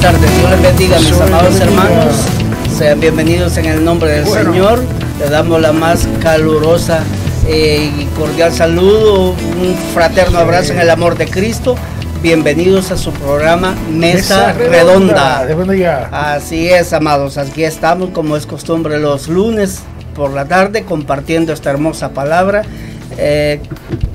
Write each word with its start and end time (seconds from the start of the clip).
buenas 0.00 0.20
tardes. 0.20 0.38
Dios 0.38 0.50
les 0.50 0.62
bendiga, 0.62 0.98
mis 0.98 1.20
amados 1.20 1.60
hermanos. 1.60 2.14
Sean 2.76 3.00
bienvenidos 3.00 3.56
en 3.58 3.66
el 3.66 3.84
nombre 3.84 4.10
del 4.10 4.26
Señor. 4.26 4.82
Le 5.18 5.28
damos 5.28 5.60
la 5.60 5.72
más 5.72 6.08
calurosa 6.22 7.02
eh, 7.46 7.90
y 7.98 8.04
cordial 8.18 8.52
saludo, 8.52 9.30
un 9.32 9.76
fraterno 9.92 10.38
abrazo 10.38 10.72
en 10.72 10.80
el 10.80 10.90
amor 10.90 11.18
de 11.18 11.26
Cristo. 11.26 11.76
Bienvenidos 12.22 12.90
a 12.90 12.96
su 12.96 13.12
programa 13.12 13.74
Mesa, 13.90 14.52
Redonda. 14.52 15.44
Así 16.10 16.68
es, 16.68 16.92
amados. 16.92 17.36
Aquí 17.36 17.64
estamos, 17.64 18.10
como 18.10 18.36
es 18.36 18.46
costumbre, 18.46 18.98
los 18.98 19.28
lunes 19.28 19.80
por 20.14 20.30
la 20.30 20.46
tarde 20.46 20.84
compartiendo 20.84 21.52
esta 21.52 21.70
hermosa 21.70 22.10
palabra, 22.10 22.62
eh, 23.18 23.60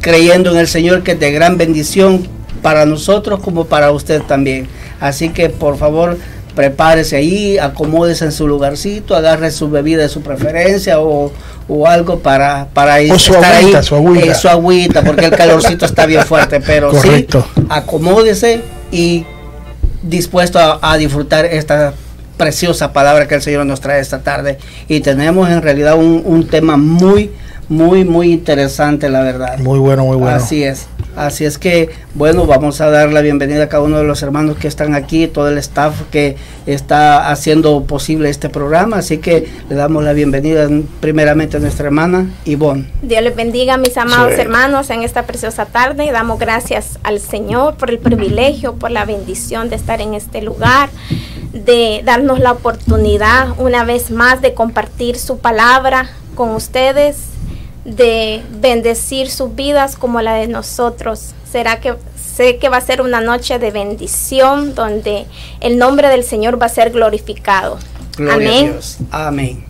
creyendo 0.01 0.51
en 0.51 0.57
el 0.57 0.67
Señor 0.67 1.03
que 1.03 1.11
es 1.11 1.19
de 1.19 1.31
gran 1.31 1.57
bendición 1.57 2.27
para 2.63 2.87
nosotros 2.87 3.39
como 3.41 3.65
para 3.65 3.91
usted 3.91 4.23
también. 4.23 4.67
Así 4.99 5.29
que 5.29 5.49
por 5.49 5.77
favor 5.77 6.17
prepárese 6.55 7.17
ahí, 7.17 7.57
acomódese 7.57 8.25
en 8.25 8.31
su 8.31 8.47
lugarcito, 8.47 9.15
agarre 9.15 9.51
su 9.51 9.69
bebida 9.69 10.01
de 10.01 10.09
su 10.09 10.21
preferencia 10.21 10.99
o, 10.99 11.31
algo 11.85 12.19
para, 12.19 12.67
para 12.73 12.97
o 13.11 13.19
su 13.19 13.33
estar 13.33 13.55
agüita, 13.55 13.83
Su 13.83 13.95
agüita. 13.95 14.25
Eh, 14.25 14.35
su 14.35 14.47
agüita, 14.47 15.03
porque 15.03 15.25
el 15.25 15.31
calorcito 15.31 15.85
está 15.85 16.05
bien 16.05 16.25
fuerte, 16.25 16.61
pero 16.61 16.91
sí, 17.01 17.27
acomódese 17.69 18.61
y 18.91 19.25
dispuesto 20.01 20.59
a, 20.59 20.97
disfrutar 20.97 21.45
esta 21.45 21.93
preciosa 22.37 22.93
palabra 22.93 23.27
que 23.27 23.35
el 23.35 23.41
Señor 23.41 23.65
nos 23.65 23.81
trae 23.81 23.99
esta 23.99 24.19
tarde. 24.21 24.57
Y 24.87 25.01
tenemos 25.01 25.49
en 25.49 25.61
realidad 25.61 25.95
un, 25.97 26.21
un 26.23 26.47
tema 26.47 26.77
muy, 26.77 27.31
muy, 27.67 28.05
muy 28.05 28.31
interesante, 28.31 29.09
la 29.09 29.21
verdad. 29.21 29.57
Muy 29.57 29.79
bueno, 29.79 30.05
muy 30.05 30.17
bueno. 30.17 30.35
Así 30.35 30.63
es. 30.63 30.87
Así 31.15 31.45
es 31.45 31.57
que, 31.57 31.89
bueno, 32.13 32.45
vamos 32.45 32.81
a 32.81 32.89
dar 32.89 33.11
la 33.13 33.21
bienvenida 33.21 33.63
a 33.63 33.69
cada 33.69 33.83
uno 33.83 33.97
de 33.97 34.03
los 34.03 34.21
hermanos 34.21 34.57
que 34.57 34.67
están 34.67 34.95
aquí, 34.95 35.27
todo 35.27 35.47
el 35.47 35.57
staff 35.57 36.01
que 36.11 36.35
está 36.65 37.29
haciendo 37.29 37.83
posible 37.83 38.29
este 38.29 38.49
programa. 38.49 38.97
Así 38.97 39.19
que 39.19 39.47
le 39.69 39.75
damos 39.75 40.03
la 40.03 40.11
bienvenida 40.13 40.67
primeramente 40.99 41.57
a 41.57 41.59
nuestra 41.61 41.85
hermana 41.85 42.29
Ivonne. 42.43 42.89
Dios 43.01 43.23
les 43.23 43.35
bendiga, 43.35 43.77
mis 43.77 43.97
amados 43.97 44.33
hermanos, 44.33 44.89
en 44.89 45.03
esta 45.03 45.23
preciosa 45.23 45.65
tarde. 45.65 46.11
Damos 46.11 46.37
gracias 46.37 46.99
al 47.03 47.19
Señor 47.19 47.75
por 47.75 47.89
el 47.89 47.99
privilegio, 47.99 48.75
por 48.75 48.91
la 48.91 49.05
bendición 49.05 49.69
de 49.69 49.77
estar 49.77 50.01
en 50.01 50.15
este 50.15 50.41
lugar, 50.41 50.89
de 51.53 52.01
darnos 52.03 52.39
la 52.39 52.51
oportunidad 52.51 53.49
una 53.57 53.85
vez 53.85 54.11
más 54.11 54.41
de 54.41 54.53
compartir 54.53 55.17
su 55.17 55.37
palabra 55.37 56.09
con 56.35 56.49
ustedes 56.49 57.34
de 57.85 58.41
bendecir 58.59 59.29
sus 59.29 59.55
vidas 59.55 59.95
como 59.95 60.21
la 60.21 60.33
de 60.33 60.47
nosotros. 60.47 61.33
Será 61.49 61.79
que 61.79 61.93
sé 62.17 62.57
que 62.57 62.67
va 62.67 62.77
a 62.77 62.81
ser 62.81 63.01
una 63.01 63.21
noche 63.21 63.59
de 63.59 63.71
bendición 63.71 64.75
donde 64.75 65.25
el 65.61 65.77
nombre 65.77 66.09
del 66.09 66.23
Señor 66.23 66.61
va 66.61 66.65
a 66.65 66.69
ser 66.69 66.91
glorificado. 66.91 67.77
Amén. 68.17 68.75
Amén. 69.11 69.63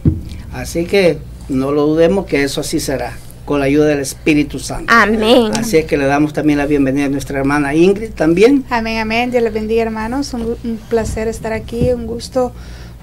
Así 0.54 0.86
que 0.86 1.20
no 1.50 1.72
lo 1.72 1.86
dudemos 1.86 2.26
que 2.26 2.44
eso 2.44 2.62
así 2.62 2.80
será 2.80 3.18
con 3.44 3.60
la 3.60 3.66
ayuda 3.66 3.86
del 3.88 4.00
Espíritu 4.00 4.58
Santo. 4.58 4.92
Amén. 4.92 5.52
Así 5.56 5.78
es 5.78 5.86
que 5.86 5.98
le 5.98 6.06
damos 6.06 6.34
también 6.34 6.58
la 6.58 6.66
bienvenida 6.66 7.06
a 7.06 7.10
nuestra 7.10 7.38
hermana 7.38 7.76
Ingrid 7.76 8.12
también. 8.12 8.66
Amén, 8.70 8.98
amén. 8.98 9.30
Dios 9.30 9.44
les 9.44 9.54
bendiga, 9.54 9.84
hermanos. 9.84 10.34
un 10.34 10.80
placer 10.90 11.28
estar 11.28 11.54
aquí, 11.54 11.92
un 11.92 12.08
gusto 12.08 12.54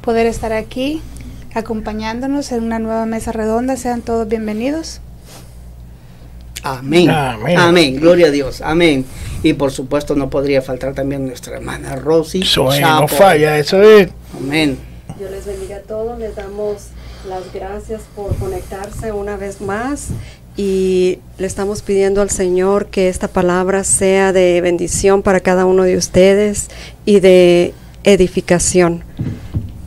poder 0.01 0.27
estar 0.27 0.53
aquí 0.53 1.01
acompañándonos 1.55 2.53
en 2.53 2.65
una 2.65 2.79
nueva 2.79 3.07
mesa 3.07 3.33
redonda. 3.33 3.77
Sean 3.77 4.03
todos 4.03 4.29
bienvenidos. 4.29 5.01
Amén. 6.63 7.11
Amén. 7.11 8.01
Gloria 8.01 8.29
a 8.29 8.31
Dios. 8.31 8.61
Amén. 8.61 9.05
Y 9.43 9.55
por 9.55 9.73
supuesto 9.73 10.15
no 10.15 10.31
podría 10.31 10.63
faltar 10.63 10.95
también 10.95 11.27
nuestra 11.27 11.57
hermana 11.57 11.97
Rosy. 11.97 12.43
Eso 12.43 12.69
no 12.81 13.09
falla, 13.09 13.59
eso 13.59 13.83
es. 13.83 14.09
Amén. 14.37 14.79
Dios 15.19 15.31
les 15.31 15.45
bendiga 15.45 15.77
a 15.77 15.81
todos. 15.81 16.19
Les 16.19 16.35
damos 16.37 16.89
las 17.29 17.53
gracias 17.53 18.03
por 18.15 18.35
conectarse 18.37 19.13
una 19.13 19.37
vez 19.37 19.61
más 19.61 20.09
y 20.57 21.19
le 21.39 21.47
estamos 21.47 21.83
pidiendo 21.83 22.21
al 22.21 22.31
Señor 22.31 22.87
que 22.87 23.09
esta 23.09 23.29
palabra 23.29 23.85
sea 23.85 24.33
de 24.33 24.61
bendición 24.61 25.23
para 25.23 25.41
cada 25.41 25.65
uno 25.65 25.85
de 25.85 25.97
ustedes 25.97 26.69
y 27.05 27.21
de 27.21 27.75
edificación. 28.05 29.05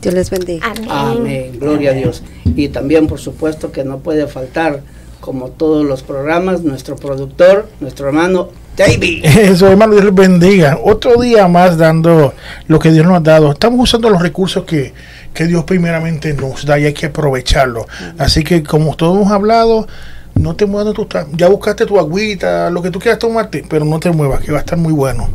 Dios 0.06 0.14
les 0.14 0.30
bendiga. 0.30 0.72
Amén. 0.88 1.58
Gloria 1.58 1.90
a 1.90 1.94
Dios. 1.94 2.22
Y 2.44 2.68
también, 2.68 3.08
por 3.08 3.18
supuesto, 3.18 3.72
que 3.72 3.82
no 3.82 3.98
puede 3.98 4.28
faltar, 4.28 4.82
como 5.18 5.48
todos 5.48 5.84
los 5.84 6.04
programas, 6.04 6.62
nuestro 6.62 6.94
productor, 6.94 7.68
nuestro 7.80 8.06
hermano 8.06 8.50
David. 8.76 9.24
Eso, 9.24 9.66
hermano, 9.66 9.94
Dios 9.94 10.04
les 10.04 10.14
bendiga. 10.14 10.78
Otro 10.80 11.20
día 11.20 11.48
más 11.48 11.76
dando 11.76 12.34
lo 12.68 12.78
que 12.78 12.92
Dios 12.92 13.04
nos 13.04 13.16
ha 13.16 13.20
dado. 13.20 13.50
Estamos 13.50 13.80
usando 13.80 14.08
los 14.08 14.22
recursos 14.22 14.62
que, 14.64 14.92
Dios 15.34 15.64
primeramente 15.64 16.32
nos 16.34 16.64
da 16.64 16.78
y 16.78 16.84
hay 16.84 16.94
que 16.94 17.06
aprovecharlo. 17.06 17.88
Así 18.16 18.44
que, 18.44 18.62
como 18.62 18.94
todos 18.94 19.16
hemos 19.16 19.32
hablado, 19.32 19.88
no 20.36 20.54
te 20.54 20.66
muevas 20.66 20.94
tu 20.94 21.08
ya 21.32 21.48
buscaste 21.48 21.84
tu 21.84 21.98
agüita, 21.98 22.70
lo 22.70 22.80
que 22.80 22.92
tú 22.92 23.00
quieras 23.00 23.18
tomarte, 23.18 23.64
pero 23.68 23.84
no 23.84 23.98
te 23.98 24.10
muevas, 24.10 24.40
que 24.40 24.52
va 24.52 24.58
a 24.58 24.60
estar 24.60 24.78
muy 24.78 24.92
bueno. 24.92 25.28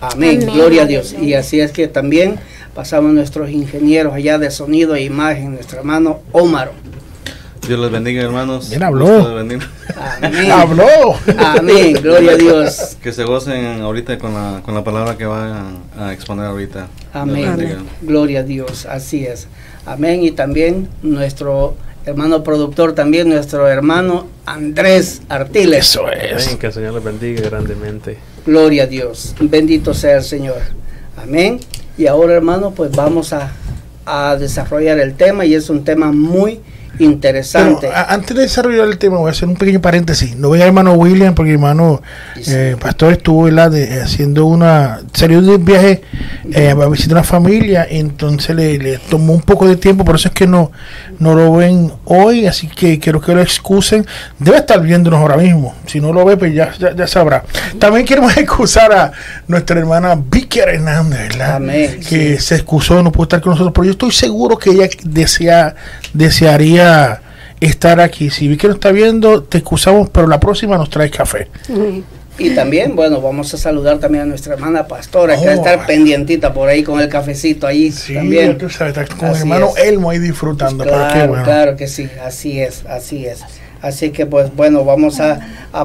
Amén. 0.00 0.40
Gloria 0.40 0.82
a 0.82 0.86
Dios. 0.86 1.12
Y 1.12 1.34
así 1.34 1.60
es 1.60 1.72
que 1.72 1.88
también 1.88 2.40
pasamos 2.74 3.12
nuestros 3.12 3.50
ingenieros 3.50 4.14
allá 4.14 4.38
de 4.38 4.50
sonido 4.50 4.94
e 4.94 5.02
imagen, 5.02 5.52
nuestro 5.52 5.78
hermano 5.78 6.20
Omar. 6.32 6.72
Dios 7.66 7.78
les 7.78 7.92
bendiga, 7.92 8.22
hermanos. 8.22 8.70
Bien 8.70 8.82
habló. 8.82 9.38
Amén. 9.38 9.60
Habló. 10.50 11.14
Amén. 11.38 11.96
Gloria 12.02 12.32
a 12.32 12.36
Dios. 12.36 12.96
Que 13.00 13.12
se 13.12 13.22
gocen 13.22 13.80
ahorita 13.82 14.18
con 14.18 14.34
la, 14.34 14.62
con 14.64 14.74
la 14.74 14.82
palabra 14.82 15.16
que 15.16 15.26
van 15.26 15.78
a 15.96 16.12
exponer 16.12 16.46
ahorita. 16.46 16.88
Amén. 17.12 17.86
Gloria 18.00 18.40
a 18.40 18.42
Dios. 18.42 18.84
Así 18.86 19.24
es. 19.24 19.46
Amén. 19.86 20.24
Y 20.24 20.32
también 20.32 20.88
nuestro 21.02 21.76
hermano 22.04 22.42
productor, 22.42 22.94
también 22.94 23.28
nuestro 23.28 23.68
hermano 23.68 24.26
Andrés 24.44 25.22
Artiles. 25.28 25.78
Eso 25.88 26.10
es. 26.10 26.46
Amén. 26.48 26.58
Que 26.58 26.66
el 26.66 26.72
Señor 26.72 26.94
les 26.94 27.04
bendiga 27.04 27.42
grandemente. 27.42 28.18
Gloria 28.44 28.84
a 28.84 28.86
Dios. 28.86 29.36
Bendito 29.40 29.94
sea 29.94 30.16
el 30.16 30.24
Señor. 30.24 30.58
Amén. 31.16 31.60
Y 31.98 32.06
ahora, 32.06 32.34
hermano, 32.34 32.72
pues 32.72 32.90
vamos 32.92 33.32
a, 33.32 33.50
desarrollar 34.38 34.98
el 34.98 35.14
tema 35.14 35.44
y 35.44 35.54
es 35.54 35.70
un 35.70 35.84
tema 35.84 36.10
muy 36.10 36.60
interesante. 36.98 37.88
antes 37.92 38.36
de 38.36 38.42
desarrollar 38.42 38.86
el 38.88 38.98
tema, 38.98 39.18
voy 39.18 39.28
a 39.28 39.32
hacer 39.32 39.48
un 39.48 39.56
pequeño 39.56 39.80
paréntesis. 39.80 40.36
No 40.36 40.48
voy 40.48 40.60
a 40.60 40.66
hermano 40.66 40.94
William, 40.94 41.34
porque 41.34 41.52
hermano 41.52 42.02
eh, 42.46 42.76
Pastor 42.80 43.12
estuvo 43.12 43.48
de, 43.48 44.00
haciendo 44.02 44.46
una. 44.46 45.00
salió 45.12 45.40
de 45.40 45.56
un 45.56 45.64
viaje 45.64 46.02
eh, 46.52 46.70
a 46.70 46.88
visitar 46.88 47.18
una 47.18 47.24
familia, 47.24 47.86
entonces 47.88 48.54
le, 48.54 48.98
tomó 49.10 49.32
un 49.32 49.42
poco 49.42 49.66
de 49.66 49.76
tiempo, 49.76 50.04
por 50.04 50.16
eso 50.16 50.28
es 50.28 50.34
que 50.34 50.46
no, 50.46 50.72
no 51.18 51.34
lo 51.34 51.54
ven 51.54 51.92
hoy, 52.04 52.46
así 52.46 52.68
que 52.68 52.98
quiero 52.98 53.20
que 53.20 53.34
lo 53.34 53.42
excusen. 53.42 54.06
Debe 54.38 54.58
estar 54.58 54.80
viéndonos 54.80 55.20
ahora 55.20 55.36
mismo. 55.36 55.74
Si 55.86 56.00
no 56.00 56.12
lo 56.12 56.24
ve, 56.24 56.36
pues 56.36 56.54
ya, 56.54 56.72
ya, 56.78 57.06
sabrá. 57.06 57.44
También 57.78 58.04
queremos 58.04 58.36
excusar 58.36 58.92
a 58.92 59.12
nuestra 59.46 59.78
hermana 59.78 60.14
Vicky 60.14 60.60
Hernández, 60.60 61.36
¿verdad? 61.36 61.60
Que 62.08 62.40
se 62.40 62.56
excusó, 62.56 63.02
no 63.02 63.12
pudo 63.12 63.24
estar 63.24 63.40
con 63.40 63.50
nosotros, 63.52 63.72
pero 63.74 63.84
yo 63.84 63.92
estoy 63.92 64.12
seguro 64.12 64.58
que 64.58 64.70
ella 64.70 64.88
desea, 65.04 65.74
desearía 66.12 66.81
estar 67.60 68.00
aquí. 68.00 68.30
Si 68.30 68.48
Vicky 68.48 68.66
no 68.66 68.74
está 68.74 68.92
viendo, 68.92 69.42
te 69.42 69.58
excusamos, 69.58 70.10
pero 70.10 70.26
la 70.26 70.40
próxima 70.40 70.76
nos 70.76 70.90
trae 70.90 71.10
café. 71.10 71.48
Y 72.38 72.50
también, 72.54 72.96
bueno, 72.96 73.20
vamos 73.20 73.52
a 73.54 73.58
saludar 73.58 73.98
también 73.98 74.24
a 74.24 74.26
nuestra 74.26 74.54
hermana 74.54 74.86
pastora, 74.86 75.38
que 75.38 75.46
va 75.46 75.52
a 75.52 75.54
estar 75.54 75.80
oh. 75.80 75.86
pendientita 75.86 76.52
por 76.52 76.68
ahí 76.68 76.82
con 76.82 77.00
el 77.00 77.08
cafecito 77.08 77.66
ahí 77.66 77.92
sí, 77.92 78.14
también. 78.14 78.56
Tú 78.56 78.70
sabes, 78.70 78.94
con 79.16 79.28
el 79.28 79.36
hermano 79.36 79.72
Elmo 79.76 80.10
ahí 80.10 80.18
disfrutando. 80.18 80.84
claro, 80.84 81.34
claro 81.44 81.76
que 81.76 81.86
sí, 81.86 82.08
así 82.24 82.60
es, 82.60 82.84
así 82.86 83.26
es. 83.26 83.42
Así 83.82 84.10
que 84.10 84.26
pues 84.26 84.54
bueno, 84.54 84.84
vamos 84.84 85.20
a, 85.20 85.40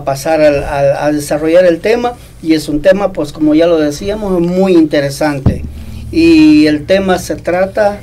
pasar 0.05 0.41
a, 0.41 1.11
desarrollar 1.11 1.65
el 1.65 1.79
tema 1.79 2.13
y 2.43 2.53
es 2.53 2.69
un 2.69 2.81
tema 2.81 3.11
pues 3.11 3.33
como 3.33 3.55
ya 3.55 3.65
lo 3.65 3.77
decíamos 3.77 4.39
muy 4.39 4.73
interesante. 4.73 5.63
Y 6.11 6.67
el 6.67 6.85
tema 6.85 7.19
se 7.19 7.35
trata 7.35 7.99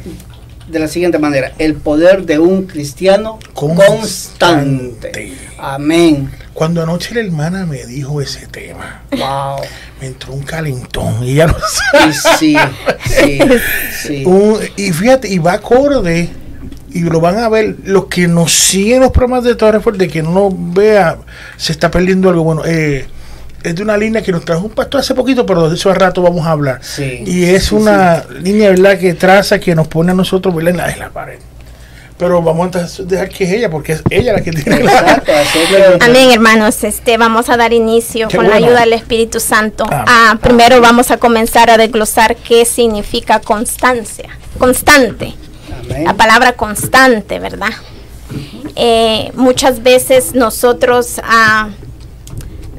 de 0.68 0.78
la 0.78 0.88
siguiente 0.88 1.18
manera, 1.18 1.52
el 1.58 1.74
poder 1.74 2.24
de 2.24 2.38
un 2.38 2.66
cristiano 2.66 3.38
constante. 3.52 5.34
Amén. 5.58 6.30
Cuando 6.52 6.82
anoche 6.82 7.14
la 7.14 7.20
hermana 7.20 7.66
me 7.66 7.84
dijo 7.84 8.20
ese 8.20 8.46
tema, 8.46 9.02
wow, 9.10 9.58
me 10.00 10.06
entró 10.06 10.32
un 10.32 10.42
calentón 10.42 11.24
y 11.24 11.34
ya 11.34 11.48
lo 11.48 11.56
Sí, 12.38 12.56
sí, 13.18 13.44
sí. 14.24 14.24
y 14.76 14.92
fíjate, 14.92 15.28
y 15.28 15.38
va 15.38 15.54
acorde, 15.54 16.30
y 16.92 17.00
lo 17.00 17.20
van 17.20 17.38
a 17.38 17.48
ver, 17.48 17.76
los 17.84 18.06
que 18.06 18.28
nos 18.28 18.52
siguen 18.52 19.00
los 19.00 19.10
programas 19.10 19.42
de 19.42 19.56
Torre 19.56 19.80
Fuerte, 19.80 20.06
que 20.08 20.22
no 20.22 20.48
vea, 20.56 21.18
se 21.56 21.72
está 21.72 21.90
perdiendo 21.90 22.28
algo 22.28 22.44
bueno. 22.44 22.62
Eh, 22.64 23.06
es 23.64 23.74
de 23.74 23.82
una 23.82 23.96
línea 23.96 24.22
que 24.22 24.30
nos 24.30 24.44
trajo 24.44 24.66
un 24.66 24.70
pastor 24.72 25.00
hace 25.00 25.14
poquito, 25.14 25.46
pero 25.46 25.70
de 25.70 25.74
eso 25.74 25.90
a 25.90 25.94
rato 25.94 26.20
vamos 26.20 26.46
a 26.46 26.50
hablar. 26.50 26.80
y 26.98 27.44
es 27.44 27.72
una 27.72 28.24
línea, 28.40 28.68
¿verdad?, 28.70 28.98
que 28.98 29.14
traza, 29.14 29.58
que 29.58 29.74
nos 29.74 29.88
pone 29.88 30.12
a 30.12 30.14
nosotros, 30.14 30.54
¿verdad?, 30.54 30.90
en 30.90 30.98
la, 30.98 31.08
pared. 31.08 31.38
pero 32.18 32.42
vamos 32.42 32.76
a 32.76 32.86
dejar 33.04 33.30
que 33.30 33.44
es 33.44 33.52
ella, 33.52 33.70
porque 33.70 33.92
es 33.92 34.02
ella 34.10 34.34
la 34.34 34.42
que 34.42 34.52
tiene 34.52 34.80
que- 34.82 35.98
Amén, 36.00 36.30
hermanos. 36.30 36.84
Este, 36.84 37.16
vamos 37.16 37.48
a 37.48 37.56
dar 37.56 37.72
inicio 37.72 38.28
Qué 38.28 38.36
con 38.36 38.50
la 38.50 38.56
ayuda 38.56 38.80
del 38.80 38.92
Espíritu 38.92 39.40
Santo. 39.40 39.86
Ah, 39.88 40.38
primero 40.42 40.80
vamos 40.82 41.10
a 41.10 41.16
comenzar 41.16 41.70
a 41.70 41.78
desglosar 41.78 42.36
qué 42.36 42.66
significa 42.66 43.40
constancia. 43.40 44.28
Constante. 44.58 45.34
Amén. 45.86 46.04
La 46.04 46.14
palabra 46.14 46.52
constante, 46.52 47.38
¿verdad? 47.38 47.70
Eh, 48.76 49.30
muchas 49.34 49.82
veces 49.82 50.34
nosotros 50.34 51.20
ah, 51.24 51.68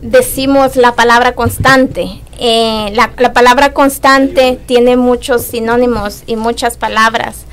decimos 0.06 0.76
la 0.76 0.96
palabra 0.96 1.34
constante. 1.34 2.22
Eh, 2.40 2.92
la, 2.94 3.12
la 3.18 3.34
palabra 3.34 3.74
constante 3.74 4.60
tiene 4.66 4.98
muchos 4.98 5.44
sinónimos 5.44 6.24
y 6.28 6.36
muchas 6.36 6.78
palabras 6.78 7.46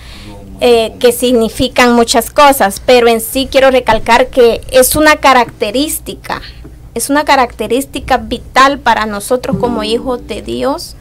eh, 0.61 0.93
que 1.01 1.11
significan 1.11 1.93
muchas 1.95 2.31
cosas, 2.31 2.81
pero 2.85 3.09
en 3.09 3.21
sí 3.21 3.49
quiero 3.51 3.73
recalcar 3.73 4.29
que 4.29 4.61
es 4.71 4.95
una 4.95 5.17
característica, 5.17 6.41
es 6.95 7.11
una 7.11 7.25
característica 7.25 8.19
vital 8.19 8.79
para 8.79 9.07
nosotros 9.07 9.57
como 9.59 9.83
hijos 9.83 10.25
de 10.29 10.41
Dios, 10.41 10.95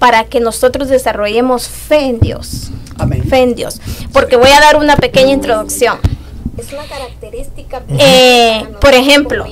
para 0.00 0.24
que 0.24 0.40
nosotros 0.40 0.88
desarrollemos 0.88 1.68
fe 1.68 2.00
en 2.00 2.18
Dios 2.18 2.72
Amén. 2.98 3.22
fe 3.28 3.42
en 3.42 3.54
Dios. 3.54 3.80
Porque 4.12 4.36
voy 4.36 4.50
a 4.50 4.60
dar 4.60 4.76
una 4.76 4.96
pequeña 4.96 5.32
introducción. 5.32 5.98
Es 6.58 6.72
una 6.72 6.84
característica. 6.84 7.82
Eh, 7.98 8.66
por 8.80 8.94
ejemplo, 8.94 9.44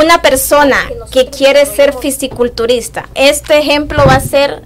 una 0.00 0.22
persona 0.22 0.78
que 1.10 1.26
quiere 1.26 1.66
ser 1.66 1.94
fisiculturista, 1.94 3.08
este 3.14 3.58
ejemplo 3.58 4.04
va 4.06 4.14
a 4.14 4.20
ser 4.20 4.62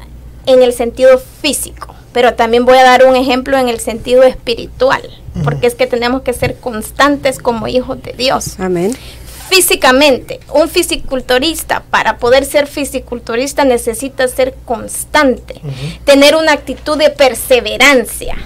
en 0.47 0.63
el 0.63 0.73
sentido 0.73 1.21
físico, 1.41 1.95
pero 2.13 2.35
también 2.35 2.65
voy 2.65 2.79
a 2.79 2.85
dar 2.85 3.05
un 3.05 3.17
ejemplo 3.17 3.57
en 3.59 3.69
el 3.69 3.81
sentido 3.81 4.23
espiritual, 4.23 5.03
porque 5.45 5.67
es 5.67 5.75
que 5.75 5.87
tenemos 5.87 6.23
que 6.23 6.33
ser 6.33 6.57
constantes 6.57 7.39
como 7.39 7.69
hijos 7.69 8.03
de 8.03 8.13
Dios 8.13 8.59
Amén. 8.59 8.97
físicamente, 9.49 10.41
un 10.53 10.69
fisiculturista, 10.69 11.85
para 11.91 12.19
poder 12.19 12.45
ser 12.45 12.67
fisiculturista 12.67 13.65
necesita 13.65 14.27
ser 14.29 14.55
constante, 14.65 15.61
tener 16.05 16.37
una 16.37 16.53
actitud 16.53 16.99
de 16.99 17.11
perseverancia, 17.11 18.37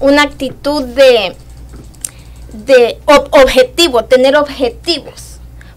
una 0.00 0.22
actitud 0.22 0.84
de, 0.84 1.34
de 2.52 2.98
ob- 3.06 3.28
objetivo, 3.42 4.04
tener 4.04 4.36
objetivos. 4.36 5.24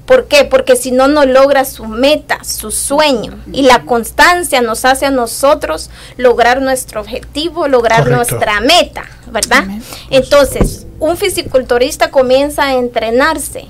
¿Por 0.05 0.27
qué? 0.27 0.43
Porque 0.43 0.75
si 0.75 0.91
no, 0.91 1.07
no 1.07 1.25
logra 1.25 1.63
su 1.63 1.85
meta, 1.85 2.43
su 2.43 2.71
sueño. 2.71 3.39
Y 3.53 3.61
la 3.61 3.83
constancia 3.83 4.59
nos 4.61 4.83
hace 4.83 5.05
a 5.05 5.11
nosotros 5.11 5.89
lograr 6.17 6.61
nuestro 6.61 6.99
objetivo, 7.01 7.67
lograr 7.67 7.99
Correcto. 8.03 8.17
nuestra 8.17 8.59
meta, 8.59 9.03
¿verdad? 9.27 9.63
Entonces, 10.09 10.85
un 10.99 11.15
fisiculturista 11.17 12.09
comienza 12.11 12.65
a 12.65 12.73
entrenarse 12.73 13.67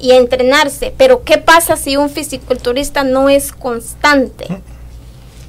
y 0.00 0.10
a 0.12 0.16
entrenarse. 0.16 0.92
Pero 0.96 1.22
¿qué 1.22 1.38
pasa 1.38 1.76
si 1.76 1.96
un 1.96 2.10
fisiculturista 2.10 3.04
no 3.04 3.28
es 3.28 3.52
constante? 3.52 4.48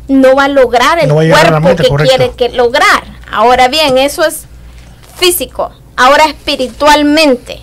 No 0.08 0.36
va 0.36 0.44
a 0.44 0.50
lograr 0.50 1.00
el 1.00 1.08
No 1.08 1.22
a 1.22 1.24
a 1.24 1.30
cuerpo 1.30 1.60
meta, 1.62 1.84
que 1.84 1.90
correcto. 1.90 2.16
quiere 2.16 2.32
que 2.36 2.50
lograr. 2.50 3.04
Ahora 3.32 3.68
bien, 3.68 3.98
eso 3.98 4.24
es 4.24 4.44
físico. 5.18 5.72
Ahora 5.96 6.26
espiritualmente. 6.26 7.60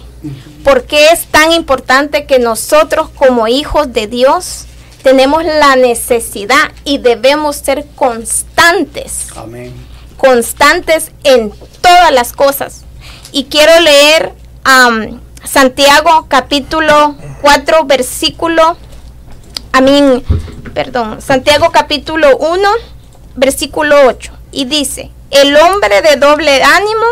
¿Por 0.64 0.84
qué 0.84 1.08
es 1.08 1.26
tan 1.26 1.52
importante 1.52 2.26
que 2.26 2.38
nosotros 2.38 3.08
como 3.08 3.48
hijos 3.48 3.92
de 3.92 4.06
Dios 4.06 4.66
tenemos 5.02 5.42
la 5.44 5.76
necesidad 5.76 6.70
y 6.84 6.98
debemos 6.98 7.56
ser 7.56 7.86
constantes? 7.96 9.28
Amén. 9.36 9.72
constantes 10.18 11.12
en 11.24 11.50
todas 11.80 12.12
las 12.12 12.34
cosas. 12.34 12.82
Y 13.32 13.44
quiero 13.44 13.80
leer 13.80 14.34
Santiago 15.44 16.26
capítulo 16.28 17.16
4 17.40 17.84
versículo, 17.86 18.76
a 19.72 19.80
mí, 19.80 20.22
perdón, 20.74 21.22
Santiago 21.22 21.70
capítulo 21.72 22.36
1 22.36 22.68
versículo 23.36 23.96
8. 24.06 24.32
Y 24.52 24.66
dice, 24.66 25.10
el 25.30 25.56
hombre 25.56 26.02
de 26.02 26.16
doble 26.16 26.62
ánimo 26.62 27.06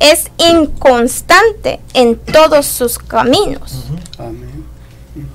Es 0.00 0.30
inconstante 0.38 1.80
en 1.94 2.16
todos 2.16 2.66
sus 2.66 2.98
caminos. 2.98 3.86
Amén. 4.18 4.64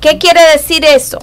¿Qué 0.02 0.18
quiere 0.18 0.40
decir 0.54 0.86
eso? 0.86 1.20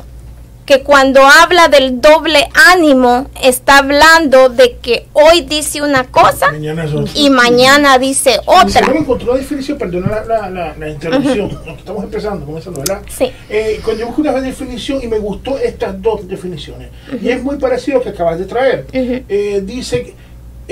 Que 0.66 0.82
cuando 0.84 1.20
habla 1.26 1.66
del 1.68 2.00
doble 2.00 2.48
ánimo, 2.72 3.28
está 3.42 3.78
hablando 3.78 4.50
de 4.50 4.76
que 4.76 5.08
hoy 5.14 5.40
dice 5.40 5.82
una 5.82 6.04
cosa 6.04 6.52
Mañana 6.52 6.86
y 7.14 7.28
mañana 7.28 7.98
dice 7.98 8.38
otra. 8.46 8.82
luego 8.82 9.00
encontró 9.00 9.32
la 9.32 9.40
definición, 9.40 9.78
perdona 9.78 10.08
la, 10.08 10.24
la, 10.24 10.50
la, 10.50 10.76
la 10.76 10.88
interrupción, 10.88 11.58
estamos 11.76 12.04
empezando, 12.04 12.46
comenzando, 12.46 12.80
¿verdad? 12.80 13.02
Sí. 13.08 13.32
Eh, 13.48 13.80
cuando 13.82 14.00
yo 14.00 14.06
busqué 14.08 14.20
una 14.20 14.40
definición 14.40 15.00
y 15.02 15.08
me 15.08 15.18
gustó 15.18 15.58
estas 15.58 16.00
dos 16.00 16.28
definiciones, 16.28 16.90
y 17.20 17.30
es 17.30 17.42
muy 17.42 17.56
parecido 17.56 17.96
a 17.96 17.98
lo 17.98 18.04
que 18.04 18.10
acabas 18.10 18.38
de 18.38 18.44
traer. 18.44 18.86
Eh, 18.92 19.62
dice, 19.64 20.02
que, 20.04 20.14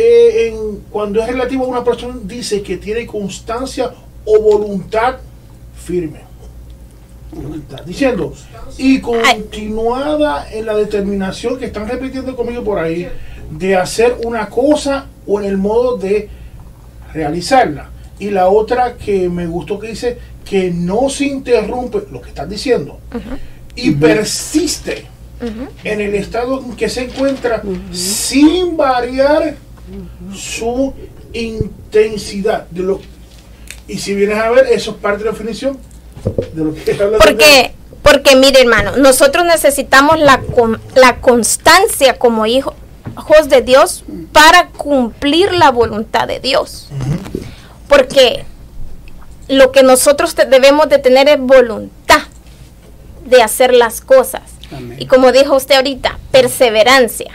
eh, 0.01 0.49
en, 0.49 0.85
cuando 0.91 1.21
es 1.21 1.27
relativo 1.27 1.65
a 1.65 1.67
una 1.67 1.83
persona, 1.83 2.15
dice 2.23 2.63
que 2.63 2.77
tiene 2.77 3.05
constancia 3.05 3.93
o 4.25 4.41
voluntad 4.41 5.17
firme. 5.75 6.21
Voluntad. 7.33 7.83
Diciendo, 7.85 8.33
y 8.77 9.01
continuada 9.01 10.49
en 10.53 10.67
la 10.67 10.77
determinación 10.77 11.59
que 11.59 11.67
están 11.67 11.89
repitiendo 11.89 12.37
conmigo 12.37 12.63
por 12.63 12.79
ahí, 12.79 13.09
de 13.51 13.75
hacer 13.75 14.19
una 14.25 14.49
cosa 14.49 15.07
o 15.27 15.41
en 15.41 15.47
el 15.47 15.57
modo 15.57 15.97
de 15.97 16.29
realizarla. 17.13 17.91
Y 18.21 18.31
la 18.31 18.51
otra 18.51 18.97
que 18.97 19.29
me 19.29 19.49
gustó 19.49 19.81
que 19.81 19.89
dice 19.89 20.19
que 20.45 20.71
no 20.71 21.09
se 21.11 21.27
interrumpe 21.27 22.05
lo 22.13 22.21
que 22.21 22.29
están 22.29 22.49
diciendo 22.49 23.01
y 23.75 23.91
persiste 23.91 25.07
en 25.83 26.01
el 26.01 26.15
estado 26.15 26.61
en 26.61 26.77
que 26.77 26.89
se 26.89 27.05
encuentra 27.05 27.63
sin 27.91 28.77
variar 28.77 29.57
su 30.35 30.95
intensidad 31.33 32.67
de 32.71 32.83
lo 32.83 33.01
y 33.87 33.99
si 33.99 34.15
vienes 34.15 34.37
a 34.39 34.51
ver 34.51 34.67
eso 34.67 34.91
es 34.93 34.97
parte 34.99 35.19
de 35.21 35.25
la 35.27 35.31
definición 35.33 35.79
de 36.53 36.65
lo 36.65 36.75
que 36.75 36.93
habla 36.93 37.07
de- 37.11 37.19
Porque, 37.19 37.73
porque 38.03 38.37
mire 38.37 38.61
hermano, 38.61 38.97
nosotros 38.97 39.45
necesitamos 39.47 40.19
la, 40.19 40.41
con- 40.41 40.81
la 40.95 41.17
constancia 41.21 42.19
como 42.19 42.45
hijo- 42.47 42.75
hijos 43.17 43.49
de 43.49 43.63
Dios 43.63 44.05
para 44.33 44.69
cumplir 44.69 45.53
la 45.53 45.71
voluntad 45.71 46.29
de 46.29 46.39
Dios. 46.41 46.89
Porque 47.89 48.45
lo 49.49 49.73
que 49.73 49.83
nosotros 49.83 50.35
debemos 50.37 50.89
de 50.91 50.99
tener 50.99 51.29
es 51.29 51.41
voluntad 51.41 52.21
de 53.25 53.43
hacer 53.43 53.73
las 53.73 54.01
cosas. 54.03 54.43
Amén. 54.71 54.97
Y 55.01 55.07
como 55.07 55.33
dijo 55.33 55.57
usted 55.57 55.77
ahorita, 55.77 56.19
perseverancia, 56.31 57.33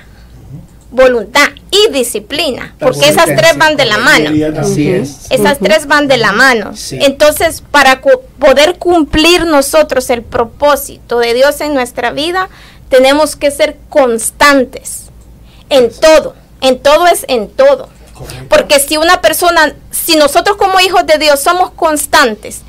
voluntad 0.93 1.47
y 1.71 1.91
disciplina. 1.91 2.75
Porque 2.79 3.09
esas 3.09 3.25
tres 3.25 3.57
van 3.57 3.75
de 3.75 3.85
la 3.85 3.97
mano. 3.97 4.29
Así 4.59 4.89
es. 4.91 5.25
Esas 5.29 5.57
tres 5.59 5.87
van 5.87 6.07
de 6.07 6.17
la 6.17 6.31
mano. 6.31 6.75
Sí. 6.75 6.99
Entonces, 7.01 7.61
para 7.71 7.99
cu- 7.99 8.21
poder 8.39 8.77
cumplir 8.77 9.45
nosotros 9.45 10.09
el 10.09 10.21
propósito 10.21 11.19
de 11.19 11.33
Dios 11.33 11.59
en 11.61 11.73
nuestra 11.73 12.11
vida, 12.11 12.47
tenemos 12.89 13.35
que 13.35 13.49
ser 13.51 13.77
constantes 13.89 15.05
en 15.69 15.91
todo. 15.91 16.35
En 16.61 16.79
todo 16.79 17.07
es 17.07 17.25
en 17.27 17.49
todo. 17.49 17.89
Correcto. 18.13 18.45
Porque 18.49 18.79
si 18.79 18.97
una 18.97 19.19
persona, 19.19 19.73
si 19.89 20.15
nosotros 20.15 20.55
como 20.57 20.79
hijos 20.79 21.05
de 21.07 21.17
Dios 21.17 21.39
somos 21.39 21.71
constantes 21.71 22.61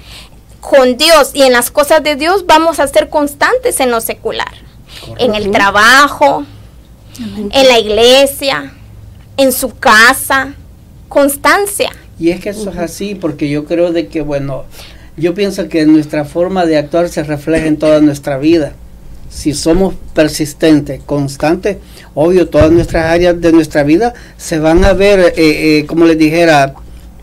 con 0.60 0.96
Dios 0.96 1.32
y 1.34 1.42
en 1.42 1.52
las 1.52 1.70
cosas 1.70 2.02
de 2.02 2.16
Dios, 2.16 2.46
vamos 2.46 2.80
a 2.80 2.88
ser 2.88 3.10
constantes 3.10 3.80
en 3.80 3.90
lo 3.90 4.00
secular. 4.00 4.52
En 5.18 5.34
el 5.34 5.50
trabajo, 5.50 6.44
en 7.18 7.68
la 7.68 7.78
iglesia, 7.78 8.72
en 9.36 9.52
su 9.52 9.70
casa. 9.70 10.54
Constancia. 11.08 11.90
Y 12.18 12.30
es 12.30 12.40
que 12.40 12.50
eso 12.50 12.70
es 12.70 12.76
así, 12.76 13.14
porque 13.14 13.48
yo 13.48 13.64
creo 13.64 13.92
de 13.92 14.08
que, 14.08 14.20
bueno, 14.20 14.64
yo 15.16 15.34
pienso 15.34 15.68
que 15.68 15.86
nuestra 15.86 16.24
forma 16.24 16.66
de 16.66 16.76
actuar 16.76 17.08
se 17.08 17.22
refleja 17.22 17.66
en 17.66 17.76
toda 17.76 18.00
nuestra 18.00 18.38
vida. 18.38 18.72
Si 19.30 19.52
somos 19.52 19.94
persistentes, 20.12 21.00
constantes, 21.04 21.78
obvio, 22.14 22.48
todas 22.48 22.70
nuestras 22.70 23.06
áreas 23.06 23.40
de 23.40 23.52
nuestra 23.52 23.82
vida 23.82 24.14
se 24.36 24.58
van 24.58 24.84
a 24.84 24.92
ver, 24.92 25.20
eh, 25.20 25.32
eh, 25.36 25.86
como 25.86 26.04
les 26.04 26.18
dijera, 26.18 26.74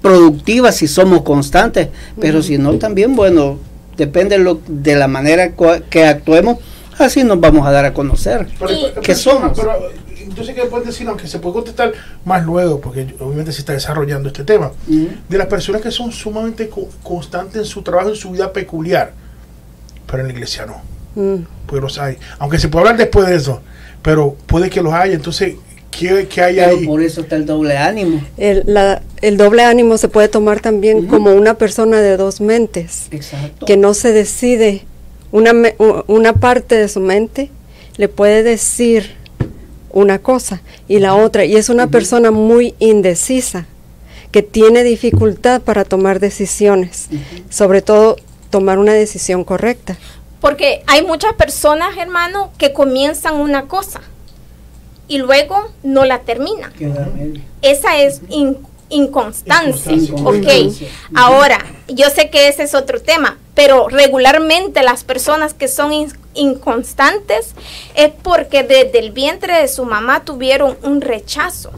productivas 0.01 0.75
si 0.75 0.87
somos 0.87 1.21
constantes, 1.21 1.89
pero 2.19 2.41
si 2.41 2.57
no, 2.57 2.73
también, 2.75 3.15
bueno, 3.15 3.59
depende 3.97 4.37
lo, 4.37 4.59
de 4.67 4.95
la 4.95 5.07
manera 5.07 5.53
que 5.89 6.05
actuemos, 6.05 6.57
así 7.01 7.23
nos 7.23 7.39
vamos 7.39 7.65
a 7.67 7.71
dar 7.71 7.85
a 7.85 7.93
conocer. 7.93 8.47
Pero, 8.59 8.71
Y- 8.71 8.85
pero- 8.89 9.01
¿Qué 9.01 9.15
somos? 9.15 9.57
pero, 9.59 9.73
entonces, 10.19 10.55
¿qué 10.55 10.61
pueden 10.65 10.87
decir? 10.87 11.07
Aunque 11.07 11.27
se 11.27 11.39
puede 11.39 11.53
contestar 11.55 11.91
más 12.25 12.45
luego, 12.45 12.79
porque 12.79 13.15
obviamente 13.19 13.51
se 13.51 13.59
está 13.59 13.73
desarrollando 13.73 14.27
este 14.29 14.43
tema. 14.43 14.71
De 14.87 15.37
las 15.37 15.47
personas 15.47 15.81
que 15.81 15.91
son 15.91 16.11
sumamente 16.11 16.69
co- 16.69 16.89
constantes 17.03 17.57
en 17.57 17.65
su 17.65 17.81
trabajo, 17.81 18.09
en 18.09 18.15
su 18.15 18.31
vida 18.31 18.51
peculiar, 18.53 19.13
pero 20.07 20.21
en 20.21 20.27
la 20.27 20.33
iglesia 20.33 20.65
no. 20.65 20.81
Mm. 21.21 21.43
Pues 21.67 21.81
los 21.81 21.97
hay. 21.97 22.17
Aunque 22.39 22.59
se 22.59 22.69
puede 22.69 22.83
hablar 22.87 22.97
después 22.97 23.27
de 23.27 23.35
eso, 23.35 23.61
pero 24.01 24.35
puede 24.47 24.69
que 24.69 24.81
los 24.81 24.93
haya. 24.93 25.13
Entonces, 25.13 25.55
¿Qué, 25.91 26.25
qué 26.33 26.41
hay 26.41 26.55
Pero 26.55 26.69
ahí? 26.77 26.85
por 26.85 27.01
eso 27.01 27.19
está 27.19 27.35
el 27.35 27.45
doble 27.45 27.77
ánimo. 27.77 28.21
El, 28.37 28.63
la- 28.65 29.01
el 29.21 29.35
doble 29.35 29.65
ánimo 29.65 29.97
se 29.97 30.07
puede 30.07 30.29
tomar 30.29 30.61
también 30.61 31.05
como 31.07 31.33
una 31.33 31.55
persona 31.55 31.99
de 31.99 32.15
dos 32.15 32.39
mentes, 32.39 33.07
Exacto. 33.11 33.65
que 33.65 33.75
no 33.75 33.93
se 33.93 34.13
decide. 34.13 34.85
Una, 35.31 35.53
una 36.07 36.33
parte 36.33 36.75
de 36.75 36.87
su 36.87 36.99
mente 36.99 37.49
le 37.97 38.07
puede 38.09 38.43
decir 38.43 39.15
una 39.91 40.19
cosa 40.19 40.61
y 40.87 40.99
la 40.99 41.15
otra, 41.15 41.45
y 41.45 41.55
es 41.55 41.69
una 41.69 41.87
persona 41.87 42.31
muy 42.31 42.75
indecisa, 42.79 43.65
que 44.31 44.41
tiene 44.41 44.83
dificultad 44.83 45.61
para 45.61 45.83
tomar 45.83 46.19
decisiones, 46.19 47.09
sobre 47.49 47.81
todo 47.81 48.15
tomar 48.49 48.79
una 48.79 48.93
decisión 48.93 49.43
correcta. 49.43 49.97
Porque 50.39 50.83
hay 50.87 51.05
muchas 51.05 51.33
personas, 51.33 51.97
hermano, 51.97 52.51
que 52.57 52.73
comienzan 52.73 53.35
una 53.35 53.67
cosa 53.67 54.01
y 55.07 55.17
luego 55.17 55.69
no 55.83 56.05
la 56.05 56.19
terminan. 56.19 56.71
Esa 57.61 58.01
es 58.01 58.21
in- 58.29 58.57
inconstancia. 58.91 59.91
Inconstancia. 59.91 60.87
Ok, 60.87 60.93
ahora, 61.15 61.65
yo 61.87 62.09
sé 62.09 62.29
que 62.29 62.47
ese 62.47 62.63
es 62.63 62.75
otro 62.75 63.01
tema, 63.01 63.37
pero 63.55 63.87
regularmente 63.89 64.83
las 64.83 65.03
personas 65.03 65.53
que 65.53 65.67
son 65.67 65.91
in- 65.91 66.13
inconstantes 66.35 67.53
es 67.95 68.11
porque 68.23 68.63
desde 68.63 68.99
el 68.99 69.11
vientre 69.11 69.59
de 69.61 69.67
su 69.67 69.83
mamá 69.85 70.23
tuvieron 70.23 70.77
un 70.83 71.01
rechazo. 71.01 71.71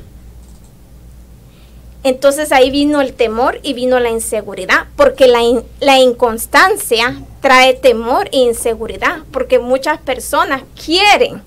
Entonces 2.03 2.51
ahí 2.51 2.69
vino 2.69 2.99
el 2.99 3.13
temor 3.13 3.59
y 3.63 3.73
vino 3.73 3.97
la 3.99 4.09
inseguridad, 4.09 4.87
porque 4.97 5.25
la, 5.27 5.41
in- 5.41 5.63
la 5.79 5.99
inconstancia 5.99 7.21
trae 7.41 7.73
temor 7.73 8.27
e 8.33 8.39
inseguridad, 8.39 9.19
porque 9.31 9.57
muchas 9.57 9.99
personas 10.01 10.63
quieren, 10.83 11.41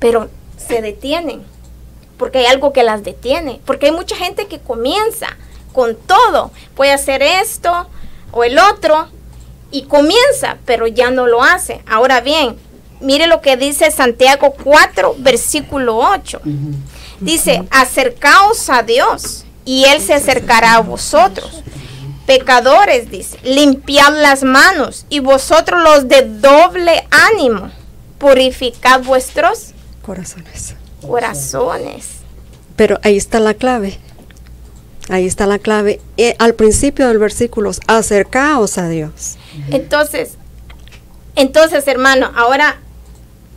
pero 0.00 0.28
se 0.56 0.82
detienen, 0.82 1.42
porque 2.20 2.40
hay 2.40 2.46
algo 2.46 2.74
que 2.74 2.82
las 2.82 3.02
detiene, 3.02 3.62
porque 3.64 3.86
hay 3.86 3.92
mucha 3.92 4.14
gente 4.14 4.46
que 4.46 4.58
comienza 4.58 5.26
con 5.72 5.96
todo, 5.96 6.50
puede 6.76 6.92
hacer 6.92 7.22
esto 7.22 7.88
o 8.30 8.44
el 8.44 8.58
otro, 8.58 9.08
y 9.70 9.84
comienza, 9.84 10.58
pero 10.66 10.86
ya 10.86 11.10
no 11.10 11.26
lo 11.26 11.42
hace. 11.42 11.80
Ahora 11.86 12.20
bien, 12.20 12.58
mire 13.00 13.26
lo 13.26 13.40
que 13.40 13.56
dice 13.56 13.90
Santiago 13.90 14.54
4, 14.62 15.16
versículo 15.18 15.96
8. 15.96 16.42
Dice, 17.20 17.62
acercaos 17.70 18.68
a 18.68 18.82
Dios 18.82 19.46
y 19.64 19.84
Él 19.84 20.02
se 20.02 20.12
acercará 20.12 20.74
a 20.74 20.80
vosotros. 20.80 21.62
Pecadores, 22.26 23.10
dice, 23.10 23.38
limpiad 23.44 24.12
las 24.20 24.42
manos 24.42 25.06
y 25.08 25.20
vosotros 25.20 25.82
los 25.82 26.06
de 26.06 26.22
doble 26.22 27.08
ánimo, 27.10 27.70
purificad 28.18 29.00
vuestros 29.00 29.70
Corazones. 30.02 30.74
Corazones. 31.06 32.20
Pero 32.76 32.98
ahí 33.02 33.16
está 33.16 33.40
la 33.40 33.54
clave. 33.54 33.98
Ahí 35.08 35.26
está 35.26 35.46
la 35.46 35.58
clave. 35.58 36.00
Eh, 36.16 36.36
al 36.38 36.54
principio 36.54 37.08
del 37.08 37.18
versículo, 37.18 37.72
acercaos 37.86 38.78
a 38.78 38.88
Dios. 38.88 39.36
Entonces, 39.70 40.34
entonces, 41.34 41.86
hermano, 41.88 42.30
ahora 42.36 42.80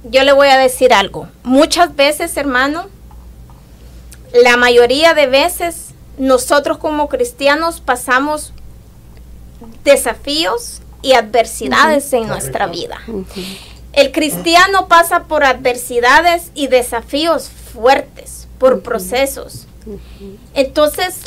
yo 0.04 0.24
le 0.24 0.34
voy 0.34 0.48
a 0.48 0.58
decir 0.58 0.94
algo. 0.94 1.28
Muchas 1.44 1.96
veces, 1.96 2.36
hermano, 2.38 2.88
la 4.34 4.58
mayoría 4.58 5.14
de 5.14 5.28
veces 5.28 5.94
nosotros 6.18 6.78
como 6.78 7.08
cristianos 7.10 7.82
pasamos 7.82 8.54
desafíos 9.84 10.82
y 11.02 11.14
adversidades 11.14 12.12
en 12.14 12.28
nuestra 12.28 12.68
vida. 12.68 13.00
El 13.94 14.12
cristiano 14.12 14.88
pasa 14.88 15.26
por 15.26 15.44
adversidades 15.44 16.52
y 16.56 16.68
desafíos 16.68 17.50
fuertes, 17.50 18.48
por 18.58 18.82
procesos. 18.82 19.68
Entonces, 20.56 21.22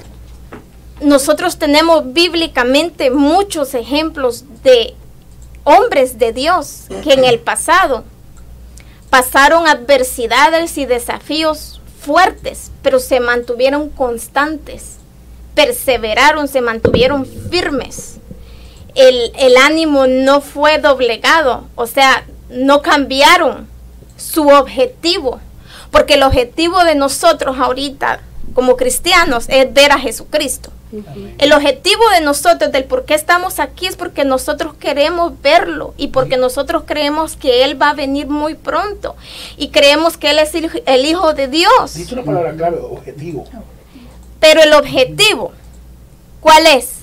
nosotros 1.00 1.58
tenemos 1.58 2.12
bíblicamente 2.12 3.10
muchos 3.10 3.74
ejemplos 3.74 4.44
de 4.64 4.94
hombres 5.62 6.18
de 6.18 6.32
Dios 6.32 6.86
que 7.04 7.12
en 7.12 7.24
el 7.24 7.38
pasado 7.38 8.04
pasaron 9.10 9.68
adversidades 9.68 10.76
y 10.78 10.86
desafíos 10.86 11.80
fuertes, 12.00 12.70
pero 12.82 12.98
se 12.98 13.20
mantuvieron 13.20 13.90
constantes, 13.90 14.96
perseveraron, 15.54 16.48
se 16.48 16.60
mantuvieron 16.60 17.26
firmes. 17.26 18.16
El, 18.94 19.32
el 19.38 19.56
ánimo 19.56 20.06
no 20.06 20.40
fue 20.40 20.78
doblegado, 20.78 21.66
o 21.74 21.86
sea, 21.86 22.24
no 22.48 22.82
cambiaron 22.82 23.68
su 24.16 24.48
objetivo, 24.48 25.40
porque 25.90 26.14
el 26.14 26.22
objetivo 26.22 26.84
de 26.84 26.94
nosotros 26.94 27.56
ahorita 27.58 28.20
como 28.54 28.76
cristianos 28.76 29.46
es 29.48 29.72
ver 29.72 29.92
a 29.92 29.98
Jesucristo. 29.98 30.70
El 31.38 31.52
objetivo 31.52 32.02
de 32.14 32.20
nosotros, 32.20 32.72
del 32.72 32.84
por 32.84 33.04
qué 33.04 33.14
estamos 33.14 33.58
aquí, 33.58 33.86
es 33.86 33.96
porque 33.96 34.24
nosotros 34.24 34.74
queremos 34.74 35.32
verlo 35.42 35.94
y 35.96 36.08
porque 36.08 36.36
nosotros 36.36 36.84
creemos 36.86 37.36
que 37.36 37.64
Él 37.64 37.80
va 37.80 37.90
a 37.90 37.94
venir 37.94 38.28
muy 38.28 38.54
pronto 38.54 39.16
y 39.56 39.68
creemos 39.68 40.16
que 40.16 40.30
Él 40.30 40.38
es 40.38 40.54
el, 40.54 40.82
el 40.86 41.04
Hijo 41.04 41.34
de 41.34 41.48
Dios. 41.48 41.94
Dice 41.94 42.14
una 42.14 42.22
palabra 42.22 42.54
clave, 42.54 42.78
objetivo. 42.78 43.44
Pero 44.40 44.62
el 44.62 44.72
objetivo, 44.72 45.52
¿cuál 46.40 46.66
es? 46.66 46.95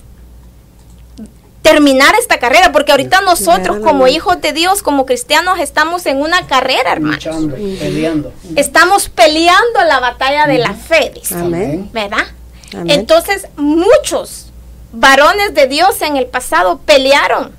Terminar 1.64 2.14
esta 2.20 2.38
carrera, 2.38 2.72
porque 2.72 2.92
ahorita 2.92 3.22
nosotros 3.22 3.78
como 3.82 4.06
hijos 4.06 4.38
de 4.42 4.52
Dios, 4.52 4.82
como 4.82 5.06
cristianos, 5.06 5.58
estamos 5.58 6.04
en 6.04 6.20
una 6.20 6.46
carrera, 6.46 6.92
hermano. 6.92 7.14
Luchando, 7.14 7.56
peleando. 7.56 8.32
Estamos 8.54 9.08
peleando 9.08 9.82
la 9.88 9.98
batalla 9.98 10.46
de 10.46 10.58
la 10.58 10.74
fe, 10.74 11.10
dice. 11.14 11.36
Amén. 11.36 11.88
¿verdad? 11.90 12.26
Amén. 12.74 12.90
Entonces, 12.90 13.48
muchos 13.56 14.52
varones 14.92 15.54
de 15.54 15.66
Dios 15.66 16.02
en 16.02 16.16
el 16.16 16.26
pasado 16.26 16.80
pelearon. 16.84 17.52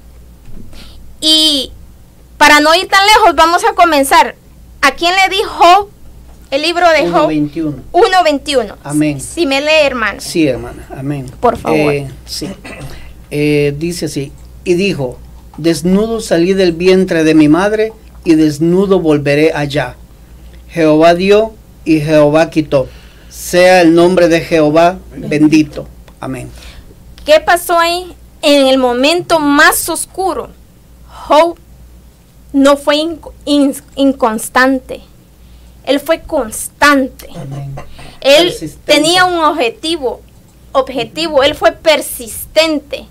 Y 1.20 1.72
para 2.38 2.60
no 2.60 2.76
ir 2.76 2.88
tan 2.88 3.04
lejos, 3.08 3.34
vamos 3.34 3.64
a 3.64 3.74
comenzar. 3.74 4.36
¿A 4.82 4.92
quién 4.92 5.16
le 5.16 5.36
dijo 5.36 5.90
el 6.52 6.62
libro 6.62 6.88
de 6.90 7.10
Job? 7.10 7.32
1.21. 7.32 7.74
1.21. 7.92 8.76
Amén. 8.84 9.20
Si 9.20 9.48
me 9.48 9.62
lee, 9.62 9.82
hermano. 9.84 10.22
Sí, 10.22 10.48
hermana, 10.48 10.88
amén. 10.96 11.26
Por 11.40 11.58
favor. 11.58 11.92
Eh, 11.92 12.08
sí. 12.26 12.48
Eh, 13.38 13.76
dice 13.78 14.06
así, 14.06 14.32
y 14.64 14.76
dijo, 14.76 15.18
desnudo 15.58 16.22
salí 16.22 16.54
del 16.54 16.72
vientre 16.72 17.26
de 17.26 17.36
mi 17.36 17.50
madre 17.50 17.92
y 18.24 18.36
desnudo 18.36 19.02
volveré 19.02 19.52
allá. 19.54 19.98
Jehová 20.70 21.16
dio 21.16 21.52
y 21.84 22.00
Jehová 22.00 22.50
quitó. 22.50 22.88
Sea 23.30 23.82
el 23.82 23.94
nombre 23.94 24.30
de 24.30 24.40
Jehová 24.40 25.00
bendito. 25.18 25.86
Amén. 26.22 26.50
¿Qué 27.26 27.42
pasó 27.42 27.78
ahí? 27.78 28.14
En 28.42 28.68
el 28.68 28.78
momento 28.78 29.42
más 29.42 29.90
oscuro, 29.90 30.48
Job 31.28 31.58
no 32.54 32.78
fue 32.78 32.96
inc- 32.96 33.32
in- 33.44 33.76
inconstante. 33.98 35.02
Él 35.84 36.00
fue 36.00 36.22
constante. 36.22 37.28
Amén. 37.36 37.76
Él 38.22 38.54
tenía 38.86 39.26
un 39.26 39.44
objetivo, 39.44 40.22
objetivo, 40.72 41.44
él 41.44 41.54
fue 41.54 41.74
persistente. 41.74 43.08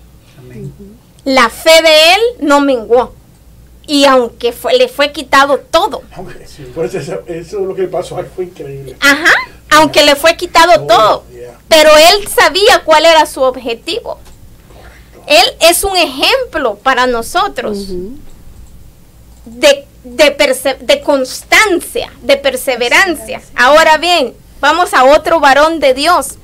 La 1.25 1.49
fe 1.49 1.81
de 1.81 2.13
él 2.13 2.21
no 2.47 2.59
menguó. 2.61 3.13
Y 3.87 4.05
aunque 4.05 4.51
fue, 4.51 4.73
le 4.77 4.87
fue 4.87 5.11
quitado 5.11 5.59
todo, 5.59 6.01
eso, 6.91 7.13
es 7.27 7.51
lo 7.53 7.75
que 7.75 7.83
pasó 7.87 8.17
ahí, 8.17 8.25
fue 8.35 8.45
increíble. 8.45 8.95
ajá, 8.99 9.31
aunque 9.69 10.03
le 10.03 10.15
fue 10.15 10.35
quitado 10.35 10.71
Oh, 10.83 10.87
todo, 10.87 11.23
yeah. 11.31 11.59
pero 11.67 11.91
él 11.95 12.27
sabía 12.27 12.83
cuál 12.83 13.05
era 13.05 13.25
su 13.27 13.41
objetivo. 13.41 14.19
Él 15.27 15.43
es 15.59 15.83
un 15.83 15.95
ejemplo 15.95 16.75
para 16.81 17.05
nosotros 17.07 17.87
de, 19.45 19.85
de, 20.03 20.37
perse- 20.37 20.77
de 20.79 21.01
constancia, 21.01 22.11
de 22.21 22.37
perseverancia. 22.37 23.41
Ahora 23.55 23.97
bien, 23.97 24.33
vamos 24.61 24.93
a 24.93 25.03
otro 25.05 25.39
varón 25.39 25.79
de 25.79 25.93
Dios 25.93 26.35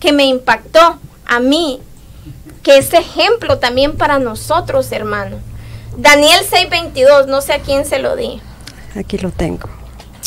que 0.00 0.12
me 0.12 0.24
impactó 0.24 0.98
a 1.26 1.40
mí, 1.40 1.80
que 2.68 2.76
es 2.76 2.92
ejemplo 2.92 3.58
también 3.58 3.96
para 3.96 4.18
nosotros, 4.18 4.92
hermano. 4.92 5.38
Daniel 5.96 6.40
6:22, 6.50 7.26
no 7.26 7.40
sé 7.40 7.54
a 7.54 7.60
quién 7.60 7.86
se 7.86 7.98
lo 7.98 8.14
di. 8.14 8.42
Aquí 8.94 9.16
lo 9.16 9.30
tengo. 9.30 9.70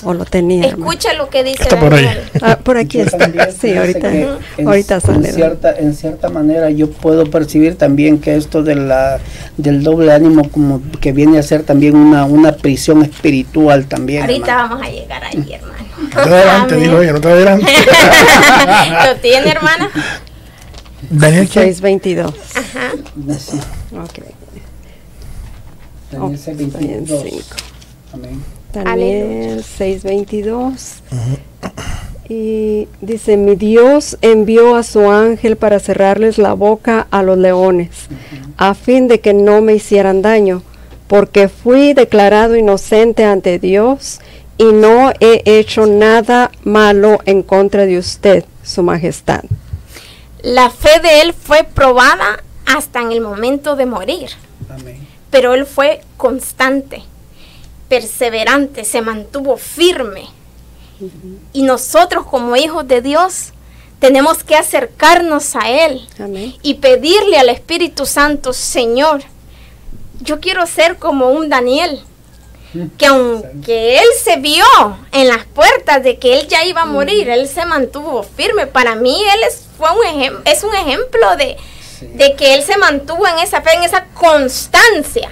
O 0.03 0.15
lo 0.15 0.25
tenía. 0.25 0.69
hermano. 0.69 0.91
Escucha 0.91 1.13
lo 1.13 1.29
que 1.29 1.43
dice 1.43 1.61
Está 1.61 1.79
por 1.79 1.93
ahí. 1.93 2.03
Daniel. 2.05 2.31
Ah, 2.41 2.57
por 2.57 2.77
aquí 2.77 2.97
Yo 2.97 3.03
está. 3.03 3.29
Sí, 3.51 3.77
ahorita, 3.77 4.11
en- 4.11 4.67
ahorita 4.67 4.95
en 4.95 5.01
sale. 5.01 5.31
cierta, 5.31 5.71
en 5.77 5.93
cierta 5.93 6.29
manera 6.29 6.71
yo 6.71 6.89
puedo 6.89 7.29
percibir 7.29 7.77
también 7.77 8.19
que 8.19 8.35
esto 8.35 8.63
de 8.63 8.73
la, 8.73 9.19
del 9.57 9.83
doble 9.83 10.11
ánimo 10.11 10.49
como 10.49 10.81
que 10.99 11.11
viene 11.11 11.37
a 11.37 11.43
ser 11.43 11.61
también 11.61 11.95
una, 11.95 12.25
una 12.25 12.53
prisión 12.53 13.03
espiritual 13.03 13.85
también. 13.85 14.23
Ahorita 14.23 14.51
hermano. 14.51 14.69
vamos 14.77 14.87
a 14.87 14.89
llegar 14.91 15.23
ahí, 15.23 15.53
hermano. 15.53 15.83
No 16.01 16.09
te 16.09 16.19
adelante, 16.29 16.75
dijo 16.77 17.01
ella, 17.03 17.13
no 17.13 17.21
te 17.21 17.27
adelante. 17.29 17.71
¿Lo 19.05 19.15
tiene, 19.17 19.51
hermana? 19.51 19.91
Daniel, 21.09 21.47
¿qué? 21.47 21.73
622. 21.73 22.33
Ajá. 22.55 22.91
Sí, 23.39 23.59
Ok. 23.95 24.25
Daniel 26.11 26.35
Oh, 26.35 26.51
6:22. 26.51 27.21
cinco. 27.23 27.55
Amén. 28.13 28.43
Daniel 28.73 29.63
622. 29.63 31.01
Y 32.29 32.87
dice, 33.01 33.35
mi 33.37 33.55
Dios 33.55 34.17
envió 34.21 34.75
a 34.75 34.83
su 34.83 35.09
ángel 35.11 35.57
para 35.57 35.79
cerrarles 35.79 36.37
la 36.37 36.53
boca 36.53 37.07
a 37.11 37.23
los 37.23 37.37
leones, 37.37 37.89
a 38.57 38.73
fin 38.73 39.07
de 39.09 39.19
que 39.19 39.33
no 39.33 39.61
me 39.61 39.73
hicieran 39.75 40.21
daño, 40.21 40.63
porque 41.07 41.49
fui 41.49 41.93
declarado 41.93 42.55
inocente 42.55 43.25
ante 43.25 43.59
Dios 43.59 44.19
y 44.57 44.65
no 44.71 45.11
he 45.19 45.41
hecho 45.45 45.85
nada 45.87 46.51
malo 46.63 47.19
en 47.25 47.43
contra 47.43 47.85
de 47.85 47.97
usted, 47.97 48.45
su 48.63 48.81
majestad. 48.83 49.43
La 50.43 50.69
fe 50.69 50.99
de 51.01 51.21
él 51.21 51.33
fue 51.33 51.63
probada 51.63 52.43
hasta 52.65 53.01
en 53.01 53.11
el 53.11 53.21
momento 53.21 53.75
de 53.75 53.85
morir. 53.85 54.31
Amén. 54.69 55.07
Pero 55.29 55.53
él 55.53 55.65
fue 55.65 56.01
constante, 56.17 57.03
perseverante, 57.87 58.83
se 58.83 59.01
mantuvo 59.01 59.57
firme. 59.57 60.27
Y 61.53 61.63
nosotros 61.63 62.25
como 62.27 62.55
hijos 62.55 62.87
de 62.87 63.01
Dios 63.01 63.53
tenemos 63.99 64.43
que 64.43 64.55
acercarnos 64.55 65.55
a 65.55 65.69
Él 65.69 66.07
Amén. 66.19 66.55
y 66.61 66.75
pedirle 66.75 67.37
al 67.37 67.49
Espíritu 67.49 68.05
Santo, 68.05 68.53
Señor, 68.53 69.21
yo 70.21 70.39
quiero 70.39 70.65
ser 70.67 70.97
como 70.97 71.29
un 71.29 71.49
Daniel, 71.49 72.01
que 72.97 73.05
aunque 73.05 73.97
él 73.97 74.05
se 74.23 74.37
vio 74.37 74.65
en 75.11 75.27
las 75.27 75.45
puertas 75.45 76.03
de 76.03 76.17
que 76.17 76.39
él 76.39 76.47
ya 76.47 76.63
iba 76.63 76.83
a 76.83 76.85
morir, 76.85 77.29
él 77.29 77.47
se 77.47 77.65
mantuvo 77.65 78.23
firme. 78.23 78.67
Para 78.67 78.95
mí 78.95 79.21
él 79.23 79.39
es, 79.47 79.63
fue 79.77 79.89
un 79.91 80.41
es 80.45 80.63
un 80.63 80.73
ejemplo 80.73 81.35
de, 81.35 81.57
de 82.01 82.35
que 82.35 82.55
él 82.55 82.63
se 82.63 82.77
mantuvo 82.77 83.27
en 83.27 83.39
esa 83.39 83.61
fe, 83.61 83.73
en 83.73 83.83
esa 83.83 84.05
constancia. 84.13 85.29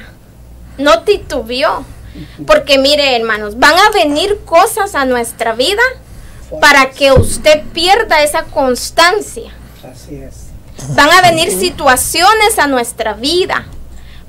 No 0.78 1.04
titubeó. 1.04 1.86
Porque 2.46 2.78
mire, 2.78 3.16
hermanos, 3.16 3.58
van 3.60 3.78
a 3.78 3.92
venir 3.92 4.40
cosas 4.44 4.96
a 4.96 5.06
nuestra 5.06 5.54
vida 5.54 5.82
para 6.60 6.90
que 6.90 7.12
usted 7.12 7.64
pierda 7.74 8.24
esa 8.24 8.44
constancia. 8.44 9.54
Así 9.90 10.16
es. 10.16 10.50
Van 10.96 11.10
a 11.12 11.22
venir 11.22 11.52
situaciones 11.52 12.58
a 12.58 12.68
nuestra 12.68 13.14
vida, 13.14 13.66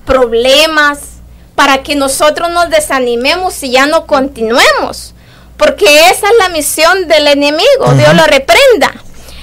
problemas, 0.04 1.19
para 1.60 1.82
que 1.82 1.94
nosotros 1.94 2.48
nos 2.48 2.70
desanimemos 2.70 3.62
y 3.62 3.72
ya 3.72 3.84
no 3.84 4.06
continuemos. 4.06 5.12
Porque 5.58 5.84
esa 6.08 6.26
es 6.26 6.38
la 6.38 6.48
misión 6.48 7.06
del 7.06 7.26
enemigo, 7.26 7.92
Dios 7.98 8.14
lo 8.14 8.24
reprenda. 8.24 8.94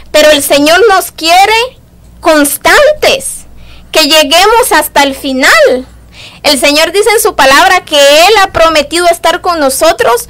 Pero 0.10 0.32
el 0.32 0.42
Señor 0.42 0.82
nos 0.90 1.12
quiere 1.12 1.54
constantes, 2.20 3.46
que 3.92 4.08
lleguemos 4.08 4.72
hasta 4.72 5.04
el 5.04 5.14
final. 5.14 5.86
El 6.42 6.60
Señor 6.60 6.92
dice 6.92 7.08
en 7.12 7.22
su 7.22 7.36
palabra 7.36 7.86
que 7.86 8.00
Él 8.00 8.34
ha 8.42 8.48
prometido 8.52 9.06
estar 9.10 9.42
con 9.42 9.60
nosotros 9.60 10.28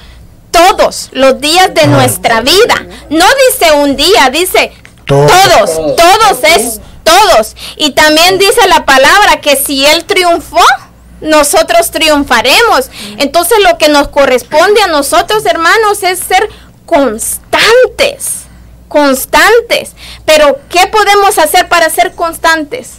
todos 0.51 1.07
los 1.13 1.39
días 1.39 1.73
de 1.73 1.87
nuestra 1.87 2.41
vida. 2.41 2.85
No 3.09 3.25
dice 3.49 3.71
un 3.71 3.95
día, 3.95 4.29
dice 4.29 4.73
Todos. 5.05 5.31
todos, 5.31 5.71
Todos. 5.73 5.95
todos 5.95 6.43
es 6.53 6.81
todos. 7.05 7.55
Y 7.77 7.91
también 7.91 8.37
dice 8.39 8.67
la 8.67 8.83
palabra 8.85 9.39
que 9.39 9.55
si 9.55 9.85
Él 9.85 10.03
triunfó, 10.03 10.59
nosotros 11.21 11.91
triunfaremos. 11.91 12.89
Entonces 13.17 13.57
lo 13.69 13.77
que 13.77 13.89
nos 13.89 14.07
corresponde 14.09 14.81
a 14.81 14.87
nosotros, 14.87 15.45
hermanos, 15.45 16.03
es 16.03 16.19
ser 16.19 16.47
constantes, 16.85 18.45
constantes. 18.87 19.91
Pero 20.25 20.59
¿qué 20.69 20.87
podemos 20.87 21.37
hacer 21.37 21.67
para 21.67 21.89
ser 21.89 22.13
constantes? 22.13 22.91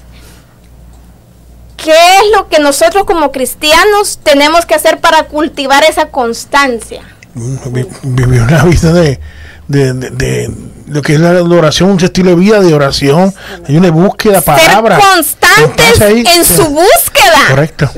¿Qué 1.77 1.93
es 1.93 2.23
lo 2.37 2.49
que 2.49 2.59
nosotros 2.59 3.05
como 3.05 3.31
cristianos 3.31 4.19
tenemos 4.23 4.67
que 4.67 4.75
hacer 4.75 4.99
para 5.01 5.25
cultivar 5.25 5.85
esa 5.85 6.07
constancia? 6.07 7.03
Vi- 7.35 7.87
Vivió 8.03 8.43
una 8.43 8.65
vida 8.65 8.93
de, 8.93 9.21
de- 9.69 9.93
de 9.93 10.51
lo 10.89 11.03
que 11.03 11.15
es 11.15 11.21
la 11.21 11.43
oración, 11.43 11.91
un 11.91 12.01
estilo 12.03 12.31
de 12.31 12.37
vida 12.37 12.61
de 12.61 12.75
oración. 12.75 13.35
Hay 13.69 13.77
una 13.77 13.91
búsqueda, 13.91 14.41
palabra. 14.41 14.97
Ser 15.01 15.09
constantes 15.15 16.01
ahí- 16.01 16.25
en 16.27 16.45
sí, 16.45 16.55
su 16.57 16.65
búsqueda. 16.67 17.41
Correcto. 17.49 17.91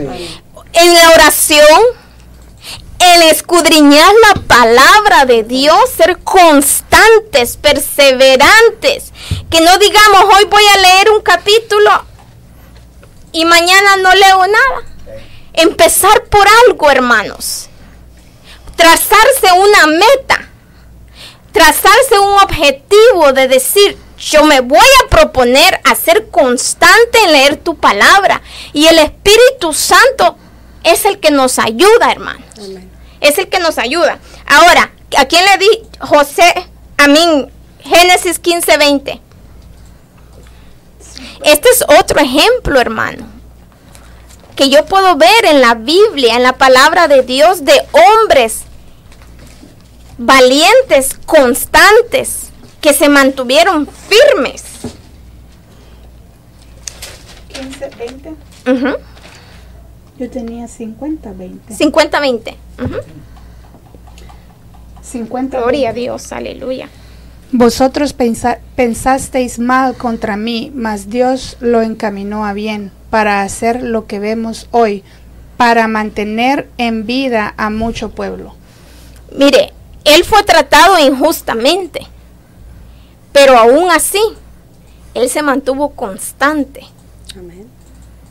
en 0.73 0.95
la 0.95 1.11
oración, 1.11 1.81
el 3.01 3.23
escudriñar 3.23 4.13
la 4.35 4.41
palabra 4.43 5.25
de 5.27 5.43
Dios, 5.43 5.79
ser 5.97 6.19
constantes, 6.19 7.57
perseverantes, 7.57 9.13
que 9.51 9.61
no 9.63 9.79
digamos 9.79 10.25
hoy 10.37 10.45
voy 10.51 10.63
a 10.75 10.81
leer 10.81 11.11
un 11.11 11.23
capítulo 11.23 11.91
y 13.33 13.45
mañana 13.47 13.97
no 13.97 14.13
leo 14.15 14.39
nada. 14.39 15.21
Empezar 15.55 16.25
por 16.27 16.47
algo, 16.69 16.91
hermanos. 16.91 17.69
Trazarse 18.77 19.53
una 19.59 19.87
meta, 19.89 20.50
trazarse 21.53 22.19
un 22.19 22.35
objetivo 22.43 23.33
de 23.33 23.49
decir, 23.49 23.99
yo 24.19 24.45
me 24.45 24.61
voy 24.61 24.79
a 24.79 25.09
proponer 25.09 25.81
a 25.85 25.95
ser 25.95 26.29
constante 26.31 27.19
en 27.25 27.33
leer 27.33 27.57
tu 27.57 27.77
palabra. 27.77 28.43
Y 28.73 28.87
el 28.87 28.99
Espíritu 28.99 29.73
Santo 29.73 30.37
es 30.85 31.05
el 31.05 31.21
que 31.21 31.31
nos 31.31 31.59
ayuda, 31.59 32.11
hermano. 32.11 32.45
Es 33.21 33.39
el 33.39 33.49
que 33.49 33.59
nos 33.59 33.79
ayuda. 33.79 34.19
Ahora, 34.47 34.93
¿a 35.17 35.25
quién 35.27 35.45
le 35.45 35.59
di 35.59 35.83
José? 36.01 36.69
A 36.99 37.09
mí, 37.09 37.49
Génesis 37.83 38.39
15, 38.39 38.77
20. 38.77 39.21
Este 41.45 41.69
es 41.71 41.85
otro 41.99 42.21
ejemplo, 42.21 42.81
hermano. 42.81 43.27
Que 44.57 44.69
yo 44.69 44.85
puedo 44.85 45.17
ver 45.17 45.47
en 45.47 45.61
la 45.63 45.75
Biblia, 45.75 46.37
en 46.37 46.43
la 46.43 46.59
palabra 46.59 47.09
de 47.09 47.23
Dios, 47.23 47.65
de 47.65 47.81
hombres 47.93 48.65
valientes, 50.21 51.19
constantes, 51.25 52.51
que 52.83 52.93
se 52.93 53.09
mantuvieron 53.09 53.87
firmes. 53.89 54.65
15, 57.49 57.91
20. 57.99 58.29
Ujú. 58.71 58.97
Yo 60.19 60.31
tenía 60.31 60.69
50, 60.69 61.33
20. 61.33 61.75
50-20. 61.75 62.55
Ujú. 62.85 62.97
50. 65.03 65.59
Gloria 65.59 65.91
a 65.91 65.93
Dios, 65.95 66.33
aleluya. 66.33 66.89
Vosotros 67.53 68.13
pensa- 68.13 68.59
pensasteis 68.77 69.59
mal 69.59 69.97
contra 69.97 70.37
mí, 70.37 70.71
mas 70.75 71.09
Dios 71.09 71.57
lo 71.61 71.81
encaminó 71.83 72.45
a 72.45 72.53
bien 72.53 72.93
para 73.09 73.43
hacer 73.43 73.83
lo 73.83 74.07
que 74.07 74.19
vemos 74.21 74.69
hoy, 74.71 75.03
para 75.57 75.89
mantener 75.89 76.69
en 76.79 77.07
vida 77.07 77.55
a 77.57 77.71
mucho 77.71 78.11
pueblo. 78.11 78.55
Mire, 79.37 79.73
él 80.05 80.25
fue 80.25 80.43
tratado 80.45 80.99
injustamente, 80.99 82.07
pero 83.33 83.57
aún 83.59 83.91
así, 83.91 84.21
él 85.15 85.29
se 85.29 85.43
mantuvo 85.43 85.91
constante. 85.91 86.87
Amén. 87.37 87.69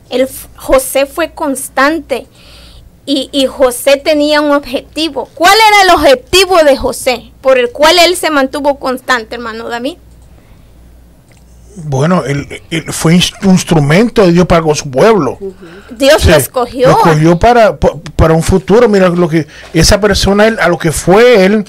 F- 0.10 0.48
José 0.58 1.06
fue 1.06 1.32
constante 1.32 2.28
y, 3.06 3.30
y 3.32 3.46
José 3.46 3.98
tenía 3.98 4.42
un 4.42 4.52
objetivo. 4.52 5.30
¿Cuál 5.36 5.54
era 5.68 5.84
el 5.84 5.90
objetivo 6.00 6.58
de 6.64 6.76
José 6.78 7.32
por 7.42 7.58
el 7.58 7.72
cual 7.72 7.98
él 8.00 8.16
se 8.16 8.30
mantuvo 8.30 8.80
constante, 8.80 9.36
hermano 9.36 9.70
David? 9.70 9.98
Bueno, 11.86 12.24
él, 12.26 12.62
él 12.70 12.92
fue 12.94 13.20
un 13.44 13.50
instrumento 13.52 14.26
de 14.26 14.32
Dios 14.32 14.46
para 14.46 14.62
con 14.62 14.76
su 14.76 14.90
pueblo. 14.90 15.38
Dios 15.92 16.22
Sí, 16.22 16.30
lo 16.30 16.36
escogió. 16.36 16.88
Lo 16.90 16.98
escogió 16.98 17.40
para, 17.40 17.78
pa- 17.78 17.94
para 18.16 18.34
un 18.34 18.44
futuro. 18.44 18.88
Mira 18.90 19.10
lo 19.10 19.28
que 19.30 19.48
esa 19.74 20.00
persona, 20.00 20.48
él, 20.48 20.58
a 20.60 20.68
lo 20.68 20.78
que 20.78 20.92
fue 20.92 21.46
él, 21.46 21.66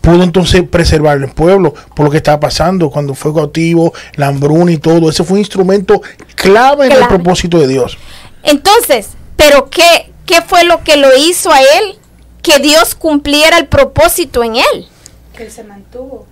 pudo 0.00 0.22
entonces 0.22 0.62
preservar 0.68 1.16
el 1.18 1.28
pueblo 1.30 1.72
por 1.96 2.04
lo 2.06 2.10
que 2.10 2.18
estaba 2.18 2.38
pasando 2.40 2.90
cuando 2.90 3.14
fue 3.14 3.32
cautivo, 3.34 3.92
la 4.16 4.26
hambruna 4.28 4.70
y 4.72 4.78
todo. 4.78 5.08
Ese 5.10 5.24
fue 5.24 5.34
un 5.34 5.40
instrumento 5.40 6.02
clave 6.34 6.86
en 6.86 6.92
el 6.92 7.06
propósito 7.08 7.58
de 7.58 7.66
Dios. 7.68 7.96
Entonces, 8.42 9.08
¿pero 9.36 9.70
qué, 9.70 10.12
qué 10.26 10.42
fue 10.42 10.64
lo 10.64 10.84
que 10.84 10.96
lo 10.96 11.08
hizo 11.16 11.50
a 11.50 11.60
él? 11.60 11.98
Que 12.42 12.58
Dios 12.58 12.94
cumpliera 12.94 13.56
el 13.58 13.66
propósito 13.68 14.44
en 14.44 14.56
él. 14.56 14.86
Que 15.34 15.44
él 15.44 15.50
se 15.50 15.64
mantuvo. 15.64 16.26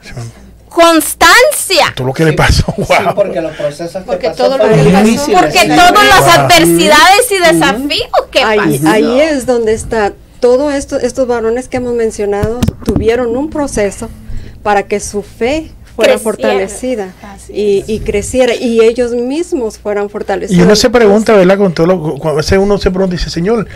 Constancia. 0.72 1.92
Todo 1.94 2.06
lo 2.08 2.12
que 2.12 2.24
le 2.24 2.32
pasó. 2.32 2.64
Sí, 2.76 2.84
porque 3.14 3.40
los 3.40 3.56
procesos 3.56 4.02
Porque 4.04 4.22
que 4.22 4.28
pasó 4.30 4.44
todo 4.44 4.58
lo 4.58 4.64
que 4.64 4.90
pasó. 4.90 5.32
Porque 5.32 5.58
Sí. 5.58 5.68
todas 5.68 6.06
las 6.08 6.20
Wow. 6.20 6.30
adversidades 6.44 7.30
y 7.30 7.38
desafíos 7.38 8.10
que 8.30 8.42
Ahí, 8.42 8.78
pasó. 8.78 8.88
ahí 8.94 9.20
es 9.20 9.46
donde 9.46 9.72
está. 9.74 10.12
Todo 10.40 10.70
esto, 10.70 10.98
estos 10.98 11.26
varones 11.28 11.68
que 11.68 11.76
hemos 11.76 11.94
mencionado 11.94 12.58
tuvieron 12.84 13.36
un 13.36 13.48
proceso 13.50 14.08
para 14.62 14.84
que 14.84 14.98
su 14.98 15.22
fe 15.22 15.70
fuera 15.94 16.14
Creciera. 16.14 16.22
fortalecida 16.24 17.08
y, 17.48 17.84
y 17.86 18.00
creciera 18.00 18.54
y 18.54 18.80
ellos 18.80 19.12
mismos 19.12 19.78
fueran 19.78 20.08
fortalecidos. 20.10 20.58
Y 20.58 20.62
uno 20.64 20.74
se 20.74 20.90
pregunta, 20.90 21.34
¿verdad? 21.36 21.58
Con 21.58 21.72
todo 21.74 21.86
lo, 21.86 22.00
cuando 22.00 22.30
a 22.30 22.32
veces 22.34 22.58
uno 22.58 22.78
se 22.78 22.90
pregunta 22.90 23.14
y 23.14 23.18
dice, 23.18 23.30
Señor, 23.30 23.68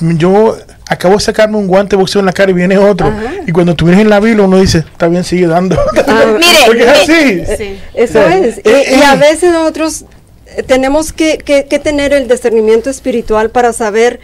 yo 0.00 0.56
acabo 0.88 1.14
de 1.14 1.20
sacarme 1.20 1.56
un 1.58 1.66
guante 1.66 1.96
de 1.96 2.00
boxeo 2.00 2.20
en 2.20 2.26
la 2.26 2.32
cara 2.32 2.50
y 2.50 2.54
viene 2.54 2.78
otro. 2.78 3.08
Ajá. 3.08 3.34
Y 3.46 3.52
cuando 3.52 3.74
tú 3.74 3.84
vienes 3.84 4.02
en 4.02 4.10
la 4.10 4.20
Biblia, 4.20 4.44
uno 4.44 4.58
dice, 4.58 4.78
está 4.78 5.08
bien, 5.08 5.22
sigue 5.24 5.46
dando. 5.46 5.76
Mire, 5.94 6.48
Porque 6.66 6.82
es 6.82 6.88
así. 6.88 7.56
Sí. 7.56 7.78
Eso 7.94 8.18
Sí. 8.28 8.34
es. 8.44 8.56
Y, 8.58 8.68
Eh, 8.68 8.96
y 8.98 9.02
a 9.02 9.14
eh. 9.14 9.18
veces 9.18 9.52
nosotros 9.52 10.04
eh, 10.56 10.62
tenemos 10.62 11.12
que, 11.12 11.38
que- 11.38 11.66
que 11.66 11.78
tener 11.78 12.12
el 12.12 12.26
discernimiento 12.28 12.88
espiritual 12.90 13.50
para 13.50 13.72
saber 13.72 14.18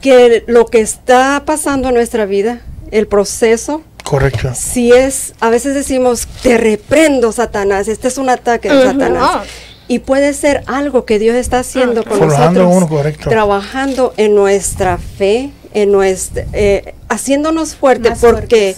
que 0.00 0.44
lo 0.46 0.66
que 0.66 0.80
está 0.80 1.42
pasando 1.44 1.88
en 1.88 1.94
nuestra 1.94 2.24
vida, 2.26 2.60
el 2.90 3.06
proceso, 3.06 3.82
Correcto. 4.04 4.52
Si 4.54 4.90
es, 4.90 5.34
a 5.38 5.50
veces 5.50 5.74
decimos, 5.74 6.26
te 6.42 6.56
reprendo, 6.56 7.30
Satanás, 7.30 7.88
este 7.88 8.08
es 8.08 8.16
un 8.16 8.30
ataque 8.30 8.70
de 8.70 8.76
Ujú. 8.78 8.86
Satanás. 8.92 9.30
Y 9.88 10.00
puede 10.00 10.34
ser 10.34 10.62
algo 10.66 11.04
que 11.06 11.18
Dios 11.18 11.34
está 11.34 11.60
haciendo 11.60 12.04
con 12.04 12.18
Forjando 12.18 12.62
nosotros, 12.64 12.76
uno, 12.76 12.88
correcto. 12.88 13.30
trabajando 13.30 14.12
en 14.18 14.34
nuestra 14.34 14.98
fe, 14.98 15.50
en 15.72 15.90
nuestra, 15.92 16.44
eh, 16.52 16.94
haciéndonos 17.08 17.74
fuertes, 17.74 18.10
Más 18.10 18.20
porque 18.20 18.74
fuertes. 18.74 18.76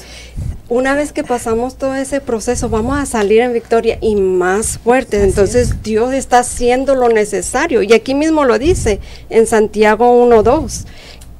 una 0.68 0.94
vez 0.94 1.12
que 1.12 1.25
pasamos 1.25 1.75
todo 1.77 1.96
ese 1.96 2.20
proceso, 2.20 2.68
vamos 2.68 2.96
a 2.96 3.07
salir 3.07 3.40
en 3.40 3.53
victoria 3.53 3.99
y 4.01 4.14
más 4.14 4.79
fuertes. 4.79 5.25
Entonces 5.25 5.83
Dios 5.83 6.14
está 6.14 6.38
haciendo 6.40 6.94
lo 6.94 7.09
necesario. 7.09 7.83
Y 7.83 7.92
aquí 7.92 8.14
mismo 8.14 8.44
lo 8.44 8.59
dice 8.61 9.01
en 9.31 9.49
Santiago 9.49 10.12
1.2, 10.25 10.85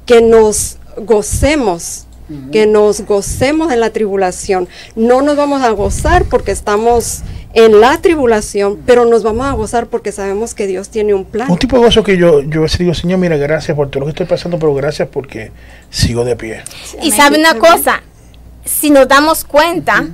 que 0.05 0.21
nos 0.21 0.77
gocemos, 0.97 2.07
que 2.51 2.65
nos 2.65 3.01
gocemos 3.05 3.71
en 3.71 3.79
la 3.79 3.91
tribulación. 3.91 4.67
No 4.95 5.21
nos 5.21 5.37
vamos 5.37 5.61
a 5.63 5.69
gozar 5.71 6.25
porque 6.25 6.51
estamos 6.51 7.21
en 7.53 7.81
la 7.81 7.99
tribulación, 8.01 8.79
pero 8.85 9.05
nos 9.05 9.23
vamos 9.23 9.45
a 9.45 9.51
gozar 9.53 9.87
porque 9.87 10.11
sabemos 10.11 10.53
que 10.55 10.67
Dios 10.67 10.89
tiene 10.89 11.13
un 11.13 11.25
plan. 11.25 11.49
Un 11.51 11.57
tipo 11.57 11.77
de 11.77 11.83
gozo 11.83 12.03
que 12.03 12.17
yo, 12.17 12.41
yo 12.41 12.59
a 12.59 12.63
veces 12.63 12.79
digo, 12.79 12.93
Señor, 12.93 13.19
mira, 13.19 13.35
gracias 13.37 13.75
por 13.75 13.89
todo 13.89 14.01
lo 14.01 14.05
que 14.05 14.11
estoy 14.11 14.25
pasando, 14.25 14.57
pero 14.57 14.73
gracias 14.73 15.09
porque 15.11 15.51
sigo 15.89 16.23
de 16.23 16.35
pie. 16.35 16.63
Y 17.01 17.11
sabe 17.11 17.37
una 17.39 17.55
cosa, 17.55 18.01
si 18.63 18.89
nos 18.89 19.07
damos 19.07 19.43
cuenta, 19.43 20.05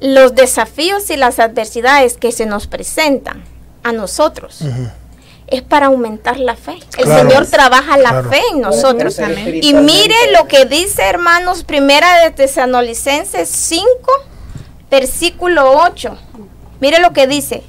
los 0.00 0.34
desafíos 0.34 1.08
y 1.10 1.16
las 1.16 1.38
adversidades 1.38 2.16
que 2.18 2.30
se 2.32 2.44
nos 2.46 2.66
presentan 2.66 3.42
a 3.82 3.92
nosotros 3.92 4.60
es 5.46 5.62
para 5.62 5.86
aumentar 5.86 6.38
la 6.38 6.56
fe. 6.56 6.78
El 6.98 7.04
Claro. 7.04 7.28
Señor 7.30 7.46
trabaja 7.46 7.96
la 7.96 8.10
Claro. 8.10 8.30
fe 8.30 8.40
en 8.52 8.60
nosotros. 8.60 9.18
Y 9.62 9.72
mire 9.74 10.14
lo 10.38 10.46
que 10.48 10.64
dice, 10.66 11.02
hermanos, 11.02 11.64
primera 11.64 12.22
de 12.24 12.30
Tesanolicenses 12.30 13.48
5, 13.48 13.86
versículo 14.94 15.72
8. 15.72 16.16
Mire 16.80 17.00
lo 17.00 17.12
que 17.12 17.26
dice. 17.26 17.64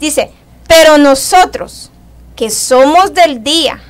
Dice, 0.00 0.32
pero 0.66 0.98
nosotros 0.98 1.90
que 2.34 2.50
somos 2.50 3.14
del 3.14 3.44
día, 3.44 3.80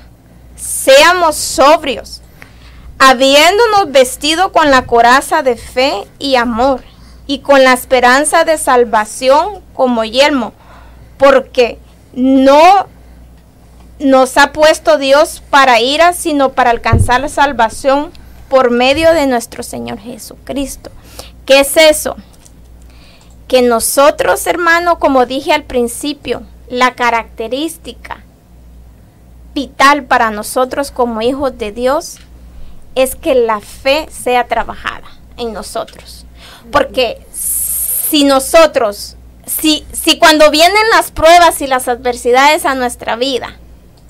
seamos 0.55 1.37
sobrios, 1.37 2.21
habiéndonos 2.99 3.91
vestido 3.91 4.53
con 4.53 4.71
la 4.71 4.83
coraza 4.83 5.43
de 5.43 5.57
fe 5.57 6.07
y 6.19 6.37
amor, 6.37 6.83
y 7.27 7.39
con 7.39 7.65
la 7.65 7.73
esperanza 7.73 8.45
de 8.45 8.59
salvación 8.59 9.63
como 9.73 10.05
yelmo, 10.05 10.53
porque 11.17 11.79
no 12.13 12.87
nos 13.99 14.37
ha 14.37 14.53
puesto 14.53 14.99
Dios 14.99 15.43
para 15.49 15.81
ira, 15.81 16.13
sino 16.13 16.53
para 16.53 16.69
alcanzar 16.69 17.23
la 17.23 17.31
salvación 17.31 18.11
por 18.51 18.71
medio 18.71 19.15
de 19.15 19.27
nuestro 19.27 19.63
Señor 19.63 19.99
Jesucristo. 20.01 20.91
¿Qué 21.47 21.61
es 21.61 21.79
eso? 21.79 22.17
Que 23.49 23.63
nosotros, 23.63 24.47
hermano, 24.47 24.99
como 24.99 25.27
dije 25.27 25.53
al 25.53 25.65
principio, 25.65 26.43
la 26.69 26.95
característica 26.95 28.25
vital 29.55 30.05
para 30.05 30.31
nosotros 30.31 30.91
como 30.91 31.23
hijos 31.23 31.57
de 31.59 31.73
Dios 31.73 32.19
es 32.95 33.15
que 33.15 33.35
la 33.35 33.61
fe 33.61 34.09
sea 34.11 34.47
trabajada 34.47 35.09
en 35.37 35.53
nosotros. 35.53 36.27
Porque 36.71 37.25
si 37.33 38.25
nosotros, 38.25 39.17
si, 39.47 39.87
si 39.93 40.19
cuando 40.19 40.51
vienen 40.51 40.91
las 40.93 41.11
pruebas 41.11 41.61
y 41.61 41.67
las 41.67 41.89
adversidades 41.89 42.65
a 42.65 42.75
nuestra 42.75 43.17
vida, 43.17 43.59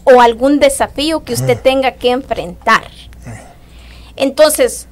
o 0.05 0.21
algún 0.21 0.61
desafío 0.61 1.25
que 1.25 1.33
usted 1.33 1.59
tenga 1.61 1.93
que 1.93 2.11
enfrentar, 2.11 2.91
entonces 4.17 4.87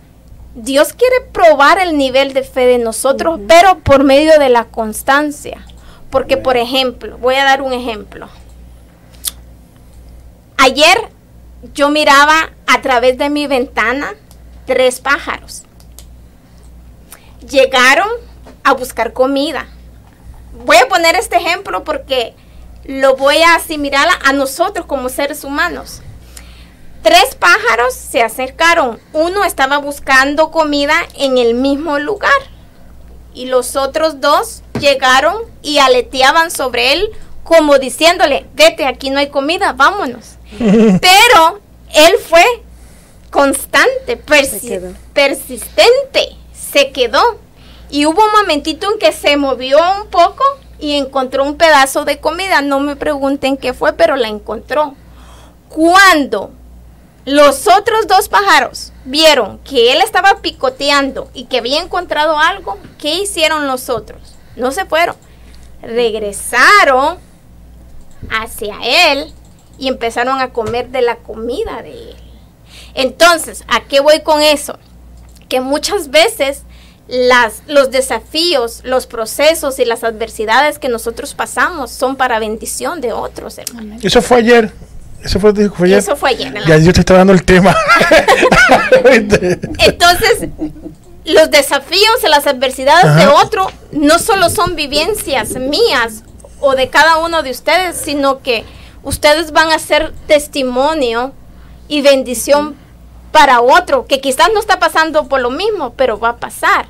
Dios 0.54 0.92
quiere 0.92 1.22
probar 1.32 1.78
el 1.78 1.96
nivel 1.96 2.34
de 2.34 2.42
fe 2.42 2.66
de 2.66 2.78
nosotros, 2.78 3.40
pero 3.48 3.78
por 3.78 4.04
medio 4.04 4.38
de 4.38 4.50
la 4.50 4.64
constancia. 4.64 5.64
Porque, 6.10 6.36
por 6.36 6.58
ejemplo, 6.58 7.16
voy 7.16 7.36
a 7.36 7.44
dar 7.44 7.62
un 7.62 7.72
ejemplo. 7.72 8.28
Ayer 10.58 11.08
yo 11.72 11.88
miraba 11.88 12.50
a 12.66 12.82
través 12.82 13.16
de 13.16 13.30
mi 13.30 13.46
ventana 13.46 14.14
tres 14.66 15.00
pájaros. 15.00 15.62
Llegaron 17.48 18.08
a 18.62 18.74
buscar 18.74 19.14
comida. 19.14 19.66
Voy 20.66 20.76
a 20.76 20.88
poner 20.88 21.16
este 21.16 21.36
ejemplo 21.36 21.82
porque 21.82 22.34
lo 22.84 23.16
voy 23.16 23.38
a 23.38 23.54
asimilar 23.54 24.06
a, 24.06 24.28
a 24.28 24.32
nosotros 24.34 24.84
como 24.84 25.08
seres 25.08 25.44
humanos. 25.44 26.02
Tres 27.02 27.34
pájaros 27.34 27.94
se 27.94 28.22
acercaron. 28.22 29.00
Uno 29.12 29.44
estaba 29.44 29.78
buscando 29.78 30.50
comida 30.50 30.94
en 31.16 31.36
el 31.38 31.54
mismo 31.54 31.98
lugar. 31.98 32.30
Y 33.34 33.46
los 33.46 33.76
otros 33.76 34.20
dos 34.20 34.62
llegaron 34.78 35.36
y 35.62 35.78
aleteaban 35.78 36.50
sobre 36.50 36.92
él 36.92 37.08
como 37.44 37.78
diciéndole, 37.78 38.46
vete, 38.54 38.86
aquí 38.86 39.10
no 39.10 39.18
hay 39.18 39.28
comida, 39.30 39.72
vámonos. 39.72 40.36
Pero 40.58 41.60
él 41.94 42.14
fue 42.28 42.44
constante, 43.30 44.22
persi- 44.24 44.60
Se 44.60 44.68
quedó. 44.68 44.92
persistente, 45.12 46.36
se 46.52 46.92
quedó. 46.92 47.20
Y 47.90 48.06
hubo 48.06 48.24
un 48.24 48.32
momentito 48.32 48.90
en 48.92 48.98
que 48.98 49.12
se 49.12 49.36
movió 49.36 49.78
un 50.02 50.08
poco 50.08 50.44
y 50.78 50.96
encontró 50.96 51.42
un 51.44 51.56
pedazo 51.56 52.04
de 52.04 52.20
comida. 52.20 52.62
No 52.62 52.80
me 52.80 52.96
pregunten 52.96 53.56
qué 53.56 53.72
fue, 53.74 53.92
pero 53.94 54.16
la 54.16 54.28
encontró. 54.28 54.94
Cuando 55.68 56.50
los 57.24 57.68
otros 57.68 58.06
dos 58.08 58.28
pájaros 58.28 58.92
vieron 59.04 59.58
que 59.58 59.92
él 59.92 60.00
estaba 60.00 60.40
picoteando 60.42 61.30
y 61.34 61.44
que 61.44 61.58
había 61.58 61.80
encontrado 61.80 62.38
algo, 62.38 62.78
¿qué 62.98 63.14
hicieron 63.16 63.66
los 63.66 63.88
otros? 63.88 64.34
No 64.56 64.72
se 64.72 64.84
fueron. 64.84 65.16
Regresaron 65.82 67.18
hacia 68.30 68.76
él 68.82 69.32
y 69.78 69.88
empezaron 69.88 70.40
a 70.40 70.52
comer 70.52 70.88
de 70.88 71.02
la 71.02 71.16
comida 71.16 71.82
de 71.82 72.10
él. 72.10 72.16
Entonces, 72.94 73.64
¿a 73.68 73.82
qué 73.82 74.00
voy 74.00 74.20
con 74.20 74.42
eso? 74.42 74.78
Que 75.48 75.60
muchas 75.60 76.10
veces 76.10 76.62
las, 77.08 77.62
los 77.66 77.90
desafíos, 77.90 78.80
los 78.84 79.06
procesos 79.06 79.78
y 79.78 79.84
las 79.84 80.04
adversidades 80.04 80.78
que 80.78 80.88
nosotros 80.88 81.34
pasamos 81.34 81.90
son 81.90 82.16
para 82.16 82.38
bendición 82.38 83.00
de 83.00 83.12
otros, 83.12 83.58
hermano. 83.58 83.96
Eso 84.02 84.22
fue 84.22 84.38
ayer. 84.38 84.72
Eso 85.22 85.40
fue, 85.40 85.52
fue 85.70 85.86
ayer. 85.86 85.98
Eso 85.98 86.16
fue 86.16 86.30
ayer. 86.30 86.52
Ya 86.66 86.78
Dios 86.78 86.94
te 86.94 87.00
está 87.00 87.14
dando 87.14 87.32
el 87.32 87.44
tema. 87.44 87.74
Entonces, 89.78 90.48
los 91.24 91.50
desafíos 91.50 92.16
y 92.24 92.28
las 92.28 92.46
adversidades 92.46 93.14
de 93.16 93.26
otro 93.28 93.70
no 93.92 94.18
solo 94.18 94.50
son 94.50 94.74
vivencias 94.74 95.50
mías 95.56 96.24
o 96.60 96.74
de 96.74 96.88
cada 96.88 97.18
uno 97.18 97.42
de 97.42 97.50
ustedes, 97.50 97.96
sino 97.96 98.40
que 98.40 98.64
ustedes 99.02 99.52
van 99.52 99.70
a 99.70 99.78
ser 99.78 100.12
testimonio 100.26 101.32
y 101.88 102.02
bendición 102.02 102.76
para 103.30 103.60
otro, 103.60 104.06
que 104.06 104.20
quizás 104.20 104.48
no 104.52 104.60
está 104.60 104.78
pasando 104.78 105.28
por 105.28 105.40
lo 105.40 105.50
mismo, 105.50 105.94
pero 105.94 106.18
va 106.18 106.30
a 106.30 106.36
pasar. 106.36 106.86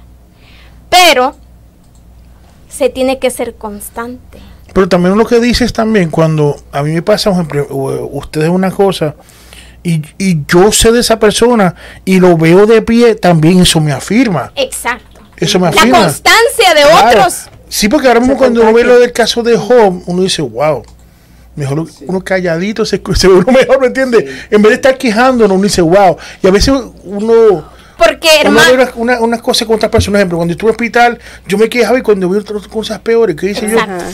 Pero 0.90 1.36
se 2.68 2.88
tiene 2.88 3.18
que 3.18 3.30
ser 3.30 3.54
constante. 3.54 4.38
Pero 4.72 4.88
también 4.88 5.16
lo 5.18 5.26
que 5.26 5.38
dices 5.40 5.72
también, 5.72 6.10
cuando 6.10 6.56
a 6.72 6.82
mí 6.82 6.92
me 6.92 7.02
pasa, 7.02 7.30
por 7.30 7.38
ejemplo, 7.40 7.66
u- 7.70 8.18
ustedes 8.18 8.48
una 8.48 8.70
cosa, 8.70 9.14
y, 9.82 10.00
y 10.18 10.44
yo 10.46 10.70
sé 10.72 10.92
de 10.92 11.00
esa 11.00 11.18
persona 11.18 11.74
y 12.04 12.20
lo 12.20 12.36
veo 12.36 12.66
de 12.66 12.82
pie, 12.82 13.14
también 13.16 13.60
eso 13.60 13.80
me 13.80 13.92
afirma. 13.92 14.52
Exacto. 14.56 15.20
Eso 15.36 15.58
me 15.58 15.64
La 15.70 15.80
afirma. 15.80 16.02
constancia 16.04 16.74
de 16.74 16.82
Claro. 16.82 17.08
otros. 17.20 17.34
Sí, 17.68 17.88
porque 17.88 18.06
ahora 18.06 18.20
mismo 18.20 18.34
Se 18.34 18.38
cuando 18.38 18.62
uno 18.62 18.72
ve 18.72 18.84
lo 18.84 18.98
del 19.00 19.12
caso 19.12 19.42
de 19.42 19.56
Job, 19.56 20.02
uno 20.06 20.22
dice, 20.22 20.40
wow. 20.42 20.82
Mejor 21.56 21.86
uno 22.06 22.20
calladito 22.22 22.84
se, 22.86 23.02
se 23.14 23.28
ve 23.28 23.34
uno 23.34 23.52
mejor, 23.52 23.78
¿me 23.80 23.88
entiendes? 23.88 24.24
En 24.50 24.62
vez 24.62 24.70
de 24.70 24.74
estar 24.76 24.96
quejándonos, 24.96 25.54
uno 25.56 25.64
dice, 25.64 25.82
wow. 25.82 26.16
Y 26.42 26.46
a 26.46 26.50
veces 26.50 26.72
uno, 27.04 27.64
Porque, 27.98 28.28
hermano, 28.40 28.72
una, 28.74 28.90
una, 28.94 29.20
unas 29.20 29.42
cosas 29.42 29.66
con 29.66 29.76
otras 29.76 29.90
personas. 29.90 30.18
Por 30.18 30.20
ejemplo, 30.20 30.38
cuando 30.38 30.52
estuve 30.52 30.70
en 30.70 30.74
el 30.74 30.76
hospital, 30.76 31.18
yo 31.46 31.58
me 31.58 31.68
quejaba 31.68 31.98
y 31.98 32.02
cuando 32.02 32.28
vi 32.28 32.38
otras 32.38 32.66
cosas 32.68 33.00
peores, 33.00 33.36
¿qué 33.36 33.50
hice 33.50 33.62
yo? 33.62 33.72
Exacto. 33.72 33.94
Ajá. 33.96 34.06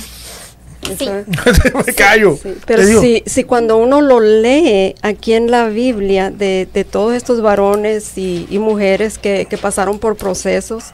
Sí. 0.98 1.08
Me 1.86 1.92
callo. 1.94 2.38
Sí, 2.42 2.54
pero 2.66 2.82
si, 3.00 3.22
si 3.26 3.44
cuando 3.44 3.76
uno 3.76 4.00
lo 4.00 4.20
lee 4.20 4.94
aquí 5.02 5.34
en 5.34 5.50
la 5.50 5.68
Biblia 5.68 6.30
de, 6.30 6.68
de 6.72 6.84
todos 6.84 7.14
estos 7.14 7.40
varones 7.42 8.16
y, 8.16 8.46
y 8.50 8.58
mujeres 8.58 9.18
que, 9.18 9.46
que 9.50 9.58
pasaron 9.58 9.98
por 9.98 10.16
procesos 10.16 10.84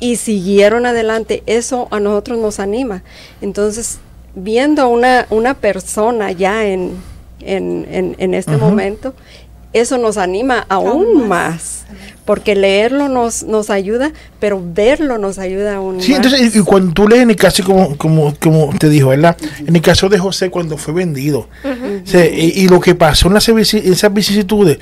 y 0.00 0.16
siguieron 0.16 0.86
adelante, 0.86 1.42
eso 1.46 1.88
a 1.90 1.98
nosotros 2.00 2.38
nos 2.38 2.60
anima. 2.60 3.02
Entonces, 3.40 3.98
viendo 4.34 4.88
una, 4.88 5.26
una 5.30 5.54
persona 5.54 6.30
ya 6.32 6.66
en, 6.66 6.92
en, 7.40 7.86
en- 7.90 8.16
en 8.18 8.34
este 8.34 8.56
momento, 8.56 9.14
eso 9.72 9.98
nos 9.98 10.16
anima 10.18 10.66
aún 10.68 11.26
más, 11.28 11.84
porque 12.28 12.54
leerlo 12.54 13.08
nos, 13.08 13.42
nos 13.44 13.70
ayuda, 13.70 14.12
pero 14.38 14.62
verlo 14.62 15.16
nos 15.16 15.38
ayuda 15.38 15.76
aún 15.76 16.02
Sí, 16.02 16.12
más. 16.12 16.18
entonces, 16.26 16.54
y, 16.54 16.60
cuando 16.60 16.92
tú 16.92 17.08
lees 17.08 17.22
en 17.22 17.30
el 17.30 17.36
caso, 17.36 17.64
como, 17.64 17.96
como, 17.96 18.34
como 18.38 18.68
te 18.78 18.90
dijo, 18.90 19.08
¿verdad? 19.08 19.34
En 19.66 19.74
el 19.74 19.80
caso 19.80 20.10
de 20.10 20.18
José, 20.18 20.50
cuando 20.50 20.76
fue 20.76 20.92
vendido, 20.92 21.48
o 21.64 22.06
sea, 22.06 22.26
y, 22.26 22.52
y 22.54 22.68
lo 22.68 22.80
que 22.80 22.94
pasó 22.94 23.28
en 23.28 23.34
las 23.34 23.48
esas 23.48 24.12
vicisitudes, 24.12 24.78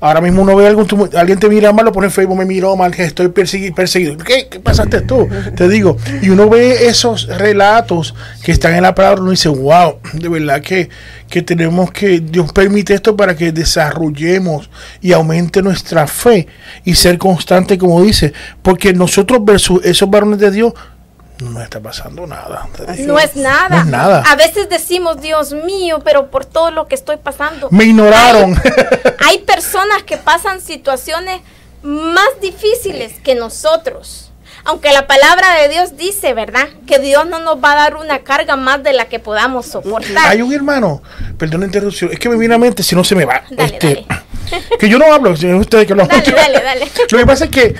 Ahora 0.00 0.20
mismo 0.22 0.42
uno 0.42 0.56
ve 0.56 0.66
algún 0.66 0.86
tumu- 0.86 1.14
alguien 1.14 1.38
te 1.38 1.48
mira 1.48 1.72
mal, 1.72 1.84
lo 1.84 1.92
pone 1.92 2.06
en 2.06 2.12
Facebook, 2.12 2.38
me 2.38 2.44
miró 2.46 2.74
mal, 2.76 2.90
que 2.94 3.04
estoy 3.04 3.26
persegui- 3.28 3.74
perseguido. 3.74 4.16
¿Qué, 4.16 4.48
¿Qué 4.50 4.58
pasaste 4.60 5.02
tú? 5.02 5.28
Te 5.56 5.68
digo. 5.68 5.96
Y 6.22 6.30
uno 6.30 6.48
ve 6.48 6.86
esos 6.88 7.26
relatos 7.28 8.14
que 8.42 8.52
están 8.52 8.74
en 8.74 8.82
la 8.82 8.94
palabra, 8.94 9.20
uno 9.20 9.30
dice, 9.32 9.48
wow, 9.50 9.98
de 10.14 10.28
verdad 10.28 10.62
que, 10.62 10.88
que 11.28 11.42
tenemos 11.42 11.90
que, 11.92 12.20
Dios 12.20 12.52
permite 12.52 12.94
esto 12.94 13.14
para 13.16 13.36
que 13.36 13.52
desarrollemos 13.52 14.70
y 15.00 15.12
aumente 15.12 15.62
nuestra 15.62 16.06
fe 16.06 16.46
y 16.84 16.94
ser 16.94 17.18
constante, 17.18 17.76
como 17.78 18.02
dice. 18.02 18.32
Porque 18.62 18.92
nosotros 18.92 19.44
versus 19.44 19.84
esos 19.84 20.08
varones 20.10 20.38
de 20.38 20.50
Dios, 20.50 20.72
no 21.40 21.62
está 21.62 21.80
pasando 21.80 22.26
nada. 22.26 22.68
No 22.98 23.18
es 23.18 23.36
nada. 23.36 23.68
No 23.68 23.80
es 23.80 23.86
nada. 23.86 24.24
A 24.26 24.36
veces 24.36 24.68
decimos, 24.68 25.20
Dios 25.20 25.52
mío, 25.52 26.00
pero 26.04 26.30
por 26.30 26.44
todo 26.44 26.70
lo 26.70 26.86
que 26.86 26.94
estoy 26.94 27.16
pasando. 27.16 27.68
Me 27.70 27.84
ignoraron. 27.84 28.60
Hay 29.26 29.38
personas 29.40 30.02
que 30.02 30.16
pasan 30.16 30.60
situaciones 30.60 31.40
más 31.82 32.28
difíciles 32.40 33.14
que 33.22 33.34
nosotros. 33.34 34.30
Aunque 34.64 34.92
la 34.92 35.06
palabra 35.06 35.54
de 35.54 35.68
Dios 35.68 35.96
dice, 35.96 36.34
¿verdad? 36.34 36.68
Que 36.86 36.98
Dios 36.98 37.26
no 37.26 37.38
nos 37.38 37.56
va 37.64 37.72
a 37.72 37.76
dar 37.76 37.96
una 37.96 38.18
carga 38.20 38.56
más 38.56 38.82
de 38.82 38.92
la 38.92 39.06
que 39.06 39.18
podamos 39.18 39.66
soportar. 39.66 40.28
Hay 40.28 40.42
un 40.42 40.52
hermano, 40.52 41.02
perdón 41.38 41.60
la 41.60 41.66
interrupción, 41.66 42.10
es 42.12 42.18
que 42.18 42.28
me 42.28 42.36
viene 42.36 42.54
a 42.54 42.58
mente 42.58 42.82
si 42.82 42.94
no 42.94 43.02
se 43.02 43.14
me 43.14 43.24
va. 43.24 43.42
Dale, 43.50 43.72
este, 43.72 44.06
Que 44.78 44.88
yo 44.88 44.98
no 44.98 45.12
hablo, 45.12 45.30
ustedes 45.30 45.86
que 45.86 45.94
lo 45.94 46.06
Dale, 46.06 46.32
dale, 46.32 46.60
dale. 46.60 46.88
Lo 47.10 47.18
que 47.18 47.26
pasa 47.26 47.44
es 47.44 47.50
que 47.50 47.74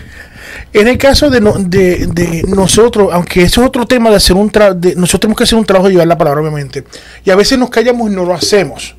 en 0.73 0.89
el 0.89 0.99
caso 0.99 1.31
de, 1.31 1.41
no- 1.41 1.55
de, 1.59 2.07
de 2.07 2.45
nosotros, 2.49 3.09
aunque 3.13 3.43
eso 3.43 3.61
es 3.63 3.67
otro 3.69 3.87
tema 3.87 4.11
de 4.11 4.17
hacer 4.17 4.37
un 4.37 4.51
trabajo, 4.51 4.79
nosotros 4.97 5.21
tenemos 5.21 5.39
que 5.39 5.45
hacer 5.45 5.59
un 5.59 5.65
trabajo 5.65 5.89
de 5.89 5.95
llevar 5.95 6.07
la 6.09 6.19
palabra, 6.19 6.41
obviamente. 6.41 6.85
Y 7.25 7.31
a 7.31 7.37
veces 7.37 7.59
nos 7.59 7.71
callamos 7.71 8.11
y 8.11 8.15
no 8.15 8.25
lo 8.25 8.35
hacemos. 8.35 8.95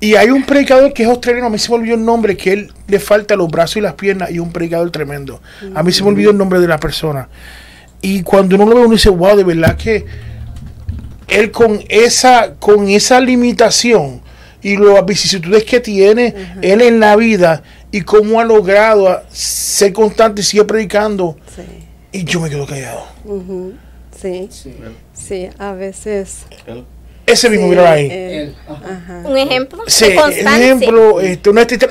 Y 0.00 0.14
hay 0.16 0.30
un 0.30 0.44
predicador 0.44 0.92
que 0.92 1.04
es 1.04 1.08
australiano, 1.08 1.46
a 1.46 1.50
mí 1.50 1.58
se 1.58 1.68
me 1.70 1.76
olvidó 1.76 1.94
el 1.94 2.04
nombre, 2.04 2.36
que 2.36 2.52
él 2.52 2.72
le 2.88 2.98
falta 2.98 3.36
los 3.36 3.48
brazos 3.48 3.76
y 3.76 3.80
las 3.80 3.94
piernas, 3.94 4.30
y 4.32 4.38
un 4.40 4.52
predicador 4.52 4.90
tremendo. 4.90 5.40
A 5.74 5.82
mí 5.82 5.92
se 5.92 6.02
me 6.02 6.08
olvidó 6.08 6.30
el 6.32 6.38
nombre 6.38 6.58
de 6.58 6.66
la 6.66 6.78
persona. 6.78 7.28
Y 8.00 8.22
cuando 8.22 8.56
uno 8.56 8.64
lo 8.66 8.74
ve, 8.74 8.80
uno 8.80 8.94
dice, 8.94 9.10
wow, 9.10 9.36
de 9.36 9.44
verdad 9.44 9.76
que 9.76 10.04
él 11.28 11.52
con 11.52 11.80
esa, 11.88 12.54
con 12.58 12.88
esa 12.88 13.20
limitación 13.20 14.20
y 14.60 14.76
las 14.76 15.06
vicisitudes 15.06 15.64
que 15.64 15.78
tiene 15.80 16.34
él 16.62 16.80
en 16.82 16.98
la 17.00 17.14
vida 17.16 17.62
y 17.92 18.00
cómo 18.00 18.40
ha 18.40 18.44
logrado 18.44 19.22
ser 19.30 19.92
constante 19.92 20.40
y 20.40 20.44
sigue 20.44 20.64
predicando, 20.64 21.36
Sí. 21.54 21.62
y 22.10 22.24
yo 22.24 22.40
me 22.40 22.50
quedo 22.50 22.66
callado. 22.66 23.04
Sí. 24.20 24.48
Sí, 25.14 25.48
a 25.58 25.72
veces. 25.72 26.46
Ese 27.24 27.48
mismo, 27.48 27.66
sí, 27.66 27.70
mira 27.70 27.92
ahí. 27.92 28.08
eh, 28.10 28.42
Él, 28.42 28.56
ajá. 28.68 28.96
ajá. 28.96 29.28
Un 29.28 29.38
ejemplo 29.38 29.82
Sí, 29.86 30.06
constancia. 30.16 30.56
ejemplo, 30.74 31.20
este, 31.20 31.50
una, 31.50 31.62
este, 31.62 31.88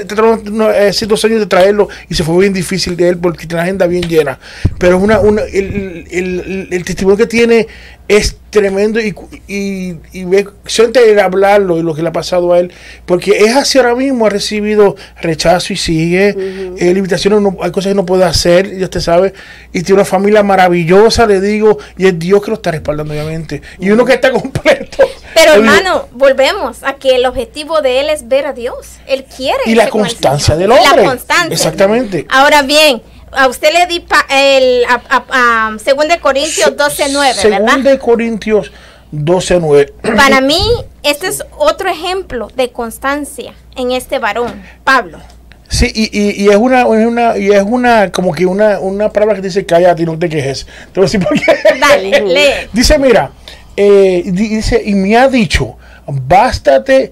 no, 0.51 0.65
hace 0.65 1.05
dos 1.05 1.23
años 1.23 1.39
de 1.39 1.45
traerlo 1.45 1.87
y 2.09 2.15
se 2.15 2.23
fue 2.25 2.37
bien 2.39 2.51
difícil 2.51 2.97
de 2.97 3.07
él 3.09 3.17
porque 3.17 3.47
tiene 3.47 3.55
la 3.55 3.63
agenda 3.63 3.87
bien 3.87 4.03
llena. 4.03 4.37
Pero 4.77 4.97
una, 4.97 5.19
una, 5.21 5.43
el, 5.43 6.05
el, 6.11 6.39
el, 6.41 6.67
el 6.71 6.83
testimonio 6.83 7.15
que 7.17 7.27
tiene 7.27 7.65
es 8.07 8.35
tremendo 8.49 8.99
y, 8.99 9.15
y, 9.47 9.95
y 10.11 10.25
ve- 10.25 10.45
siente 10.65 11.09
el 11.09 11.17
hablarlo 11.19 11.77
y 11.77 11.83
lo 11.83 11.95
que 11.95 12.01
le 12.01 12.09
ha 12.09 12.11
pasado 12.11 12.51
a 12.51 12.59
él, 12.59 12.73
porque 13.05 13.37
es 13.45 13.55
así 13.55 13.77
ahora 13.77 13.95
mismo, 13.95 14.25
ha 14.25 14.29
recibido 14.29 14.97
rechazo 15.21 15.71
y 15.71 15.77
sigue, 15.77 16.35
eh, 16.77 16.93
limitaciones, 16.93 17.39
no- 17.39 17.55
hay 17.61 17.71
cosas 17.71 17.91
que 17.91 17.95
no 17.95 18.05
puede 18.05 18.25
hacer, 18.25 18.77
ya 18.77 18.83
usted 18.85 18.99
sabe, 18.99 19.33
y 19.71 19.83
tiene 19.83 20.01
una 20.01 20.05
familia 20.05 20.43
maravillosa, 20.43 21.25
le 21.25 21.39
digo, 21.39 21.77
y 21.97 22.07
es 22.07 22.19
Dios 22.19 22.41
que 22.43 22.51
lo 22.51 22.55
está 22.55 22.71
respaldando, 22.71 23.13
obviamente, 23.13 23.61
y 23.79 23.89
uno 23.91 24.03
que 24.03 24.13
está 24.15 24.31
completo. 24.31 24.97
Pero 25.33 25.53
hermano, 25.53 26.09
volvemos 26.11 26.83
a 26.83 26.95
que 26.95 27.15
el 27.15 27.25
objetivo 27.25 27.81
de 27.81 28.01
él 28.01 28.09
es 28.09 28.27
ver 28.27 28.45
a 28.45 28.51
Dios. 28.53 28.75
Él 29.07 29.23
quiere. 29.23 29.59
Y 29.65 29.75
la 29.75 29.89
constancia 29.89 30.57
del 30.57 30.71
hombre. 30.71 31.03
La 31.03 31.09
constancia. 31.09 31.53
Exactamente. 31.53 32.27
Ahora 32.29 32.63
bien, 32.63 33.01
a 33.31 33.47
usted 33.47 33.69
le 33.73 33.85
di 33.87 33.99
pa- 34.01 34.25
el 34.29 34.83
a, 34.85 35.01
a- 35.09 35.67
a- 35.67 35.71
2 35.71 36.07
de 36.07 36.19
Corintios 36.19 36.75
12, 36.75 37.05
9, 37.11 37.33
Según 37.33 37.65
¿verdad? 37.65 37.79
de 37.79 37.99
Corintios 37.99 38.71
12, 39.11 39.59
9. 39.59 39.93
Para 40.15 40.41
mí, 40.41 40.61
este 41.03 41.27
es 41.27 41.43
otro 41.57 41.89
ejemplo 41.89 42.49
de 42.55 42.71
constancia 42.71 43.53
en 43.75 43.91
este 43.91 44.19
varón, 44.19 44.61
Pablo. 44.83 45.19
Sí, 45.67 45.89
y, 45.95 46.09
y, 46.11 46.43
y 46.43 46.49
es 46.49 46.57
una, 46.57 46.85
una, 46.85 47.37
y 47.37 47.49
es 47.49 47.63
una, 47.65 48.11
como 48.11 48.33
que 48.33 48.45
una, 48.45 48.79
una 48.79 49.09
palabra 49.09 49.35
que 49.35 49.41
dice 49.43 49.65
cállate 49.65 50.03
y 50.03 50.05
no 50.05 50.19
te 50.19 50.27
quejes. 50.27 50.65
Te 50.91 50.99
voy 50.99 51.03
a 51.03 51.05
decir 51.05 51.21
por 51.21 51.33
qué. 51.39 51.79
Dale, 51.79 52.21
lee. 52.25 52.67
Dice, 52.73 52.99
mira, 52.99 53.31
eh, 53.77 54.21
di- 54.25 54.49
dice, 54.49 54.81
y 54.83 54.93
me 54.95 55.15
ha 55.15 55.29
dicho, 55.29 55.77
bástate 56.05 57.11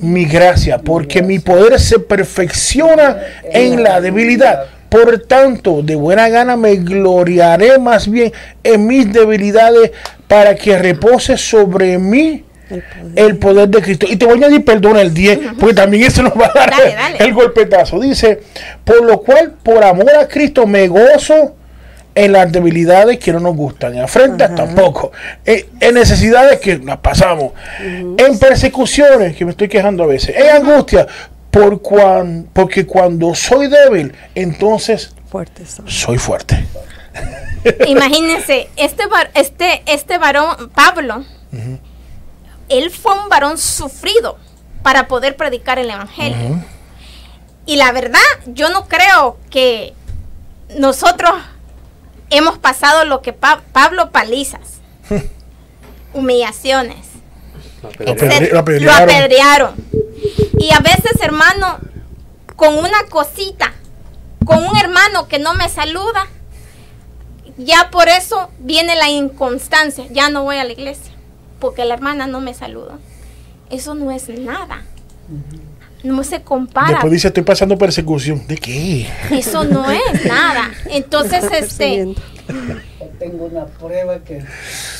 mi 0.00 0.26
gracia, 0.26 0.78
porque 0.78 1.22
mi 1.22 1.38
poder 1.38 1.80
se 1.80 1.98
perfecciona 1.98 3.16
en 3.44 3.82
la 3.82 4.00
debilidad. 4.02 4.66
Por 4.88 5.18
tanto, 5.20 5.82
de 5.82 5.96
buena 5.96 6.28
gana 6.28 6.56
me 6.56 6.76
gloriaré 6.76 7.78
más 7.78 8.10
bien 8.10 8.32
en 8.62 8.86
mis 8.86 9.12
debilidades 9.12 9.92
para 10.26 10.54
que 10.54 10.78
repose 10.78 11.36
sobre 11.36 11.98
mí 11.98 12.44
El 12.70 12.82
poder. 12.82 13.12
el 13.28 13.36
poder 13.38 13.68
de 13.68 13.82
Cristo. 13.82 14.06
Y 14.08 14.16
te 14.16 14.24
voy 14.26 14.34
a 14.34 14.46
añadir, 14.46 14.64
perdona, 14.64 15.00
el 15.02 15.12
10, 15.14 15.38
porque 15.58 15.74
también 15.74 16.04
eso 16.04 16.22
nos 16.22 16.32
va 16.34 16.46
a 16.46 16.52
dar 16.58 16.70
Dale, 16.70 16.94
dale. 16.94 17.16
el 17.18 17.32
golpetazo. 17.34 17.98
Dice, 18.00 18.40
por 18.84 19.02
lo 19.04 19.20
cual, 19.20 19.54
por 19.62 19.82
amor 19.84 20.10
a 20.18 20.26
Cristo, 20.28 20.66
me 20.66 20.86
gozo 20.88 21.54
en 22.14 22.32
las 22.32 22.50
debilidades 22.50 23.18
que 23.18 23.32
no 23.32 23.38
nos 23.40 23.54
gustan, 23.54 23.94
en 23.94 24.00
afrentas 24.02 24.52
tampoco, 24.54 25.12
en, 25.44 25.64
en 25.78 25.94
necesidades 25.94 26.58
que 26.58 26.76
las 26.78 26.96
pasamos, 26.98 27.52
en 27.80 28.38
persecuciones, 28.40 29.36
que 29.36 29.44
me 29.44 29.52
estoy 29.52 29.68
quejando 29.68 30.02
a 30.02 30.06
veces, 30.08 30.34
en 30.36 30.48
angustia, 30.50 31.06
por 31.60 31.82
cuan, 31.82 32.48
porque 32.52 32.86
cuando 32.86 33.34
soy 33.34 33.66
débil, 33.68 34.14
entonces 34.34 35.14
Fuertes 35.30 35.70
son. 35.72 35.88
soy 35.90 36.18
fuerte. 36.18 36.64
Imagínense, 37.86 38.68
este, 38.76 39.04
este, 39.34 39.82
este 39.86 40.18
varón, 40.18 40.70
Pablo, 40.74 41.24
él 42.68 42.90
fue 42.90 43.12
un 43.20 43.28
varón 43.28 43.58
sufrido 43.58 44.38
para 44.82 45.08
poder 45.08 45.36
predicar 45.36 45.78
el 45.78 45.90
Evangelio. 45.90 46.62
Y 47.66 47.76
la 47.76 47.92
verdad, 47.92 48.20
yo 48.46 48.70
no 48.70 48.86
creo 48.86 49.36
que 49.50 49.92
nosotros 50.78 51.32
hemos 52.30 52.58
pasado 52.58 53.04
lo 53.04 53.20
que 53.20 53.32
Pa- 53.32 53.62
Pablo 53.72 54.10
palizas, 54.12 54.78
humillaciones, 56.14 56.96
La 56.98 57.07
Lo 57.82 57.88
pelea. 57.90 58.14
apedre- 58.14 58.26
etcétera. 58.28 58.52
lo 58.54 58.58
apedrearon. 58.60 59.06
Lo 59.06 59.12
apedrearon. 59.12 59.74
Y 60.58 60.70
a 60.72 60.78
veces, 60.80 61.20
hermano, 61.22 61.78
con 62.56 62.76
una 62.78 63.04
cosita, 63.08 63.72
con 64.44 64.64
un 64.64 64.76
hermano 64.76 65.28
que 65.28 65.38
no 65.38 65.54
me 65.54 65.68
saluda, 65.68 66.26
ya 67.56 67.90
por 67.90 68.08
eso 68.08 68.50
viene 68.58 68.96
la 68.96 69.08
inconstancia. 69.10 70.04
Ya 70.10 70.28
no 70.30 70.42
voy 70.44 70.56
a 70.56 70.64
la 70.64 70.72
iglesia, 70.72 71.12
porque 71.60 71.84
la 71.84 71.94
hermana 71.94 72.26
no 72.26 72.40
me 72.40 72.54
saluda. 72.54 72.98
Eso 73.70 73.94
no 73.94 74.10
es 74.10 74.28
nada. 74.28 74.82
No 76.02 76.22
se 76.22 76.42
compara. 76.42 76.88
Después 76.90 77.12
dice, 77.12 77.28
estoy 77.28 77.42
pasando 77.42 77.76
persecución. 77.76 78.46
¿De 78.46 78.56
qué? 78.56 79.08
Eso 79.30 79.64
no 79.64 79.90
es 79.90 80.24
nada. 80.26 80.70
Entonces, 80.90 81.44
este. 81.52 82.14
Tengo 83.18 83.46
una 83.46 83.64
prueba 83.66 84.20
que 84.20 84.42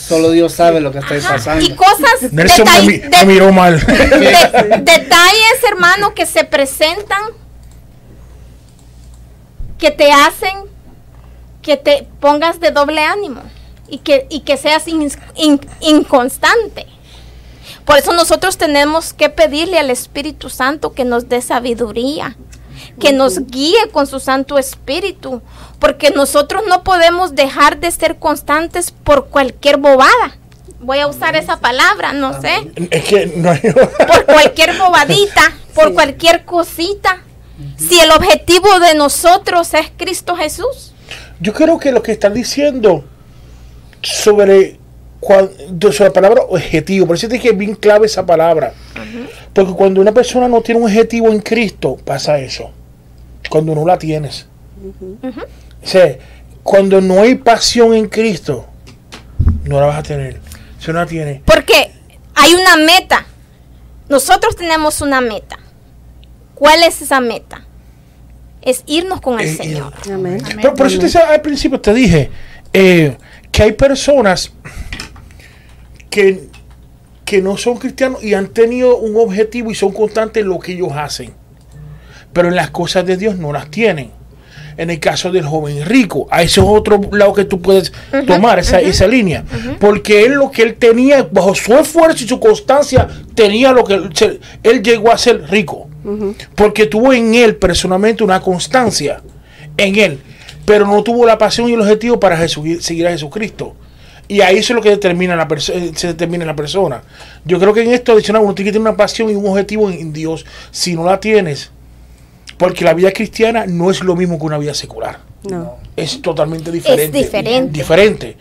solo 0.01 0.33
Dios 0.33 0.53
sabe 0.53 0.81
lo 0.81 0.91
que 0.91 0.99
estoy 0.99 1.21
pasando. 1.21 1.65
y 1.65 1.71
cosas, 1.75 2.33
Nelson 2.33 2.65
me, 2.67 2.71
detall- 2.73 2.87
mi- 2.87 2.99
de- 2.99 3.09
me 3.11 3.25
miró 3.27 3.53
mal. 3.53 3.79
de- 3.79 3.87
detalles, 4.83 5.63
hermano, 5.71 6.15
que 6.15 6.27
se 6.27 6.45
presentan, 6.45 7.23
que 9.79 9.91
te 9.91 10.11
hacen 10.11 10.57
que 11.63 11.77
te 11.77 12.07
pongas 12.21 12.61
de 12.61 12.71
doble 12.71 13.03
ánimo 13.05 13.43
y 13.89 13.99
que, 13.99 14.27
y 14.31 14.41
que 14.41 14.57
seas 14.57 14.89
in- 14.89 15.11
in- 15.37 15.61
inconstante. 15.81 16.87
Por 17.89 17.97
eso 17.97 18.13
nosotros 18.13 18.59
tenemos 18.59 19.15
que 19.15 19.31
pedirle 19.31 19.79
al 19.79 19.89
Espíritu 19.89 20.51
Santo 20.51 20.93
que 20.93 21.07
nos 21.07 21.31
dé 21.31 21.41
sabiduría, 21.41 22.37
que 23.01 23.15
nos 23.15 23.47
guíe 23.47 23.89
con 23.93 24.07
su 24.07 24.21
Santo 24.21 24.59
Espíritu, 24.59 25.41
porque 25.79 26.11
nosotros 26.11 26.65
no 26.69 26.85
podemos 26.85 27.35
dejar 27.35 27.81
de 27.81 27.91
ser 27.91 28.19
constantes 28.19 28.91
por 28.91 29.29
cualquier 29.29 29.79
bobada. 29.79 30.37
Voy 30.81 30.99
a 30.99 31.07
usar 31.07 31.35
esa 31.35 31.61
palabra, 31.61 32.13
no 32.13 32.39
sé 32.43 32.71
es 32.91 33.05
que 33.05 33.33
no 33.35 33.53
hay... 33.53 33.61
por 33.61 34.27
cualquier 34.27 34.77
bobadita, 34.77 35.57
por 35.75 35.89
Sí. 35.89 35.95
cualquier 35.95 36.45
cosita. 36.45 37.23
Si 37.79 37.99
el 37.99 38.11
objetivo 38.11 38.81
de 38.81 38.97
nosotros 38.97 39.73
es 39.73 39.91
Cristo 39.97 40.37
Jesús. 40.37 40.93
Yo 41.41 41.55
creo 41.55 41.79
que 41.79 41.91
lo 41.91 42.03
que 42.03 42.13
están 42.13 42.35
diciendo 42.35 43.03
sobre, 44.03 44.79
cuan- 45.21 45.51
de- 45.71 45.93
sobre 45.93 46.09
la 46.11 46.13
palabra 46.15 46.43
objetivo, 46.49 47.07
por 47.07 47.17
eso 47.17 47.29
te 47.29 47.35
dije 47.35 47.53
bien 47.53 47.75
clave 47.75 48.07
esa 48.07 48.25
palabra. 48.27 48.73
Porque 49.53 49.73
cuando 49.73 50.01
una 50.01 50.13
persona 50.13 50.47
no 50.49 50.61
tiene 50.61 50.81
un 50.81 50.87
objetivo 50.87 51.29
en 51.31 51.41
Cristo, 51.41 51.97
pasa 52.05 52.39
eso. 52.39 52.71
Cuando 53.51 53.75
no 53.75 53.85
la 53.87 53.99
tienes. 53.99 54.47
O 55.83 55.87
sea, 55.87 56.17
cuando 56.63 57.01
no 57.01 57.23
hay 57.23 57.35
pasión 57.37 57.95
en 57.95 58.09
Cristo, 58.09 58.67
no 59.65 59.81
la 59.81 59.87
vas 59.87 59.99
a 59.99 60.03
tener. 60.03 60.41
Si 60.79 60.89
no 60.93 60.95
la 61.01 61.07
tienes, 61.07 61.41
Porque 61.45 61.91
hay 62.35 62.55
una 62.55 62.77
meta. 62.77 63.27
Nosotros 64.09 64.55
tenemos 64.57 65.01
una 65.01 65.21
meta. 65.21 65.59
¿Cuál 66.55 66.83
es 66.83 67.03
esa 67.03 67.21
meta? 67.21 67.65
es 68.61 68.83
irnos 68.87 69.21
con 69.21 69.39
el 69.41 69.47
Eh, 69.47 69.55
Señor. 69.55 69.93
Amén. 70.13 70.43
Pero 70.61 70.75
por 70.75 70.87
eso 70.89 70.99
te 70.99 71.05
decía 71.07 71.31
al 71.31 71.41
principio 71.41 71.81
te 71.81 71.95
dije 71.95 72.29
eh, 72.73 73.17
que 73.51 73.63
hay 73.63 73.73
personas 73.73 74.53
que, 76.11 76.49
que 77.25 77.43
no 77.43 77.57
son 77.57 77.77
cristianos 77.77 78.23
y 78.23 78.35
han 78.35 78.49
tenido 78.49 78.97
un 78.97 79.17
objetivo 79.17 79.71
y 79.71 79.75
son 79.75 79.93
constantes 79.93 80.43
en 80.43 80.49
lo 80.49 80.59
que 80.59 80.73
ellos 80.73 80.93
hacen. 80.95 81.33
Pero 82.33 82.49
en 82.49 82.57
las 82.57 82.71
cosas 82.71 83.07
de 83.07 83.17
Dios 83.17 83.37
no 83.37 83.53
las 83.53 83.71
tienen. 83.71 84.11
En 84.77 84.91
el 84.91 85.01
caso 85.01 85.33
del 85.33 85.45
joven 85.45 85.85
rico, 85.85 86.29
a 86.31 86.43
ese 86.43 86.61
es 86.61 86.67
otro 86.67 87.01
lado 87.11 87.35
que 87.35 87.45
tú 87.45 87.61
puedes 87.61 87.93
tomar, 88.29 88.61
esa, 88.61 88.81
esa 88.81 89.09
línea. 89.09 89.45
Porque 89.81 90.25
él 90.25 90.35
lo 90.35 90.53
que 90.53 90.63
él 90.63 90.77
tenía, 90.77 91.29
bajo 91.29 91.53
su 91.57 91.75
esfuerzo 91.75 92.23
y 92.25 92.29
su 92.29 92.39
constancia, 92.39 93.09
tenía 93.35 93.73
lo 93.73 93.83
que 93.83 93.95
él, 94.63 94.83
llegó 94.83 95.11
a 95.11 95.19
ser 95.19 95.51
rico. 95.51 95.89
Porque 96.55 96.87
tuvo 96.87 97.13
en 97.13 97.35
él 97.35 97.57
personalmente 97.57 98.23
una 98.23 98.41
constancia 98.41 99.21
en 99.77 99.97
él, 99.97 100.21
pero 100.65 100.87
no 100.87 101.03
tuvo 101.03 101.27
la 101.27 101.39
pasión 101.39 101.69
y 101.69 101.73
el 101.73 101.81
objetivo 101.81 102.21
para 102.21 102.47
seguir 102.47 103.07
a 103.07 103.11
Jesucristo. 103.11 103.75
Y 104.29 104.43
ahí 104.43 104.59
eso 104.59 104.75
es 104.75 104.77
lo 104.77 104.83
que 104.83 104.91
determina 104.91 105.35
la 105.35 105.49
eh, 105.51 105.93
se 105.95 106.09
determina 106.09 106.45
la 106.45 106.55
persona. 106.55 107.03
Yo 107.47 107.59
creo 107.59 107.73
que 107.73 107.83
en 107.83 107.93
esto 107.93 108.13
adicional 108.13 108.43
uno 108.43 108.55
tiene 108.55 108.69
que 108.69 108.73
tener 108.75 108.89
una 108.89 108.97
pasión 108.97 109.31
y 109.31 109.35
un 109.35 109.47
objetivo 109.47 109.91
en, 109.91 109.99
en 109.99 110.13
Dios. 110.13 110.45
Si 110.71 110.95
no 110.95 111.05
la 111.05 111.19
tienes, 111.19 111.71
porque 112.59 112.85
la 112.85 112.93
vida 112.93 113.11
cristiana 113.13 113.65
no 113.67 113.91
es 113.91 114.03
lo 114.03 114.15
mismo 114.15 114.39
que 114.39 114.45
una 114.45 114.59
vida 114.59 114.75
secular. 114.75 115.21
No. 115.49 115.77
Es 115.97 116.21
totalmente 116.21 116.71
diferente. 116.71 117.17
diferente. 117.17 117.73
Diferente. 117.73 118.37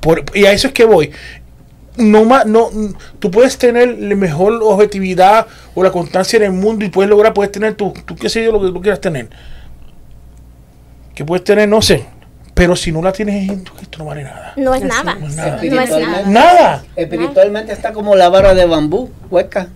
Por- 0.00 0.24
y 0.34 0.44
a 0.44 0.52
eso 0.52 0.68
es 0.68 0.72
que 0.72 0.84
voy. 0.84 1.10
No 1.96 2.24
más, 2.24 2.46
no, 2.46 2.70
tú 3.18 3.30
puedes 3.30 3.56
tener 3.56 3.96
la 4.00 4.16
mejor 4.16 4.60
objetividad 4.62 5.46
o 5.74 5.82
la 5.82 5.92
constancia 5.92 6.36
en 6.38 6.42
el 6.44 6.52
mundo 6.52 6.84
y 6.84 6.90
puedes 6.90 7.08
lograr, 7.08 7.32
puedes 7.32 7.52
tener 7.52 7.74
tu, 7.74 7.92
tu 7.92 8.16
qué 8.16 8.28
sé 8.28 8.44
yo, 8.44 8.52
lo 8.52 8.60
que 8.60 8.68
tú 8.68 8.80
quieras 8.80 9.00
tener. 9.00 9.28
Que 11.14 11.24
puedes 11.24 11.44
tener, 11.44 11.68
no 11.68 11.80
sé. 11.80 12.06
Pero 12.54 12.76
si 12.76 12.92
no 12.92 13.02
la 13.02 13.12
tienes 13.12 13.48
en 13.50 13.64
Cristo 13.64 13.98
no 13.98 14.04
vale 14.04 14.22
nada. 14.22 14.52
No 14.56 14.74
es 14.74 14.82
nada. 14.82 15.14
no 15.16 15.26
es 15.26 15.34
nada. 15.34 15.56
No 15.56 15.62
es 15.62 15.90
nada. 15.90 16.24
Espiritualmente, 16.24 16.30
Nada. 16.30 16.84
espiritualmente 16.94 17.72
está 17.72 17.92
como 17.92 18.14
la 18.14 18.28
vara 18.28 18.54
de 18.54 18.64
bambú, 18.64 19.10
hueca. 19.28 19.68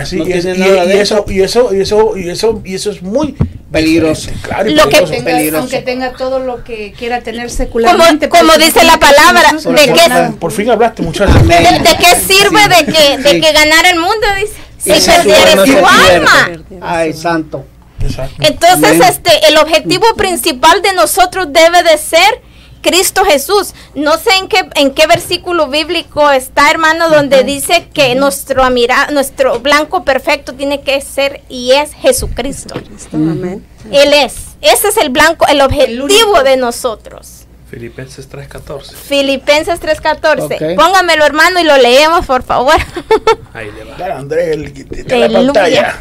Así, 0.00 0.16
No 0.16 0.26
y, 0.26 0.32
es- 0.32 0.44
eso, 0.46 1.24
y 1.28 1.40
eso, 1.42 1.70
y 1.72 1.80
eso, 1.80 2.16
y 2.16 2.28
eso, 2.30 2.62
y 2.64 2.74
eso 2.76 2.90
es 2.92 3.02
muy 3.02 3.36
Peligroso. 3.70 4.30
claro, 4.42 4.70
Lo 4.70 4.84
que- 4.84 4.96
peligroso. 4.98 5.12
Tenga- 5.12 5.24
peligroso. 5.24 5.58
aunque 5.58 5.78
tenga 5.80 6.12
todo 6.12 6.38
lo 6.38 6.62
que 6.64 6.92
quiera 6.96 7.20
tener 7.20 7.46
Como, 7.46 7.56
secularmente. 7.56 8.28
como 8.28 8.52
si 8.52 8.58
dice 8.64 8.84
la 8.84 8.98
palabra, 8.98 9.50
Jesús, 9.50 9.74
¿de 9.74 9.92
qué, 9.92 10.08
nada. 10.08 10.30
por 10.38 10.52
fin 10.52 10.70
hablaste, 10.70 11.02
muchachos. 11.02 11.46
De, 11.46 11.54
de 11.54 11.96
qué 11.98 12.14
sirve 12.16 12.60
Sí. 12.62 12.68
de 12.86 12.92
que, 12.92 13.18
de 13.18 13.30
Sí. 13.32 13.40
que 13.40 13.52
ganar 13.52 13.84
el 13.92 13.98
mundo? 13.98 14.26
Dice. 14.40 14.54
Y 14.84 14.94
Si 14.94 15.00
su 15.00 15.10
perdieres 15.10 15.56
alma. 16.12 16.50
Ay, 16.80 17.12
santo. 17.12 17.66
Exacto. 18.06 18.36
Entonces, 18.40 18.90
Amén. 18.90 19.02
este, 19.02 19.46
el 19.48 19.56
objetivo 19.58 20.06
principal 20.16 20.82
de 20.82 20.92
nosotros 20.92 21.46
debe 21.50 21.82
de 21.82 21.98
ser 21.98 22.42
Cristo 22.82 23.24
Jesús. 23.24 23.74
No 23.94 24.18
sé 24.18 24.30
en 24.38 24.48
qué, 24.48 24.68
en 24.74 24.92
qué 24.92 25.06
versículo 25.06 25.68
bíblico 25.68 26.30
está, 26.30 26.70
hermano, 26.70 27.08
donde 27.10 27.44
dice 27.44 27.88
que 27.94 28.14
nuestro, 28.16 28.64
amira- 28.64 29.10
nuestro 29.12 29.60
blanco 29.60 30.04
perfecto 30.04 30.54
tiene 30.54 30.80
que 30.80 31.00
ser 31.00 31.42
y 31.48 31.72
es 31.72 31.92
Jesucristo. 31.94 32.74
Amén. 33.12 33.64
Él 33.90 34.12
es. 34.12 34.34
Ese 34.60 34.88
es 34.88 34.96
el 34.96 35.10
blanco, 35.10 35.46
el 35.48 35.60
objetivo 35.60 36.42
de 36.42 36.56
nosotros. 36.56 37.41
Filipenses 37.72 38.28
3.14. 38.30 38.92
Filipenses 38.92 39.80
3:14. 39.80 40.42
Ok. 40.42 40.76
Póngamelo, 40.76 41.24
hermano, 41.24 41.58
y 41.58 41.64
lo 41.64 41.74
leemos, 41.78 42.26
por 42.26 42.42
favor. 42.42 42.74
Ahí 43.54 43.70
le 43.72 43.84
va. 43.84 43.96
Dale, 43.96 44.12
Andrés, 44.12 44.48
el, 44.48 44.66
en 45.10 45.32
la 45.32 45.38
pantalla. 45.54 45.98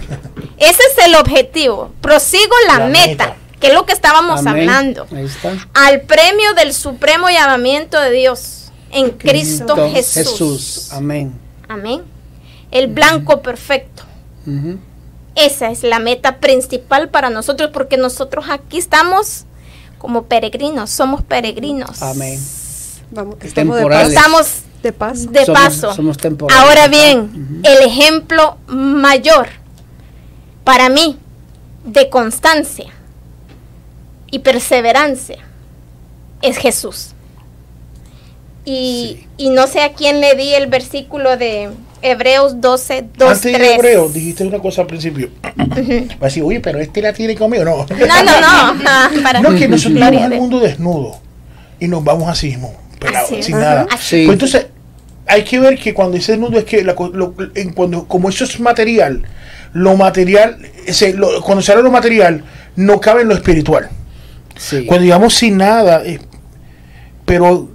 Ese 0.57 0.81
es 0.91 1.05
el 1.05 1.15
objetivo. 1.15 1.93
Prosigo 2.01 2.53
la, 2.67 2.79
La 2.79 2.87
meta, 2.87 3.07
meta. 3.27 3.35
que 3.61 3.67
es 3.67 3.73
lo 3.73 3.85
que 3.85 3.93
estábamos 3.93 4.41
Amén. 4.41 4.69
hablando. 4.69 5.07
Ahí 5.15 5.23
está. 5.25 5.53
Al 5.73 6.01
premio 6.01 6.53
del 6.55 6.73
supremo 6.73 7.29
llamamiento 7.29 7.97
de 8.01 8.11
Dios 8.11 8.73
en 8.91 9.11
Cristo 9.11 9.75
Cristo 9.75 9.89
Jesús. 9.93 10.13
Jesús. 10.31 10.91
Amén. 10.91 11.31
Amén. 11.69 12.01
El 12.71 12.87
blanco 12.87 13.41
perfecto. 13.41 14.03
Esa 15.35 15.71
es 15.71 15.83
la 15.83 15.99
meta 15.99 16.39
principal 16.39 17.07
para 17.07 17.29
nosotros 17.29 17.69
porque 17.71 17.95
nosotros 17.95 18.45
aquí 18.49 18.77
estamos 18.77 19.45
como 20.01 20.23
peregrinos, 20.23 20.89
somos 20.89 21.21
peregrinos. 21.21 22.01
Amén. 22.01 22.39
Vamos, 23.11 23.35
estamos 23.43 23.77
de 23.77 23.83
paso. 23.85 24.09
Estamos 24.09 24.53
De 24.81 24.93
paso. 24.93 25.29
de 25.29 25.45
Somos- 25.45 25.59
paso. 25.61 25.93
somos 25.93 26.17
temporales. 26.17 26.63
Ahora 26.63 26.87
bien, 26.87 27.61
el 27.63 27.87
ejemplo 27.87 28.57
mayor 28.67 29.47
para 30.63 30.89
mí 30.89 31.19
de 31.85 32.09
constancia 32.09 32.87
y 34.31 34.39
perseverancia 34.39 35.37
es 36.41 36.57
Jesús. 36.57 37.09
Y, 38.65 39.27
y 39.37 39.49
no 39.49 39.67
sé 39.67 39.81
a 39.83 39.93
quién 39.93 40.19
le 40.19 40.33
di 40.35 40.53
el 40.55 40.65
versículo 40.67 41.37
de 41.37 41.69
Hebreos 42.01 42.59
12, 42.61 43.05
2, 43.17 43.27
Antes 43.29 43.43
de 43.43 43.57
3. 43.57 43.71
hebreo, 43.75 44.09
dijiste 44.09 44.43
una 44.45 44.59
cosa 44.59 44.81
al 44.81 44.87
principio. 44.87 45.29
Va 45.45 46.17
a 46.21 46.25
decir, 46.25 46.43
oye, 46.43 46.59
pero 46.59 46.79
este 46.79 47.01
la 47.01 47.13
tiene 47.13 47.35
conmigo. 47.35 47.63
No, 47.63 47.85
No, 47.89 48.23
no, 48.23 48.41
no. 48.41 48.83
ah, 48.87 49.09
para- 49.23 49.41
no, 49.41 49.55
que 49.55 49.67
nosotros 49.67 49.99
vamos 49.99 50.21
a 50.21 50.25
al 50.25 50.35
mundo 50.35 50.59
desnudo 50.59 51.19
y 51.79 51.87
nos 51.87 52.03
vamos 52.03 52.27
así 52.29 52.47
mismo, 52.47 52.73
pelados, 52.99 53.27
Así 53.29 53.39
es. 53.39 53.45
sin 53.45 53.59
nada. 53.59 53.87
Así. 53.91 54.21
Sí. 54.21 54.25
Pues 54.25 54.33
entonces, 54.35 54.67
hay 55.27 55.43
que 55.43 55.59
ver 55.59 55.77
que 55.77 55.93
cuando 55.93 56.17
dice 56.17 56.33
desnudo 56.33 56.57
es 56.57 56.65
que 56.65 56.83
la 56.83 56.95
co- 56.95 57.09
lo- 57.13 57.35
en 57.55 57.73
cuando, 57.73 58.07
como 58.07 58.29
eso 58.29 58.43
es 58.43 58.59
material, 58.59 59.23
lo 59.73 59.95
material, 59.95 60.57
ese, 60.85 61.13
lo- 61.13 61.41
cuando 61.41 61.61
se 61.61 61.71
habla 61.71 61.81
de 61.83 61.87
lo 61.89 61.91
material, 61.93 62.43
no 62.75 62.99
cabe 62.99 63.21
en 63.21 63.27
lo 63.29 63.35
espiritual. 63.35 63.89
Sí. 64.57 64.85
Cuando 64.85 65.03
digamos 65.03 65.33
sin 65.35 65.57
nada, 65.57 66.03
eh, 66.05 66.19
pero 67.25 67.69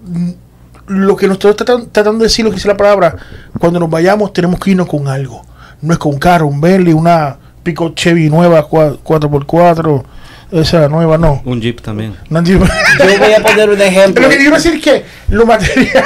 lo 0.88 1.16
que 1.16 1.26
nosotros 1.28 1.56
tratan- 1.56 1.88
tratando 1.92 2.18
de 2.20 2.24
decir, 2.26 2.44
lo 2.44 2.50
que 2.50 2.56
dice 2.56 2.68
la 2.68 2.76
palabra, 2.76 3.16
cuando 3.58 3.78
nos 3.80 3.90
vayamos 3.90 4.32
tenemos 4.32 4.58
que 4.60 4.70
irnos 4.70 4.86
con 4.88 5.08
algo. 5.08 5.44
No 5.82 5.92
es 5.92 5.98
con 5.98 6.12
un 6.14 6.18
carro, 6.18 6.46
un 6.46 6.60
Bentley, 6.60 6.92
una 6.94 7.36
Pico 7.62 7.90
Chevy 7.94 8.30
nueva, 8.30 8.68
cua- 8.68 8.98
4x4, 9.02 10.04
esa 10.52 10.88
nueva 10.88 11.18
no. 11.18 11.42
Un 11.44 11.60
jeep 11.60 11.80
también. 11.80 12.14
No. 12.30 12.42
Yo 12.44 12.58
voy 12.60 13.32
a 13.36 13.42
poner 13.42 13.68
un 13.70 13.80
ejemplo. 13.80 14.22
Lo 14.22 14.28
que 14.30 14.36
quiero 14.36 14.54
decir 14.56 14.74
es 14.74 14.82
que 14.82 15.04
lo 15.28 15.44
material. 15.46 16.04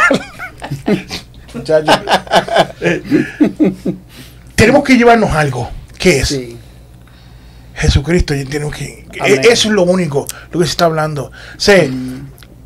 Muchachos, 1.54 2.00
eh, 2.80 3.02
tenemos 4.54 4.84
que 4.84 4.96
llevarnos 4.96 5.30
algo. 5.32 5.68
¿Qué 5.98 6.20
es? 6.20 6.28
Sí. 6.28 6.56
Jesucristo. 7.74 8.34
y 8.34 8.44
tenemos 8.44 8.74
que, 8.74 9.06
Amén. 9.20 9.40
eso 9.42 9.68
es 9.68 9.74
lo 9.74 9.82
único, 9.82 10.26
lo 10.52 10.60
que 10.60 10.66
se 10.66 10.70
está 10.72 10.84
hablando. 10.86 11.24
O 11.26 11.32
sea, 11.60 11.84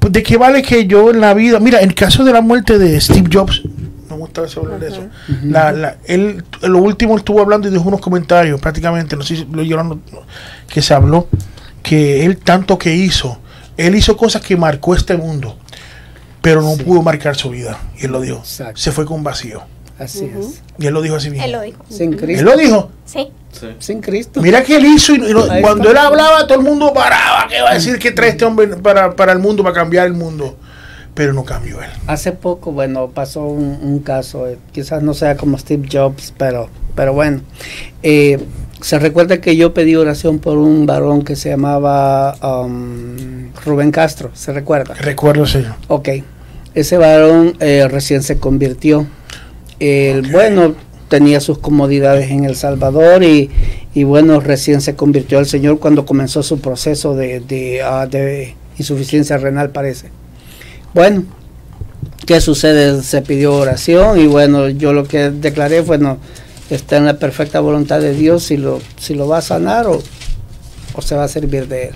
pues, 0.05 0.13
¿de 0.13 0.23
qué 0.23 0.37
vale 0.37 0.61
que 0.61 0.87
yo 0.87 1.11
en 1.11 1.21
la 1.21 1.33
vida... 1.33 1.59
Mira, 1.61 1.81
en 1.81 1.89
el 1.89 1.95
caso 1.95 2.25
de 2.25 2.33
la 2.33 2.43
muerte 2.43 2.79
de 2.79 3.01
Steve 3.01 3.27
Jobs, 3.33 3.63
no 4.11 4.17
me 4.17 4.21
gusta 4.21 4.43
hablar 4.43 4.79
de 4.79 4.89
eso. 4.89 5.05
La- 5.45 5.73
la- 5.73 5.97
él, 6.05 6.45
lo 6.63 6.79
último 6.79 7.17
estuvo 7.17 7.41
hablando 7.41 7.69
y 7.69 7.71
dejó 7.71 7.89
unos 7.89 8.01
comentarios 8.03 8.61
prácticamente, 8.61 9.17
no 9.17 9.23
sé 9.23 9.37
si 9.37 9.47
lo 9.51 9.63
llorando, 9.63 10.01
que 10.69 10.83
se 10.83 10.93
habló, 10.93 11.29
que 11.83 12.27
él 12.27 12.37
tanto 12.37 12.77
que 12.77 12.95
hizo, 12.95 13.39
él 13.79 13.95
hizo 13.95 14.15
cosas 14.17 14.43
que 14.43 14.57
marcó 14.59 14.95
este 14.95 15.17
mundo, 15.17 15.57
pero 16.43 16.61
no 16.61 16.77
pudo 16.77 17.01
marcar 17.03 17.35
su 17.37 17.49
vida. 17.49 17.79
Y 17.99 18.05
él 18.05 18.13
lo 18.13 18.21
dijo. 18.21 18.37
Exacto. 18.39 18.79
Se 18.79 18.93
fue 18.93 19.07
con 19.07 19.25
vacío. 19.25 19.63
Así 19.99 20.25
es. 20.25 20.63
Y 20.79 20.87
él 20.87 20.95
lo 20.95 21.03
dijo 21.03 21.17
así 21.17 21.31
mismo. 21.31 21.45
Él 21.45 21.53
lo 21.53 21.61
dijo. 21.61 21.85
Sin 21.89 22.15
Él 22.15 22.21
Cristo. 22.21 22.45
lo 22.45 22.57
dijo. 22.57 22.91
Sí. 23.05 23.29
Sí. 23.53 23.67
Sin 23.79 24.01
Cristo. 24.01 24.41
Mira 24.43 24.63
que 24.65 24.77
él 24.77 24.85
hizo 24.85 25.15
y, 25.15 25.33
cuando 25.61 25.91
él 25.91 25.97
hablaba 25.97 26.47
todo 26.47 26.59
el 26.59 26.65
mundo 26.65 26.93
paraba. 26.93 27.47
¿Qué 27.49 27.61
va 27.61 27.71
a 27.71 27.75
decir 27.75 27.99
que 27.99 28.11
trae 28.11 28.31
este 28.31 28.45
hombre 28.45 28.67
para, 28.69 29.15
para 29.15 29.33
el 29.33 29.39
mundo, 29.39 29.63
para 29.63 29.75
cambiar 29.75 30.07
el 30.07 30.15
mundo? 30.15 30.57
Pero 31.15 31.33
no 31.33 31.45
cambió 31.45 31.81
él. 31.81 31.91
Hace 32.09 32.33
poco, 32.33 32.73
bueno, 32.73 33.11
pasó 33.11 33.45
un, 33.45 33.79
un 33.81 34.01
caso, 34.01 34.49
eh, 34.49 34.59
quizás 34.73 35.01
no 35.03 35.15
sea 35.15 35.37
como 35.37 35.57
Steve 35.57 35.87
Jobs, 35.91 36.35
pero, 36.37 36.69
pero 36.97 37.13
bueno. 37.13 37.43
Eh, 38.03 38.41
se 38.85 38.99
recuerda 38.99 39.41
que 39.41 39.57
yo 39.57 39.73
pedí 39.73 39.97
oración 39.97 40.41
por 40.41 40.59
un 40.59 40.85
varón 40.85 41.25
que 41.25 41.37
se 41.37 41.49
llamaba 41.49 42.35
um, 42.43 43.51
Rubén 43.65 43.91
Castro, 43.91 44.31
¿se 44.35 44.53
recuerda? 44.53 44.93
Recuerdo, 44.93 45.47
señor. 45.47 45.77
Ok, 45.89 46.11
ese 46.75 46.99
varón 46.99 47.57
eh, 47.61 47.89
recién 47.91 48.23
se 48.23 48.39
convirtió. 48.39 49.07
El 49.81 50.27
Ok. 50.27 50.33
bueno 50.33 50.75
tenía 51.09 51.41
sus 51.41 51.59
comodidades 51.59 52.31
en 52.31 52.45
El 52.45 52.57
Salvador 52.57 53.23
y, 53.23 53.51
y 53.95 54.05
bueno, 54.05 54.41
recién 54.41 54.81
se 54.81 54.97
convirtió 54.97 55.39
al 55.39 55.47
Señor 55.47 55.79
cuando 55.79 56.07
comenzó 56.07 56.43
su 56.43 56.61
proceso 56.61 57.15
de, 57.15 57.41
de, 57.41 57.83
ah, 57.83 58.07
de 58.07 58.57
insuficiencia 58.79 59.37
renal, 59.37 59.71
parece. 59.71 60.09
Bueno, 60.93 61.25
¿qué 62.27 62.41
sucede? 62.41 63.03
Se 63.03 63.23
pidió 63.23 63.55
oración 63.55 64.19
y 64.19 64.27
bueno, 64.27 64.69
yo 64.69 64.93
lo 64.93 65.05
que 65.05 65.31
declaré 65.31 65.83
fue, 65.83 65.99
no, 65.99 66.19
está 66.71 66.97
en 66.97 67.05
la 67.05 67.19
perfecta 67.19 67.61
voluntad 67.61 68.01
de 68.01 68.15
Dios 68.15 68.43
si 68.45 68.57
lo, 68.57 68.81
si 68.99 69.15
lo 69.15 69.29
va 69.29 69.39
a 69.39 69.43
sanar 69.43 69.87
o, 69.87 70.03
o 70.95 71.03
se 71.03 71.15
va 71.15 71.25
a 71.25 71.29
servir 71.29 71.69
de 71.69 71.89
él. 71.89 71.95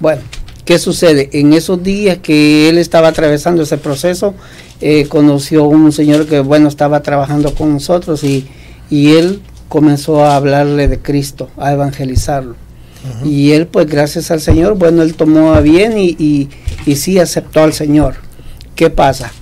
Bueno, 0.00 0.22
¿qué 0.66 0.78
sucede? 0.78 1.30
En 1.32 1.54
esos 1.54 1.82
días 1.82 2.18
que 2.18 2.68
él 2.68 2.76
estaba 2.76 3.08
atravesando 3.08 3.62
ese 3.62 3.78
proceso, 3.78 4.34
eh, 4.82 5.06
conoció 5.08 5.64
un 5.64 5.90
señor 5.92 6.26
que, 6.26 6.40
bueno, 6.40 6.68
estaba 6.68 7.00
trabajando 7.02 7.54
con 7.54 7.72
nosotros 7.72 8.22
y, 8.24 8.46
y 8.90 9.12
él 9.12 9.40
comenzó 9.68 10.22
a 10.22 10.36
hablarle 10.36 10.88
de 10.88 10.98
Cristo, 10.98 11.48
a 11.56 11.72
evangelizarlo. 11.72 12.56
Y 13.24 13.52
él, 13.52 13.68
pues 13.68 13.86
gracias 13.86 14.32
al 14.32 14.40
Señor, 14.40 14.74
bueno, 14.74 15.02
él 15.02 15.14
tomó 15.14 15.52
a 15.52 15.60
bien 15.60 15.96
y, 15.96 16.16
y, 16.18 16.48
y 16.86 16.96
sí 16.96 17.20
aceptó 17.20 17.62
al 17.62 17.72
Señor. 17.72 18.16
¿Qué 18.74 18.90
pasa? 18.90 19.32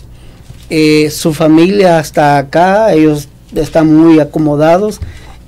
Eh, 0.68 1.08
su 1.10 1.32
familia 1.32 1.98
hasta 1.98 2.36
acá, 2.36 2.92
ellos 2.92 3.28
están 3.54 3.94
muy 3.94 4.20
acomodados, 4.20 5.00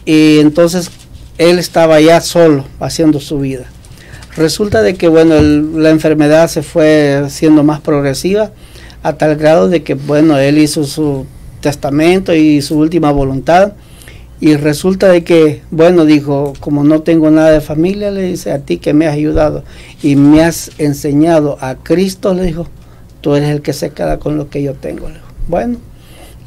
y 0.07 0.39
entonces 0.39 0.91
él 1.37 1.59
estaba 1.59 2.01
ya 2.01 2.23
solo 2.23 2.65
haciendo 2.81 3.21
su 3.21 3.39
vida. 3.39 3.67
Resulta 4.37 4.83
de 4.83 4.95
que, 4.95 5.09
bueno, 5.09 5.35
el- 5.37 5.83
la 5.83 5.91
enfermedad 5.91 6.49
se 6.49 6.63
fue 6.63 7.25
siendo 7.29 7.63
más 7.63 7.81
progresiva 7.81 8.51
a 9.03 9.15
tal 9.15 9.37
grado 9.37 9.69
de 9.69 9.83
que, 9.83 9.95
bueno, 9.95 10.39
él 10.39 10.59
hizo 10.59 10.85
su 10.85 11.27
testamento 11.61 12.35
y 12.35 12.61
su 12.63 12.77
última 12.79 13.11
voluntad. 13.13 13.73
Y 14.39 14.57
resulta 14.57 15.09
de 15.09 15.25
que, 15.25 15.63
bueno, 15.71 16.05
dijo, 16.05 16.53
como 16.61 16.85
no 16.85 17.01
tengo 17.01 17.31
nada 17.31 17.51
de 17.53 17.63
familia, 17.63 18.11
le 18.11 18.23
dice 18.23 18.53
a 18.53 18.59
ti 18.59 18.77
que 18.77 18.93
me 18.93 19.07
has 19.07 19.15
ayudado 19.15 19.65
y 20.03 20.17
me 20.17 20.43
has 20.45 20.71
enseñado 20.77 21.57
a 21.63 21.77
Cristo, 21.77 22.35
le 22.35 22.43
dijo, 22.43 22.67
tú 23.23 23.35
eres 23.35 23.49
el 23.49 23.63
que 23.63 23.73
se 23.73 23.91
queda 23.91 24.19
con 24.19 24.37
lo 24.37 24.51
que 24.51 24.63
yo 24.63 24.75
tengo. 24.75 25.09
le 25.09 25.15
dijo. 25.15 25.27
Bueno, 25.49 25.79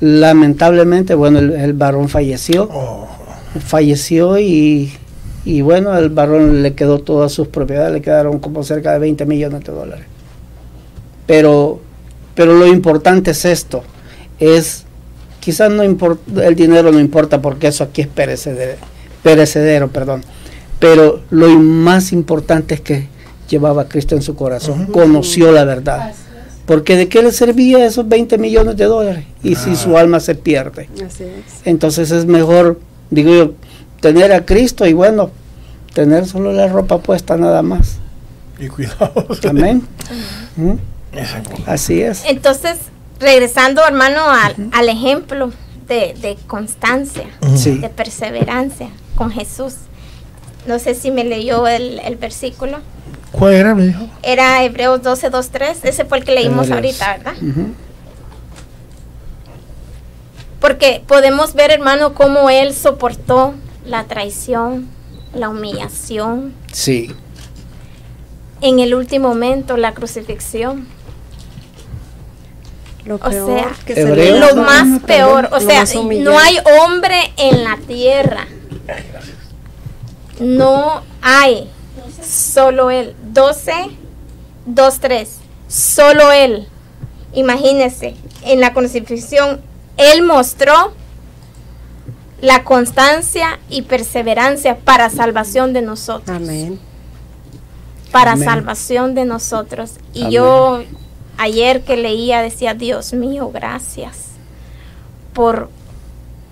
lamentablemente, 0.01 1.15
bueno, 1.15 1.39
el, 1.39 1.51
el 1.53 1.73
varón 1.73 2.09
falleció, 2.09 2.69
Oh, 2.71 3.07
falleció 3.65 4.37
y, 4.37 4.91
y 5.45 5.61
bueno, 5.61 5.97
el 5.97 6.09
varón 6.09 6.61
le 6.61 6.73
quedó 6.73 6.99
todas 6.99 7.31
sus 7.31 7.47
propiedades, 7.47 7.93
le 7.93 8.01
quedaron 8.01 8.39
como 8.39 8.63
cerca 8.63 8.93
de 8.93 8.99
20 8.99 9.25
millones 9.25 9.63
de 9.63 9.71
dólares. 9.71 10.05
Pero, 11.25 11.79
pero 12.35 12.53
lo 12.53 12.67
importante 12.67 13.31
es 13.31 13.45
esto, 13.45 13.83
es, 14.39 14.85
quizás 15.39 15.71
no 15.71 15.83
importa, 15.83 16.45
el 16.45 16.55
dinero 16.55 16.91
no 16.91 16.99
importa 16.99 17.41
porque 17.41 17.67
eso 17.67 17.83
aquí 17.83 18.01
es 18.01 18.07
perecedero, 18.07 18.77
perecedero 19.23 19.89
perdón, 19.89 20.23
pero 20.79 21.21
lo 21.29 21.49
más 21.49 22.11
importante 22.11 22.75
es 22.75 22.81
que 22.81 23.07
llevaba 23.49 23.83
a 23.83 23.89
Cristo 23.89 24.15
en 24.15 24.21
su 24.21 24.35
corazón, 24.35 24.87
conoció 24.87 25.51
la 25.51 25.65
verdad. 25.65 26.13
Porque 26.65 26.95
de 26.95 27.09
qué 27.09 27.23
le 27.23 27.31
servía 27.31 27.83
esos 27.83 28.07
20 28.07 28.37
millones 28.37 28.77
de 28.77 28.85
dólares 28.85 29.25
y 29.41 29.55
si 29.55 29.75
su 29.75 29.97
alma 29.97 30.19
se 30.19 30.35
pierde. 30.35 30.87
Así 31.03 31.23
es. 31.23 31.61
Entonces 31.65 32.11
es 32.11 32.27
mejor, 32.27 32.79
digo 33.09 33.33
yo, 33.33 33.53
tener 34.01 34.31
a 34.33 34.45
Cristo 34.45 34.85
y 34.85 34.93
bueno, 34.93 35.31
tener 35.93 36.25
solo 36.25 36.51
la 36.53 36.67
ropa 36.67 36.99
puesta 36.99 37.37
nada 37.37 37.61
más. 37.61 37.97
y 38.59 38.67
cuidado. 38.67 39.27
Amén. 39.49 39.87
¿Mm? 40.55 40.73
Exacto. 41.13 41.55
Así 41.65 42.01
es. 42.01 42.23
Entonces, 42.25 42.77
regresando, 43.19 43.85
hermano, 43.85 44.21
al, 44.29 44.69
al 44.71 44.89
ejemplo 44.89 45.51
de, 45.87 46.15
de 46.21 46.37
constancia, 46.47 47.25
de 47.41 47.89
perseverancia 47.89 48.89
con 49.15 49.31
Jesús. 49.31 49.73
No 50.67 50.77
sé 50.77 50.93
si 50.93 51.09
me 51.09 51.23
leyó 51.23 51.67
el, 51.67 51.99
el 51.99 52.15
versículo. 52.17 52.77
¿Cuál 53.31 53.53
era, 53.53 53.73
me 53.75 53.87
dijo? 53.87 54.07
Era 54.23 54.63
Hebreos 54.63 55.01
12, 55.01 55.29
2, 55.29 55.49
3. 55.49 55.79
Ese 55.83 56.05
fue 56.05 56.19
el 56.19 56.23
que 56.25 56.33
leímos 56.35 56.67
Hebreos. 56.69 57.01
ahorita, 57.01 57.17
¿verdad? 57.31 57.65
Porque 60.59 61.01
podemos 61.07 61.53
ver, 61.53 61.71
hermano, 61.71 62.13
cómo 62.13 62.49
él 62.49 62.73
soportó 62.73 63.53
la 63.89 64.05
traición, 64.05 64.87
la 65.33 65.49
humillación, 65.49 66.53
Sí, 66.71 67.13
en 68.61 68.79
el 68.79 68.93
último 68.93 69.29
momento 69.29 69.77
la 69.77 69.93
crucifixión. 69.93 70.87
Lo 73.05 73.15
O 73.15 73.19
peor 73.19 73.59
sea, 73.59 73.75
que 73.85 73.95
se 73.95 74.15
le 74.15 74.39
Lo 74.39 74.55
más 74.57 75.01
peor, 75.03 75.49
o 75.51 75.59
sea, 75.59 75.85
no 76.19 76.37
hay 76.37 76.57
hombre 76.81 77.33
en 77.37 77.63
la 77.63 77.77
tierra. 77.77 78.47
No 80.39 81.01
hay. 81.21 81.69
Solo 82.23 82.91
él. 82.91 83.15
12, 83.31 83.73
2, 84.65 84.99
3. 84.99 85.29
Solo 85.67 86.31
él. 86.31 86.67
Imagínese, 87.33 88.15
en 88.43 88.59
la 88.59 88.73
crucifixión, 88.73 89.61
él 89.97 90.23
mostró 90.23 90.93
la 92.41 92.63
constancia 92.63 93.59
y 93.69 93.81
perseverancia 93.83 94.77
para 94.77 95.09
salvación 95.09 95.73
de 95.73 95.81
nosotros. 95.81 96.35
Amén. 96.37 96.79
Para 98.11 98.31
Amén. 98.33 98.45
salvación 98.47 99.13
de 99.15 99.25
nosotros. 99.25 99.91
Y 100.13 100.21
Amén. 100.21 100.31
yo 100.31 100.83
ayer 101.37 101.81
que 101.83 101.97
leía 101.97 102.41
decía, 102.41 102.73
Dios 102.73 103.13
mío, 103.13 103.51
gracias 103.53 104.17
por, 105.33 105.69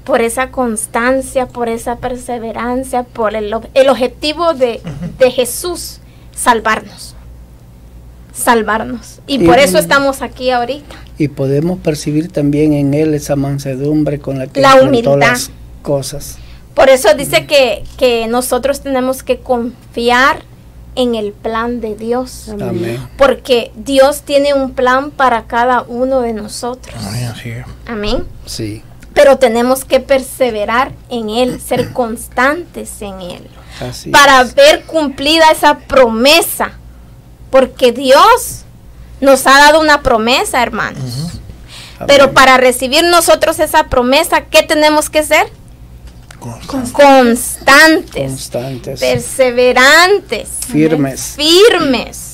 por 0.03 0.21
esa 0.21 0.51
constancia, 0.51 1.47
por 1.47 1.67
esa 1.69 1.97
perseverancia, 1.97 3.03
por 3.03 3.35
el, 3.35 3.53
el 3.73 3.89
objetivo 3.89 4.53
de, 4.53 4.81
de 5.17 5.31
Jesús, 5.31 5.99
salvarnos. 6.35 7.15
Salvarnos. 8.33 9.19
Y 9.25 9.41
Y- 9.43 9.47
por 9.47 9.57
eso 9.57 9.77
estamos 9.79 10.21
aquí 10.21 10.51
ahorita. 10.51 10.95
y 11.17 11.27
podemos 11.29 11.79
percibir 11.79 12.31
también 12.31 12.73
en 12.73 12.93
él 12.93 13.15
esa 13.15 13.35
mansedumbre 13.35 14.19
con 14.19 14.37
la 14.37 14.45
que 14.45 14.61
La 14.61 14.75
humildad. 14.75 15.17
las 15.17 15.49
cosas. 15.81 16.37
Por 16.73 16.89
eso 16.89 17.13
dice 17.15 17.45
que, 17.47 17.83
que 17.97 18.27
nosotros 18.27 18.81
tenemos 18.81 19.23
que 19.23 19.39
confiar 19.39 20.43
en 20.95 21.15
el 21.15 21.31
plan 21.31 21.79
de 21.81 21.95
Dios. 21.95 22.49
Amén. 22.49 23.07
Porque 23.17 23.71
Dios 23.75 24.21
tiene 24.21 24.53
un 24.53 24.71
plan 24.73 25.11
para 25.11 25.45
cada 25.45 25.81
uno 25.83 26.21
de 26.21 26.33
nosotros. 26.33 26.95
Ay, 27.03 27.23
así 27.23 27.49
es. 27.49 27.65
Amén. 27.87 28.25
Sí, 28.45 28.83
Pero 29.13 29.37
tenemos 29.37 29.85
que 29.85 29.99
perseverar 29.99 30.91
en 31.09 31.29
Él, 31.29 31.59
ser 31.61 31.93
constantes 31.93 33.01
en 33.01 33.21
Él, 33.21 33.47
así 33.79 34.09
para 34.11 34.41
es. 34.41 34.53
ver 34.55 34.83
cumplida 34.85 35.51
esa 35.51 35.79
promesa. 35.79 36.71
Porque 37.49 37.91
Dios 37.91 38.63
nos 39.21 39.47
ha 39.47 39.57
dado 39.57 39.79
una 39.79 40.01
promesa, 40.03 40.61
hermanos. 40.61 41.31
Pero 42.05 42.33
para 42.33 42.57
recibir 42.57 43.03
nosotros 43.05 43.59
esa 43.59 43.85
promesa, 43.85 44.41
¿qué 44.41 44.61
tenemos 44.63 45.09
que 45.09 45.23
ser? 45.23 45.47
Constante. 46.39 46.91
Constantes, 46.91 48.31
constantes. 48.31 48.99
perseverantes, 48.99 50.49
Firmes. 50.67 51.35
firmes. 51.35 52.33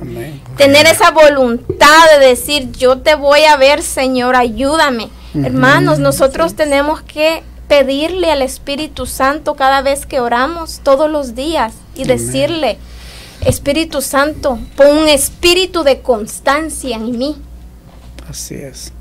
Amén. 0.00 0.40
tener 0.56 0.86
esa 0.86 1.10
voluntad 1.10 2.18
de 2.18 2.26
decir, 2.26 2.72
yo 2.72 2.98
te 2.98 3.14
voy 3.14 3.44
a 3.44 3.56
ver, 3.56 3.82
Señor, 3.82 4.34
ayúdame. 4.36 5.08
Hermanos, 5.34 5.98
nosotros 5.98 6.54
tenemos 6.54 7.02
que 7.02 7.42
pedirle 7.68 8.30
al 8.30 8.42
Espíritu 8.42 9.06
Santo 9.06 9.54
cada 9.54 9.82
vez 9.82 10.06
que 10.06 10.20
oramos, 10.20 10.80
todos 10.82 11.10
los 11.10 11.34
días, 11.34 11.74
y 11.94 12.04
Amén. 12.04 12.16
decirle, 12.18 12.78
Espíritu 13.44 14.00
Santo, 14.00 14.58
pon 14.76 14.96
un 14.96 15.08
espíritu 15.08 15.82
de 15.82 16.00
constancia 16.00 16.96
en 16.96 17.18
mí. 17.18 17.36
Así 18.28 18.54
es. 18.54 18.92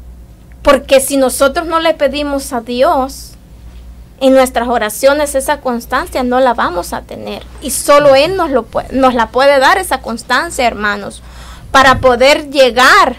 Porque 0.62 1.00
si 1.00 1.18
nosotros 1.18 1.68
no 1.68 1.80
le 1.80 1.94
pedimos 1.94 2.52
a 2.54 2.62
Dios 2.62 3.33
en 4.24 4.34
nuestras 4.34 4.70
oraciones 4.70 5.36
esa 5.36 5.60
constancia, 5.60 6.24
no 6.24 6.40
la 6.40 6.54
vamos 6.54 6.94
a 6.94 7.02
tener. 7.02 7.44
Y 7.62 7.72
solo 7.72 8.16
Él 8.16 8.38
nos, 8.38 8.52
lo 8.52 8.64
puede, 8.64 8.88
nos 8.94 9.14
la 9.16 9.32
puede 9.32 9.60
dar 9.60 9.78
esa 9.78 10.00
constancia, 10.00 10.66
hermanos, 10.66 11.22
para 11.72 12.00
poder 12.00 12.50
llegar 12.50 13.18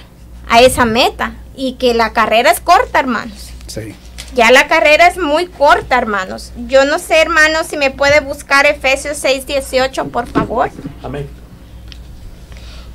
a 0.48 0.62
esa 0.62 0.86
meta. 0.86 1.34
Y 1.56 1.74
que 1.74 1.92
la 1.92 2.14
carrera 2.14 2.50
es 2.50 2.60
corta, 2.60 3.00
hermanos. 3.00 3.50
Sí. 3.66 3.94
Ya 4.34 4.50
la 4.50 4.66
carrera 4.66 5.06
es 5.06 5.18
muy 5.18 5.46
corta, 5.46 5.98
hermanos. 5.98 6.52
Yo 6.68 6.86
no 6.86 6.98
sé, 6.98 7.20
hermanos, 7.20 7.66
si 7.66 7.76
me 7.76 7.90
puede 7.90 8.20
buscar 8.20 8.64
Efesios 8.64 9.22
6:18, 9.22 10.08
por 10.10 10.26
favor. 10.26 10.70
Amén. 11.02 11.28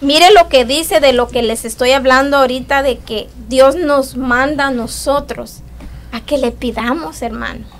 Mire 0.02 0.32
lo 0.32 0.50
que 0.50 0.66
dice 0.66 1.00
de 1.00 1.14
lo 1.14 1.28
que 1.28 1.44
les 1.44 1.64
estoy 1.64 1.92
hablando 1.92 2.38
ahorita, 2.38 2.82
de 2.82 2.98
que 2.98 3.30
Dios 3.48 3.76
nos 3.76 4.18
manda 4.18 4.68
a 4.68 4.72
nosotros 4.72 5.62
a 6.12 6.22
que 6.22 6.40
le 6.40 6.52
pidamos, 6.52 7.22
hermano. 7.22 7.79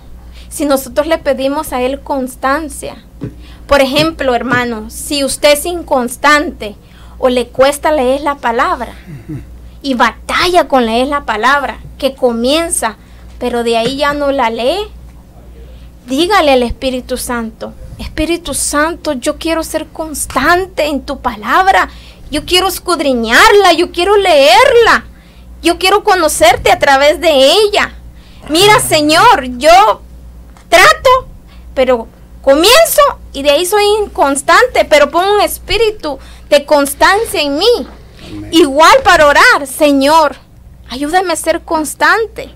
Si 0.50 0.66
nosotros 0.66 1.08
le 1.08 1.18
pedimos 1.18 1.74
a 1.74 1.82
Él 1.82 2.02
constancia. 2.02 3.04
Por 3.68 3.82
ejemplo, 3.82 4.34
hermano, 4.34 4.90
si 4.90 5.24
usted 5.24 5.54
es 5.54 5.66
inconstante 5.66 6.76
o 7.20 7.30
le 7.30 7.48
cuesta 7.48 7.92
leer 7.92 8.22
la 8.22 8.36
palabra 8.36 8.94
y 9.82 9.94
batalla 9.94 10.68
con 10.68 10.86
leer 10.86 11.08
la 11.08 11.26
palabra, 11.26 11.80
que 12.00 12.16
comienza, 12.16 12.98
pero 13.38 13.64
de 13.64 13.78
ahí 13.78 13.98
ya 13.98 14.14
no 14.14 14.32
la 14.32 14.50
lee, 14.50 14.88
dígale 16.08 16.54
al 16.54 16.64
Espíritu 16.64 17.18
Santo, 17.18 17.74
Espíritu 18.00 18.54
Santo, 18.54 19.14
yo 19.14 19.38
quiero 19.38 19.64
ser 19.64 19.86
constante 19.88 20.88
en 20.88 21.02
tu 21.02 21.20
palabra, 21.20 21.90
yo 22.32 22.46
quiero 22.46 22.68
escudriñarla, 22.68 23.74
yo 23.74 23.92
quiero 23.92 24.18
leerla, 24.18 25.06
yo 25.62 25.78
quiero 25.78 26.04
conocerte 26.04 26.72
a 26.72 26.80
través 26.80 27.20
de 27.20 27.52
ella. 27.52 27.94
Mira, 28.50 28.80
Señor, 28.80 29.46
yo 29.58 30.02
trato, 30.70 31.28
pero 31.74 32.08
comienzo 32.42 33.02
y 33.34 33.44
de 33.44 33.52
ahí 33.52 33.66
soy 33.66 33.84
inconstante, 34.04 34.86
pero 34.86 35.10
pongo 35.12 35.34
un 35.34 35.42
espíritu 35.42 36.20
de 36.50 36.66
constancia 36.66 37.42
en 37.42 37.58
mí. 37.58 37.88
Amén. 38.28 38.50
Igual 38.52 38.96
para 39.04 39.28
orar, 39.28 39.68
Señor, 39.68 40.36
ayúdame 40.90 41.34
a 41.34 41.36
ser 41.36 41.62
constante 41.62 42.50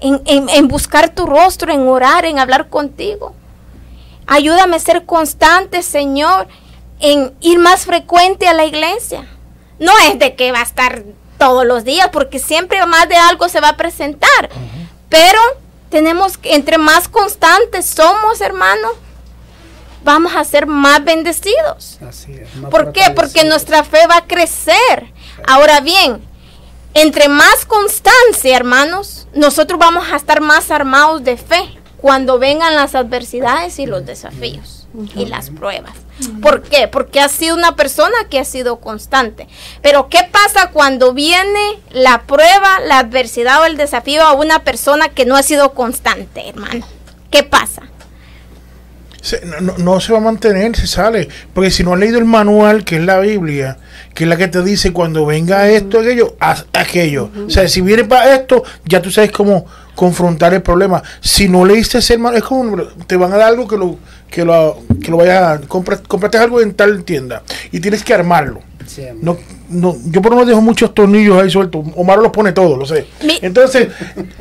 en, 0.00 0.22
en- 0.24 0.48
en 0.48 0.68
buscar 0.68 1.10
tu 1.14 1.26
rostro, 1.26 1.72
en 1.72 1.86
orar, 1.86 2.24
en 2.24 2.38
hablar 2.38 2.68
contigo. 2.68 3.34
Ayúdame 4.26 4.76
a 4.76 4.80
ser 4.80 5.04
constante, 5.06 5.82
Señor, 5.82 6.48
en 7.00 7.32
ir 7.40 7.58
más 7.58 7.86
frecuente 7.86 8.46
a 8.46 8.54
la 8.54 8.64
iglesia. 8.64 9.26
No 9.78 9.92
es 10.10 10.18
de 10.18 10.34
que 10.34 10.52
va 10.52 10.60
a 10.60 10.64
estar 10.64 11.02
todos 11.38 11.64
los 11.64 11.84
días, 11.84 12.08
porque 12.12 12.38
siempre 12.38 12.84
más 12.86 13.08
de 13.08 13.16
algo 13.16 13.48
se 13.48 13.60
va 13.60 13.70
a 13.70 13.76
presentar. 13.76 14.50
Pero 15.08 15.38
tenemos 15.90 16.38
que, 16.38 16.54
entre 16.54 16.78
más 16.78 17.08
constantes 17.08 17.86
somos, 17.86 18.40
hermano, 18.40 18.88
vamos 20.04 20.34
a 20.34 20.44
ser 20.44 20.66
más 20.66 21.04
bendecidos. 21.04 21.98
Así 22.06 22.34
es, 22.34 22.54
más 22.56 22.70
¿Por 22.70 22.92
qué? 22.92 23.12
Porque 23.14 23.44
nuestra 23.44 23.84
fe 23.84 24.06
va 24.08 24.18
a 24.18 24.26
crecer. 24.26 25.12
Ahora 25.46 25.80
bien, 25.80 26.22
entre 26.94 27.28
más 27.28 27.64
constancia, 27.66 28.56
hermanos, 28.56 29.28
nosotros 29.34 29.78
vamos 29.78 30.10
a 30.12 30.16
estar 30.16 30.40
más 30.40 30.70
armados 30.70 31.22
de 31.24 31.36
fe 31.36 31.78
cuando 31.98 32.38
vengan 32.38 32.74
las 32.74 32.94
adversidades 32.94 33.78
y 33.78 33.86
los 33.86 34.06
desafíos 34.06 34.86
y 35.14 35.26
las 35.26 35.50
pruebas. 35.50 35.92
¿Por 36.42 36.62
qué? 36.62 36.88
Porque 36.88 37.20
ha 37.20 37.28
sido 37.28 37.54
una 37.56 37.76
persona 37.76 38.14
que 38.28 38.38
ha 38.40 38.44
sido 38.44 38.80
constante. 38.80 39.46
Pero 39.82 40.08
¿qué 40.08 40.20
pasa 40.30 40.70
cuando 40.72 41.12
viene 41.14 41.78
la 41.92 42.22
prueba, 42.22 42.80
la 42.86 42.98
adversidad 42.98 43.60
o 43.62 43.66
el 43.66 43.76
desafío 43.76 44.22
a 44.22 44.32
una 44.32 44.64
persona 44.64 45.08
que 45.10 45.26
no 45.26 45.36
ha 45.36 45.42
sido 45.42 45.74
constante, 45.74 46.48
hermano? 46.48 46.84
¿Qué 47.30 47.42
pasa? 47.44 47.82
Se- 49.20 49.44
no, 49.44 49.60
no- 49.60 49.78
no 49.78 50.00
se 50.00 50.12
va 50.12 50.18
a 50.18 50.22
mantener, 50.22 50.76
se 50.76 50.86
sale. 50.86 51.28
Porque 51.52 51.70
si 51.70 51.82
no 51.82 51.92
has 51.92 51.98
leído 52.00 52.18
el 52.18 52.24
manual, 52.24 52.84
que 52.84 52.96
es 52.96 53.02
la 53.02 53.18
Biblia, 53.18 53.76
que 54.14 54.24
es 54.24 54.30
la 54.30 54.36
que 54.36 54.48
te 54.48 54.62
dice 54.62 54.92
cuando 54.92 55.26
venga 55.26 55.68
esto, 55.68 56.00
aquello, 56.00 56.36
haz 56.40 56.66
aquello. 56.72 57.30
O 57.46 57.50
sea, 57.50 57.68
si 57.68 57.80
viene 57.80 58.04
para 58.04 58.34
esto, 58.34 58.62
ya 58.84 59.02
tú 59.02 59.10
sabes 59.10 59.32
cómo 59.32 59.66
confrontar 59.94 60.54
el 60.54 60.62
problema. 60.62 61.02
Si 61.20 61.48
no 61.48 61.64
leíste 61.64 61.98
ese 61.98 62.16
manual, 62.16 62.36
es 62.38 62.44
como 62.44 62.76
te 63.06 63.16
van 63.16 63.32
a 63.32 63.36
dar 63.38 63.48
algo 63.48 63.66
que 63.66 63.76
lo 63.76 63.98
que 64.30 64.44
lo, 64.44 64.78
que 65.02 65.10
lo 65.10 65.16
vaya 65.18 65.52
a 65.52 65.60
comprar, 65.60 66.02
compraste 66.02 66.38
algo 66.38 66.60
en 66.60 66.74
tal 66.74 67.04
tienda 67.04 67.42
y 67.72 67.80
tienes 67.80 68.02
que 68.04 68.14
armarlo. 68.14 68.60
No, 69.20 69.36
no, 69.68 69.96
yo 70.06 70.22
por 70.22 70.30
lo 70.32 70.36
menos 70.36 70.48
dejo 70.48 70.60
muchos 70.62 70.94
tornillos 70.94 71.40
ahí 71.42 71.50
sueltos. 71.50 71.84
Omar 71.94 72.18
los 72.18 72.32
pone 72.32 72.52
todos, 72.52 72.78
lo 72.78 72.86
sé. 72.86 73.06
Mi- 73.22 73.38
Entonces, 73.42 73.88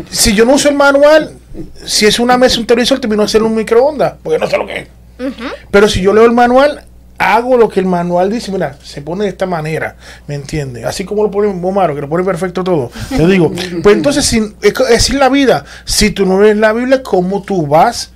si 0.10 0.34
yo 0.34 0.46
no 0.46 0.54
uso 0.54 0.70
el 0.70 0.76
manual, 0.76 1.34
si 1.86 2.06
es 2.06 2.18
una 2.20 2.38
mesa, 2.38 2.60
un 2.60 2.66
televisor, 2.66 3.00
termino 3.00 3.24
de 3.24 3.26
hacer 3.26 3.44
un 3.44 3.54
microondas, 3.56 4.14
porque 4.24 4.40
no 4.40 4.48
sé 4.48 4.58
lo 4.58 4.66
que 4.66 4.80
es. 4.80 4.88
Pero 5.72 5.88
si 5.90 6.02
yo 6.02 6.14
leo 6.14 6.26
el 6.26 6.32
manual, 6.32 6.86
hago 7.18 7.58
lo 7.58 7.68
que 7.68 7.80
el 7.82 7.88
manual 7.88 8.32
dice. 8.32 8.52
Mira, 8.52 8.78
se 8.84 9.02
pone 9.02 9.24
de 9.26 9.32
esta 9.32 9.46
manera, 9.48 9.96
¿me 10.28 10.36
entiendes? 10.36 10.86
Así 10.86 11.04
como 11.04 11.24
lo 11.24 11.32
pone 11.32 11.48
Omar, 11.50 11.94
que 11.94 12.02
lo 12.02 12.08
pone 12.08 12.24
perfecto 12.24 12.64
todo. 12.64 12.90
Te 13.10 13.26
digo, 13.28 13.52
pues 13.84 13.96
entonces, 13.98 14.24
si, 14.26 14.38
es, 14.62 14.74
es 14.92 15.14
la 15.14 15.28
vida. 15.28 15.66
Si 15.84 16.12
tú 16.12 16.26
no 16.26 16.42
lees 16.42 16.56
la 16.58 16.72
Biblia, 16.72 17.04
¿cómo 17.04 17.42
tú 17.42 17.68
vas 17.68 18.12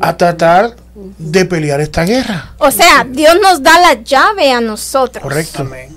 a 0.00 0.16
tratar 0.16 0.76
de 0.94 1.44
pelear 1.44 1.80
esta 1.80 2.04
guerra? 2.04 2.54
O 2.58 2.70
sea, 2.70 3.04
Dios 3.08 3.36
nos 3.42 3.62
da 3.62 3.78
la 3.80 4.02
llave 4.02 4.52
a 4.52 4.60
nosotros. 4.60 5.22
Correcto. 5.22 5.62
Amén. 5.62 5.96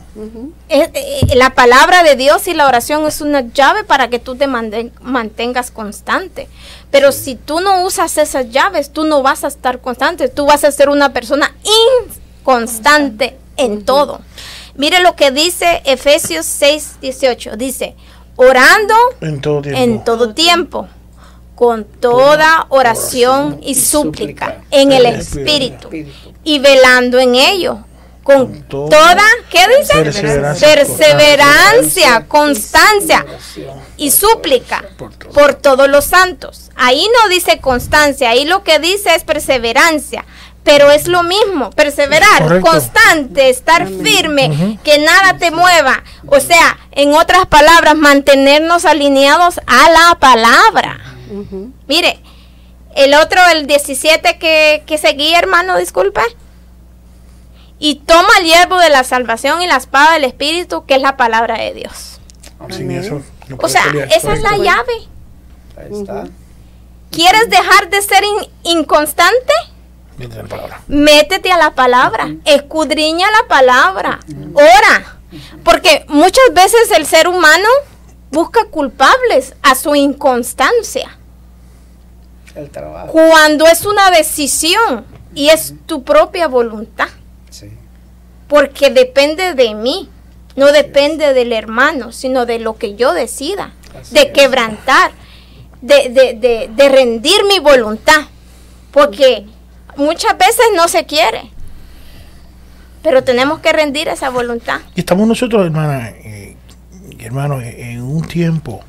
Eh, 0.69 0.89
eh, 0.93 1.35
la 1.35 1.53
palabra 1.55 2.01
de 2.03 2.15
Dios 2.15 2.47
y 2.47 2.53
la 2.53 2.67
oración 2.67 3.05
es 3.05 3.19
una 3.19 3.41
llave 3.41 3.83
para 3.83 4.09
que 4.09 4.17
tú 4.19 4.35
te 4.35 4.47
mantengas 4.47 5.71
constante. 5.71 6.47
Pero 6.89 7.11
si 7.11 7.35
tú 7.35 7.59
no 7.59 7.83
usas 7.83 8.17
esas 8.17 8.49
llaves, 8.49 8.91
tú 8.91 9.03
no 9.03 9.21
vas 9.21 9.43
a 9.43 9.47
estar 9.47 9.81
constante. 9.81 10.29
Tú 10.29 10.45
vas 10.45 10.63
a 10.63 10.71
ser 10.71 10.87
una 10.87 11.11
persona 11.11 11.53
inconstante 12.39 13.37
en 13.57 13.83
todo. 13.83 14.21
Mire 14.75 15.01
lo 15.01 15.15
que 15.15 15.31
dice 15.31 15.81
Efesios 15.85 16.45
6, 16.45 16.97
18. 17.01 17.57
Dice, 17.57 17.95
orando 18.37 18.93
En 19.21 19.41
todo 19.41 19.61
tiempo. 19.61 19.81
en 19.81 20.03
todo 20.03 20.33
tiempo, 20.33 20.87
con 21.55 21.85
toda 21.85 22.67
oración 22.69 23.59
y 23.63 23.75
súplica 23.75 24.61
en 24.71 24.91
el 24.91 25.05
Espíritu 25.05 25.89
y 26.43 26.59
velando 26.59 27.19
en 27.19 27.35
ello. 27.35 27.79
Con 28.23 28.63
toda 28.63 28.89
toda, 28.89 29.23
¿qué 29.51 29.59
dice? 29.77 29.93
perseverancia. 30.01 30.67
Perseverancia, 30.67 32.25
constancia 32.27 33.25
y 33.97 34.09
súplica 34.09 34.83
por 35.31 35.53
todos 35.53 35.87
los 35.87 36.05
santos. 36.05 36.71
Ahí 36.75 37.07
no 37.21 37.29
dice 37.29 37.59
constancia, 37.59 38.31
ahí 38.31 38.45
lo 38.45 38.63
que 38.63 38.79
dice 38.79 39.13
es 39.13 39.23
perseverancia. 39.23 40.25
Pero 40.63 40.89
es 40.89 41.07
lo 41.07 41.21
mismo, 41.21 41.69
perseverar, 41.69 42.41
Correcto. 42.41 42.71
constante, 42.71 43.49
estar 43.49 43.87
firme, 43.87 44.79
que 44.83 44.97
nada 44.97 45.37
te 45.37 45.51
mueva. 45.51 46.03
O 46.25 46.39
sea, 46.39 46.79
en 46.91 47.13
otras 47.13 47.45
palabras, 47.45 47.95
mantenernos 47.95 48.85
alineados 48.85 49.59
a 49.67 49.91
la 49.91 50.17
palabra. 50.19 51.14
Mire, 51.87 52.19
el 52.95 53.13
otro, 53.15 53.39
el 53.51 53.67
17 53.67 54.37
que, 54.37 54.83
que 54.85 54.97
seguía, 54.97 55.39
hermano, 55.39 55.77
disculpe. 55.77 56.21
Y 57.77 57.95
toma 57.95 58.29
el 58.39 58.45
hierbo 58.45 58.77
de 58.77 58.89
la 58.89 59.03
salvación 59.03 59.61
y 59.61 59.67
la 59.67 59.75
espada 59.77 60.13
del 60.13 60.23
Espíritu, 60.23 60.85
que 60.85 60.95
es 60.95 61.01
la 61.01 61.17
palabra 61.17 61.57
de 61.57 61.73
Dios. 61.73 62.19
Sin 62.69 62.89
eso 62.91 63.21
no 63.49 63.57
O 63.61 63.67
sea, 63.67 63.83
pelear, 63.91 64.07
esa 64.13 64.33
es 64.33 64.41
la 64.41 64.57
llave. 64.57 64.93
Ahí 65.77 65.99
está. 66.01 66.27
¿Quieres 67.11 67.49
dejar 67.49 67.89
de 67.89 68.01
ser 68.01 68.23
in- 68.23 68.77
inconstante? 68.77 69.53
Métete 70.17 70.41
la 70.43 70.47
palabra. 70.47 70.81
Métete 70.87 71.51
a 71.51 71.57
la 71.57 71.75
palabra, 71.75 72.29
escudriña 72.45 73.27
la 73.29 73.47
palabra, 73.49 74.19
ora. 74.53 75.17
Porque 75.65 76.05
muchas 76.07 76.45
veces 76.53 76.91
el 76.95 77.05
ser 77.05 77.27
humano 77.27 77.67
busca 78.35 78.65
culpables 78.65 79.55
a 79.63 79.75
su 79.75 79.95
inconstancia. 79.95 81.17
El 82.53 82.69
trabajo. 82.69 83.07
Cuando 83.07 83.65
es 83.65 83.85
una 83.85 84.11
decisión 84.11 85.05
y 85.33 85.47
es 85.49 85.73
tu 85.85 86.03
propia 86.03 86.47
voluntad. 86.49 87.07
Sí. 87.49 87.69
Porque 88.49 88.89
depende 88.89 89.53
de 89.53 89.73
mí, 89.73 90.09
no 90.57 90.67
depende 90.73 91.33
del 91.33 91.53
hermano, 91.53 92.11
sino 92.11 92.45
de 92.45 92.59
lo 92.59 92.75
que 92.77 92.95
yo 92.95 93.13
decida, 93.13 93.73
Así 93.99 94.13
de 94.13 94.21
es. 94.23 94.31
quebrantar, 94.33 95.11
de, 95.81 96.09
de, 96.09 96.33
de, 96.33 96.69
de 96.75 96.89
rendir 96.89 97.41
mi 97.47 97.59
voluntad. 97.59 98.21
Porque 98.91 99.45
muchas 99.95 100.37
veces 100.37 100.65
no 100.75 100.89
se 100.89 101.05
quiere, 101.05 101.51
pero 103.01 103.23
tenemos 103.23 103.59
que 103.59 103.71
rendir 103.71 104.09
esa 104.09 104.29
voluntad. 104.29 104.81
Y 104.93 104.99
estamos 105.01 105.25
nosotros, 105.25 105.65
hermana, 105.65 106.09
eh, 106.09 106.34
hermano, 107.25 107.61
eh, 107.61 107.91
en 107.91 108.01
un 108.01 108.23
tiempo 108.23 108.81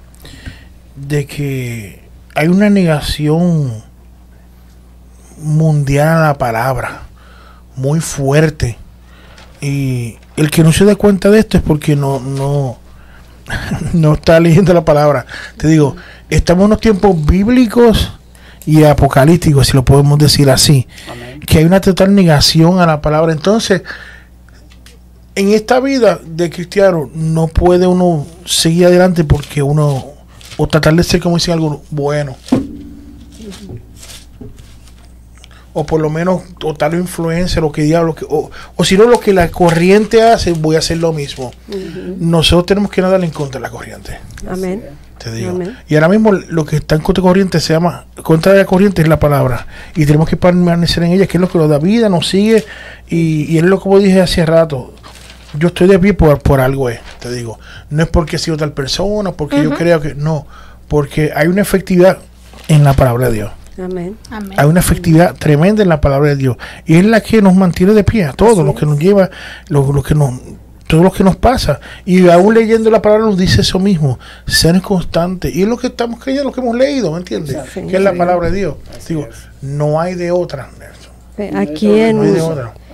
de 0.95 1.27
que 1.27 2.03
hay 2.35 2.49
una 2.49 2.71
negación 2.71 3.83
mundial 5.39 6.09
a 6.09 6.27
la 6.29 6.39
palabra, 6.39 7.03
muy 7.77 8.01
fuerte. 8.01 8.79
Y 9.61 10.17
el 10.37 10.51
que 10.51 10.63
no 10.63 10.73
se 10.73 10.85
da 10.85 10.97
cuenta 10.97 11.31
de 11.31 11.41
esto 11.41 11.57
es 11.57 11.63
porque 11.63 11.97
no, 11.97 12.21
no, 12.21 12.79
no 13.93 14.15
está 14.15 14.41
leyendo 14.41 14.73
la 14.75 14.85
palabra. 14.85 15.27
Te 15.57 15.69
digo, 15.69 15.97
estamos 16.31 16.63
en 16.63 16.67
unos 16.67 16.81
tiempos 16.81 17.25
bíblicos 17.25 18.13
y 18.67 18.83
apocalípticos, 18.85 19.69
si 19.69 19.75
lo 19.75 19.85
podemos 19.85 20.19
decir 20.19 20.51
así, 20.51 20.89
Amén. 21.11 21.41
que 21.41 21.59
hay 21.59 21.65
una 21.65 21.81
total 21.81 22.15
negación 22.15 22.81
a 22.81 22.87
la 22.87 23.01
palabra. 23.01 23.33
Entonces, 23.33 23.83
en 25.37 25.53
esta 25.53 25.81
vida 25.81 26.19
de 26.25 26.51
cristiano 26.51 27.11
no 27.15 27.47
puede 27.47 27.87
uno 27.87 28.27
seguir 28.47 28.87
adelante 28.87 29.23
porque 29.23 29.63
uno 29.63 30.07
o 30.57 30.67
tratar 30.67 30.95
de 30.95 31.05
ser 31.05 31.21
como 31.21 31.37
decir 31.37 31.53
algo 31.53 31.83
bueno. 31.91 32.35
O 35.75 35.85
por 35.85 36.01
lo 36.01 36.09
menos 36.09 36.43
o 36.65 36.73
tal 36.73 36.95
influencia 36.95 37.61
lo 37.61 37.71
que 37.71 37.83
diga 37.83 38.03
lo 38.03 38.15
que 38.15 38.25
o, 38.27 38.51
o 38.77 38.85
si 38.85 38.97
no 38.97 39.05
lo 39.05 39.21
que 39.21 39.35
la 39.35 39.51
corriente 39.51 40.23
hace 40.23 40.55
voy 40.55 40.77
a 40.77 40.79
hacer 40.79 40.97
lo 40.97 41.13
mismo. 41.13 41.53
Nosotros 42.19 42.65
tenemos 42.65 42.91
que 42.91 43.03
nadar 43.03 43.23
en 43.23 43.31
contra 43.31 43.61
de 43.61 43.63
la 43.63 43.71
corriente. 43.71 44.19
Amén. 44.49 44.85
te 45.19 45.31
digo. 45.33 45.51
Amén. 45.51 45.77
y 45.87 45.97
ahora 45.97 46.09
mismo 46.09 46.33
lo 46.33 46.65
que 46.65 46.77
está 46.77 46.95
en 46.95 47.03
contra 47.03 47.21
de 47.21 47.29
corriente 47.29 47.61
se 47.61 47.75
llama 47.75 48.07
contra 48.23 48.53
de 48.53 48.61
la 48.61 48.65
corriente 48.65 49.03
es 49.03 49.09
la 49.09 49.21
palabra. 49.21 49.67
Y 49.95 50.07
tenemos 50.07 50.31
que 50.31 50.39
permanecer 50.39 51.03
en 51.03 51.13
ella 51.13 51.27
que 51.27 51.37
es 51.37 51.41
lo 51.43 51.51
que 51.51 51.59
nos 51.59 51.69
da 51.69 51.79
vida 51.79 52.09
nos 52.09 52.27
sigue. 52.27 52.65
Y, 53.07 53.45
y 53.53 53.59
es 53.59 53.65
lo 53.65 53.79
como 53.79 53.99
dije 53.99 54.23
hace 54.23 54.47
rato 54.47 54.95
yo 55.59 55.69
estoy 55.69 55.89
de 55.89 55.99
pie 55.99 56.15
por, 56.15 56.39
por 56.41 56.61
algo 56.61 56.89
es, 56.89 57.01
te 57.21 57.31
digo. 57.33 57.59
No 57.91 58.03
es 58.03 58.09
porque 58.09 58.37
he 58.37 58.39
sido 58.39 58.57
tal 58.57 58.73
persona, 58.73 59.33
porque 59.33 59.63
yo 59.63 59.71
creo 59.71 60.01
que 60.01 60.15
no, 60.15 60.47
porque 60.89 61.33
hay 61.35 61.49
una 61.49 61.63
efectividad 61.63 62.19
en 62.69 62.85
la 62.85 62.95
palabra 62.95 63.29
de 63.29 63.35
Dios. 63.35 63.53
Amén. 63.79 64.17
Amén. 64.31 64.59
Hay 64.59 64.67
una 64.67 64.81
efectividad 64.81 65.35
tremenda 65.35 65.83
en 65.83 65.89
la 65.89 66.01
palabra 66.01 66.31
de 66.31 66.37
Dios 66.37 66.57
y 66.87 66.97
es 66.97 67.05
la 67.05 67.21
que 67.21 67.43
nos 67.43 67.55
mantiene 67.55 67.93
de 67.93 68.05
pie 68.05 68.25
a 68.25 68.33
todos, 68.33 68.65
lo 68.65 68.75
que 68.75 68.87
nos 68.87 68.99
lleva, 68.99 69.31
lo, 69.69 69.93
lo 69.93 70.03
que 70.03 70.15
nos 70.15 70.41
todo 70.87 71.03
lo 71.03 71.13
que 71.13 71.25
nos 71.25 71.35
pasa 71.37 71.81
y 72.05 72.29
aún 72.29 72.55
leyendo 72.55 72.91
la 72.91 73.03
palabra 73.03 73.27
nos 73.27 73.37
dice 73.37 73.63
eso 73.63 73.81
mismo 73.81 74.21
ser 74.47 74.81
constante 74.81 75.51
y 75.53 75.63
es 75.63 75.69
lo 75.69 75.77
que 75.77 75.89
estamos 75.89 76.21
creyendo 76.21 76.51
lo 76.51 76.55
que 76.55 76.61
hemos 76.61 76.77
leído 76.77 77.11
¿me 77.11 77.19
entiendes? 77.19 77.57
Sí. 77.75 77.83
que 77.89 77.97
es 77.97 78.03
la 78.03 78.15
palabra 78.15 78.51
de 78.51 78.57
Dios 78.57 78.77
digo 79.09 79.27
es. 79.29 79.37
no 79.63 80.01
hay 80.01 80.15
de 80.15 80.31
otra 80.31 80.71
Aquí 81.55 82.01
en, 82.01 82.21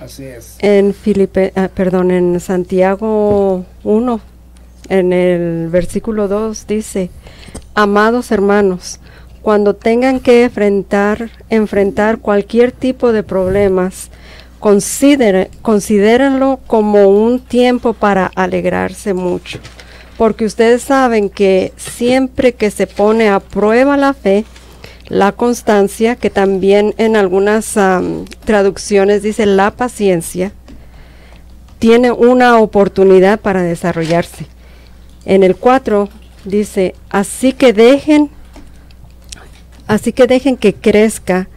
Así 0.01 0.25
es. 0.25 0.57
en 0.59 0.93
Filipe, 0.93 1.53
ah, 1.55 1.69
perdón, 1.73 2.11
en 2.11 2.39
Santiago 2.39 3.65
1, 3.83 4.19
en 4.89 5.13
el 5.13 5.69
versículo 5.69 6.27
2 6.27 6.67
dice, 6.67 7.09
amados 7.73 8.31
hermanos, 8.31 8.99
Cuando 9.41 9.75
tengan 9.75 10.21
que 10.21 10.45
enfrentar, 10.45 11.29
enfrentar 11.49 12.19
cualquier 12.19 12.71
tipo 12.71 13.11
de 13.11 13.23
problemas, 13.23 14.09
considere, 14.59 15.49
considérenlo 15.61 16.61
como 16.65 17.09
un 17.09 17.41
tiempo 17.41 17.91
para 17.91 18.31
alegrarse 18.35 19.13
mucho. 19.13 19.59
Porque 20.17 20.45
ustedes 20.45 20.83
saben 20.83 21.29
que 21.29 21.73
siempre 21.75 22.53
que 22.53 22.71
se 22.71 22.87
pone 22.87 23.27
a 23.27 23.41
prueba 23.41 23.97
la 23.97 24.13
fe, 24.13 24.45
la 25.13 25.31
constancia, 25.31 26.15
que 26.15 26.31
también 26.31 26.95
en 26.97 27.15
algunas 27.15 27.75
traducciones 28.45 29.21
dice 29.21 29.45
la 29.45 29.69
paciencia, 29.69 30.53
tiene 31.77 32.11
una 32.11 32.57
oportunidad 32.57 33.39
para 33.39 33.61
desarrollarse. 33.61 34.47
En 35.25 35.43
el 35.43 35.55
4 35.55 36.09
dice, 36.45 36.95
así 37.11 37.53
que 37.53 37.73
dejen, 37.73 38.31
así 39.85 40.13
que 40.13 40.25
dejen 40.25 40.57
que 40.57 40.73
crezca, 40.73 41.47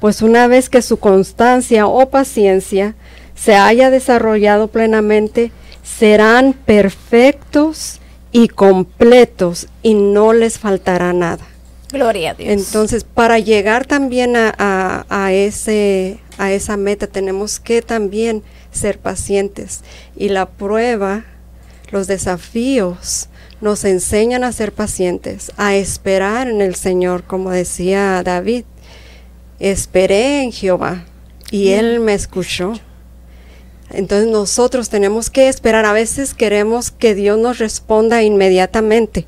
pues 0.00 0.20
una 0.20 0.48
vez 0.48 0.68
que 0.68 0.82
su 0.82 0.96
constancia 0.96 1.86
o 1.86 2.10
paciencia 2.10 2.96
se 3.36 3.54
haya 3.54 3.90
desarrollado 3.90 4.66
plenamente, 4.66 5.52
serán 5.84 6.52
perfectos 6.52 8.00
y 8.32 8.48
completos 8.48 9.68
y 9.84 9.94
no 9.94 10.32
les 10.32 10.58
faltará 10.58 11.12
nada. 11.12 11.53
Gloria 11.92 12.32
a 12.32 12.34
Dios. 12.34 12.50
Entonces, 12.50 13.04
para 13.04 13.38
llegar 13.38 13.86
también 13.86 14.36
a, 14.36 14.52
a- 14.58 15.06
a 15.08 15.32
ese, 15.32 16.18
a 16.38 16.50
esa 16.52 16.76
meta, 16.76 17.06
tenemos 17.06 17.60
que 17.60 17.82
también 17.82 18.42
ser 18.72 18.98
pacientes. 18.98 19.82
Y 20.16 20.28
la 20.30 20.46
prueba, 20.48 21.24
los 21.90 22.06
desafíos, 22.08 23.28
nos 23.60 23.84
enseñan 23.84 24.42
a 24.44 24.52
ser 24.52 24.72
pacientes, 24.72 25.52
a 25.56 25.76
esperar 25.76 26.48
en 26.48 26.60
el 26.60 26.74
Señor, 26.74 27.22
como 27.24 27.50
decía 27.50 28.22
David. 28.24 28.64
Esperé 29.60 30.42
en 30.42 30.52
Jehová 30.52 31.04
y 31.50 31.68
Él 31.68 32.00
me 32.00 32.14
escuchó. 32.14 32.72
Entonces 33.90 34.28
nosotros 34.28 34.88
tenemos 34.88 35.30
que 35.30 35.48
esperar. 35.48 35.84
A 35.84 35.92
veces 35.92 36.34
queremos 36.34 36.90
que 36.90 37.14
Dios 37.14 37.38
nos 37.38 37.58
responda 37.58 38.22
inmediatamente. 38.24 39.26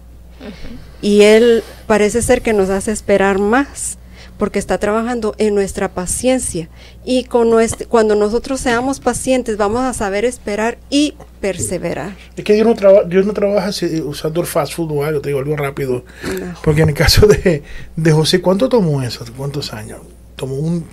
Y 1.03 1.23
Él 1.23 1.63
parece 1.87 2.23
ser 2.23 2.43
que 2.43 2.53
nos 2.53 2.71
hace 2.71 2.91
esperar 2.93 3.39
más, 3.39 3.99
porque 4.39 4.59
está 4.59 4.79
trabajando 4.79 5.35
en 5.39 5.55
nuestra 5.55 5.89
paciencia. 5.93 6.69
Y 7.05 7.25
con 7.25 7.49
nuestra- 7.51 7.87
cuando 7.87 8.15
nosotros 8.15 8.61
seamos 8.61 9.01
pacientes, 9.01 9.57
vamos 9.57 9.81
a 9.83 9.93
saber 9.95 10.25
esperar 10.25 10.79
y 10.91 11.15
perseverar. 11.41 12.15
Es 12.37 12.45
que 12.45 12.53
Dios 12.55 12.67
no, 12.67 12.75
traba- 12.75 13.05
Dios 13.05 13.25
no 13.25 13.33
trabaja 13.33 13.71
usando 14.05 14.41
el 14.41 14.47
fast 14.47 14.75
food 14.75 14.91
o 14.93 15.05
algo, 15.05 15.21
te 15.21 15.29
digo 15.31 15.39
algo 15.39 15.57
rápido. 15.57 16.05
No. 16.39 16.55
Porque 16.63 16.83
en 16.83 16.89
el 16.91 16.95
caso 16.95 17.27
de, 17.27 17.63
de 17.95 18.13
José, 18.13 18.41
¿cuánto 18.41 18.69
tomó 18.69 19.03
eso? 19.03 19.25
¿Cuántos 19.37 19.73
años? 19.73 20.01
Tomó 20.35 20.55
un 20.57 20.85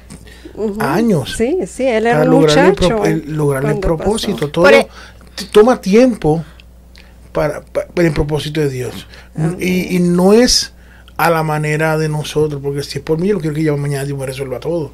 Ujú. 0.56 0.78
años 0.82 1.34
Sí, 1.38 1.58
sí, 1.68 1.84
él 1.86 2.06
era 2.08 2.20
para 2.20 2.30
un 2.32 2.41
lograr 2.41 2.58
el, 2.60 2.70
muchacho. 2.72 3.04
el- 3.06 3.36
lograr 3.36 3.66
el 3.66 3.80
propósito. 3.80 4.36
pasó. 4.36 4.49
Todo 4.49 4.66
Por 4.66 4.74
e- 4.74 4.88
toma 5.51 5.82
tiempo 5.82 6.45
para, 7.34 7.61
pa- 7.61 7.86
para 7.88 8.07
el 8.07 8.13
propósito 8.13 8.61
de 8.61 8.69
Dios. 8.69 9.07
Y, 9.59 9.95
y 9.95 9.99
no 9.99 10.31
es 10.34 10.73
a 11.17 11.29
la 11.29 11.43
manera 11.43 11.97
de 11.97 12.07
nosotros, 12.09 12.61
porque 12.63 12.84
si 12.84 12.99
es 12.99 13.03
por 13.03 13.19
mí, 13.19 13.27
yo 13.27 13.39
quiero 13.39 13.55
que 13.55 13.63
ya 13.63 13.75
mañana 13.75 14.05
Dios 14.05 14.17
me 14.17 14.25
resuelva 14.25 14.59
todo. 14.59 14.91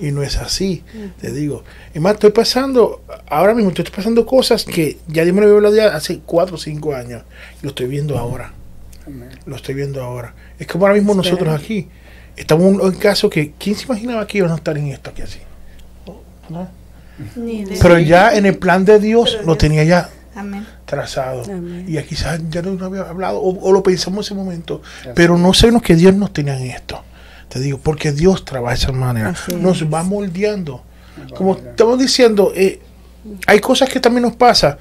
Y 0.00 0.10
no 0.10 0.24
es 0.24 0.36
así, 0.38 0.82
te 1.20 1.30
digo. 1.30 1.62
Es 1.94 2.02
más, 2.02 2.14
estoy 2.14 2.30
pasando, 2.32 3.04
ahora 3.28 3.54
mismo 3.54 3.70
estoy 3.70 3.84
pasando 3.94 4.26
cosas 4.26 4.64
que 4.64 4.98
ya 5.06 5.22
Dios 5.22 5.34
me 5.36 5.40
lo 5.42 5.46
había 5.56 5.68
hablado 5.68 5.96
hace 5.96 6.18
cuatro 6.26 6.56
o 6.56 6.58
cinco 6.58 6.94
años. 6.94 7.22
Y 7.60 7.62
lo 7.62 7.68
estoy 7.68 7.86
viendo 7.86 8.18
ahora. 8.18 8.52
Lo 9.46 9.54
estoy 9.54 9.74
viendo 9.76 10.02
ahora. 10.02 10.34
Es 10.58 10.66
como 10.66 10.84
ahora 10.86 10.96
mismo 10.96 11.14
nosotros 11.14 11.48
aquí. 11.62 11.88
Estamos 12.36 12.66
en 12.66 12.80
un 12.80 12.92
caso 12.96 13.30
que, 13.30 13.52
¿quién 13.56 13.76
se 13.76 13.84
imaginaba 13.84 14.26
que 14.26 14.38
íbamos 14.38 14.54
a 14.54 14.58
estar 14.58 14.76
en 14.76 14.88
esto 14.88 15.10
aquí 15.10 15.22
así? 15.22 15.38
¿No? 16.48 16.68
Pero 17.80 17.98
ya 18.00 18.34
en 18.36 18.46
el 18.46 18.58
plan 18.58 18.84
de 18.84 18.98
Dios 18.98 19.38
lo 19.46 19.56
tenía 19.56 19.84
ya 19.84 20.10
Amén. 20.34 20.66
trazado. 20.84 21.44
Amén. 21.44 21.84
Y 21.88 21.98
aquí 21.98 22.10
quizás 22.10 22.40
ya 22.50 22.62
no 22.62 22.84
había 22.84 23.02
hablado 23.02 23.38
o, 23.38 23.58
o 23.58 23.72
lo 23.72 23.82
pensamos 23.82 24.30
en 24.30 24.36
ese 24.36 24.44
momento. 24.44 24.82
Pero 25.14 25.38
no 25.38 25.54
sabemos 25.54 25.82
que 25.82 25.94
Dios 25.94 26.14
nos 26.14 26.32
tenía 26.32 26.58
en 26.58 26.70
esto. 26.70 27.02
Te 27.48 27.60
digo, 27.60 27.78
porque 27.78 28.12
Dios 28.12 28.44
trabaja 28.44 28.74
de 28.74 28.82
esa 28.82 28.92
manera. 28.92 29.28
Así 29.30 29.54
Nos 29.54 29.84
va 29.84 30.02
moldeando. 30.02 30.82
Como 31.36 31.56
estamos 31.56 31.98
diciendo, 31.98 32.52
eh, 32.54 32.80
hay 33.46 33.60
cosas 33.60 33.88
que 33.88 34.00
también 34.00 34.22
nos 34.22 34.34
pasa 34.34 34.78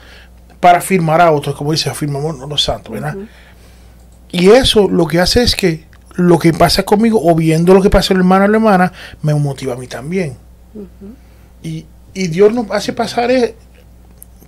para 0.59 0.79
afirmar 0.79 1.21
a 1.21 1.31
otros, 1.31 1.55
como 1.55 1.71
dice, 1.71 1.89
afirmamos 1.89 2.37
los 2.37 2.63
santos, 2.63 2.93
¿verdad? 2.93 3.15
Y 4.31 4.49
eso 4.49 4.89
lo 4.89 5.05
que 5.05 5.19
hace 5.19 5.43
es 5.43 5.55
que 5.55 5.85
lo 6.15 6.39
que 6.39 6.53
pasa 6.53 6.83
conmigo, 6.83 7.19
o 7.21 7.35
viendo 7.35 7.73
lo 7.73 7.81
que 7.81 7.89
pasa 7.89 8.13
el 8.13 8.19
hermano 8.19 8.45
o 8.45 8.47
la 8.47 8.57
hermana, 8.57 8.93
me 9.21 9.33
motiva 9.33 9.73
a 9.73 9.77
mí 9.77 9.87
también. 9.87 10.37
y, 11.61 11.85
y 12.13 12.27
Dios 12.27 12.53
nos 12.53 12.71
hace 12.71 12.93
pasar, 12.93 13.29
eh, 13.31 13.55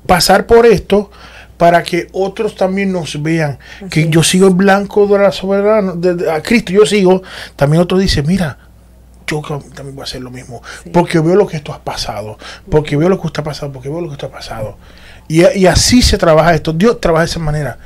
pasar 0.05 0.45
por 0.45 0.65
esto 0.65 1.11
para 1.57 1.83
que 1.83 2.07
otros 2.11 2.55
también 2.55 2.91
nos 2.91 3.21
vean. 3.21 3.57
que 3.89 4.09
yo 4.09 4.23
sigo 4.23 4.47
el 4.47 4.53
blanco 4.55 5.07
de 5.07 5.17
la 5.19 5.31
soberana, 5.31 5.93
de, 5.95 6.15
de- 6.15 6.31
a 6.31 6.41
Cristo 6.41 6.71
yo 6.73 6.85
sigo, 6.85 7.21
también 7.55 7.81
otro 7.81 7.97
dice, 7.97 8.21
mira, 8.23 8.57
yo 9.27 9.41
también 9.73 9.95
voy 9.95 10.01
a 10.01 10.03
hacer 10.03 10.21
lo 10.21 10.29
mismo. 10.31 10.61
Porque 10.93 11.19
veo 11.19 11.35
lo 11.35 11.47
que 11.47 11.57
esto 11.57 11.73
ha 11.73 11.79
pasado. 11.83 12.37
Porque 12.69 12.95
veo 12.97 13.09
lo 13.09 13.19
que 13.19 13.27
está 13.27 13.43
pasando. 13.43 13.73
Porque 13.73 13.89
veo 13.89 14.01
lo 14.01 14.07
que 14.09 14.13
esto 14.13 14.27
ha 14.27 14.31
pasado. 14.31 14.77
Y, 15.27 15.43
y 15.57 15.65
así 15.65 16.01
se 16.03 16.17
trabaja 16.19 16.53
esto. 16.53 16.73
Dios 16.73 17.01
trabaja 17.01 17.23
de 17.25 17.31
esa 17.31 17.39
manera. 17.39 17.79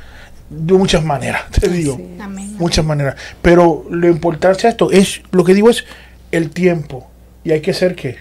De 0.50 0.74
muchas 0.74 1.02
maneras, 1.02 1.44
te 1.58 1.68
digo. 1.68 1.98
Amén. 2.20 2.56
Muchas 2.58 2.84
maneras. 2.84 3.14
Pero 3.40 3.86
lo 3.88 4.08
importante 4.08 4.62
de 4.64 4.68
esto 4.68 4.90
es, 4.90 5.22
lo 5.30 5.44
que 5.44 5.54
digo 5.54 5.70
es 5.70 5.84
el 6.32 6.50
tiempo. 6.50 7.08
Y 7.44 7.52
hay 7.52 7.60
que 7.62 7.72
ser 7.72 7.94
que 7.94 8.16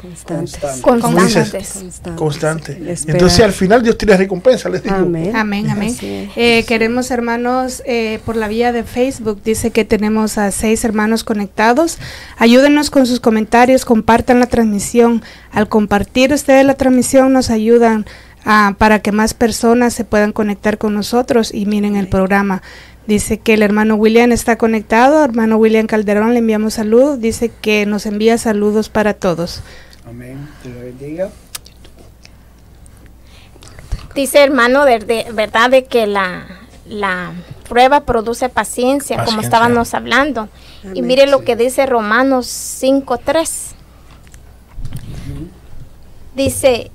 Constante. 0.00 0.52
Constantes. 0.80 1.72
Constante. 1.72 2.16
constante. 2.16 2.92
Esperar. 2.92 3.16
Entonces 3.16 3.40
al 3.44 3.52
final 3.52 3.82
Dios 3.82 3.98
tiene 3.98 4.16
recompensa, 4.16 4.68
les 4.68 4.84
digo. 4.84 4.94
Amén. 4.94 5.34
Amén, 5.34 5.68
amén. 5.68 5.96
Eh, 6.00 6.64
queremos 6.68 7.10
hermanos 7.10 7.82
eh, 7.84 8.20
por 8.24 8.36
la 8.36 8.46
vía 8.46 8.70
de 8.70 8.84
Facebook, 8.84 9.42
dice 9.42 9.72
que 9.72 9.84
tenemos 9.84 10.38
a 10.38 10.52
seis 10.52 10.84
hermanos 10.84 11.24
conectados. 11.24 11.98
Ayúdenos 12.36 12.90
con 12.90 13.06
sus 13.06 13.18
comentarios, 13.18 13.84
compartan 13.84 14.38
la 14.38 14.46
transmisión. 14.46 15.22
Al 15.50 15.68
compartir 15.68 16.32
ustedes 16.32 16.64
la 16.64 16.74
transmisión 16.74 17.32
nos 17.32 17.50
ayudan 17.50 18.06
ah, 18.44 18.76
para 18.78 19.00
que 19.00 19.10
más 19.10 19.34
personas 19.34 19.94
se 19.94 20.04
puedan 20.04 20.30
conectar 20.30 20.78
con 20.78 20.94
nosotros 20.94 21.52
y 21.52 21.66
miren 21.66 21.96
el 21.96 22.06
programa. 22.06 22.62
Dice 23.08 23.38
que 23.38 23.54
el 23.54 23.62
hermano 23.62 23.96
William 23.96 24.30
está 24.30 24.58
conectado, 24.58 25.24
hermano 25.24 25.56
William 25.56 25.86
Calderón 25.86 26.34
le 26.34 26.40
enviamos 26.40 26.74
salud, 26.74 27.18
dice 27.18 27.50
que 27.62 27.86
nos 27.86 28.04
envía 28.06 28.36
saludos 28.38 28.90
para 28.90 29.14
todos. 29.14 29.62
Amén. 30.08 30.48
Te 30.62 30.70
lo 30.70 30.80
bendiga. 30.80 31.30
Dice 34.14 34.42
hermano, 34.42 34.84
de, 34.84 35.26
verdad 35.32 35.70
de 35.70 35.84
que 35.84 36.06
la, 36.06 36.46
la 36.86 37.32
prueba 37.68 38.00
produce 38.00 38.48
paciencia, 38.48 39.16
como 39.16 39.26
Paciencia. 39.26 39.46
estábamos 39.46 39.94
hablando. 39.94 40.48
Y 40.94 41.02
mire 41.02 41.26
lo 41.26 41.44
que 41.44 41.56
dice 41.56 41.84
Romanos 41.84 42.46
5.3. 42.46 43.74
Dice, 46.34 46.90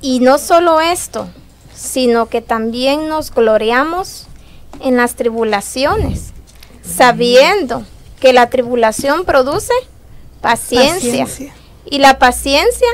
y 0.00 0.20
no 0.20 0.38
solo 0.38 0.80
esto, 0.80 1.28
sino 1.74 2.26
que 2.26 2.42
también 2.42 3.08
nos 3.08 3.32
gloriamos 3.34 4.28
en 4.80 4.96
las 4.96 5.16
tribulaciones, 5.16 6.32
sabiendo 6.82 7.84
que 8.20 8.32
la 8.32 8.48
tribulación 8.50 9.24
produce 9.24 9.72
paciencia. 10.40 11.26
Y 11.86 11.98
la 11.98 12.18
paciencia, 12.18 12.88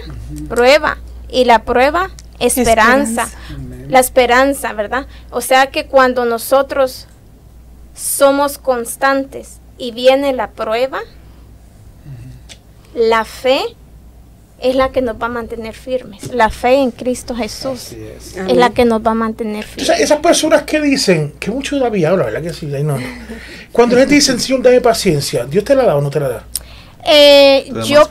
prueba. 0.48 0.98
Y 1.28 1.44
la 1.44 1.64
prueba, 1.64 2.10
esperanza. 2.38 3.24
Esperanza. 3.24 3.88
La 3.88 4.00
esperanza, 4.00 4.72
¿verdad? 4.72 5.06
O 5.30 5.40
sea 5.40 5.66
que 5.68 5.86
cuando 5.86 6.24
nosotros 6.24 7.06
somos 7.94 8.58
constantes 8.58 9.60
y 9.78 9.92
viene 9.92 10.32
la 10.32 10.50
prueba, 10.50 11.00
la 12.94 13.24
fe 13.24 13.60
es 14.60 14.76
la 14.76 14.90
que 14.92 15.02
nos 15.02 15.16
va 15.16 15.26
a 15.26 15.30
mantener 15.30 15.74
firmes. 15.74 16.32
La 16.32 16.48
fe 16.48 16.74
en 16.74 16.90
Cristo 16.92 17.34
Jesús 17.34 17.92
es. 17.92 18.36
es 18.36 18.56
la 18.56 18.70
que 18.70 18.84
nos 18.84 19.04
va 19.04 19.10
a 19.10 19.14
mantener 19.14 19.64
Entonces, 19.64 19.86
firmes. 19.86 20.00
esas 20.00 20.20
personas 20.20 20.62
que 20.62 20.80
dicen, 20.80 21.34
que 21.40 21.50
mucho 21.50 21.78
David 21.78 22.04
habla, 22.04 22.26
¿verdad 22.26 22.42
que 22.42 22.52
sí? 22.52 22.72
Ahí 22.72 22.84
no. 22.84 22.96
Cuando 23.72 23.96
la 23.96 24.02
gente 24.02 24.14
dice, 24.14 24.38
Señor, 24.38 24.62
dame 24.62 24.80
paciencia, 24.80 25.44
¿Dios 25.46 25.64
te 25.64 25.74
la 25.74 25.84
da 25.84 25.96
o 25.96 26.00
no 26.00 26.10
te 26.10 26.20
la 26.20 26.28
da? 26.28 26.44
Eh, 27.04 27.70
yo, 27.84 28.08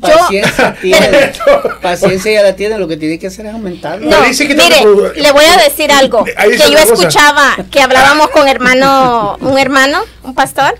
Paciencia 0.00 0.76
tiene. 0.80 1.32
Paciencia 1.80 2.32
ya 2.32 2.42
la 2.42 2.54
tiene. 2.56 2.78
Lo 2.78 2.86
que 2.86 2.96
tiene 2.96 3.18
que 3.18 3.28
hacer 3.28 3.46
es 3.46 3.52
aumentarla. 3.54 4.08
No, 4.10 4.22
dice 4.26 4.46
que 4.46 4.54
mire, 4.54 4.82
le 5.16 5.32
voy 5.32 5.44
a 5.44 5.56
decir 5.62 5.90
algo. 5.90 6.24
Que 6.24 6.34
yo 6.58 6.64
cosa. 6.66 6.82
escuchaba 6.82 7.56
que 7.70 7.80
hablábamos 7.80 8.28
con 8.30 8.46
hermano, 8.48 9.36
un 9.40 9.58
hermano, 9.58 10.00
un 10.22 10.34
pastor. 10.34 10.78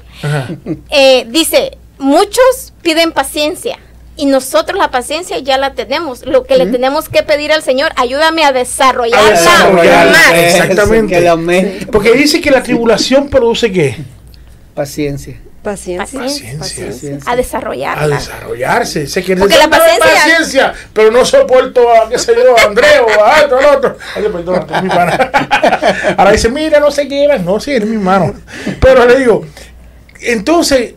Eh, 0.91 1.27
dice, 1.31 1.79
muchos 1.99 2.73
piden 2.83 3.13
paciencia 3.13 3.79
y 4.19 4.27
nosotros 4.27 4.79
la 4.79 4.91
paciencia 4.91 5.39
ya 5.39 5.57
la 5.57 5.75
tenemos. 5.75 6.25
Lo 6.27 6.45
que 6.45 6.57
le 6.59 6.67
tenemos 6.67 7.09
que 7.09 7.23
pedir 7.23 7.53
al 7.53 7.63
Señor, 7.63 7.93
ayúdame 7.97 8.45
a 8.45 8.53
desarrollarla 8.53 9.29
A 9.29 9.31
desarrollarla, 9.31 10.13
más. 10.13 10.33
exactamente. 10.35 11.87
Porque 11.91 12.13
dice 12.13 12.41
que 12.41 12.51
la 12.51 12.63
tribulación 12.63 13.29
produce 13.29 13.73
qué? 13.73 13.97
Paciencia. 14.75 15.41
Paciencia. 15.71 16.59
Paciencia. 16.59 17.19
A 17.27 17.37
desarrollarla. 17.37 18.03
A 18.03 18.09
desarrollarse. 18.19 19.07
Se 19.07 19.23
quiere 19.23 19.41
Porque 19.41 19.57
la 19.57 19.63
"Dame 19.67 19.77
paciencia- 19.79 20.13
paciencia, 20.15 20.73
pero 20.93 21.11
no 21.11 21.25
soporto 21.25 21.81
a, 21.91 22.09
qué 22.09 22.19
sé 22.19 22.35
yo, 22.35 22.57
a 22.59 22.63
Andrés 22.69 23.01
o 23.05 23.21
a 23.25 23.45
otro, 23.45 23.59
al 23.59 23.77
otro. 23.77 23.99
Ay, 24.15 24.23
perdón, 24.33 24.67
es 24.75 24.83
mi 24.83 24.89
pana. 24.89 25.31
Ahora 26.17 26.33
dice, 26.33 26.49
mira, 26.49 26.81
no 26.81 26.91
se 26.91 27.05
llevan. 27.07 27.45
No, 27.45 27.59
sí, 27.61 27.73
eres 27.73 27.89
mi 27.89 27.97
hermano. 27.97 28.35
Pero 28.81 29.05
le 29.07 29.19
digo, 29.19 29.45
entonces, 30.21 30.95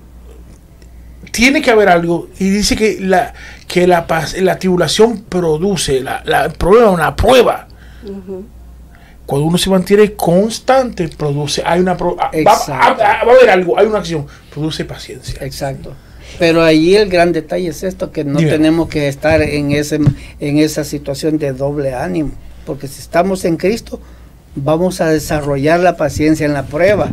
tiene 1.31 1.61
que 1.61 1.71
haber 1.71 1.89
algo. 1.89 2.29
Y 2.39 2.49
dice 2.49 2.75
que 2.75 2.97
la, 2.99 3.33
que 3.67 3.87
la, 3.87 4.05
la 4.37 4.59
tribulación 4.59 5.23
produce, 5.23 6.01
la, 6.01 6.21
la 6.25 6.45
el 6.45 6.51
problema, 6.53 6.89
una 6.91 7.15
prueba. 7.15 7.67
Cuando 9.29 9.45
uno 9.47 9.59
se 9.59 9.69
mantiene 9.69 10.13
constante, 10.13 11.07
produce, 11.07 11.61
hay 11.63 11.79
una 11.81 11.95
pro- 11.95 12.17
ah, 12.19 12.31
va, 12.43 12.53
ah, 12.69 12.97
ah, 12.99 13.25
va 13.25 13.31
a 13.31 13.35
haber 13.35 13.47
algo, 13.51 13.77
hay 13.77 13.85
una 13.85 13.99
acción, 13.99 14.25
produce 14.51 14.85
paciencia. 14.85 15.35
Exacto. 15.45 15.93
Pero 16.39 16.63
allí 16.63 16.95
el 16.95 17.09
gran 17.09 17.31
detalle 17.31 17.67
es 17.67 17.83
esto, 17.83 18.11
que 18.11 18.23
no 18.23 18.39
Dime. 18.39 18.49
tenemos 18.49 18.89
que 18.89 19.07
estar 19.07 19.39
en, 19.43 19.71
ese, 19.71 19.99
en 20.39 20.57
esa 20.57 20.83
situación 20.83 21.37
de 21.37 21.53
doble 21.53 21.93
ánimo, 21.93 22.31
porque 22.65 22.87
si 22.87 23.01
estamos 23.01 23.45
en 23.45 23.57
Cristo, 23.57 24.01
vamos 24.55 24.99
a 24.99 25.09
desarrollar 25.09 25.79
la 25.79 25.95
paciencia 25.95 26.47
en 26.47 26.53
la 26.53 26.63
prueba. 26.65 27.11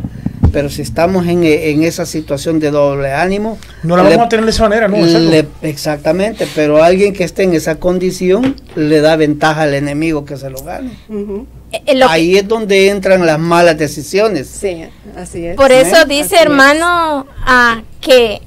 Pero 0.57 0.71
si 0.71 0.81
estamos 0.81 1.27
en, 1.27 1.43
en 1.43 1.83
esa 1.83 2.07
situación 2.07 2.59
de 2.59 2.71
doble 2.71 3.13
ánimo, 3.13 3.59
No 3.83 3.95
la 3.95 4.01
le- 4.01 4.09
vamos 4.09 4.25
a 4.25 4.29
tener 4.29 4.43
de 4.45 4.49
esa 4.49 4.63
manera, 4.63 4.87
¿no? 4.87 4.97
Le- 4.97 5.45
exactamente, 5.61 6.47
pero 6.55 6.81
alguien 6.83 7.13
que 7.13 7.23
esté 7.25 7.43
en 7.43 7.53
esa 7.53 7.75
condición 7.75 8.55
le 8.75 8.99
da 9.01 9.15
ventaja 9.17 9.61
al 9.61 9.75
enemigo 9.75 10.25
que 10.25 10.35
se 10.35 10.49
lo 10.49 10.63
gane. 10.63 10.97
Eh, 11.11 11.45
eh, 11.85 11.93
que- 11.95 12.03
Ahí 12.05 12.37
es 12.37 12.47
donde 12.47 12.89
entran 12.89 13.23
las 13.23 13.37
malas 13.37 13.77
decisiones. 13.77 14.47
Sí, 14.47 14.83
así 15.15 15.45
es. 15.45 15.55
por 15.55 15.71
eso 15.71 16.05
dice 16.05 16.23
Así 16.23 16.35
es. 16.37 16.41
hermano 16.41 17.27
ah, 17.45 17.83
que 18.01 18.41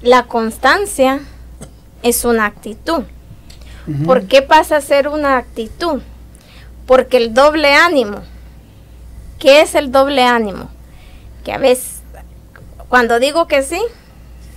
la 0.00 0.22
constancia 0.22 1.20
es 2.02 2.24
una 2.24 2.46
actitud. 2.46 3.02
¿Por 4.06 4.22
qué 4.26 4.40
pasa 4.40 4.78
a 4.78 4.80
ser 4.80 5.06
una 5.06 5.36
actitud? 5.36 6.00
Porque 6.86 7.18
el 7.18 7.34
doble 7.34 7.74
ánimo, 7.74 8.22
¿qué 9.38 9.60
es 9.60 9.74
el 9.74 9.92
doble 9.92 10.22
ánimo? 10.22 10.70
Que 11.46 11.52
a 11.52 11.58
veces, 11.58 12.00
cuando 12.88 13.20
digo 13.20 13.46
que 13.46 13.62
sí, 13.62 13.80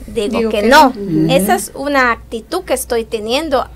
digo, 0.07 0.39
Digo 0.39 0.49
que, 0.51 0.61
que 0.61 0.67
no. 0.67 0.91
Esa 1.29 1.53
es 1.53 1.71
una 1.75 2.11
actitud 2.11 2.63
que 2.63 2.73
estoy 2.73 3.05
teniendo, 3.05 3.67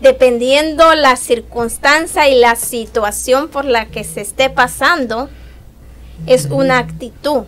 dependiendo 0.00 0.94
la 0.96 1.14
circunstancia 1.14 2.28
y 2.28 2.40
la 2.40 2.56
situación 2.56 3.46
por 3.48 3.64
la 3.64 3.86
que 3.86 4.02
se 4.02 4.20
esté 4.20 4.50
pasando, 4.50 5.30
es 6.26 6.46
una 6.46 6.78
actitud. 6.78 7.44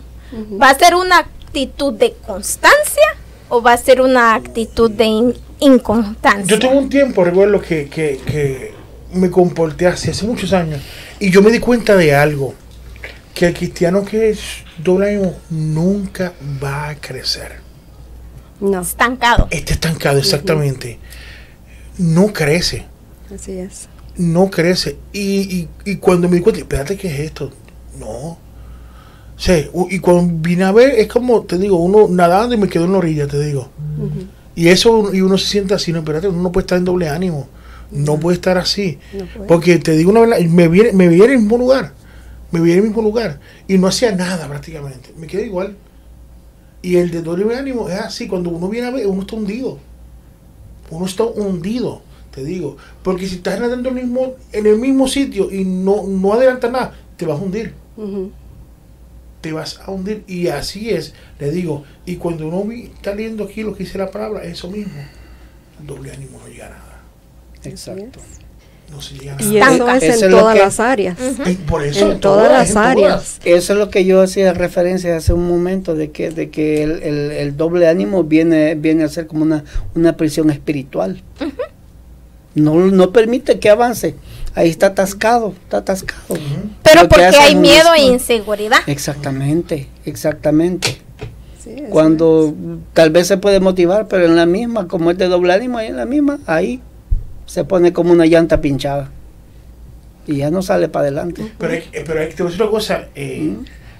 ¿Va 0.61 0.69
a 0.69 0.75
ser 0.79 0.95
una 0.95 1.17
actitud 1.17 1.91
de 1.93 2.13
constancia 2.25 3.03
o 3.49 3.61
va 3.61 3.73
a 3.73 3.77
ser 3.77 3.99
una 3.99 4.35
actitud 4.35 4.89
de 4.89 5.03
in- 5.05 5.35
inconstancia? 5.59 6.45
Yo 6.45 6.59
tuve 6.59 6.77
un 6.77 6.87
tiempo, 6.87 7.25
recuerdo, 7.25 7.59
que, 7.59 7.89
que, 7.89 8.21
que 8.25 8.73
me 9.11 9.29
comporté 9.29 9.87
así, 9.87 10.11
hace 10.11 10.25
muchos 10.25 10.53
años, 10.53 10.81
y 11.19 11.29
yo 11.29 11.41
me 11.41 11.51
di 11.51 11.59
cuenta 11.59 11.97
de 11.97 12.15
algo, 12.15 12.53
que 13.39 13.47
el 13.47 13.53
cristiano 13.53 14.03
que 14.03 14.31
es 14.31 14.39
doble 14.83 15.11
ánimo 15.15 15.33
nunca 15.49 16.33
va 16.61 16.89
a 16.89 16.95
crecer. 16.95 17.53
No, 18.59 18.81
estancado. 18.81 19.47
Está 19.49 19.71
estancado, 19.75 20.19
exactamente. 20.19 20.99
No 21.97 22.33
crece, 22.33 22.85
así 23.33 23.53
es. 23.59 23.87
no 24.17 24.49
crece. 24.49 24.97
Y, 25.13 25.21
y, 25.57 25.69
y 25.85 25.95
cuando 25.95 26.27
me 26.27 26.35
di 26.35 26.41
cuenta, 26.41 26.59
espérate, 26.59 26.97
¿qué 26.97 27.07
es 27.07 27.19
esto? 27.21 27.49
No. 27.97 28.37
U- 29.71 29.87
y 29.89 29.99
cuando 29.99 30.33
vine 30.41 30.65
a 30.65 30.73
ver, 30.73 30.89
es 30.99 31.07
como, 31.07 31.43
te 31.43 31.57
digo, 31.57 31.77
uno 31.77 32.09
nadando 32.09 32.55
y 32.55 32.57
me 32.57 32.67
quedo 32.67 32.83
en 32.85 32.91
la 32.91 32.97
orilla, 32.97 33.25
te 33.25 33.39
digo. 33.39 33.69
Y 34.53 34.67
eso, 34.67 35.13
y 35.13 35.21
uno 35.21 35.37
se 35.37 35.47
siente 35.47 35.73
así, 35.73 35.93
no, 35.93 35.99
espérate, 35.99 36.27
uno 36.27 36.41
no 36.41 36.51
puede 36.51 36.63
estar 36.65 36.77
en 36.77 36.83
doble 36.83 37.07
ánimo. 37.07 37.47
No 37.89 38.19
puede 38.19 38.35
estar 38.35 38.57
así. 38.57 38.99
No 39.13 39.25
puede. 39.27 39.47
Porque 39.47 39.79
te 39.79 39.93
digo 39.93 40.11
una 40.11 40.19
verdad, 40.19 40.39
me 40.41 40.67
vi, 40.67 40.91
me 40.91 41.07
vi 41.07 41.21
en 41.23 41.31
el 41.31 41.37
mismo 41.39 41.57
lugar. 41.57 41.93
Me 42.51 42.59
vi 42.61 42.71
en 42.71 42.77
el 42.77 42.83
mismo 42.85 43.01
lugar. 43.01 43.39
Y 43.67 43.77
no 43.77 43.87
hacía 43.87 44.11
nada 44.15 44.47
prácticamente. 44.47 45.13
Me 45.17 45.27
quedé 45.27 45.45
igual. 45.45 45.77
Y 46.81 46.95
el 46.97 47.11
de 47.11 47.21
doble 47.21 47.55
ánimo 47.55 47.89
es 47.89 47.99
así. 47.99 48.27
Cuando 48.27 48.49
uno 48.49 48.69
viene 48.69 48.87
a 48.87 48.91
ver, 48.91 49.07
uno 49.07 49.21
está 49.21 49.35
hundido. 49.35 49.79
Uno 50.89 51.05
está 51.05 51.23
hundido, 51.23 52.01
te 52.33 52.43
digo. 52.43 52.77
Porque 53.03 53.27
si 53.27 53.35
estás 53.35 53.59
nadando 53.59 53.89
en 53.89 53.97
el 53.97 54.05
mismo, 54.05 54.35
en 54.51 54.65
el 54.65 54.77
mismo 54.77 55.07
sitio 55.07 55.51
y 55.51 55.65
no, 55.65 56.03
no 56.07 56.33
adelantas 56.33 56.71
nada, 56.71 56.93
te 57.15 57.25
vas 57.25 57.39
a 57.39 57.43
hundir 57.43 57.73
te 59.41 59.51
vas 59.51 59.79
a 59.79 59.91
hundir. 59.91 60.23
Y 60.27 60.47
así 60.47 60.89
es, 60.89 61.13
le 61.39 61.51
digo. 61.51 61.83
Y 62.05 62.17
cuando 62.17 62.47
uno 62.47 62.63
vi, 62.63 62.83
está 62.83 63.15
leyendo 63.15 63.43
aquí 63.43 63.63
lo 63.63 63.73
que 63.75 63.83
dice 63.83 63.97
la 63.97 64.11
palabra, 64.11 64.43
eso 64.43 64.69
mismo. 64.69 65.01
El 65.79 65.87
doble 65.87 66.11
ánimo 66.11 66.39
no 66.39 66.47
llega 66.47 66.67
a 66.67 66.69
nada. 66.69 67.01
Exacto. 67.63 68.19
No 68.91 69.01
se 69.01 69.15
llega 69.15 69.35
a 69.37 69.41
Y 69.43 69.57
eso 69.57 69.89
es 69.89 70.03
Eso 70.03 70.25
en 70.25 70.31
todas 70.31 70.53
que- 70.55 70.59
las 70.61 70.79
áreas. 70.79 71.17
Y 71.45 71.53
por 71.55 71.83
eso 71.83 72.11
En 72.11 72.19
todas 72.19 72.51
las 72.51 72.69
en 72.69 72.73
todas. 72.73 72.87
áreas. 72.91 73.39
Eso 73.45 73.73
es 73.73 73.79
lo 73.79 73.89
que 73.89 74.03
yo 74.05 74.21
hacía 74.21 74.53
referencia 74.53 75.15
hace 75.15 75.31
un 75.33 75.47
momento, 75.47 75.93
de 75.95 76.11
que, 76.11 76.31
de 76.31 76.49
que 76.49 76.83
el, 76.83 77.03
el- 77.03 77.31
el 77.31 77.55
doble 77.57 77.87
ánimo 77.87 78.23
viene, 78.23 78.75
viene 78.75 79.03
a 79.03 79.09
ser 79.09 79.27
como 79.27 79.43
una, 79.43 79.63
una 79.95 80.17
prisión 80.17 80.49
espiritual. 80.49 81.21
no, 82.55 82.75
no 82.75 83.11
permite 83.13 83.59
que 83.59 83.69
avance. 83.69 84.15
Ahí 84.55 84.69
está 84.69 84.87
atascado, 84.87 85.53
está 85.63 85.77
atascado. 85.77 86.35
Pero 86.83 87.03
Lo 87.03 87.09
porque 87.09 87.25
hay 87.25 87.55
miedo 87.55 87.93
e 87.95 88.01
inseguridad. 88.01 88.79
Exactamente, 88.87 89.87
exactamente. 90.05 90.97
Sí, 91.63 91.75
Cuando 91.89 92.53
tal 92.93 93.11
vez 93.11 93.27
se 93.27 93.37
puede 93.37 93.59
motivar, 93.59 94.07
pero 94.07 94.25
en 94.25 94.35
la 94.35 94.45
misma, 94.47 94.87
como 94.87 95.11
es 95.11 95.17
de 95.17 95.27
doble 95.27 95.53
ánimo, 95.53 95.77
ahí 95.77 95.87
en 95.87 95.97
la 95.97 96.05
misma, 96.05 96.39
ahí 96.47 96.81
se 97.49 97.63
pone 97.63 97.91
como 97.91 98.11
una 98.11 98.27
llanta 98.27 98.61
pinchada. 98.61 99.09
Y 100.27 100.37
ya 100.37 100.51
no 100.51 100.61
sale 100.61 100.87
para 100.89 101.03
adelante. 101.07 101.51
Pero, 101.57 101.73
hay, 101.73 101.79
eh, 101.91 102.03
pero 102.05 102.19
te 102.27 102.43
voy 102.43 102.43
a 102.43 102.45
decir 102.45 102.61
una 102.61 102.69
cosa. 102.69 103.07
eh, 103.15 103.55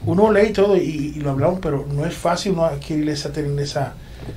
Uno 0.06 0.32
lee 0.32 0.52
todo 0.54 0.78
y, 0.78 1.14
y 1.16 1.20
lo 1.20 1.32
hablamos, 1.32 1.60
pero 1.60 1.86
no 1.92 2.06
es 2.06 2.14
fácil 2.14 2.52
uno 2.52 2.66
adquirir 2.66 3.10
esa, 3.10 3.32
tener 3.32 3.60
esa 3.60 3.94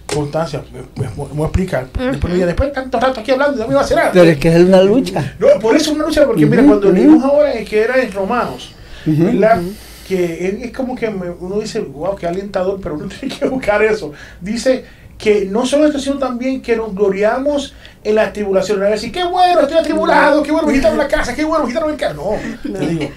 constancia. 0.06 0.62
Me, 0.72 0.80
me- 1.02 1.10
me 1.10 1.24
voy 1.34 1.42
a 1.42 1.46
explicar. 1.48 1.86
Después, 1.92 2.24
me 2.24 2.34
diga, 2.34 2.46
después 2.46 2.70
de 2.70 2.74
tanto 2.74 2.98
rato 2.98 3.20
aquí 3.20 3.30
hablando, 3.32 3.58
no 3.58 3.68
me 3.68 3.74
va 3.74 3.80
a 3.82 3.84
hacer 3.84 3.98
nada. 3.98 4.10
Pero 4.12 4.24
es 4.30 4.38
que 4.38 4.48
es 4.56 4.64
una 4.64 4.82
lucha. 4.82 5.34
No, 5.38 5.46
por 5.60 5.76
eso 5.76 5.90
es 5.90 5.96
una 5.96 6.06
lucha, 6.06 6.24
porque 6.26 6.46
mira, 6.46 6.62
Ujú, 6.62 6.70
cuando 6.70 6.86
ujú. 6.88 6.96
leímos 6.96 7.22
ahora 7.24 7.52
eh, 7.54 7.64
que 7.64 7.80
era 7.82 8.02
en 8.02 8.10
Romanos, 8.10 8.72
¿verdad? 9.04 9.60
Que 10.08 10.48
es, 10.48 10.62
es 10.64 10.72
como 10.72 10.96
que 10.96 11.10
me- 11.10 11.30
uno 11.30 11.60
dice, 11.60 11.80
wow, 11.80 12.16
qué 12.16 12.26
alentador, 12.26 12.80
pero 12.82 12.94
uno 12.94 13.06
tiene 13.20 13.36
que 13.38 13.46
buscar 13.48 13.82
eso. 13.84 14.12
Dice 14.40 14.84
que 15.18 15.44
no 15.44 15.66
solo 15.66 15.86
esto, 15.86 15.98
sino 16.00 16.16
también 16.18 16.62
que 16.62 16.74
nos 16.74 16.92
gloriamos 16.94 17.74
en 18.04 18.14
las 18.14 18.32
tribulaciones. 18.32 18.80
No 18.80 18.86
es 18.86 19.00
decir, 19.00 19.12
qué 19.12 19.24
bueno, 19.24 19.60
estoy 19.60 19.78
atribulado, 19.78 20.42
qué 20.42 20.50
bueno, 20.52 20.66
me 20.68 20.74
quitaron 20.74 20.98
la 20.98 21.08
casa, 21.08 21.34
qué 21.34 21.44
bueno, 21.44 21.64
me 21.64 21.70
quitaron 21.70 21.90
el 21.90 21.96
carro. 21.96 22.32
No, 22.64 22.78
te 22.78 22.86
digo, 22.86 23.10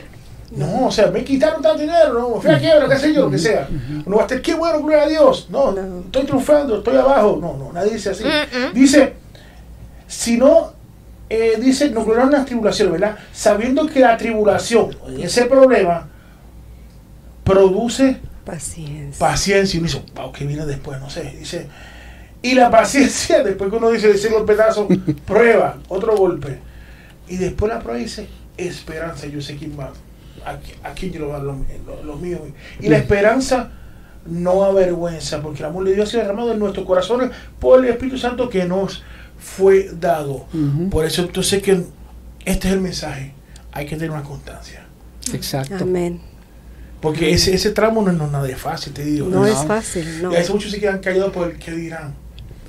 no, 0.52 0.86
o 0.88 0.92
sea, 0.92 1.08
me 1.12 1.24
quitaron 1.24 1.62
tanto 1.62 1.80
dinero, 1.82 2.14
no, 2.14 2.40
fui 2.42 2.52
a 2.52 2.60
quiebra, 2.60 2.88
qué 2.88 2.98
sé 2.98 3.14
yo, 3.14 3.22
lo 3.24 3.32
que 3.32 3.38
sea. 3.40 3.68
Uno 4.06 4.16
va 4.18 4.22
a 4.24 4.26
estar, 4.26 4.42
qué 4.42 4.54
bueno, 4.54 4.80
gloria 4.82 5.04
a 5.04 5.08
Dios. 5.08 5.48
No, 5.50 5.72
No. 5.72 6.00
estoy 6.02 6.24
triunfando, 6.26 6.78
estoy 6.78 6.96
abajo. 6.98 7.38
No, 7.42 7.58
no, 7.58 7.74
nadie 7.74 7.94
dice 7.94 8.12
así. 8.12 8.24
Dice, 8.74 9.14
si 10.08 10.38
no, 10.38 10.74
eh, 11.30 11.58
dice, 11.60 11.90
nos 11.90 12.06
gloriamos 12.06 12.32
en 12.34 12.38
las 12.40 12.46
tribulaciones, 12.46 12.94
¿verdad? 12.94 13.18
Sabiendo 13.34 13.88
que 13.88 14.00
la 14.00 14.16
tribulación, 14.18 14.96
ese 15.20 15.46
problema, 15.46 16.08
produce 17.44 18.18
Paciencia. 18.46 19.20
paciencia. 19.28 19.78
Y 19.78 19.80
uno 19.80 19.88
dice, 19.88 20.04
wow, 20.16 20.32
¿qué 20.32 20.46
viene 20.46 20.66
después? 20.66 21.00
No 21.00 21.10
sé. 21.10 21.24
Dice, 21.40 21.68
y 22.52 22.56
la 22.56 22.70
paciencia, 22.70 23.44
después 23.44 23.70
que 23.70 23.76
uno 23.78 23.90
dice, 23.92 24.12
ese 24.12 24.30
golpetazo, 24.30 24.88
prueba, 25.26 25.78
otro 25.88 26.16
golpe. 26.18 26.60
Y 27.28 27.38
después 27.38 27.72
la 27.72 27.80
prueba 27.80 28.00
dice, 28.00 28.28
esperanza. 28.58 29.28
Yo 29.28 29.42
sé 29.42 29.56
quién 29.56 29.78
va, 29.80 29.92
aquí, 30.46 30.74
aquí 30.84 31.12
yo 31.12 31.22
lo 31.22 31.28
va 31.30 31.36
a 31.36 31.38
dar 31.40 31.48
lo, 31.48 31.58
lo- 31.86 32.04
lo 32.04 32.16
mío. 32.18 32.40
Y 32.80 32.88
la 32.90 32.98
esperanza 32.98 33.72
no 34.26 34.64
avergüenza, 34.64 35.42
porque 35.42 35.60
el 35.60 35.66
amor 35.66 35.86
de 35.86 35.94
Dios 35.96 36.08
ha 36.08 36.12
sido 36.12 36.24
derramado 36.24 36.52
en 36.54 36.60
nuestros 36.60 36.86
corazones 36.86 37.30
por 37.60 37.80
el 37.84 37.92
Espíritu 37.92 38.18
Santo 38.18 38.50
que 38.50 38.66
nos 38.66 39.04
fue 39.40 39.90
dado. 40.00 40.46
Por 40.90 41.06
eso 41.06 41.22
entonces 41.24 41.62
que 41.62 41.84
este 42.46 42.68
es 42.68 42.74
el 42.74 42.82
mensaje. 42.82 43.34
Hay 43.72 43.86
que 43.86 43.96
tener 43.96 44.12
una 44.12 44.24
constancia. 44.24 44.86
Exacto. 45.34 45.84
Amén. 45.84 46.22
Porque 47.02 47.32
ese, 47.32 47.54
ese 47.54 47.72
tramo 47.72 48.02
no 48.02 48.10
es 48.12 48.18
no, 48.18 48.28
nada 48.28 48.46
de 48.46 48.56
fácil, 48.56 48.94
te 48.94 49.04
digo. 49.04 49.28
No 49.28 49.42
No. 49.42 49.46
es 49.48 49.64
fácil, 49.66 50.24
no. 50.24 50.32
Y 50.32 50.36
a 50.36 50.40
veces 50.40 50.52
muchos 50.54 50.72
se 50.72 50.80
quedan 50.80 51.00
callados 51.00 51.32
por 51.34 51.52
el 51.52 51.58
que 51.60 51.72
dirán. 51.72 52.16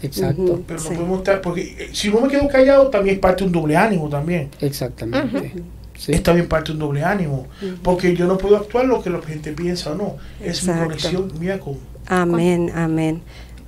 Exacto. 0.02 0.62
Pero 0.66 0.78
no 0.80 0.88
Sí. 0.88 0.94
podemos 0.94 1.18
estar, 1.18 1.40
porque 1.40 1.62
eh, 1.78 1.90
si 1.92 2.10
no 2.10 2.20
me 2.20 2.28
quedo 2.28 2.46
callado, 2.48 2.88
también 2.88 3.16
es 3.16 3.20
parte 3.20 3.42
de 3.44 3.48
un 3.48 3.52
doble 3.52 3.76
ánimo 3.76 4.08
también. 4.08 4.50
Exactamente. 4.60 5.52
Sí. 5.96 6.12
Es 6.12 6.22
también 6.22 6.46
parte 6.48 6.68
de 6.68 6.72
un 6.74 6.78
doble 6.80 7.02
ánimo. 7.02 7.46
Porque 7.82 8.14
yo 8.14 8.26
no 8.26 8.36
puedo 8.36 8.56
actuar 8.56 8.84
lo 8.84 9.02
que 9.02 9.08
la 9.10 9.20
gente 9.22 9.52
piensa 9.52 9.92
o 9.92 9.94
no. 9.94 10.16
Es 10.40 10.62
mi 10.64 10.70
Exacto. 10.70 10.82
conexión 10.84 11.32
mía 11.40 11.58
con... 11.58 11.78
Amén, 12.06 12.70
amén. 12.74 13.22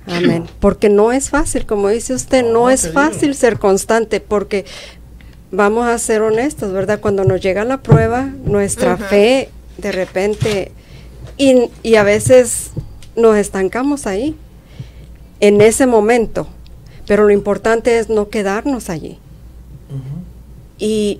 Amén. 0.05 0.45
Porque 0.59 0.89
no 0.89 1.11
es 1.11 1.29
fácil, 1.29 1.65
como 1.65 1.89
dice 1.89 2.13
usted, 2.13 2.43
no, 2.43 2.53
No, 2.53 2.69
es 2.69 2.91
fácil 2.91 3.35
ser 3.35 3.59
constante 3.59 4.19
porque 4.21 4.65
vamos 5.51 5.87
a 5.87 5.97
ser 5.97 6.21
honestos, 6.21 6.71
¿verdad? 6.71 6.99
Cuando 6.99 7.25
nos 7.25 7.41
llega 7.41 7.63
la 7.65 7.81
prueba, 7.81 8.29
nuestra 8.45 8.97
fe 8.97 9.49
de 9.77 9.91
repente 9.91 10.71
Y, 11.37 11.69
y 11.83 11.95
a 11.95 12.03
veces 12.03 12.71
nos 13.15 13.37
estancamos 13.37 14.05
ahí, 14.07 14.35
en 15.39 15.61
ese 15.61 15.85
momento. 15.85 16.47
Pero 17.07 17.23
lo 17.23 17.31
importante 17.31 17.97
es 17.97 18.09
no 18.09 18.29
quedarnos 18.29 18.89
allí. 18.89 19.17
Y 20.77 21.19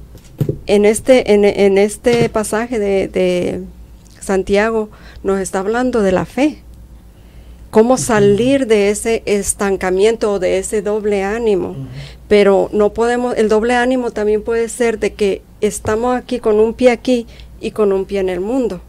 en 0.68 0.86
este, 0.86 1.34
en, 1.34 1.44
en 1.46 1.78
este 1.78 2.30
pasaje 2.30 2.80
de, 2.80 3.08
de 3.08 3.62
Santiago 4.20 4.90
nos 5.24 5.40
está 5.40 5.60
hablando 5.60 6.02
de 6.02 6.12
la 6.12 6.26
fe. 6.26 6.62
Cómo 7.72 7.98
salir 7.98 8.68
de 8.68 8.90
ese 8.90 9.22
estancamiento 9.26 10.34
o 10.34 10.40
de 10.40 10.58
ese 10.60 10.82
doble 10.82 11.24
ánimo. 11.24 11.76
Pero 12.28 12.70
no 12.74 12.94
podemos, 12.94 13.36
el 13.38 13.50
doble 13.50 13.76
ánimo 13.76 14.12
también 14.12 14.44
puede 14.44 14.70
ser 14.70 15.00
de 15.00 15.14
que 15.14 15.42
estamos 15.62 16.16
aquí 16.16 16.40
con 16.40 16.60
un 16.60 16.74
pie 16.74 16.92
aquí 16.92 17.28
y 17.60 17.72
con 17.72 17.92
un 17.92 18.06
pie 18.06 18.20
en 18.20 18.30
el 18.30 18.40
mundo. 18.40 18.82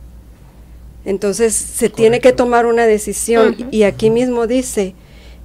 Entonces 1.05 1.55
se 1.55 1.89
tiene 1.89 2.21
que 2.21 2.33
tomar 2.33 2.67
una 2.67 2.87
decisión 2.87 3.57
y 3.71 3.85
aquí 3.85 4.11
mismo 4.11 4.47
dice, 4.47 4.95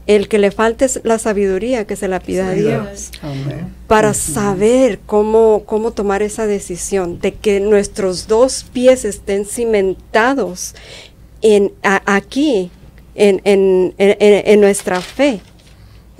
el 0.07 0.27
que 0.27 0.37
le 0.37 0.51
falte 0.51 0.85
es 0.85 0.99
la 1.03 1.17
sabiduría 1.19 1.85
que 1.87 1.95
se 1.95 2.07
la 2.07 2.19
pida 2.19 2.49
a 2.49 2.53
Dios 2.53 3.11
Amén. 3.21 3.73
para 3.87 4.13
saber 4.13 4.99
cómo, 5.05 5.63
cómo 5.65 5.91
tomar 5.91 6.21
esa 6.21 6.45
decisión 6.45 7.19
de 7.19 7.33
que 7.33 7.59
nuestros 7.59 8.27
dos 8.27 8.65
pies 8.71 9.03
estén 9.05 9.45
cimentados 9.45 10.75
en, 11.41 11.71
a- 11.83 12.01
aquí, 12.05 12.69
en- 13.15 13.41
en- 13.45 13.93
en 13.97 14.61
nuestra 14.61 15.01
fe, 15.01 15.41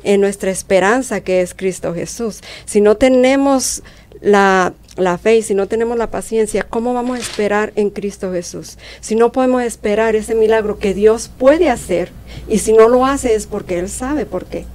en 0.04 0.22
nuestra 0.22 0.52
esperanza 0.52 1.22
que 1.22 1.42
es 1.42 1.54
Cristo 1.54 1.94
Jesús. 1.94 2.42
Si 2.66 2.82
no 2.82 2.96
tenemos 2.96 3.84
la, 4.22 4.74
la 4.98 5.18
fe 5.18 5.38
y 5.38 5.42
si 5.42 5.54
no 5.54 5.68
tenemos 5.68 5.98
la 5.98 6.12
paciencia, 6.12 6.64
¿cómo 6.64 6.94
vamos 6.94 7.18
a 7.18 7.22
esperar 7.22 7.74
en 7.76 7.90
Cristo 7.90 8.32
Jesús? 8.32 8.78
Si 9.02 9.16
no 9.16 9.32
podemos 9.32 9.64
esperar 9.64 10.16
ese 10.16 10.36
milagro 10.36 10.80
que 10.80 10.94
Dios 10.94 11.30
puede 11.38 11.70
hacer 11.70 12.12
y 12.48 12.60
si 12.60 12.74
no 12.74 12.88
lo 12.88 13.06
hace 13.06 13.36
es 13.36 13.46
porque 13.46 13.80
Él 13.80 13.90
sabe 13.90 14.26
por 14.26 14.46
qué. 14.46 14.66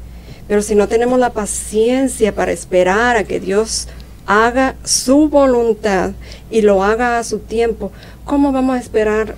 Pero 0.46 0.62
si 0.62 0.74
no 0.74 0.88
tenemos 0.88 1.18
la 1.18 1.32
paciencia 1.32 2.34
para 2.34 2.52
esperar 2.52 3.16
a 3.16 3.24
que 3.24 3.40
Dios 3.40 3.88
haga 4.26 4.76
su 4.84 5.28
voluntad 5.28 6.12
y 6.50 6.62
lo 6.62 6.82
haga 6.82 7.18
a 7.18 7.24
su 7.24 7.38
tiempo, 7.38 7.92
¿cómo 8.24 8.52
vamos 8.52 8.76
a 8.76 8.80
esperar 8.80 9.36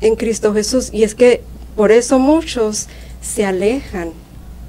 en 0.00 0.16
Cristo 0.16 0.52
Jesús? 0.52 0.90
Y 0.92 1.04
es 1.04 1.14
que 1.14 1.42
por 1.76 1.92
eso 1.92 2.18
muchos 2.18 2.88
se 3.20 3.44
alejan 3.44 4.10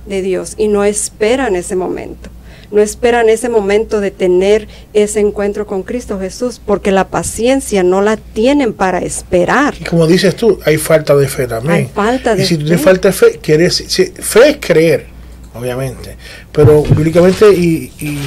de 0.06 0.22
Dios 0.22 0.54
y 0.58 0.68
no 0.68 0.84
esperan 0.84 1.56
ese 1.56 1.76
momento. 1.76 2.30
No 2.72 2.82
esperan 2.82 3.30
ese 3.30 3.50
momento 3.50 4.00
de 4.02 4.12
tener 4.12 4.68
ese 4.94 5.20
encuentro 5.20 5.66
con 5.68 5.84
Cristo 5.84 6.20
Jesús 6.20 6.62
porque 6.66 6.92
la 6.92 7.08
paciencia 7.10 7.84
no 7.84 8.02
la 8.02 8.18
tienen 8.18 8.74
para 8.74 9.00
esperar. 9.00 9.76
Como 9.90 10.08
dices 10.08 10.36
tú, 10.36 10.60
hay 10.66 10.78
falta 10.78 11.16
de 11.16 11.28
fe 11.28 11.48
también. 11.48 11.74
Hay 11.76 11.86
falta 11.94 12.36
de 12.36 12.44
y 12.44 12.46
si 12.46 12.58
tú 12.58 12.66
tienes 12.66 12.82
falta 12.82 13.10
de 13.10 13.14
fe, 13.14 13.40
quieres, 13.42 13.76
si- 13.88 14.06
fe 14.06 14.50
es 14.50 14.58
creer, 14.60 15.06
obviamente. 15.54 16.16
Pero 16.52 16.84
bíblicamente 16.84 17.52
y, 17.52 17.92
y 18.00 18.20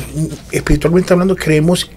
espiritualmente 0.52 1.12
hablando, 1.12 1.34
creemos. 1.36 1.90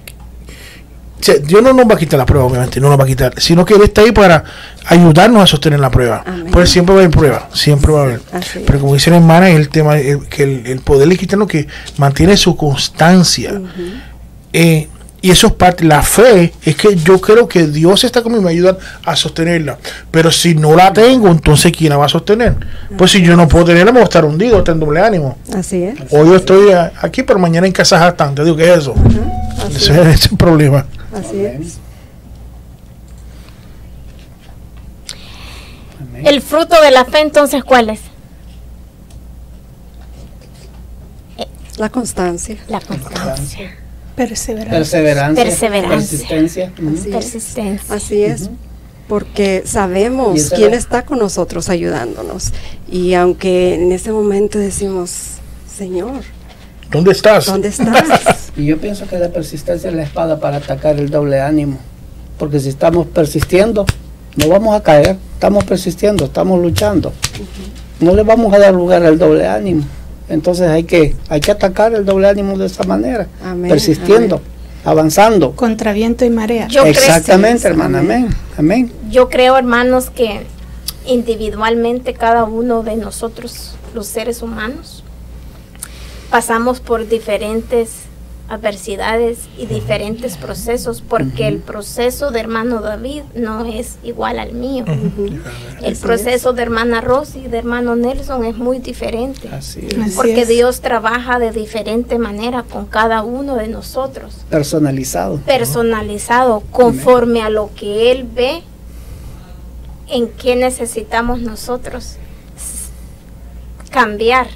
Dios 1.44 1.62
no 1.64 1.74
nos 1.74 1.86
va 1.90 1.96
a 1.96 1.98
quitar 1.98 2.18
la 2.18 2.26
prueba, 2.26 2.46
obviamente, 2.46 2.80
no 2.80 2.90
nos 2.90 3.00
va 3.00 3.04
a 3.04 3.08
quitar, 3.08 3.34
sino 3.38 3.64
que 3.66 3.76
Él 3.76 3.82
está 3.84 4.02
ahí 4.02 4.12
para 4.12 4.44
ayudarnos 4.88 5.44
a 5.44 5.48
sostener 5.48 5.80
la 5.80 5.90
prueba. 5.92 6.24
Amén. 6.26 6.48
Pues 6.52 6.70
siempre 6.70 6.96
va 6.96 7.02
a 7.02 7.04
haber 7.06 7.16
prueba, 7.16 7.50
siempre 7.54 7.92
va 7.92 8.00
a 8.02 8.04
haber. 8.04 8.22
Pero 8.66 8.80
como 8.80 8.94
dice 8.94 9.10
la 9.12 9.18
hermana, 9.18 9.50
es 9.50 9.56
el 9.58 9.70
tema, 9.70 9.98
el- 10.00 10.28
que 10.28 10.44
el, 10.44 10.66
el 10.66 10.80
poder 10.82 11.08
le 11.08 11.18
quitarnos 11.18 11.48
que 11.48 11.68
mantiene 11.98 12.36
su 12.38 12.56
constancia. 12.58 13.62
Eh, 14.54 14.88
y 15.24 15.30
eso 15.30 15.46
es 15.48 15.54
parte, 15.54 15.84
la 15.86 16.02
fe 16.02 16.52
es 16.66 16.76
que 16.76 16.96
yo 16.96 17.22
creo 17.22 17.48
que 17.48 17.68
Dios 17.68 18.04
está 18.04 18.24
conmigo 18.24 18.42
y 18.42 18.46
me 18.46 18.52
ayuda 18.52 18.78
a 19.06 19.16
sostenerla. 19.16 19.78
Pero 20.10 20.32
si 20.32 20.56
no 20.56 20.76
la 20.76 20.92
tengo, 20.92 21.28
entonces 21.30 21.72
¿quién 21.78 21.92
la 21.92 21.98
va 21.98 22.06
a 22.08 22.10
sostener? 22.10 22.56
Pues 22.98 23.12
si 23.12 23.22
yo 23.22 23.38
no 23.38 23.48
puedo 23.48 23.66
tenerla, 23.66 23.92
me 23.92 24.00
voy 24.00 24.02
a 24.02 24.06
estar 24.06 24.26
hundido, 24.26 24.58
estar 24.58 24.74
en 24.74 24.80
doble 24.80 25.00
ánimo. 25.00 25.38
Así 25.56 25.84
es. 25.84 25.94
Hoy 26.10 26.28
yo 26.30 26.36
estoy 26.38 26.72
aquí, 27.02 27.22
pero 27.22 27.38
mañana 27.38 27.68
en 27.68 27.74
casa 27.74 28.00
bastante. 28.00 28.44
Digo, 28.44 28.56
¿qué 28.58 28.72
es 28.74 28.80
eso? 28.80 28.96
Ese, 29.70 29.94
ese 29.94 30.10
es 30.12 30.32
el 30.32 30.38
problema. 30.38 30.88
Así 31.14 31.46
es. 31.46 31.78
Amén. 36.00 36.28
El 36.28 36.42
fruto 36.42 36.82
de 36.82 36.92
la 36.92 37.06
fe, 37.06 37.20
entonces, 37.20 37.64
¿cuál 37.64 37.90
es? 37.90 38.02
La 41.78 41.90
constancia. 41.90 42.58
La 42.68 42.80
constancia. 42.80 43.78
Perseverancia. 44.16 44.78
Perseverancia. 44.78 45.44
Perseverancia. 45.44 45.98
Persistencia. 45.98 46.72
Así 46.76 47.10
es. 47.10 47.16
Persistencia. 47.16 47.96
Así 47.96 48.24
es, 48.24 48.50
porque 49.08 49.64
sabemos 49.66 50.52
quién 50.56 50.74
está 50.74 51.06
con 51.06 51.20
nosotros 51.20 51.70
ayudándonos. 51.70 52.52
Y 52.90 53.14
aunque 53.16 53.76
en 53.76 53.92
ese 53.92 54.12
momento 54.12 54.60
decimos, 54.60 55.12
Señor, 55.76 56.22
¿Dónde 56.92 57.12
estás? 57.14 57.46
¿dónde 57.46 57.68
estás? 57.70 58.31
Y 58.58 58.66
yo 58.66 58.78
pienso 58.78 59.08
que 59.08 59.18
la 59.18 59.30
persistencia 59.30 59.90
es 59.90 59.96
la 59.96 60.04
espada 60.04 60.40
para 60.40 60.58
atacar 60.58 61.00
el 61.00 61.10
doble 61.10 61.40
ánimo. 61.40 61.78
Porque 62.38 62.60
si 62.60 62.70
estamos 62.70 63.08
persistiendo, 63.08 63.86
no 64.36 64.48
vamos 64.50 64.76
a 64.76 64.84
caer. 64.84 65.18
Estamos 65.34 65.64
persistiendo, 65.64 66.26
estamos 66.26 66.62
luchando. 66.62 67.14
No 68.00 68.14
le 68.16 68.24
vamos 68.24 68.54
a 68.54 68.60
dar 68.60 68.74
lugar 68.74 69.04
al 69.06 69.18
doble 69.18 69.48
ánimo. 69.48 69.84
Entonces 70.28 70.68
hay 70.70 70.84
que, 70.84 71.16
hay 71.30 71.40
que 71.42 71.52
atacar 71.52 71.94
el 71.94 72.06
doble 72.06 72.28
ánimo 72.30 72.58
de 72.58 72.66
esa 72.66 72.84
manera. 72.84 73.28
Amén, 73.44 73.70
persistiendo, 73.70 74.36
amén. 74.38 74.48
avanzando. 74.86 75.52
Contra 75.56 75.94
viento 75.94 76.26
y 76.26 76.30
marea. 76.30 76.68
Yo 76.68 76.82
creo- 76.82 76.92
Exactamente, 76.94 77.68
hermana. 77.68 78.00
Amén. 78.00 78.30
Amén. 78.58 78.92
Yo 79.10 79.30
creo, 79.30 79.58
hermanos, 79.58 80.10
que 80.10 80.42
individualmente 81.06 82.14
cada 82.14 82.46
uno 82.46 82.84
de 82.84 82.96
nosotros, 82.96 83.76
los 83.94 84.08
seres 84.08 84.42
humanos, 84.42 85.04
pasamos 86.30 86.80
por 86.80 87.08
diferentes 87.08 87.90
adversidades 88.52 89.40
y 89.58 89.66
diferentes 89.66 90.36
procesos, 90.36 91.02
porque 91.08 91.48
el 91.48 91.60
proceso 91.60 92.32
de 92.32 92.42
hermano 92.42 92.82
David 92.82 93.22
no 93.34 93.64
es 93.66 93.98
igual 94.04 94.40
al 94.40 94.52
mío. 94.52 94.84
El 95.82 95.94
Así 95.94 96.02
proceso 96.02 96.52
de 96.52 96.62
hermana 96.64 97.00
Rosy 97.00 97.40
y 97.46 97.48
de 97.48 97.60
hermano 97.60 97.96
Nelson 97.96 98.44
es 98.44 98.58
muy 98.58 98.80
diferente. 98.80 99.48
Así 99.50 99.88
es. 99.90 99.98
Así 99.98 100.16
Porque 100.18 100.42
es. 100.42 100.50
Dios 100.50 100.82
trabaja 100.82 101.40
de 101.40 101.52
diferente 101.52 102.18
manera 102.18 102.64
con 102.64 102.88
cada 102.88 103.24
uno 103.24 103.56
de 103.56 103.70
nosotros, 103.70 104.36
Personalizado. 104.50 105.38
personalizado 105.46 106.62
conforme 106.72 107.42
a 107.42 107.50
lo 107.50 107.70
que 107.74 108.12
Él 108.12 108.28
ve 108.36 108.64
en 110.10 110.28
qué 110.28 110.58
necesitamos 110.58 111.40
nosotros 111.40 112.18
cambiar, 113.92 114.48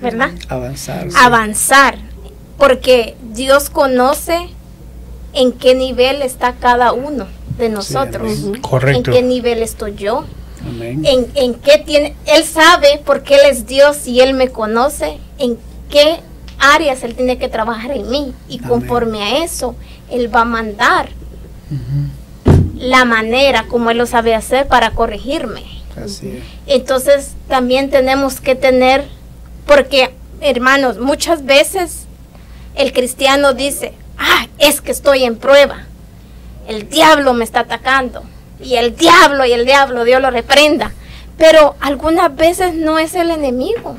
¿verdad? 0.00 0.30
Avanzar. 0.48 1.10
sí. 1.10 1.16
Avanzar, 1.20 1.98
porque 2.62 3.16
Dios 3.32 3.70
conoce 3.70 4.46
en 5.32 5.50
qué 5.50 5.74
nivel 5.74 6.22
está 6.22 6.52
cada 6.52 6.92
uno 6.92 7.26
de 7.58 7.68
nosotros, 7.68 8.38
amén. 8.38 8.54
en 8.54 8.62
Correcto. 8.62 9.10
qué 9.10 9.20
nivel 9.20 9.64
estoy 9.64 9.96
yo, 9.96 10.26
Amén. 10.64 11.04
en, 11.04 11.26
en 11.34 11.54
qué 11.54 11.78
tiene, 11.78 12.14
Él 12.24 12.44
sabe 12.44 13.02
porque 13.04 13.34
Él 13.34 13.40
es 13.50 13.66
Dios 13.66 14.06
y 14.06 14.20
Él 14.20 14.34
me 14.34 14.50
conoce, 14.50 15.18
en 15.40 15.58
qué 15.90 16.20
áreas 16.60 17.02
Él 17.02 17.16
tiene 17.16 17.36
que 17.36 17.48
trabajar 17.48 17.90
en 17.90 18.08
mí 18.08 18.32
y 18.48 18.58
Amén. 18.58 18.68
conforme 18.68 19.20
a 19.24 19.44
eso, 19.44 19.74
Él 20.08 20.32
va 20.32 20.42
a 20.42 20.44
mandar 20.44 21.08
la 22.78 23.04
manera 23.04 23.64
como 23.66 23.90
Él 23.90 23.98
lo 23.98 24.06
sabe 24.06 24.36
hacer 24.36 24.68
para 24.68 24.92
corregirme. 24.92 25.64
Así 25.96 26.28
es. 26.28 26.44
Entonces 26.68 27.32
también 27.48 27.90
tenemos 27.90 28.40
que 28.40 28.54
tener, 28.54 29.04
porque 29.66 30.14
hermanos, 30.40 31.00
muchas 31.00 31.44
veces 31.44 32.06
el 32.74 32.92
cristiano 32.92 33.52
dice, 33.54 33.94
ah, 34.18 34.46
es 34.58 34.80
que 34.80 34.92
estoy 34.92 35.24
en 35.24 35.36
prueba, 35.36 35.84
el 36.68 36.88
diablo 36.88 37.34
me 37.34 37.44
está 37.44 37.60
atacando, 37.60 38.22
y 38.62 38.76
el 38.76 38.96
diablo 38.96 39.44
y 39.44 39.52
el 39.52 39.64
diablo, 39.66 40.04
Dios 40.04 40.22
lo 40.22 40.30
reprenda. 40.30 40.92
Pero 41.38 41.74
algunas 41.80 42.36
veces 42.36 42.74
no 42.74 42.98
es 42.98 43.14
el 43.14 43.30
enemigo. 43.30 43.96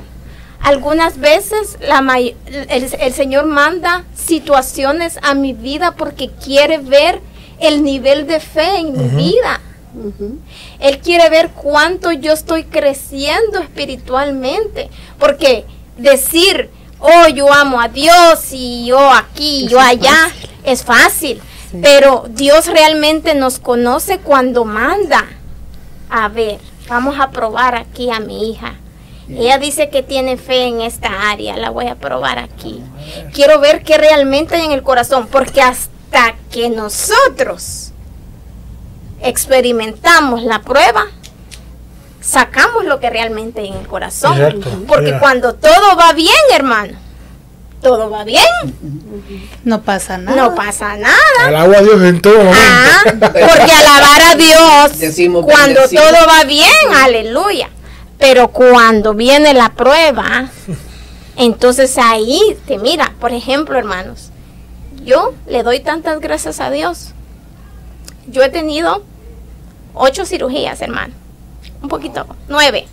Algunas 0.61 1.17
veces 1.17 1.77
la 1.81 1.99
may- 1.99 2.37
el, 2.45 2.87
el 2.97 3.13
Señor 3.13 3.45
manda 3.47 4.05
situaciones 4.15 5.19
a 5.23 5.33
mi 5.33 5.51
vida 5.51 5.95
porque 5.97 6.29
quiere 6.29 6.77
ver 6.77 7.19
el 7.59 7.83
nivel 7.83 8.27
de 8.27 8.39
fe 8.39 8.77
en 8.77 8.93
mi 8.93 9.09
vida. 9.23 9.59
Él 10.79 10.99
quiere 10.99 11.29
ver 11.29 11.49
cuánto 11.49 12.13
yo 12.13 12.31
estoy 12.31 12.63
creciendo 12.63 13.59
espiritualmente. 13.59 14.89
Porque 15.19 15.65
decir, 15.97 16.69
oh, 17.03 17.27
yo 17.27 17.51
amo 17.51 17.79
a 17.79 17.89
Dios 17.89 18.47
y 18.51 18.85
yo 18.85 19.11
aquí, 19.11 19.67
yo 19.67 19.79
allá, 19.79 20.31
es 20.63 20.83
fácil. 20.83 21.41
Sí. 21.69 21.79
Pero 21.81 22.25
Dios 22.29 22.67
realmente 22.67 23.35
nos 23.35 23.59
conoce 23.59 24.19
cuando 24.19 24.65
manda. 24.65 25.25
A 26.09 26.29
ver, 26.29 26.59
vamos 26.87 27.19
a 27.19 27.31
probar 27.31 27.75
aquí 27.75 28.09
a 28.09 28.19
mi 28.19 28.49
hija. 28.49 28.75
Ella 29.29 29.57
dice 29.57 29.89
que 29.89 30.03
tiene 30.03 30.37
fe 30.37 30.65
en 30.65 30.81
esta 30.81 31.31
área, 31.31 31.55
la 31.55 31.69
voy 31.69 31.87
a 31.87 31.95
probar 31.95 32.39
aquí. 32.39 32.81
Quiero 33.33 33.59
ver 33.59 33.83
qué 33.83 33.97
realmente 33.97 34.55
hay 34.55 34.65
en 34.65 34.71
el 34.71 34.83
corazón, 34.83 35.27
porque 35.31 35.61
hasta 35.61 36.35
que 36.51 36.69
nosotros 36.69 37.91
experimentamos 39.21 40.43
la 40.43 40.61
prueba, 40.61 41.05
sacamos 42.23 42.85
lo 42.85 42.99
que 42.99 43.09
realmente 43.09 43.61
hay 43.61 43.67
en 43.67 43.73
el 43.75 43.87
corazón. 43.87 44.39
Exacto. 44.41 44.69
Porque 44.87 45.05
Mira. 45.05 45.19
cuando 45.19 45.53
todo 45.55 45.95
va 45.97 46.13
bien, 46.13 46.33
hermano, 46.55 46.97
todo 47.81 48.09
va 48.09 48.23
bien, 48.23 48.45
No 49.65 49.81
pasa 49.81 50.17
nada. 50.17 50.37
no 50.41 50.55
pasa 50.55 50.95
nada. 50.95 51.17
Alabo 51.45 51.75
a 51.75 51.81
Dios 51.81 52.01
en 52.01 52.21
todo 52.21 52.37
momento. 52.37 52.57
Ah, 52.65 53.01
porque 53.21 53.71
alabar 53.71 54.21
a 54.31 54.35
Dios 54.35 54.97
Decimos 54.99 55.43
cuando 55.45 55.81
bendecido. 55.81 56.01
todo 56.03 56.27
va 56.27 56.43
bien, 56.45 56.71
aleluya. 57.03 57.69
Pero 58.17 58.47
cuando 58.49 59.13
viene 59.13 59.53
la 59.53 59.73
prueba, 59.73 60.49
entonces 61.35 61.97
ahí 61.97 62.57
te 62.65 62.77
mira, 62.77 63.11
por 63.19 63.33
ejemplo, 63.33 63.77
hermanos, 63.77 64.29
yo 65.03 65.33
le 65.45 65.61
doy 65.63 65.81
tantas 65.81 66.21
gracias 66.21 66.61
a 66.61 66.69
Dios. 66.69 67.09
Yo 68.27 68.41
he 68.43 68.47
tenido 68.49 69.03
ocho 69.93 70.25
cirugías, 70.25 70.81
hermano, 70.81 71.13
un 71.83 71.89
poquito, 71.89 72.25
nueve, 72.47 72.87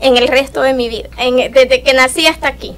en 0.00 0.16
el 0.16 0.28
resto 0.28 0.62
de 0.62 0.72
mi 0.72 0.88
vida, 0.88 1.08
desde 1.52 1.82
que 1.82 1.92
nací 1.92 2.26
hasta 2.26 2.48
aquí. 2.48 2.74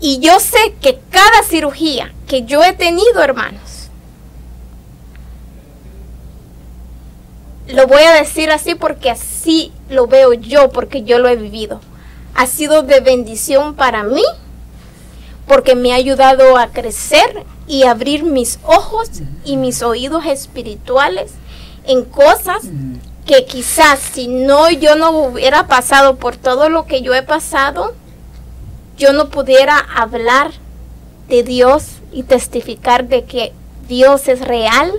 Y 0.00 0.18
yo 0.18 0.40
sé 0.40 0.74
que 0.80 0.98
cada 1.10 1.42
cirugía 1.42 2.12
que 2.26 2.42
yo 2.44 2.64
he 2.64 2.72
tenido, 2.72 3.22
hermanos, 3.22 3.90
lo 7.68 7.86
voy 7.86 8.02
a 8.02 8.12
decir 8.12 8.50
así 8.50 8.74
porque 8.74 9.10
así 9.10 9.72
lo 9.88 10.06
veo 10.06 10.32
yo, 10.32 10.70
porque 10.70 11.04
yo 11.04 11.18
lo 11.18 11.28
he 11.28 11.36
vivido. 11.36 11.80
Ha 12.34 12.46
sido 12.46 12.82
de 12.82 13.00
bendición 13.00 13.74
para 13.74 14.02
mí, 14.02 14.24
porque 15.46 15.74
me 15.74 15.92
ha 15.92 15.96
ayudado 15.96 16.56
a 16.56 16.68
crecer 16.68 17.44
y 17.66 17.84
abrir 17.84 18.24
mis 18.24 18.58
ojos 18.64 19.10
y 19.44 19.56
mis 19.56 19.82
oídos 19.82 20.26
espirituales 20.26 21.32
en 21.86 22.04
cosas 22.04 22.62
que 23.26 23.44
quizás 23.46 23.98
si 23.98 24.28
no 24.28 24.70
yo 24.70 24.96
no 24.96 25.10
hubiera 25.10 25.66
pasado 25.66 26.16
por 26.16 26.36
todo 26.36 26.68
lo 26.68 26.86
que 26.86 27.02
yo 27.02 27.14
he 27.14 27.22
pasado, 27.22 27.94
yo 28.96 29.12
no 29.12 29.30
pudiera 29.30 29.78
hablar 29.78 30.52
de 31.28 31.42
Dios 31.42 31.84
y 32.12 32.22
testificar 32.22 33.08
de 33.08 33.24
que 33.24 33.52
Dios 33.88 34.28
es 34.28 34.40
real, 34.40 34.92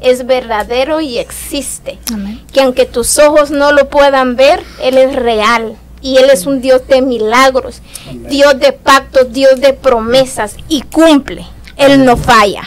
es 0.00 0.26
verdadero 0.26 1.00
y 1.00 1.18
existe. 1.18 1.98
Amén. 2.12 2.44
Que 2.52 2.62
aunque 2.62 2.86
tus 2.86 3.18
ojos 3.18 3.50
no 3.50 3.72
lo 3.72 3.88
puedan 3.88 4.36
ver, 4.36 4.62
Él 4.82 4.98
es 4.98 5.14
real. 5.14 5.76
Y 6.02 6.16
Él 6.16 6.30
es 6.30 6.46
un 6.46 6.62
Dios 6.62 6.86
de 6.88 7.02
milagros, 7.02 7.82
Dios 8.10 8.58
de 8.58 8.72
pactos, 8.72 9.32
Dios 9.32 9.60
de 9.60 9.74
promesas 9.74 10.56
y 10.68 10.80
cumple. 10.80 11.46
Él 11.76 12.04
no 12.04 12.16
falla. 12.16 12.62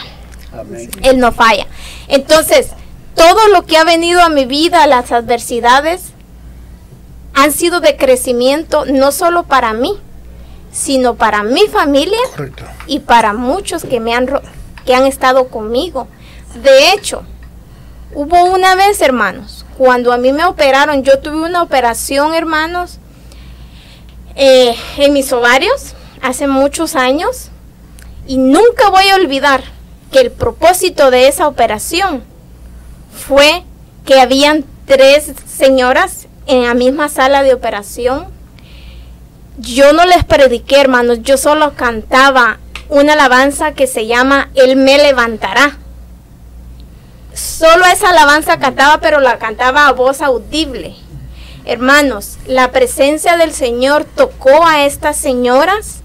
Amén. 0.52 0.88
Él 1.02 1.18
no 1.18 1.32
falla. 1.32 1.66
Entonces, 2.06 2.68
todo 3.14 3.48
lo 3.48 3.62
que 3.62 3.76
ha 3.76 3.84
venido 3.84 4.22
a 4.22 4.28
mi 4.28 4.44
vida, 4.44 4.86
las 4.86 5.12
adversidades, 5.12 6.12
han 7.34 7.52
sido 7.52 7.80
de 7.80 7.96
crecimiento 7.96 8.84
no 8.84 9.12
solo 9.12 9.44
para 9.44 9.72
mí, 9.72 9.98
sino 10.72 11.14
para 11.14 11.42
mi 11.42 11.66
familia 11.68 12.18
Correcto. 12.36 12.64
y 12.86 13.00
para 13.00 13.32
muchos 13.32 13.84
que 13.84 14.00
me 14.00 14.14
han 14.14 14.28
que 14.84 14.94
han 14.94 15.06
estado 15.06 15.48
conmigo. 15.48 16.08
De 16.62 16.92
hecho, 16.92 17.22
hubo 18.12 18.44
una 18.44 18.74
vez, 18.74 19.00
hermanos, 19.00 19.64
cuando 19.78 20.12
a 20.12 20.18
mí 20.18 20.32
me 20.32 20.44
operaron, 20.44 21.02
yo 21.02 21.18
tuve 21.20 21.42
una 21.42 21.62
operación, 21.62 22.34
hermanos, 22.34 22.98
eh, 24.36 24.76
en 24.98 25.12
mis 25.12 25.32
ovarios 25.32 25.94
hace 26.20 26.46
muchos 26.46 26.96
años 26.96 27.50
y 28.26 28.36
nunca 28.36 28.90
voy 28.90 29.08
a 29.08 29.16
olvidar 29.16 29.62
que 30.10 30.20
el 30.20 30.30
propósito 30.30 31.10
de 31.10 31.28
esa 31.28 31.46
operación 31.46 32.22
fue 33.14 33.64
que 34.04 34.20
habían 34.20 34.64
tres 34.86 35.32
señoras 35.46 36.26
en 36.46 36.64
la 36.64 36.74
misma 36.74 37.08
sala 37.08 37.42
de 37.42 37.54
operación. 37.54 38.26
Yo 39.58 39.92
no 39.92 40.04
les 40.04 40.24
prediqué, 40.24 40.80
hermanos, 40.80 41.18
yo 41.22 41.36
solo 41.36 41.74
cantaba 41.74 42.58
una 42.88 43.14
alabanza 43.14 43.72
que 43.72 43.86
se 43.86 44.06
llama 44.06 44.50
Él 44.54 44.76
me 44.76 44.98
levantará. 44.98 45.78
Solo 47.32 47.84
esa 47.86 48.10
alabanza 48.10 48.58
cantaba, 48.58 49.00
pero 49.00 49.20
la 49.20 49.38
cantaba 49.38 49.88
a 49.88 49.92
voz 49.92 50.20
audible. 50.20 50.94
Hermanos, 51.64 52.36
la 52.46 52.70
presencia 52.72 53.36
del 53.36 53.52
Señor 53.52 54.04
tocó 54.04 54.66
a 54.66 54.84
estas 54.84 55.16
señoras 55.16 56.02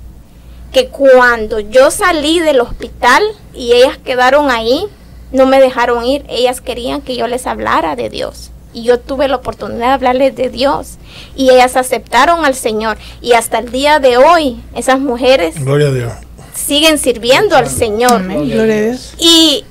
que 0.72 0.88
cuando 0.88 1.60
yo 1.60 1.92
salí 1.92 2.40
del 2.40 2.62
hospital 2.62 3.24
y 3.54 3.74
ellas 3.74 3.98
quedaron 3.98 4.52
ahí, 4.52 4.88
no 5.32 5.46
me 5.46 5.60
dejaron 5.60 6.06
ir. 6.06 6.26
Ellas 6.30 6.62
querían 6.62 7.02
que 7.02 7.16
yo 7.16 7.28
les 7.28 7.46
hablara 7.48 7.96
de 7.96 8.10
Dios. 8.10 8.52
Y 8.74 8.84
yo 8.84 9.00
tuve 9.00 9.28
la 9.28 9.38
oportunidad 9.38 9.88
de 9.88 9.94
hablarles 9.94 10.36
de 10.36 10.50
Dios. 10.50 10.98
Y 11.36 11.50
ellas 11.50 11.76
aceptaron 11.76 12.46
al 12.46 12.54
Señor. 12.56 12.98
Y 13.22 13.34
hasta 13.34 13.58
el 13.60 13.72
día 13.72 14.00
de 14.00 14.18
hoy, 14.18 14.62
esas 14.76 15.00
mujeres 15.00 15.56
Gloria 15.64 15.88
a 15.88 15.92
Dios. 15.92 16.14
siguen 16.54 16.98
sirviendo 17.00 17.56
al 17.56 17.68
Señor. 17.68 18.14
Amén. 18.14 18.50
Gloria 18.50 18.76
a 18.76 18.82
Dios. 18.82 19.14
Y 19.18 19.66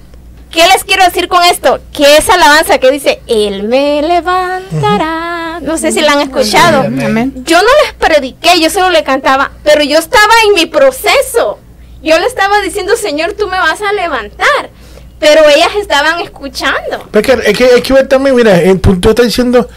¿qué 0.51 0.67
les 0.67 0.83
quiero 0.83 1.05
decir 1.05 1.29
con 1.29 1.45
esto? 1.45 1.79
Que 1.93 2.17
esa 2.17 2.35
alabanza 2.35 2.79
que 2.79 2.91
dice, 2.91 3.21
Él 3.29 3.63
me 3.65 4.03
levantará. 4.03 5.61
No 5.61 5.77
sé 5.79 5.93
si 5.93 6.01
la 6.01 6.13
han 6.13 6.21
escuchado. 6.21 6.81
Amén. 6.83 7.33
Yo 7.45 7.59
no 7.59 7.69
les 7.85 7.93
prediqué, 7.95 8.61
yo 8.61 8.71
solo 8.71 8.91
le 8.91 9.03
cantaba, 9.05 9.53
pero 9.65 9.83
yo 9.83 9.99
estaba 9.99 10.33
en 10.49 10.55
mi 10.55 10.67
proceso. 10.67 11.59
Yo 12.03 12.17
le 12.19 12.27
estaba 12.27 12.61
diciendo, 12.61 12.97
Señor, 12.97 13.33
tú 13.33 13.47
me 13.49 13.59
vas 13.59 13.81
a 13.83 13.93
levantar. 13.93 14.71
Pero 15.19 15.43
ellas 15.49 15.71
estaban 15.81 16.21
escuchando. 16.21 17.09
Porque 17.11 17.39
es 17.47 17.57
que 17.57 17.65
hay 17.65 17.83
que 17.83 17.93
ver 17.93 18.07
también, 18.07 18.37
mira, 18.37 18.61
el 18.61 18.79
punto 18.79 19.11
está 19.11 19.23
diciendo, 19.23 19.69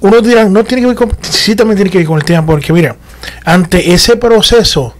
unos 0.00 0.22
dirán, 0.22 0.52
no 0.52 0.64
tiene 0.64 0.82
que 0.82 0.86
ver 0.88 0.96
con, 0.96 1.16
sí 1.20 1.54
también 1.54 1.76
tiene 1.76 1.90
que 1.90 1.98
ver 1.98 2.06
con 2.06 2.18
el 2.18 2.24
tema, 2.24 2.44
porque 2.44 2.72
mira, 2.72 2.96
ante 3.44 3.92
ese 3.92 4.16
proceso, 4.16 4.94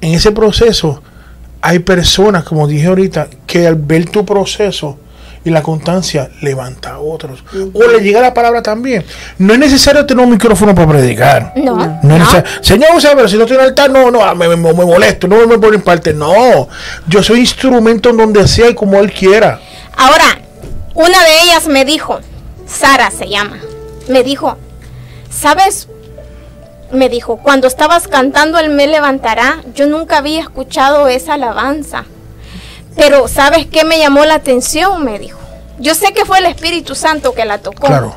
en 0.00 0.14
ese 0.14 0.32
proceso, 0.32 1.02
hay 1.60 1.80
personas, 1.80 2.44
como 2.44 2.68
dije 2.68 2.86
ahorita, 2.86 3.28
que 3.46 3.66
al 3.66 3.74
ver 3.74 4.08
tu 4.08 4.24
proceso 4.24 4.98
y 5.44 5.50
la 5.50 5.62
constancia, 5.62 6.30
levanta 6.42 6.90
a 6.94 6.98
otros. 6.98 7.42
O 7.72 7.86
le 7.86 8.00
llega 8.00 8.20
la 8.20 8.34
palabra 8.34 8.62
también. 8.62 9.04
No 9.38 9.52
es 9.54 9.58
necesario 9.58 10.04
tener 10.06 10.24
un 10.24 10.30
micrófono 10.30 10.74
para 10.74 10.88
predicar. 10.88 11.52
No, 11.56 11.76
No 12.02 12.18
no. 12.18 12.26
Señor, 12.60 12.90
usted, 12.96 13.12
pero 13.14 13.28
si 13.28 13.36
no 13.36 13.46
tiene 13.46 13.62
altar, 13.62 13.90
no, 13.90 14.10
no, 14.10 14.34
me, 14.34 14.48
me- 14.48 14.56
me 14.56 14.72
molesto, 14.84 15.26
no 15.28 15.46
me 15.46 15.58
ponen 15.58 15.80
parte. 15.82 16.12
No, 16.12 16.68
yo 17.06 17.22
soy 17.22 17.40
instrumento 17.40 18.10
en 18.10 18.16
donde 18.18 18.46
sea 18.48 18.68
y 18.70 18.74
como 18.74 18.98
Él 18.98 19.12
quiera. 19.12 19.60
Ahora, 19.96 20.38
una 20.94 21.24
de 21.24 21.42
ellas 21.42 21.66
me 21.66 21.84
dijo, 21.84 22.18
Sara 22.66 23.10
se 23.10 23.28
llama, 23.28 23.58
me 24.08 24.22
dijo, 24.24 24.56
¿sabes? 25.30 25.88
Me 26.92 27.08
dijo, 27.08 27.36
cuando 27.36 27.66
estabas 27.68 28.08
cantando 28.08 28.58
Él 28.58 28.70
me 28.70 28.86
levantará, 28.86 29.58
yo 29.74 29.86
nunca 29.86 30.18
había 30.18 30.40
escuchado 30.40 31.06
esa 31.08 31.34
alabanza. 31.34 32.04
Pero 32.98 33.28
¿sabes 33.28 33.66
qué 33.66 33.84
me 33.84 33.98
llamó 33.98 34.24
la 34.24 34.34
atención? 34.34 35.04
Me 35.04 35.18
dijo. 35.18 35.38
Yo 35.78 35.94
sé 35.94 36.12
que 36.12 36.24
fue 36.24 36.38
el 36.38 36.46
Espíritu 36.46 36.96
Santo 36.96 37.32
que 37.32 37.44
la 37.44 37.58
tocó. 37.58 37.86
Claro. 37.86 38.14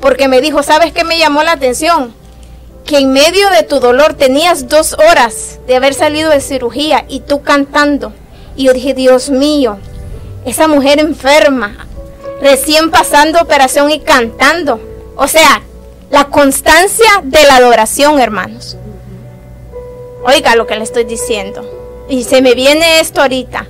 Porque 0.00 0.26
me 0.26 0.40
dijo, 0.40 0.62
¿sabes 0.64 0.92
qué 0.92 1.04
me 1.04 1.16
llamó 1.16 1.44
la 1.44 1.52
atención? 1.52 2.12
Que 2.84 2.98
en 2.98 3.12
medio 3.12 3.48
de 3.50 3.62
tu 3.62 3.78
dolor 3.78 4.14
tenías 4.14 4.68
dos 4.68 4.94
horas 4.94 5.60
de 5.68 5.76
haber 5.76 5.94
salido 5.94 6.30
de 6.30 6.40
cirugía 6.40 7.04
y 7.08 7.20
tú 7.20 7.42
cantando. 7.42 8.12
Y 8.56 8.64
yo 8.64 8.72
dije, 8.72 8.92
Dios 8.92 9.30
mío, 9.30 9.78
esa 10.44 10.66
mujer 10.66 10.98
enferma, 10.98 11.86
recién 12.42 12.90
pasando 12.90 13.40
operación 13.40 13.90
y 13.90 14.00
cantando. 14.00 14.80
O 15.16 15.28
sea, 15.28 15.62
la 16.10 16.24
constancia 16.24 17.06
de 17.22 17.44
la 17.44 17.56
adoración, 17.56 18.18
hermanos. 18.18 18.76
Oiga 20.26 20.56
lo 20.56 20.66
que 20.66 20.74
le 20.74 20.82
estoy 20.82 21.04
diciendo. 21.04 21.64
Y 22.08 22.24
se 22.24 22.42
me 22.42 22.54
viene 22.54 22.98
esto 22.98 23.22
ahorita. 23.22 23.68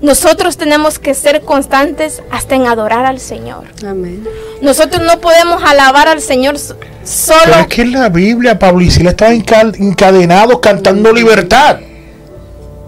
Nosotros 0.00 0.56
tenemos 0.58 0.98
que 0.98 1.14
ser 1.14 1.40
constantes 1.42 2.22
hasta 2.30 2.54
en 2.54 2.66
adorar 2.66 3.06
al 3.06 3.18
Señor. 3.18 3.64
Amén. 3.86 4.26
Nosotros 4.60 5.02
no 5.02 5.20
podemos 5.20 5.62
alabar 5.64 6.06
al 6.08 6.20
Señor 6.20 6.58
so- 6.58 6.76
solo. 7.04 7.40
Pero 7.44 7.60
es 7.60 7.66
que 7.68 7.82
en 7.82 7.92
la 7.92 8.08
Biblia, 8.10 8.58
Pablo 8.58 8.82
y 8.82 8.90
Sila 8.90 9.10
estaban 9.10 9.42
encadenados 9.78 10.60
cantando 10.60 11.12
libertad. 11.12 11.78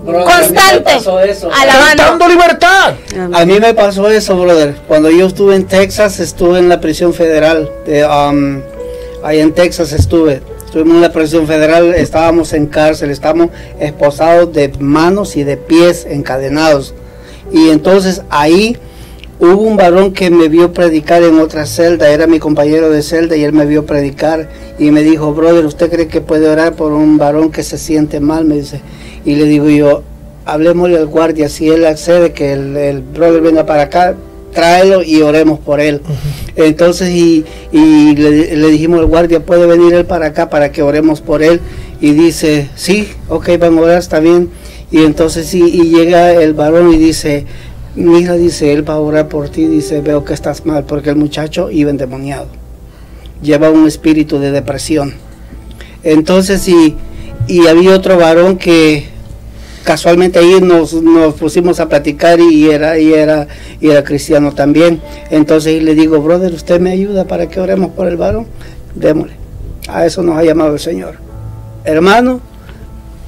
Constante. 0.05 0.93
Cantando 1.97 2.29
libertad. 2.29 2.95
A 3.33 3.45
mí 3.45 3.59
me 3.61 3.75
pasó 3.75 4.09
eso, 4.09 4.37
brother. 4.39 4.77
Cuando 4.87 5.11
yo 5.11 5.27
estuve 5.27 5.57
en 5.57 5.67
Texas, 5.67 6.21
estuve 6.21 6.59
en 6.59 6.69
la 6.69 6.81
prisión 6.81 7.13
federal. 7.13 7.69
De, 7.85 8.05
um, 8.07 8.61
ahí 9.25 9.41
en 9.41 9.53
Texas 9.53 9.93
estuve. 9.93 10.41
Estuvimos 10.69 10.97
en 10.97 11.01
la 11.01 11.13
prisión 11.13 11.47
federal, 11.47 11.95
estábamos 11.95 12.53
en 12.53 12.67
cárcel, 12.67 13.09
estábamos 13.09 13.49
esposados 13.81 14.53
de 14.53 14.71
manos 14.79 15.35
y 15.35 15.43
de 15.43 15.57
pies 15.57 16.07
encadenados. 16.07 16.95
Y 17.51 17.71
entonces 17.71 18.21
ahí 18.29 18.77
hubo 19.41 19.63
un 19.63 19.79
varón 19.79 20.13
que 20.13 20.29
me 20.29 20.49
vio 20.49 20.75
predicar 20.75 21.23
en 21.23 21.41
otra 21.41 21.65
celda, 21.65 22.11
era 22.11 22.27
mi 22.27 22.39
compañero 22.39 22.91
de 22.91 23.01
celda 23.01 23.35
y 23.35 23.45
él 23.45 23.55
me 23.55 23.65
vio 23.65 23.87
predicar 23.87 24.51
y 24.79 24.91
me 24.91 25.03
dijo, 25.03 25.33
brother, 25.33 25.65
¿usted 25.65 25.91
cree 25.91 26.07
que 26.07 26.21
puede 26.21 26.47
orar 26.47 26.75
por 26.75 26.93
un 26.93 27.17
varón 27.17 27.51
que 27.51 27.63
se 27.63 27.79
siente 27.79 28.21
mal? 28.21 28.45
Me 28.45 28.57
dice. 28.57 28.83
Y 29.25 29.37
le 29.37 29.45
digo 29.45 29.71
yo, 29.71 30.03
hablemosle 30.45 30.99
al 30.99 31.07
guardia, 31.07 31.49
si 31.49 31.71
él 31.71 31.87
accede 31.87 32.33
que 32.33 32.53
el, 32.53 32.77
el 32.77 33.01
brother 33.01 33.41
venga 33.41 33.65
para 33.65 33.85
acá, 33.85 34.17
tráelo 34.53 35.03
y 35.03 35.23
oremos 35.23 35.59
por 35.59 35.81
él. 35.81 36.01
Entonces, 36.57 37.11
y, 37.11 37.45
y 37.73 38.17
le, 38.17 38.71
dijimos 38.71 39.01
al 39.01 39.07
guardia, 39.07 39.41
puede 39.41 39.67
venir 39.67 39.95
él 39.95 40.05
para 40.05 40.27
acá 40.27 40.51
para 40.51 40.73
que 40.73 40.83
oremos 40.83 41.21
por 41.21 41.43
él. 41.43 41.61
Y 42.01 42.13
dice, 42.13 42.69
sí, 42.77 43.09
ok, 43.29 43.51
van 43.59 43.79
a 43.79 43.81
orar, 43.81 43.99
está 43.99 44.21
bien. 44.21 44.51
Y 44.91 44.99
entonces 44.99 45.47
sí, 45.47 45.63
y 45.63 45.91
llega 45.91 46.33
el 46.33 46.55
varón 46.55 46.93
y 46.93 46.97
dice, 46.97 47.45
mi 47.95 48.21
hija 48.21 48.35
dice, 48.35 48.73
él 48.73 48.89
va 48.89 48.95
a 48.95 49.01
orar 49.01 49.29
por 49.29 49.49
ti, 49.49 49.67
dice, 49.67 50.01
veo 50.01 50.25
que 50.25 50.33
estás 50.33 50.65
mal, 50.65 50.85
porque 50.85 51.11
el 51.11 51.17
muchacho 51.17 51.71
iba 51.71 51.91
endemoniado. 51.91 52.47
Lleva 53.43 53.71
un 53.71 53.87
espíritu 53.87 54.39
de 54.39 54.51
depresión. 54.51 55.15
Entonces, 56.03 56.67
y 56.69 57.67
había 57.67 57.95
otro 57.95 58.17
varón 58.17 58.57
que 58.57 59.18
casualmente 59.89 60.39
ahí 60.39 60.61
nos, 60.61 60.93
nos 60.93 61.33
pusimos 61.33 61.81
a 61.81 61.89
platicar 61.89 62.39
y 62.41 62.69
era, 62.69 62.99
y 62.99 63.15
era, 63.15 63.49
y 63.81 63.89
era 63.89 64.05
cristiano 64.05 64.53
también. 64.53 65.01
Entonces 65.31 65.83
le 65.83 65.95
digo, 65.95 66.21
brother, 66.21 66.53
¿usted 66.53 66.79
me 66.79 66.91
ayuda 66.91 67.25
para 67.25 67.49
que 67.49 67.59
oremos 67.59 67.93
por 67.93 68.07
el 68.07 68.19
varón? 68.19 68.47
Démosle. 68.95 69.33
A 69.89 70.05
eso 70.05 70.23
nos 70.23 70.37
ha 70.37 70.45
llamado 70.45 70.75
el 70.75 70.79
Señor. 70.79 71.15
Hermano, 71.87 72.43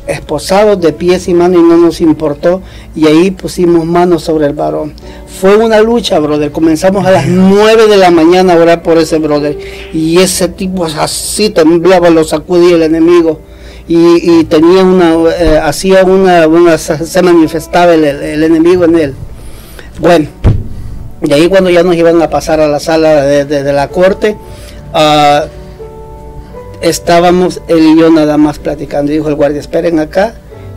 esposados 0.07 0.79
de 0.83 0.93
pies 0.93 1.29
y 1.29 1.33
manos 1.33 1.63
y 1.63 1.63
no 1.63 1.79
nos 1.79 2.03
importó 2.03 2.61
y 2.95 3.07
ahí 3.07 3.31
pusimos 3.31 3.87
manos 3.87 4.25
sobre 4.25 4.45
el 4.45 4.53
varón. 4.53 4.93
Fue 5.41 5.57
una 5.57 5.81
lucha, 5.81 6.19
brother. 6.19 6.53
Comenzamos 6.53 7.07
a 7.07 7.11
las 7.11 7.27
9 7.27 7.87
de 7.87 7.97
la 7.97 8.11
mañana 8.11 8.53
a 8.53 8.57
orar 8.57 8.83
por 8.83 8.99
ese 8.99 9.19
brother 9.19 9.57
y 9.95 10.19
ese 10.19 10.49
tipo 10.49 10.85
así 10.85 11.49
temblaba, 11.49 12.11
lo 12.11 12.23
sacudía 12.23 12.77
el 12.77 12.83
enemigo 12.83 13.41
y, 13.89 14.45
tenía 14.45 14.85
una, 14.85 15.15
eh, 15.39 15.61
hacía 15.63 16.05
una, 16.05 16.79
se 16.79 17.23
manifestaba 17.23 17.95
el, 17.95 18.05
el, 18.05 18.43
enemigo 18.43 18.85
en 18.85 18.97
él. 18.97 19.15
Bueno, 19.99 20.29
y 21.23 21.33
ahí 21.33 21.49
cuando 21.49 21.71
ya 21.71 21.83
nos 21.83 21.97
iban 21.97 22.21
a 22.23 22.31
pasar 22.31 22.61
a 22.61 22.69
la 22.69 22.81
sala 22.81 23.23
de, 23.23 23.45
de, 23.45 23.63
de 23.63 23.73
la 23.73 23.89
corte, 23.89 24.37
uh, 24.95 25.49
estábamos 26.81 27.61
él 27.69 27.81
y 27.81 27.99
yo 27.99 28.11
nada 28.11 28.37
más 28.37 28.59
platicando. 28.59 29.13
Dijo 29.13 29.29
el 29.29 29.35
guardia, 29.35 29.61
esperen 29.61 29.99
acá 29.99 30.35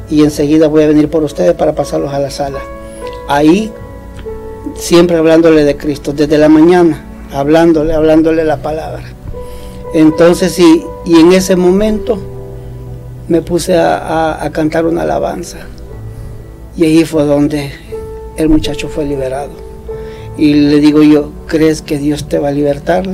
y 0.10 0.24
enseguida 0.24 0.68
voy 0.68 0.84
a 0.84 0.88
venir 0.88 1.10
por 1.10 1.24
ustedes 1.24 1.54
para 1.54 1.74
pasarlos 1.74 2.14
a 2.14 2.20
la 2.20 2.32
sala. 2.32 2.60
Ahí, 3.28 3.72
siempre 4.76 5.18
hablándole 5.18 5.64
de 5.64 5.78
Cristo, 5.78 6.14
desde 6.14 6.38
la 6.38 6.49
mañana, 6.49 7.04
hablándole, 7.32 7.93
hablándole 7.93 8.43
la 8.43 8.58
palabra. 8.58 9.04
Entonces, 9.93 10.58
y, 10.60 10.84
y 11.06 11.20
en 11.20 11.32
ese 11.32 11.56
momento 11.56 12.20
me 13.28 13.41
puse 13.41 13.78
a, 13.78 14.49
cantar 14.53 14.86
una 14.86 15.03
alabanza. 15.03 15.59
Y 16.76 16.84
ahí 16.86 17.05
fue 17.05 17.24
donde 17.24 17.71
el 18.38 18.49
muchacho 18.49 18.89
fue 18.89 19.05
liberado. 19.05 19.51
Y 20.38 20.53
le 20.53 20.80
digo 20.80 21.03
yo, 21.03 21.32
¿crees 21.47 21.82
que 21.82 21.97
Dios 21.97 22.28
te 22.28 22.39
va 22.39 22.49
a 22.49 22.51
libertar? 22.51 23.05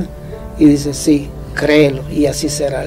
Y 0.58 0.64
dice, 0.64 0.94
sí, 0.94 1.28
créelo 1.54 2.02
y 2.10 2.26
así 2.26 2.48
será. 2.48 2.84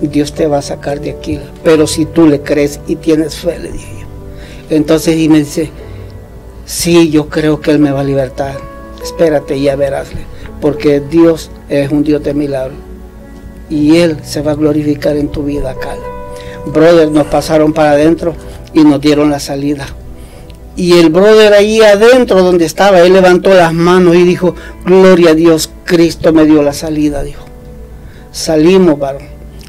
Dios 0.00 0.32
te 0.32 0.46
va 0.46 0.58
a 0.58 0.62
sacar 0.62 1.00
de 1.00 1.10
aquí. 1.10 1.38
Pero 1.62 1.86
si 1.86 2.04
tú 2.04 2.26
le 2.26 2.40
crees 2.40 2.80
y 2.86 2.96
tienes 2.96 3.36
fe, 3.36 3.58
le 3.58 3.72
dije 3.72 3.92
yo. 4.00 4.76
Entonces 4.76 5.16
y 5.16 5.28
me 5.28 5.38
dice, 5.38 5.70
sí, 6.66 7.10
yo 7.10 7.28
creo 7.28 7.60
que 7.60 7.70
Él 7.70 7.78
me 7.78 7.92
va 7.92 8.00
a 8.00 8.04
libertar. 8.04 8.56
Espérate 9.02 9.56
y 9.56 9.64
ya 9.64 9.76
verás. 9.76 10.08
Porque 10.60 11.00
Dios 11.00 11.50
es 11.68 11.90
un 11.90 12.02
Dios 12.02 12.22
de 12.22 12.34
milagro. 12.34 12.74
Y 13.70 13.96
Él 13.98 14.18
se 14.24 14.42
va 14.42 14.52
a 14.52 14.56
glorificar 14.56 15.16
en 15.16 15.28
tu 15.28 15.44
vida 15.44 15.70
acá. 15.70 15.96
Brother, 16.66 17.10
nos 17.10 17.26
pasaron 17.26 17.72
para 17.72 17.92
adentro 17.92 18.34
y 18.74 18.84
nos 18.84 19.00
dieron 19.00 19.30
la 19.30 19.40
salida. 19.40 19.86
Y 20.76 20.92
el 20.92 21.10
brother 21.10 21.54
ahí 21.54 21.80
adentro 21.80 22.42
donde 22.42 22.64
estaba, 22.64 23.00
él 23.00 23.12
levantó 23.12 23.52
las 23.52 23.72
manos 23.72 24.14
y 24.14 24.22
dijo, 24.22 24.54
gloria 24.84 25.30
a 25.30 25.34
Dios, 25.34 25.70
Cristo 25.84 26.32
me 26.32 26.44
dio 26.44 26.62
la 26.62 26.72
salida, 26.72 27.22
dijo 27.24 27.48
salimos, 28.38 28.98
varón. 28.98 29.22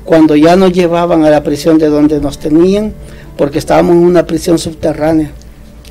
Cuando 0.05 0.35
ya 0.35 0.55
nos 0.55 0.71
llevaban 0.71 1.23
a 1.23 1.29
la 1.29 1.43
prisión 1.43 1.77
de 1.77 1.87
donde 1.87 2.19
nos 2.19 2.39
tenían, 2.39 2.93
porque 3.37 3.59
estábamos 3.59 3.95
en 3.95 4.03
una 4.03 4.25
prisión 4.25 4.57
subterránea. 4.57 5.31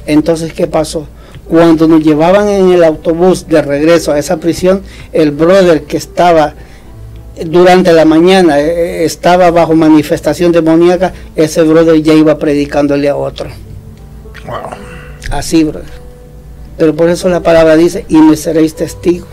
Entonces, 0.07 0.53
¿qué 0.53 0.67
pasó? 0.67 1.07
Cuando 1.49 1.87
nos 1.89 2.03
llevaban 2.03 2.49
en 2.49 2.73
el 2.73 2.85
autobús 2.85 3.47
de 3.49 3.63
regreso 3.63 4.13
a 4.13 4.19
esa 4.19 4.39
prisión, 4.39 4.83
el 5.13 5.31
brother 5.31 5.85
que 5.85 5.97
estaba 5.97 6.55
durante 7.47 7.93
la 7.93 8.05
mañana, 8.05 8.61
eh, 8.61 9.05
estaba 9.05 9.51
bajo 9.51 9.75
manifestación 9.75 10.53
demoníaca, 10.53 11.13
ese 11.37 11.63
brother 11.63 12.03
ya 12.03 12.15
iba 12.15 12.39
predicándole 12.39 13.09
a 13.09 13.17
otro. 13.17 13.49
Wow. 14.47 14.57
Así, 15.31 15.65
brother. 15.65 15.99
Pero 16.77 16.95
por 16.95 17.09
eso 17.09 17.29
la 17.29 17.41
palabra 17.41 17.77
dice, 17.77 18.05
y 18.09 18.17
me 18.19 18.37
seréis 18.37 18.75
testigo 18.75 19.27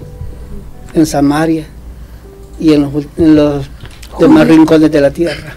en 0.94 1.06
Samaria, 1.06 1.68
y 2.60 2.74
en 2.74 2.82
los, 2.84 3.06
en 3.18 3.36
los 3.36 3.66
demás 4.20 4.48
rincones 4.48 4.92
de 4.92 5.02
la 5.02 5.12
tierra. 5.12 5.56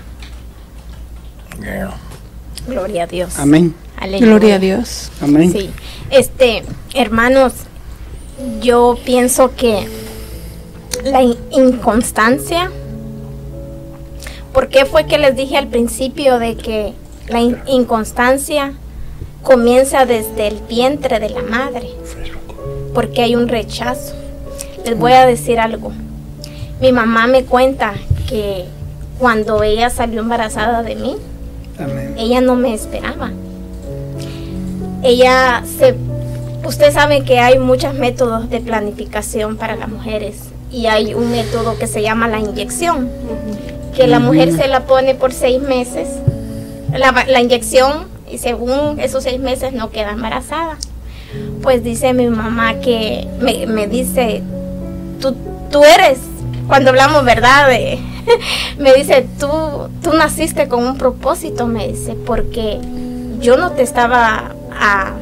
Yeah. 1.61 1.91
Gloria 2.67 3.05
a 3.05 3.07
Dios. 3.07 3.39
Amén. 3.39 3.75
Aleluya. 3.97 4.27
Gloria 4.27 4.55
a 4.57 4.59
Dios. 4.59 5.11
Amén. 5.21 5.53
Sí. 5.53 5.71
Este, 6.11 6.63
hermanos, 6.95 7.53
yo 8.61 8.99
pienso 9.05 9.55
que 9.57 9.87
la 11.05 11.23
in 11.23 11.37
inconstancia, 11.51 12.71
¿por 14.53 14.69
qué 14.69 14.85
fue 14.85 15.07
que 15.07 15.19
les 15.19 15.37
dije 15.37 15.57
al 15.57 15.69
principio 15.69 16.39
de 16.39 16.57
que 16.57 16.93
la 17.29 17.41
in 17.41 17.59
inconstancia 17.67 18.75
comienza 19.43 20.07
desde 20.07 20.49
el 20.49 20.61
vientre 20.69 21.21
de 21.21 21.31
la 21.31 21.43
madre? 21.43 21.91
Porque 22.95 23.23
hay 23.23 23.37
un 23.37 23.49
rechazo. 23.49 24.15
Les 24.85 24.99
voy 24.99 25.13
a 25.13 25.27
decir 25.27 25.61
algo 25.61 25.93
mi 26.81 26.93
mamá 26.93 27.27
me 27.27 27.45
cuenta 27.45 27.95
que 28.29 28.65
cuando 29.19 29.63
ella 29.63 29.91
salió 29.91 30.21
embarazada 30.21 30.83
de 30.83 30.95
mí, 30.95 31.17
Amén. 31.79 32.15
ella 32.17 32.41
no 32.41 32.55
me 32.55 32.75
esperaba. 32.75 33.31
Ella 35.03 35.65
se... 35.79 35.97
Usted 36.65 36.93
sabe 36.93 37.25
que 37.25 37.39
hay 37.41 37.59
muchos 37.59 37.95
métodos 37.95 38.51
de 38.51 38.61
planificación 38.61 39.57
para 39.57 39.77
las 39.77 39.89
mujeres 39.89 40.51
y 40.71 40.87
hay 40.87 41.15
un 41.15 41.31
método 41.31 41.79
que 41.79 41.87
se 41.87 42.03
llama 42.03 42.29
la 42.29 42.39
inyección, 42.39 43.09
que 43.97 44.07
la 44.07 44.19
mujer 44.19 44.53
se 44.53 44.69
la 44.69 44.81
pone 44.81 45.15
por 45.15 45.33
seis 45.33 45.61
meses, 45.61 46.09
la, 46.93 47.25
la 47.27 47.41
inyección 47.41 48.07
y 48.31 48.39
según 48.39 49.01
esos 49.01 49.25
seis 49.25 49.41
meses 49.41 49.73
no 49.73 49.91
queda 49.91 50.11
embarazada. 50.11 50.77
Pues 51.63 51.83
dice 51.85 52.15
mi 52.15 52.27
mamá 52.29 52.81
que 52.81 53.27
me, 53.41 53.67
me 53.67 53.87
dice, 53.87 54.43
tú, 55.21 55.35
tú 55.71 55.83
eres 55.85 56.19
cuando 56.67 56.91
hablamos, 56.91 57.25
¿verdad? 57.25 57.69
De, 57.69 57.99
me 58.79 58.93
dice, 58.95 59.27
tú, 59.39 59.49
tú 60.03 60.13
naciste 60.13 60.69
con 60.69 60.85
un 60.87 60.99
propósito, 60.99 61.67
me 61.67 61.89
dice, 61.89 62.15
porque 62.15 62.79
yo 63.41 63.57
no 63.57 63.73
te 63.73 63.83
estaba 63.83 64.55
a, 64.73 65.13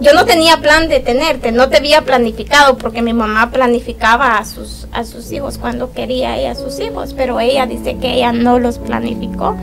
yo 0.00 0.12
no 0.12 0.24
tenía 0.24 0.58
plan 0.58 0.88
de 0.88 1.00
tenerte, 1.00 1.52
no 1.52 1.68
te 1.68 1.78
había 1.78 2.02
planificado 2.02 2.76
porque 2.76 3.02
mi 3.02 3.12
mamá 3.12 3.50
planificaba 3.50 4.38
a 4.38 4.44
sus, 4.44 4.86
a 4.92 5.04
sus 5.04 5.30
hijos 5.32 5.58
cuando 5.58 5.92
quería 5.92 6.36
ella 6.36 6.52
a 6.52 6.54
sus 6.54 6.78
hijos, 6.80 7.14
pero 7.14 7.40
ella 7.40 7.66
dice 7.66 7.96
que 7.98 8.14
ella 8.14 8.32
no 8.32 8.58
los 8.58 8.78
planificó. 8.78 9.56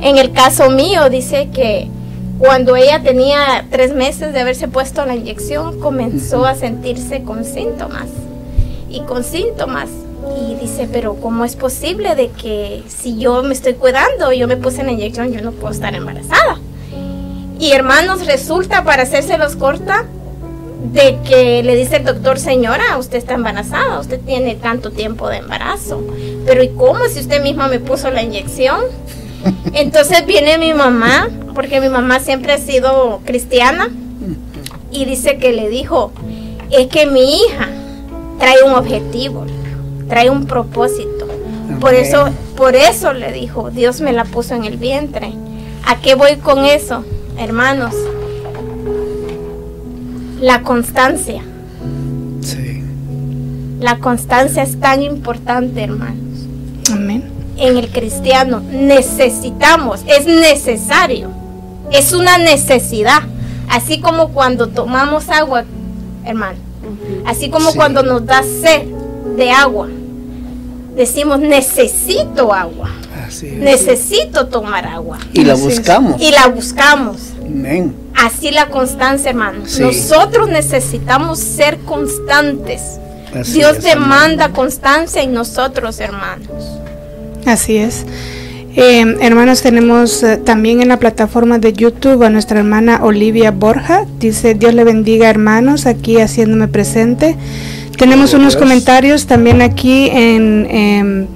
En 0.00 0.18
el 0.18 0.32
caso 0.32 0.70
mío 0.70 1.08
dice 1.10 1.48
que 1.52 1.88
cuando 2.38 2.76
ella 2.76 3.02
tenía 3.02 3.66
tres 3.70 3.94
meses 3.94 4.32
de 4.32 4.40
haberse 4.40 4.68
puesto 4.68 5.04
la 5.04 5.16
inyección 5.16 5.80
comenzó 5.80 6.44
a 6.44 6.54
sentirse 6.54 7.22
con 7.22 7.44
síntomas 7.44 8.06
y 8.88 9.00
con 9.00 9.24
síntomas. 9.24 9.88
Y 10.40 10.54
dice, 10.56 10.88
pero 10.92 11.14
¿cómo 11.14 11.44
es 11.44 11.56
posible 11.56 12.14
de 12.14 12.28
que 12.28 12.82
si 12.86 13.18
yo 13.18 13.42
me 13.42 13.54
estoy 13.54 13.74
cuidando, 13.74 14.30
yo 14.32 14.46
me 14.46 14.56
puse 14.56 14.82
la 14.82 14.92
inyección, 14.92 15.32
yo 15.32 15.40
no 15.40 15.52
puedo 15.52 15.72
estar 15.72 15.94
embarazada? 15.94 16.58
Y 17.58 17.72
hermanos, 17.72 18.26
resulta, 18.26 18.84
para 18.84 19.02
hacérselos 19.02 19.56
corta, 19.56 20.04
de 20.92 21.18
que 21.26 21.62
le 21.62 21.74
dice 21.74 21.96
el 21.96 22.04
doctor, 22.04 22.38
señora, 22.38 22.96
usted 22.98 23.18
está 23.18 23.34
embarazada, 23.34 23.98
usted 23.98 24.20
tiene 24.20 24.54
tanto 24.54 24.92
tiempo 24.92 25.28
de 25.28 25.38
embarazo. 25.38 26.02
Pero 26.46 26.62
¿y 26.62 26.68
cómo 26.68 27.06
si 27.08 27.20
usted 27.20 27.42
misma 27.42 27.68
me 27.68 27.80
puso 27.80 28.10
la 28.10 28.22
inyección? 28.22 28.80
Entonces 29.74 30.24
viene 30.24 30.58
mi 30.58 30.72
mamá, 30.72 31.28
porque 31.54 31.80
mi 31.80 31.88
mamá 31.88 32.20
siempre 32.20 32.52
ha 32.52 32.58
sido 32.58 33.20
cristiana, 33.24 33.90
y 34.90 35.04
dice 35.04 35.38
que 35.38 35.52
le 35.52 35.68
dijo, 35.68 36.12
es 36.70 36.86
que 36.86 37.06
mi 37.06 37.36
hija 37.36 37.68
trae 38.38 38.62
un 38.62 38.74
objetivo, 38.74 39.44
trae 40.08 40.30
un 40.30 40.46
propósito. 40.46 41.24
Okay. 41.24 41.80
Por 41.80 41.94
eso, 41.94 42.28
por 42.56 42.76
eso 42.76 43.12
le 43.12 43.32
dijo, 43.32 43.70
Dios 43.70 44.00
me 44.00 44.12
la 44.12 44.24
puso 44.24 44.54
en 44.54 44.64
el 44.64 44.76
vientre. 44.76 45.32
¿A 45.84 46.00
qué 46.00 46.14
voy 46.14 46.36
con 46.36 46.64
eso, 46.64 47.04
hermanos? 47.38 47.94
La 50.40 50.62
constancia. 50.62 51.42
Sí. 52.40 52.82
La 53.80 53.98
constancia 53.98 54.62
es 54.62 54.78
tan 54.78 55.02
importante, 55.02 55.82
hermanos. 55.82 56.46
Amén. 56.92 57.24
En 57.56 57.76
el 57.76 57.88
cristiano 57.90 58.60
necesitamos, 58.60 60.02
es 60.06 60.26
necesario 60.26 61.30
Es 61.90 62.12
una 62.12 62.36
necesidad. 62.38 63.22
Así 63.70 64.00
como 64.00 64.28
cuando 64.28 64.68
tomamos 64.68 65.28
agua, 65.30 65.64
hermano. 66.24 66.58
Así 67.26 67.48
como 67.50 67.70
Sí. 67.70 67.76
cuando 67.76 68.02
nos 68.02 68.24
da 68.26 68.42
sed 68.42 68.86
de 69.36 69.50
agua. 69.50 69.88
Decimos, 70.94 71.38
necesito 71.40 72.52
agua. 72.52 72.90
Así. 73.28 73.46
Necesito 73.46 74.46
tomar 74.46 74.86
agua. 74.86 75.18
Y 75.32 75.44
la 75.44 75.54
buscamos. 75.54 76.20
Y 76.20 76.30
la 76.30 76.48
buscamos. 76.48 77.18
Amén. 77.44 77.94
Así 78.16 78.50
la 78.50 78.68
constancia, 78.68 79.30
hermano. 79.30 79.66
Sí. 79.66 79.82
Nosotros 79.82 80.48
necesitamos 80.48 81.38
ser 81.38 81.78
constantes. 81.80 82.80
Así 83.38 83.52
Dios 83.54 83.78
es, 83.78 83.84
demanda 83.84 84.50
constancia 84.50 85.22
en 85.22 85.32
nosotros, 85.34 86.00
hermanos. 86.00 86.64
Así 87.46 87.76
es. 87.76 88.06
Eh, 88.74 89.16
hermanos, 89.20 89.62
tenemos 89.62 90.22
eh, 90.22 90.36
también 90.36 90.80
en 90.82 90.88
la 90.88 90.98
plataforma 90.98 91.58
de 91.58 91.72
YouTube 91.72 92.22
a 92.22 92.30
nuestra 92.30 92.60
hermana 92.60 93.00
Olivia 93.02 93.50
Borja. 93.50 94.06
Dice, 94.18 94.54
Dios 94.54 94.72
le 94.72 94.84
bendiga 94.84 95.28
hermanos, 95.28 95.86
aquí 95.86 96.18
haciéndome 96.18 96.68
presente. 96.68 97.36
Tenemos 97.98 98.34
unos 98.34 98.54
comentarios 98.54 99.26
también 99.26 99.60
aquí 99.60 100.08
en, 100.12 100.68
em, 100.70 101.26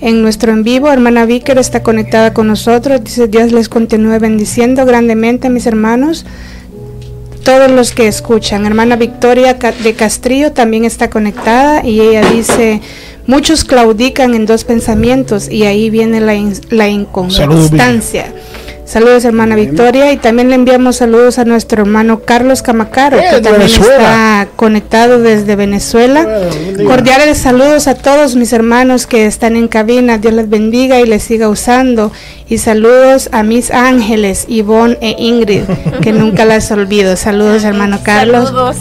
en 0.00 0.22
nuestro 0.22 0.52
en 0.52 0.62
vivo. 0.62 0.90
Hermana 0.90 1.26
Víquer 1.26 1.58
está 1.58 1.82
conectada 1.82 2.32
con 2.32 2.46
nosotros. 2.46 3.02
Dice, 3.04 3.28
Dios 3.28 3.52
les 3.52 3.68
continúe 3.68 4.18
bendiciendo 4.18 4.84
grandemente 4.84 5.46
a 5.48 5.50
mis 5.50 5.66
hermanos. 5.66 6.24
Todos 7.44 7.70
los 7.70 7.92
que 7.92 8.06
escuchan. 8.06 8.66
Hermana 8.66 8.96
Victoria 8.96 9.54
de 9.54 9.94
Castrillo 9.94 10.52
también 10.52 10.84
está 10.84 11.08
conectada 11.10 11.84
y 11.86 12.00
ella 12.00 12.30
dice, 12.30 12.80
muchos 13.26 13.64
claudican 13.64 14.34
en 14.34 14.44
dos 14.46 14.64
pensamientos 14.64 15.48
y 15.50 15.64
ahí 15.64 15.88
viene 15.90 16.20
la, 16.20 16.34
in- 16.34 16.54
la 16.70 16.88
inconstancia. 16.88 18.32
Saludos 18.90 19.24
hermana 19.24 19.54
Victoria 19.54 20.10
y 20.10 20.16
también 20.16 20.48
le 20.48 20.56
enviamos 20.56 20.96
saludos 20.96 21.38
a 21.38 21.44
nuestro 21.44 21.82
hermano 21.82 22.22
Carlos 22.24 22.60
Camacaro 22.60 23.18
Eh, 23.18 23.24
que 23.30 23.40
también 23.40 23.70
Venezuela. 23.70 23.94
está 23.94 24.48
conectado 24.56 25.20
desde 25.20 25.54
Venezuela. 25.54 26.24
Bueno. 26.24 26.90
Cordiales 26.90 27.38
saludos 27.38 27.86
a 27.86 27.94
todos 27.94 28.34
mis 28.34 28.52
hermanos 28.52 29.06
que 29.06 29.26
están 29.26 29.54
en 29.54 29.68
cabina. 29.68 30.18
Dios 30.18 30.34
les 30.34 30.50
bendiga 30.50 30.98
y 30.98 31.06
les 31.06 31.22
siga 31.22 31.48
usando. 31.48 32.10
Y 32.48 32.58
saludos 32.58 33.28
a 33.30 33.44
mis 33.44 33.70
ángeles, 33.70 34.46
Ivonne 34.48 34.98
e 35.00 35.14
Ingrid, 35.18 35.62
que 36.02 36.12
nunca 36.12 36.44
las 36.44 36.68
olvido. 36.72 37.16
Saludos, 37.16 37.62
hermano 37.62 38.00
Carlos. 38.02 38.46
Saludos. 38.48 38.76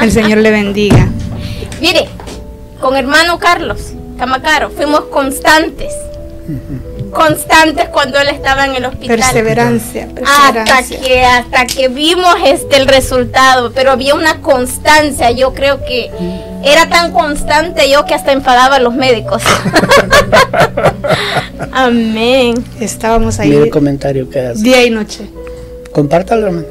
El 0.00 0.10
Señor 0.10 0.38
le 0.38 0.52
bendiga. 0.52 1.06
Mire, 1.82 2.08
con 2.80 2.96
hermano 2.96 3.38
Carlos 3.38 3.92
Camacaro 4.18 4.70
fuimos 4.70 5.02
constantes. 5.12 5.92
Constantes 7.14 7.88
cuando 7.88 8.18
él 8.18 8.28
estaba 8.28 8.66
en 8.66 8.74
el 8.74 8.84
hospital. 8.84 9.16
Perseverancia, 9.18 10.04
Hasta 10.04 10.64
perseverancia. 10.64 11.00
que, 11.00 11.24
hasta 11.24 11.66
que 11.66 11.88
vimos 11.88 12.34
este 12.44 12.76
el 12.76 12.88
resultado, 12.88 13.72
pero 13.72 13.92
había 13.92 14.14
una 14.14 14.40
constancia, 14.40 15.30
yo 15.30 15.54
creo 15.54 15.84
que 15.84 16.10
era 16.64 16.88
tan 16.88 17.12
constante 17.12 17.88
yo 17.88 18.04
que 18.04 18.14
hasta 18.14 18.32
enfadaba 18.32 18.76
a 18.76 18.80
los 18.80 18.94
médicos. 18.94 19.42
Amén. 21.72 22.62
Estábamos 22.80 23.38
ahí 23.38 23.52
el 23.52 23.70
comentario 23.70 24.28
que 24.28 24.40
hace. 24.40 24.62
día 24.62 24.84
y 24.84 24.90
noche. 24.90 25.28
Compártalo, 25.92 26.46
hermano. 26.46 26.66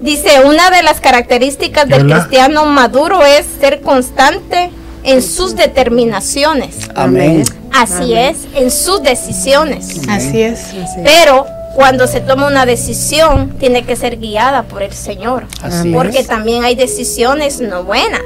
Dice, 0.00 0.40
una 0.44 0.70
de 0.70 0.82
las 0.82 1.00
características 1.00 1.86
del 1.88 2.02
Hola. 2.06 2.16
cristiano 2.20 2.64
maduro 2.64 3.24
es 3.24 3.44
ser 3.60 3.82
constante 3.82 4.70
en 5.04 5.22
sus 5.22 5.56
determinaciones. 5.56 6.88
Amén. 6.94 7.44
Así 7.72 8.14
es, 8.14 8.36
en 8.54 8.70
sus 8.70 9.02
decisiones. 9.02 10.00
Así 10.08 10.42
es. 10.42 10.60
Así 10.64 10.78
es. 10.80 10.90
Pero 11.04 11.46
cuando 11.76 12.06
se 12.08 12.20
toma 12.20 12.48
una 12.48 12.66
decisión, 12.66 13.50
tiene 13.60 13.84
que 13.84 13.94
ser 13.96 14.18
guiada 14.18 14.64
por 14.64 14.82
el 14.82 14.92
Señor. 14.92 15.46
Así 15.62 15.92
Porque 15.92 16.18
es. 16.20 16.26
también 16.26 16.64
hay 16.64 16.74
decisiones 16.74 17.60
no 17.60 17.84
buenas. 17.84 18.22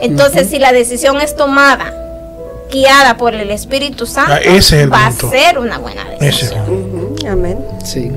Entonces, 0.00 0.48
si 0.48 0.58
la 0.58 0.72
decisión 0.72 1.20
es 1.20 1.34
tomada, 1.36 1.92
guiada 2.70 3.16
por 3.16 3.34
el 3.34 3.50
Espíritu 3.50 4.06
Santo, 4.06 4.32
Ah, 4.34 4.38
ese 4.38 4.56
es 4.56 4.72
el 4.84 4.92
va 4.92 5.08
punto. 5.10 5.26
a 5.26 5.30
ser 5.30 5.58
una 5.58 5.78
buena 5.78 6.02
Ese. 6.20 6.24
decisión. 6.46 7.16
Amén. 7.28 7.58
Sí. 7.84 8.10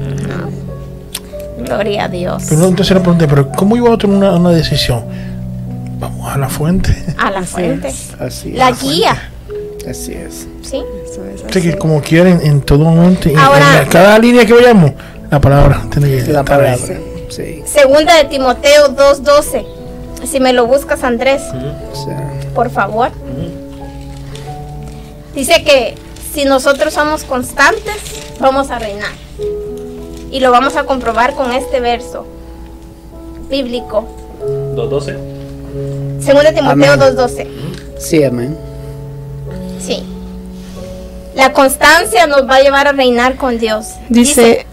Gloria 1.60 2.06
a 2.06 2.08
Dios. 2.08 2.44
Pero 2.50 2.68
entonces 2.68 2.94
le 2.96 3.02
pregunté, 3.02 3.28
pero 3.28 3.50
¿cómo 3.50 3.76
iba 3.76 3.94
a 3.94 3.98
tomar 3.98 4.18
una, 4.18 4.36
una 4.36 4.50
decisión? 4.52 5.04
Vamos 6.00 6.32
a 6.32 6.38
la 6.38 6.50
fuente. 6.50 6.96
A 7.18 7.32
la 7.32 7.40
Así 7.40 7.54
fuente. 7.54 7.94
Así 8.20 8.52
La 8.52 8.70
es. 8.70 8.82
guía. 8.82 9.32
Así 9.90 10.14
es. 10.14 10.48
¿Sí? 10.62 10.84
Eso 11.06 11.24
es 11.26 11.36
O 11.44 11.50
sea, 11.50 11.62
que 11.62 11.70
así. 11.70 11.78
como 11.78 12.02
quieren 12.02 12.42
en 12.44 12.62
todo 12.62 12.80
momento, 12.80 13.30
en- 13.30 13.38
Ahora- 13.38 13.82
en 13.84 13.90
cada 13.90 14.20
línea 14.20 14.46
que 14.46 14.54
vayamos, 14.54 14.92
la 15.32 15.40
palabra 15.42 15.86
tiene 15.92 16.10
que 16.10 16.32
La 16.32 16.40
estar 16.42 16.62
ahí. 16.62 16.76
palabra. 16.78 17.00
Sí. 17.30 17.64
Segunda 17.66 18.16
de 18.16 18.26
Timoteo 18.26 18.96
2.12. 18.96 19.66
Si 20.26 20.40
me 20.40 20.52
lo 20.54 20.66
buscas, 20.68 21.04
Andrés, 21.04 21.42
por 22.56 22.70
favor. 22.70 23.10
Dice 25.36 25.64
que 25.64 25.96
si 26.34 26.46
nosotros 26.46 26.94
somos 26.94 27.24
constantes, 27.24 27.96
vamos 28.40 28.72
a 28.72 28.80
reinar. 28.80 29.12
Y 30.32 30.40
lo 30.40 30.52
vamos 30.52 30.76
a 30.76 30.84
comprobar 30.84 31.34
con 31.36 31.52
este 31.52 31.80
verso 31.80 32.26
bíblico. 33.50 34.08
2.12. 34.76 35.37
Segunda 36.28 36.52
de 36.52 36.58
Timoteo 36.58 36.94
Amén. 36.94 37.16
2.12. 37.18 37.48
sí, 37.98 38.24
amén. 38.24 38.58
Sí. 39.80 40.04
La 41.36 41.54
constancia 41.54 42.28
nos 42.28 42.48
va 42.50 42.56
a 42.56 42.62
llevar 42.62 42.88
a 42.88 42.92
reinar 42.92 43.36
con 43.38 43.58
Dios. 43.58 43.86
Dice, 44.10 44.66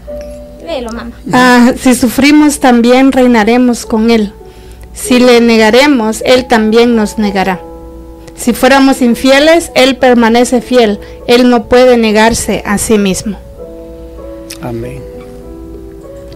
léelo, 0.66 0.90
mamá. 0.90 1.12
ah, 1.32 1.72
si 1.78 1.94
sufrimos 1.94 2.58
también 2.58 3.12
reinaremos 3.12 3.86
con 3.86 4.10
Él. 4.10 4.32
Si 4.94 5.20
le 5.20 5.40
negaremos, 5.40 6.22
Él 6.26 6.46
también 6.46 6.96
nos 6.96 7.18
negará. 7.18 7.60
Si 8.36 8.52
fuéramos 8.52 9.00
infieles, 9.00 9.70
Él 9.76 9.96
permanece 9.96 10.60
fiel. 10.60 10.98
Él 11.28 11.50
no 11.50 11.68
puede 11.68 11.96
negarse 11.96 12.62
a 12.66 12.78
sí 12.78 12.98
mismo. 12.98 13.36
Amén. 14.60 15.00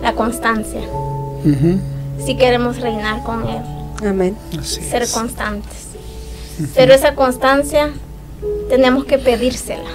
La 0.01 0.13
constancia. 0.13 0.81
Ujú. 1.45 1.81
Si 2.25 2.37
queremos 2.37 2.79
reinar 2.81 3.23
con 3.25 3.43
Él. 3.49 3.63
Amén. 4.05 4.37
Así 4.59 4.83
ser 4.83 5.03
es. 5.03 5.13
constantes. 5.13 5.89
Pero 6.75 6.93
esa 6.93 7.15
constancia 7.15 7.91
tenemos 8.69 9.05
que 9.05 9.19
pedírsela. 9.19 9.89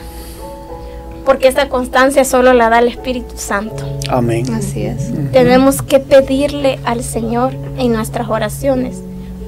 Porque 1.25 1.47
esa 1.47 1.69
constancia 1.69 2.25
solo 2.25 2.53
la 2.53 2.69
da 2.69 2.79
el 2.79 2.89
Espíritu 2.89 3.35
Santo. 3.37 3.85
Amén. 4.09 4.53
Así 4.53 4.83
es. 4.83 5.09
Tenemos 5.31 5.81
que 5.81 5.99
pedirle 5.99 6.79
al 6.83 7.01
Señor 7.03 7.53
en 7.77 7.93
nuestras 7.93 8.27
oraciones 8.29 8.97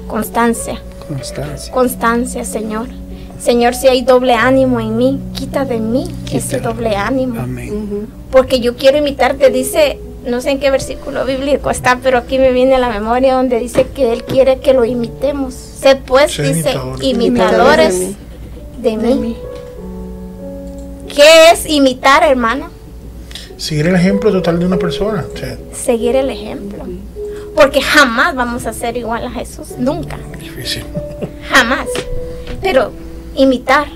constancia, 0.08 0.80
Constancia. 1.08 1.72
constancia, 1.72 2.44
Señor. 2.44 2.88
Señor, 3.38 3.74
si 3.74 3.88
hay 3.88 4.02
doble 4.02 4.34
ánimo 4.34 4.80
en 4.80 4.96
mí, 4.96 5.20
quita 5.34 5.64
de 5.66 5.78
mí 5.78 6.06
ese 6.32 6.60
doble 6.60 6.96
ánimo. 6.96 7.40
Amén. 7.40 8.08
Porque 8.30 8.60
yo 8.60 8.76
quiero 8.76 8.96
imitarte, 8.98 9.50
dice, 9.50 9.98
no 10.26 10.40
sé 10.40 10.50
en 10.50 10.60
qué 10.60 10.70
versículo 10.70 11.24
bíblico 11.24 11.70
está, 11.70 11.98
pero 12.02 12.18
aquí 12.18 12.38
me 12.38 12.52
viene 12.52 12.74
a 12.74 12.78
la 12.78 12.90
memoria 12.90 13.34
donde 13.34 13.58
dice 13.58 13.86
que 13.94 14.12
Él 14.12 14.24
quiere 14.24 14.58
que 14.58 14.72
lo 14.72 14.84
imitemos. 14.84 15.54
Sed 15.54 15.98
pues, 16.04 16.36
dice, 16.36 16.70
imitadores. 17.00 17.02
imitadores 17.02 17.94
Imitadores 17.94 18.16
de 18.82 18.96
mí. 18.96 19.36
¿Qué 21.14 21.50
es 21.52 21.66
imitar, 21.66 22.24
hermano? 22.24 22.70
Seguir 23.56 23.86
el 23.86 23.94
ejemplo 23.94 24.30
total 24.32 24.58
de 24.58 24.66
una 24.66 24.76
persona. 24.76 25.24
Seguir 25.72 26.16
el 26.16 26.30
ejemplo. 26.30 26.84
Porque 27.54 27.80
jamás 27.80 28.34
vamos 28.34 28.66
a 28.66 28.72
ser 28.72 28.96
igual 28.96 29.24
a 29.24 29.30
Jesús, 29.30 29.68
nunca, 29.78 30.18
difícil. 30.38 30.84
jamás. 31.50 31.86
Pero 32.60 32.92
imitar. 33.34 33.86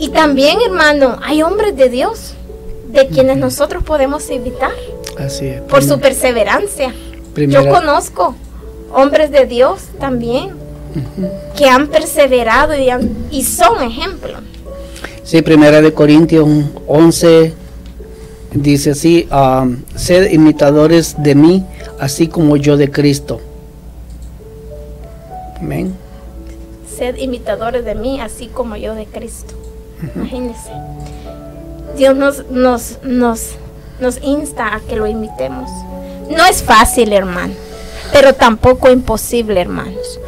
Y 0.00 0.08
también, 0.08 0.58
hermano, 0.66 1.18
hay 1.22 1.42
hombres 1.42 1.76
de 1.76 1.88
Dios 1.90 2.34
de 2.92 3.06
quienes 3.08 3.36
nosotros 3.38 3.82
podemos 3.84 4.28
imitar 4.30 4.72
Así 5.18 5.46
es. 5.46 5.60
por 5.62 5.82
su 5.82 5.98
perseverancia. 6.00 6.92
primera- 7.34 7.62
Yo 7.64 7.70
conozco 7.70 8.34
hombres 8.94 9.30
de 9.30 9.46
Dios 9.46 9.80
también 9.98 10.50
que 11.56 11.66
han 11.68 11.88
perseverado 11.88 12.76
y, 12.78 12.90
han- 12.90 13.10
y 13.30 13.42
son 13.44 13.82
ejemplo. 13.82 14.34
Sí, 15.24 15.40
primera 15.40 15.80
de 15.80 15.94
Corintios 15.94 16.46
11 16.86 17.54
dice 18.52 18.90
así, 18.90 19.26
um, 19.32 19.78
sed 19.96 20.30
imitadores 20.30 21.14
de 21.22 21.34
mí, 21.34 21.64
así 21.98 22.26
como 22.28 22.56
yo 22.56 22.76
de 22.76 22.90
Cristo. 22.90 23.40
Amén. 25.58 25.94
Sed 26.98 27.16
imitadores 27.16 27.84
de 27.84 27.94
mí, 27.94 28.20
así 28.20 28.48
como 28.48 28.76
yo 28.76 28.94
de 28.94 29.06
Cristo. 29.06 29.54
Imagínense. 30.16 30.70
Dios 32.02 32.16
nos, 32.16 32.50
nos, 32.50 32.98
nos, 33.02 33.50
nos 34.00 34.22
insta 34.22 34.74
a 34.74 34.80
que 34.80 34.96
lo 34.96 35.06
imitemos. 35.06 35.70
No 36.28 36.44
es 36.44 36.62
fácil, 36.62 37.12
hermano, 37.12 37.54
pero 38.12 38.34
tampoco 38.34 38.90
imposible, 38.90 39.60
hermanos, 39.60 40.18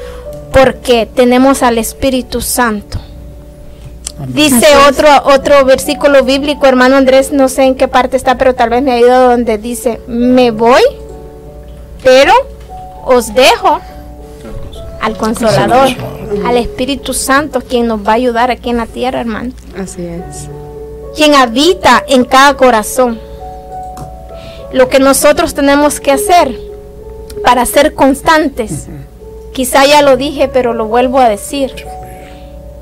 porque 0.52 1.06
tenemos 1.12 1.62
al 1.62 1.78
Espíritu 1.78 2.40
Santo 2.40 3.00
Dice 4.28 4.66
otro, 4.88 5.08
otro 5.24 5.64
versículo 5.64 6.22
bíblico, 6.22 6.66
hermano 6.66 6.96
Andrés, 6.96 7.32
no 7.32 7.48
sé 7.48 7.64
en 7.64 7.74
qué 7.74 7.88
parte 7.88 8.16
está, 8.16 8.38
pero 8.38 8.54
tal 8.54 8.70
vez 8.70 8.82
me 8.82 8.92
ha 8.92 9.00
ido 9.00 9.30
donde 9.30 9.58
dice, 9.58 10.00
me 10.06 10.52
voy, 10.52 10.82
pero 12.04 12.32
os 13.04 13.34
dejo 13.34 13.80
al 15.02 15.16
consolador, 15.16 15.88
al 16.46 16.56
Espíritu 16.56 17.12
Santo, 17.12 17.60
quien 17.60 17.88
nos 17.88 18.06
va 18.06 18.12
a 18.12 18.14
ayudar 18.14 18.52
aquí 18.52 18.70
en 18.70 18.76
la 18.76 18.86
tierra, 18.86 19.20
hermano. 19.20 19.52
Así 19.76 20.06
es. 20.06 20.48
Quien 21.16 21.34
habita 21.34 22.02
en 22.08 22.24
cada 22.24 22.56
corazón. 22.56 23.18
Lo 24.72 24.88
que 24.88 24.98
nosotros 24.98 25.54
tenemos 25.54 26.00
que 26.00 26.10
hacer 26.10 26.58
para 27.44 27.64
ser 27.66 27.94
constantes, 27.94 28.86
quizá 29.52 29.84
ya 29.86 30.02
lo 30.02 30.16
dije, 30.16 30.48
pero 30.48 30.74
lo 30.74 30.86
vuelvo 30.86 31.20
a 31.20 31.28
decir, 31.28 31.72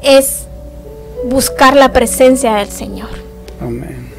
es 0.03 0.47
buscar 1.25 1.77
la 1.77 1.93
presencia 1.93 2.55
del 2.55 2.69
Señor. 2.69 3.11
Amén. 3.61 4.11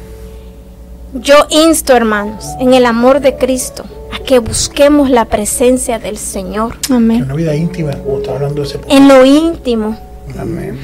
Yo 1.14 1.46
insto, 1.50 1.94
hermanos, 1.94 2.44
en 2.60 2.74
el 2.74 2.86
amor 2.86 3.20
de 3.20 3.36
Cristo, 3.36 3.84
a 4.12 4.18
que 4.18 4.38
busquemos 4.38 5.10
la 5.10 5.26
presencia 5.26 5.98
del 5.98 6.18
Señor 6.18 6.76
En 6.88 6.94
Amén. 6.96 7.22
una 7.24 7.34
vida 7.34 7.54
íntima, 7.54 7.92
como 7.92 8.18
está 8.18 8.32
hablando 8.34 8.62
ese 8.62 8.80
en 8.88 9.08
lo 9.08 9.24
íntimo, 9.24 9.96
Amén. 10.38 10.78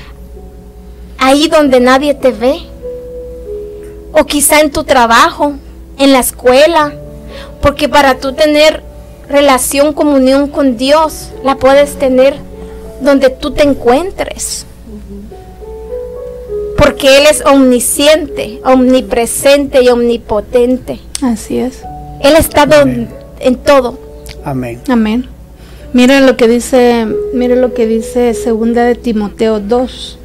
ahí 1.18 1.48
donde 1.48 1.80
nadie 1.80 2.14
te 2.14 2.30
ve, 2.32 2.60
o 4.12 4.24
quizá 4.24 4.60
en 4.60 4.70
tu 4.70 4.84
trabajo, 4.84 5.54
en 5.98 6.12
la 6.12 6.20
escuela, 6.20 6.92
porque 7.60 7.88
para 7.88 8.18
tú 8.18 8.32
tener 8.32 8.82
relación, 9.28 9.92
comunión 9.92 10.48
con 10.48 10.76
Dios, 10.76 11.30
la 11.44 11.56
puedes 11.56 11.98
tener 11.98 12.36
donde 13.00 13.30
tú 13.30 13.52
te 13.52 13.62
encuentres. 13.62 14.66
Porque 16.76 17.18
Él 17.18 17.24
es 17.30 17.44
omnisciente, 17.44 18.60
omnipresente 18.64 19.82
y 19.82 19.88
omnipotente. 19.88 20.98
Así 21.22 21.58
es. 21.58 21.82
Él 22.22 22.34
está 22.36 22.66
don- 22.66 23.08
en 23.38 23.56
todo. 23.56 23.98
Amén. 24.44 24.80
Amén. 24.88 25.28
Miren 25.92 26.26
lo 26.26 26.36
que 26.36 26.48
dice, 26.48 27.06
miren 27.34 27.60
lo 27.60 27.74
que 27.74 27.86
dice 27.86 28.32
segunda 28.34 28.84
de 28.84 28.94
Timoteo 28.94 29.60
2. 29.60 30.18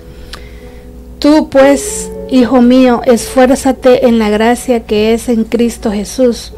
Tú 1.20 1.49
pues, 1.49 2.10
hijo 2.30 2.61
mío, 2.61 3.02
esfuérzate 3.06 4.07
en 4.07 4.19
la 4.19 4.30
gracia 4.30 4.85
que 4.85 5.14
es 5.14 5.30
en 5.30 5.43
Cristo 5.43 5.91
Jesús. 5.91 6.53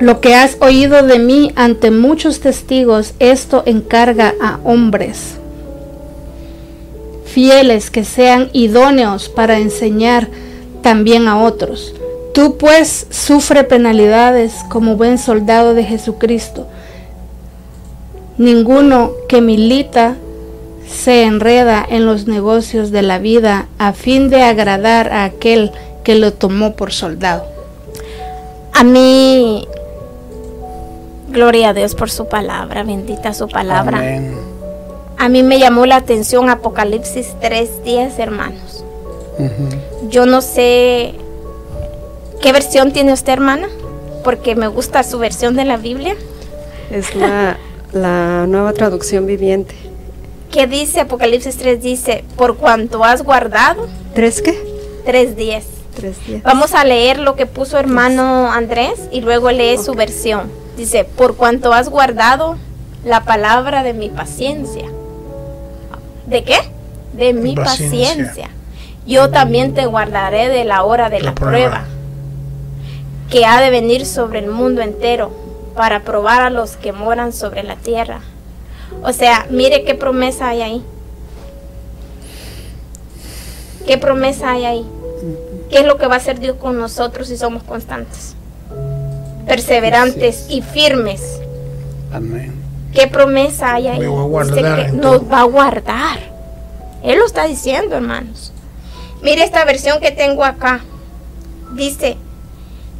Lo 0.00 0.20
que 0.20 0.34
has 0.34 0.56
oído 0.60 1.02
de 1.02 1.18
mí 1.18 1.52
ante 1.56 1.90
muchos 1.90 2.40
testigos, 2.40 3.14
esto 3.18 3.62
encarga 3.66 4.34
a 4.40 4.58
hombres 4.64 5.38
fieles 7.34 7.90
que 7.90 8.04
sean 8.04 8.48
idóneos 8.52 9.28
para 9.28 9.58
enseñar 9.58 10.28
también 10.82 11.26
a 11.26 11.42
otros. 11.42 11.92
Tú 12.32 12.56
pues 12.58 13.08
sufre 13.10 13.64
penalidades 13.64 14.54
como 14.70 14.96
buen 14.96 15.18
soldado 15.18 15.74
de 15.74 15.82
Jesucristo. 15.82 16.68
Ninguno 18.38 19.10
que 19.28 19.40
milita 19.40 20.14
se 20.88 21.24
enreda 21.24 21.84
en 21.88 22.06
los 22.06 22.26
negocios 22.26 22.90
de 22.90 23.02
la 23.02 23.18
vida 23.18 23.66
a 23.78 23.92
fin 23.92 24.30
de 24.30 24.42
agradar 24.42 25.12
a 25.12 25.24
aquel 25.24 25.72
que 26.02 26.14
lo 26.14 26.32
tomó 26.32 26.74
por 26.76 26.92
soldado. 26.92 27.46
A 28.72 28.84
mí, 28.84 29.66
gloria 31.28 31.70
a 31.70 31.74
Dios 31.74 31.94
por 31.94 32.10
su 32.10 32.26
palabra, 32.28 32.82
bendita 32.82 33.32
su 33.34 33.48
palabra. 33.48 33.98
Amén. 33.98 34.54
A 35.18 35.28
mí 35.28 35.42
me 35.42 35.58
llamó 35.58 35.86
la 35.86 35.96
atención 35.96 36.50
Apocalipsis 36.50 37.34
3.10, 37.40 38.18
hermanos. 38.18 38.84
Yo 40.10 40.26
no 40.26 40.42
sé 40.42 41.14
qué 42.40 42.52
versión 42.52 42.92
tiene 42.92 43.12
usted, 43.12 43.32
hermana, 43.32 43.68
porque 44.22 44.54
me 44.54 44.66
gusta 44.66 45.02
su 45.02 45.18
versión 45.18 45.56
de 45.56 45.64
la 45.64 45.76
Biblia. 45.76 46.16
Es 46.90 47.14
la, 47.14 47.56
la 47.92 48.46
nueva 48.46 48.72
traducción 48.72 49.26
viviente. 49.26 49.74
¿Qué 50.54 50.68
dice 50.68 51.00
Apocalipsis 51.00 51.56
3? 51.56 51.82
Dice, 51.82 52.24
por 52.36 52.56
cuanto 52.56 53.02
has 53.02 53.22
guardado 53.24 53.88
¿Tres 54.14 54.40
qué? 54.40 54.52
3.10. 55.04 55.62
Tres 55.96 56.26
días. 56.26 56.42
Vamos 56.44 56.74
a 56.74 56.84
leer 56.84 57.18
lo 57.18 57.34
que 57.34 57.46
puso 57.46 57.76
hermano 57.76 58.52
Andrés 58.52 59.08
y 59.10 59.20
luego 59.20 59.50
lee 59.50 59.76
su 59.78 59.94
versión. 59.94 60.52
Dice, 60.76 61.02
por 61.04 61.34
cuanto 61.34 61.72
has 61.72 61.88
guardado 61.88 62.56
la 63.04 63.24
palabra 63.24 63.82
de 63.82 63.94
mi 63.94 64.10
paciencia. 64.10 64.84
¿De 66.26 66.44
qué? 66.44 66.58
De 67.14 67.32
mi 67.32 67.56
Paciencia. 67.56 67.98
paciencia. 67.98 68.50
Yo 69.06 69.30
también 69.30 69.74
te 69.74 69.86
guardaré 69.86 70.48
de 70.48 70.64
la 70.64 70.84
hora 70.84 71.10
de 71.10 71.18
La 71.18 71.30
la, 71.30 71.34
prueba. 71.34 71.50
prueba, 71.56 71.84
que 73.28 73.44
ha 73.44 73.60
de 73.60 73.70
venir 73.70 74.06
sobre 74.06 74.38
el 74.38 74.46
mundo 74.46 74.82
entero 74.82 75.32
para 75.74 76.00
probar 76.04 76.42
a 76.42 76.50
los 76.50 76.76
que 76.76 76.92
moran 76.92 77.32
sobre 77.32 77.64
la 77.64 77.74
tierra. 77.74 78.20
O 79.02 79.12
sea, 79.12 79.46
mire 79.50 79.84
qué 79.84 79.94
promesa 79.94 80.48
hay 80.48 80.62
ahí. 80.62 80.84
¿Qué 83.86 83.98
promesa 83.98 84.52
hay 84.52 84.64
ahí? 84.64 84.86
¿Qué 85.70 85.78
es 85.78 85.86
lo 85.86 85.98
que 85.98 86.06
va 86.06 86.14
a 86.14 86.18
hacer 86.18 86.40
Dios 86.40 86.56
con 86.56 86.78
nosotros 86.78 87.28
si 87.28 87.36
somos 87.36 87.62
constantes? 87.62 88.34
Perseverantes 89.46 90.46
y 90.48 90.62
firmes. 90.62 91.40
Amén. 92.12 92.54
¿Qué 92.94 93.08
promesa 93.08 93.74
hay 93.74 93.88
ahí? 93.88 94.00
Me 94.00 94.06
voy 94.06 94.20
a 94.20 94.44
Dice 94.44 94.60
guardar 94.60 94.86
que 94.86 94.92
nos 94.92 95.30
va 95.30 95.40
a 95.40 95.44
guardar. 95.44 96.18
Él 97.02 97.18
lo 97.18 97.26
está 97.26 97.46
diciendo, 97.46 97.96
hermanos. 97.96 98.52
Mire 99.22 99.42
esta 99.42 99.64
versión 99.64 100.00
que 100.00 100.10
tengo 100.12 100.44
acá. 100.44 100.80
Dice, 101.74 102.16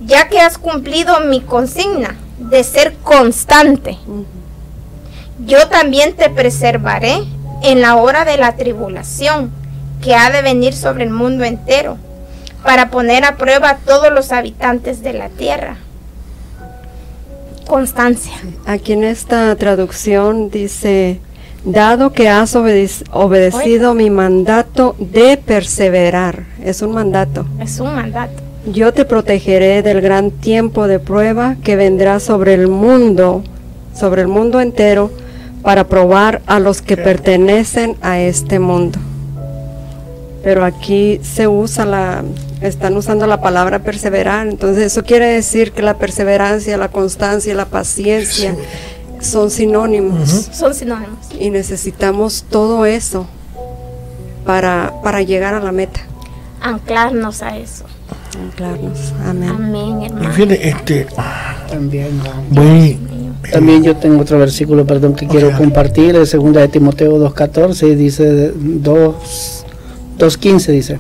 ya 0.05 0.29
que 0.29 0.41
has 0.41 0.59
cumplido 0.59 1.21
mi 1.21 1.41
consigna 1.41 2.17
de 2.39 2.65
ser 2.65 2.95
constante, 2.97 3.97
yo 5.39 5.69
también 5.69 6.15
te 6.15 6.31
preservaré 6.31 7.19
en 7.63 7.81
la 7.81 7.97
hora 7.97 8.25
de 8.25 8.37
la 8.37 8.57
tribulación 8.57 9.51
que 10.03 10.15
ha 10.15 10.31
de 10.31 10.43
venir 10.43 10.75
sobre 10.75 11.05
el 11.05 11.11
mundo 11.11 11.45
entero, 11.45 11.97
para 12.63 12.91
poner 12.91 13.25
a 13.25 13.37
prueba 13.37 13.71
a 13.71 13.77
todos 13.79 14.13
los 14.13 14.33
habitantes 14.33 15.03
de 15.03 15.13
la 15.15 15.29
tierra. 15.29 15.77
Constancia. 17.67 18.33
Aquí 18.67 18.93
en 18.93 19.05
esta 19.05 19.55
traducción 19.57 20.51
dice, 20.51 21.21
dado 21.65 22.13
que 22.13 22.29
has 22.29 22.55
obede- 22.55 23.05
obedecido 23.11 23.95
mi 23.95 24.11
mandato 24.11 24.95
de 24.99 25.39
perseverar, 25.39 26.45
es 26.63 26.83
un 26.83 26.93
mandato. 26.93 27.47
Es 27.61 27.81
un 27.81 27.95
mandato. 27.95 28.35
Yo 28.67 28.93
te 28.93 29.05
protegeré 29.05 29.83
del 29.83 30.01
gran 30.03 30.31
tiempo 30.31 30.87
de 30.87 30.99
prueba 30.99 31.57
que 31.63 31.77
vendrá 31.77 32.21
sobre 32.21 32.55
el 32.55 32.69
mundo, 32.69 33.43
sobre 33.99 34.23
el 34.23 34.29
mundo 34.29 34.61
entero, 34.61 35.11
para 35.65 35.85
probar 35.85 36.43
a 36.47 36.61
los 36.61 36.83
que 36.83 36.97
pertenecen 36.97 37.97
a 38.03 38.21
este 38.21 38.59
mundo. 38.59 38.99
Pero 40.43 40.65
aquí 40.65 41.21
se 41.23 41.49
usa 41.49 41.87
la, 41.87 42.23
están 42.61 42.95
usando 42.97 43.27
la 43.27 43.41
palabra 43.41 43.79
perseverar, 43.79 44.47
entonces 44.47 44.85
eso 44.85 45.03
quiere 45.03 45.27
decir 45.27 45.73
que 45.73 45.81
la 45.81 45.95
perseverancia, 45.97 46.77
la 46.77 46.89
constancia 46.91 47.53
y 47.53 47.57
la 47.57 47.65
paciencia 47.65 48.55
son 49.21 49.51
sinónimos 49.51 50.51
Son 50.53 50.75
sinónimos. 50.75 51.19
y 51.41 51.49
necesitamos 51.49 52.45
todo 52.51 52.85
eso 52.85 53.27
para, 54.45 54.93
para 55.03 55.23
llegar 55.23 55.55
a 55.55 55.61
la 55.61 55.73
meta. 55.73 56.01
Anclarnos 56.61 57.43
a 57.43 57.57
eso. 57.57 57.85
Anclarnos. 58.39 59.15
Amén. 59.27 59.49
Amén, 59.49 60.03
Y 60.03 60.07
hermano. 60.07 60.31
fíjate, 60.33 60.69
este, 60.69 61.07
También. 61.71 62.21
voy, 62.51 62.99
También 63.53 63.83
yo 63.83 63.97
tengo 63.97 64.23
otro 64.23 64.39
versículo, 64.39 64.87
perdón, 64.87 65.15
que 65.15 65.27
quiero 65.27 65.53
compartir, 65.57 66.17
de 66.17 66.27
segunda 66.27 66.61
de 66.61 66.69
Timoteo 66.69 67.19
2.14, 67.19 67.95
dice 67.95 68.53
2, 68.55 69.15
2.15, 70.19 70.67
dice, 70.67 70.99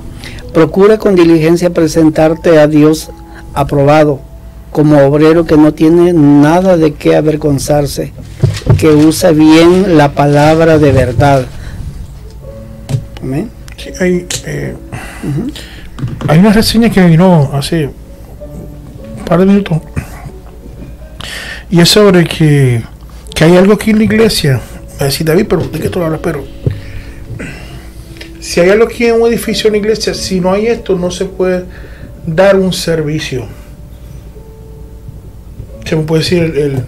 procura 0.52 0.98
con 0.98 1.14
diligencia 1.14 1.70
presentarte 1.70 2.58
a 2.58 2.66
Dios 2.66 3.10
aprobado, 3.54 4.20
como 4.72 4.98
obrero 4.98 5.46
que 5.46 5.56
no 5.56 5.72
tiene 5.72 6.12
nada 6.12 6.76
de 6.76 6.94
qué 6.94 7.16
avergonzarse, 7.16 8.12
que 8.78 8.88
usa 8.88 9.30
bien 9.30 9.96
la 9.96 10.12
palabra 10.12 10.78
de 10.78 10.92
verdad. 10.92 11.46
Amén. 13.22 13.50
Sí, 13.76 13.90
hay, 14.00 14.26
eh, 14.46 14.74
hay 16.28 16.38
una 16.38 16.52
reseña 16.52 16.90
que 16.90 17.04
vino 17.06 17.50
hace 17.52 17.86
un 17.86 19.24
par 19.24 19.40
de 19.40 19.46
minutos 19.46 19.80
y 21.74 21.80
es 21.80 21.88
sobre 21.88 22.24
que, 22.24 22.82
que 23.34 23.44
hay 23.44 23.56
algo 23.56 23.72
aquí 23.74 23.90
en 23.90 23.98
la 23.98 24.04
iglesia. 24.04 24.60
A 25.00 25.04
decir 25.06 25.26
David, 25.26 25.46
pero 25.48 25.62
¿de 25.66 25.80
qué 25.80 25.88
tú 25.88 26.00
hablas? 26.00 26.20
Pero 26.22 26.44
si 28.40 28.60
hay 28.60 28.70
algo 28.70 28.84
aquí 28.84 29.06
en 29.06 29.20
un 29.20 29.26
edificio, 29.26 29.66
en 29.66 29.72
una 29.72 29.78
iglesia, 29.78 30.14
si 30.14 30.40
no 30.40 30.52
hay 30.52 30.66
esto, 30.68 30.96
no 30.96 31.10
se 31.10 31.24
puede 31.24 31.64
dar 32.26 32.56
un 32.56 32.72
servicio. 32.72 33.46
Se 35.84 35.96
me 35.96 36.02
puede 36.04 36.22
decir 36.22 36.42
el, 36.44 36.56
el, 36.56 36.84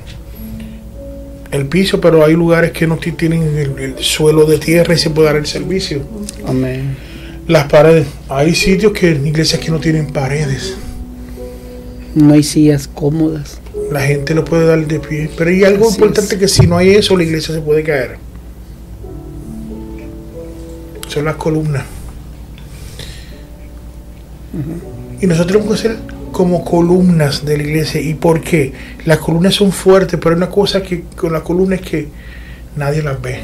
el 1.51 1.67
piso, 1.67 2.01
pero 2.01 2.25
hay 2.25 2.35
lugares 2.35 2.71
que 2.71 2.87
no 2.87 2.97
ti- 2.97 3.13
tienen 3.13 3.43
el, 3.57 3.79
el 3.79 3.99
suelo 3.99 4.45
de 4.47 4.59
tierra 4.59 4.95
y 4.95 4.99
se 4.99 5.11
puede 5.11 5.27
dar 5.27 5.37
el 5.37 5.47
servicio. 5.47 6.03
Amén. 6.47 6.97
Las 7.49 7.65
paredes. 7.65 8.07
Hay 8.29 8.55
sitios 8.55 8.93
que 8.93 9.11
iglesias 9.11 9.61
que 9.61 9.71
no 9.71 9.81
tienen 9.81 10.13
paredes. 10.13 10.77
No 12.15 12.35
hay 12.35 12.43
sillas 12.45 12.87
cómodas. 12.89 13.61
La 13.91 14.01
gente 14.01 14.35
lo 14.35 14.45
puede 14.45 14.67
dar 14.67 14.87
de 14.87 15.01
pie. 15.01 15.31
Pero 15.37 15.51
hay 15.51 15.65
algo 15.65 15.87
Así 15.87 15.95
importante 15.97 16.35
es. 16.35 16.41
que 16.41 16.49
si 16.49 16.67
no 16.67 16.77
hay 16.77 16.91
eso, 16.91 17.17
la 17.17 17.23
iglesia 17.23 17.55
se 17.55 17.61
puede 17.61 17.83
caer. 17.83 18.19
Son 21.09 21.25
las 21.25 21.37
columnas. 21.37 21.85
Y 25.21 25.27
nosotros 25.27 25.53
tenemos 25.53 25.77
que 25.81 25.89
ser 25.89 25.97
como 26.33 26.65
columnas 26.65 27.45
de 27.45 27.57
la 27.57 27.63
iglesia. 27.63 28.01
¿Y 28.01 28.15
por 28.15 28.41
qué? 28.43 28.73
Las 29.05 29.19
columnas 29.19 29.55
son 29.55 29.73
fuertes, 29.73 30.19
pero 30.23 30.35
hay 30.35 30.37
una 30.37 30.51
cosa 30.51 30.83
que 30.83 31.05
con 31.17 31.33
las 31.33 31.43
columnas 31.43 31.81
es 31.81 31.87
que 31.87 32.09
nadie 32.77 33.03
las 33.03 33.21
ve. 33.21 33.41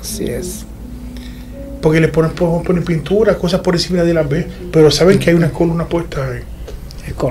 Así 0.00 0.24
es. 0.24 0.64
Porque 1.80 2.00
le 2.00 2.08
ponen, 2.08 2.32
ponen, 2.32 2.84
pintura, 2.84 3.36
cosas 3.36 3.60
por 3.60 3.74
encima 3.74 3.98
nadie 3.98 4.14
las 4.14 4.28
ve. 4.28 4.46
Pero 4.72 4.90
saben 4.90 5.18
que 5.18 5.30
hay 5.30 5.36
una 5.36 5.50
columna 5.50 5.86
puesta 5.86 6.24
ahí. 6.26 6.40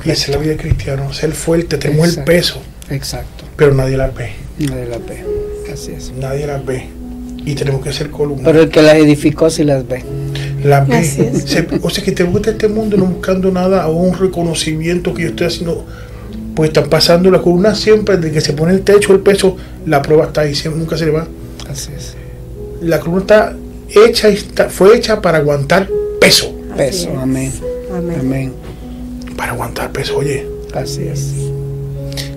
Y 0.04 0.10
esa 0.12 0.24
es 0.26 0.30
la 0.30 0.38
vida 0.38 0.52
de 0.52 0.58
cristiano. 0.58 1.14
Ser 1.14 1.32
fuerte, 1.34 1.78
tenemos 1.78 2.06
el 2.06 2.12
Exacto. 2.12 2.32
peso, 2.32 2.62
Exacto. 2.90 3.46
pero 3.56 3.74
nadie 3.74 3.98
las 3.98 4.14
ve. 4.16 4.32
Nadie 4.60 4.86
las 4.86 5.06
ve. 5.06 5.24
Así 5.72 5.92
es. 5.92 6.12
Nadie 6.20 6.48
las 6.48 6.66
ve. 6.66 6.88
Y 7.46 7.54
tenemos 7.56 7.84
que 7.84 7.94
ser 7.94 8.10
columnas. 8.10 8.44
Pero 8.46 8.62
el 8.64 8.70
que 8.70 8.82
las 8.82 8.96
edificó 8.96 9.50
sí 9.50 9.64
las 9.64 9.88
ve. 9.88 10.04
las 10.64 10.88
ve. 10.88 10.96
Así 10.98 11.22
es. 11.22 11.44
Se- 11.44 11.68
o 11.82 11.90
sea 11.92 12.04
que 12.04 12.12
te 12.12 12.24
gusta 12.24 12.50
este 12.52 12.68
mundo 12.68 12.98
no 12.98 13.06
buscando 13.06 13.52
nada 13.52 13.88
o 13.88 13.94
un 13.96 14.18
reconocimiento 14.18 15.14
que 15.14 15.24
yo 15.24 15.30
estoy 15.30 15.48
haciendo. 15.48 15.86
Pues 16.56 16.70
están 16.70 16.90
pasando 16.90 17.30
la 17.30 17.42
columna 17.42 17.76
siempre, 17.76 18.18
de 18.18 18.32
que 18.32 18.40
se 18.42 18.54
pone 18.54 18.72
el 18.74 18.82
techo, 18.82 19.14
el 19.14 19.20
peso, 19.20 19.58
la 19.86 20.02
prueba 20.02 20.26
está 20.28 20.42
ahí, 20.42 20.56
siempre, 20.56 20.80
nunca 20.80 20.98
se 20.98 21.06
le 21.06 21.12
va. 21.12 21.28
Así 21.70 21.90
es. 21.96 22.16
La 22.82 23.00
columna 23.00 23.22
está 23.22 23.56
hecha 23.90 24.30
y 24.30 24.36
está, 24.36 24.70
fue 24.70 24.96
hecha 24.98 25.22
para 25.22 25.40
aguantar 25.40 25.88
peso. 26.20 26.56
Así 26.72 26.78
Peso. 26.78 27.10
es. 27.10 27.18
Amén. 27.18 27.52
Amén. 27.96 28.18
Amén. 28.20 28.54
Para 29.36 29.52
aguantar 29.54 29.92
peso, 29.92 30.18
oye. 30.18 30.46
Así 30.74 31.04
es. 31.08 31.34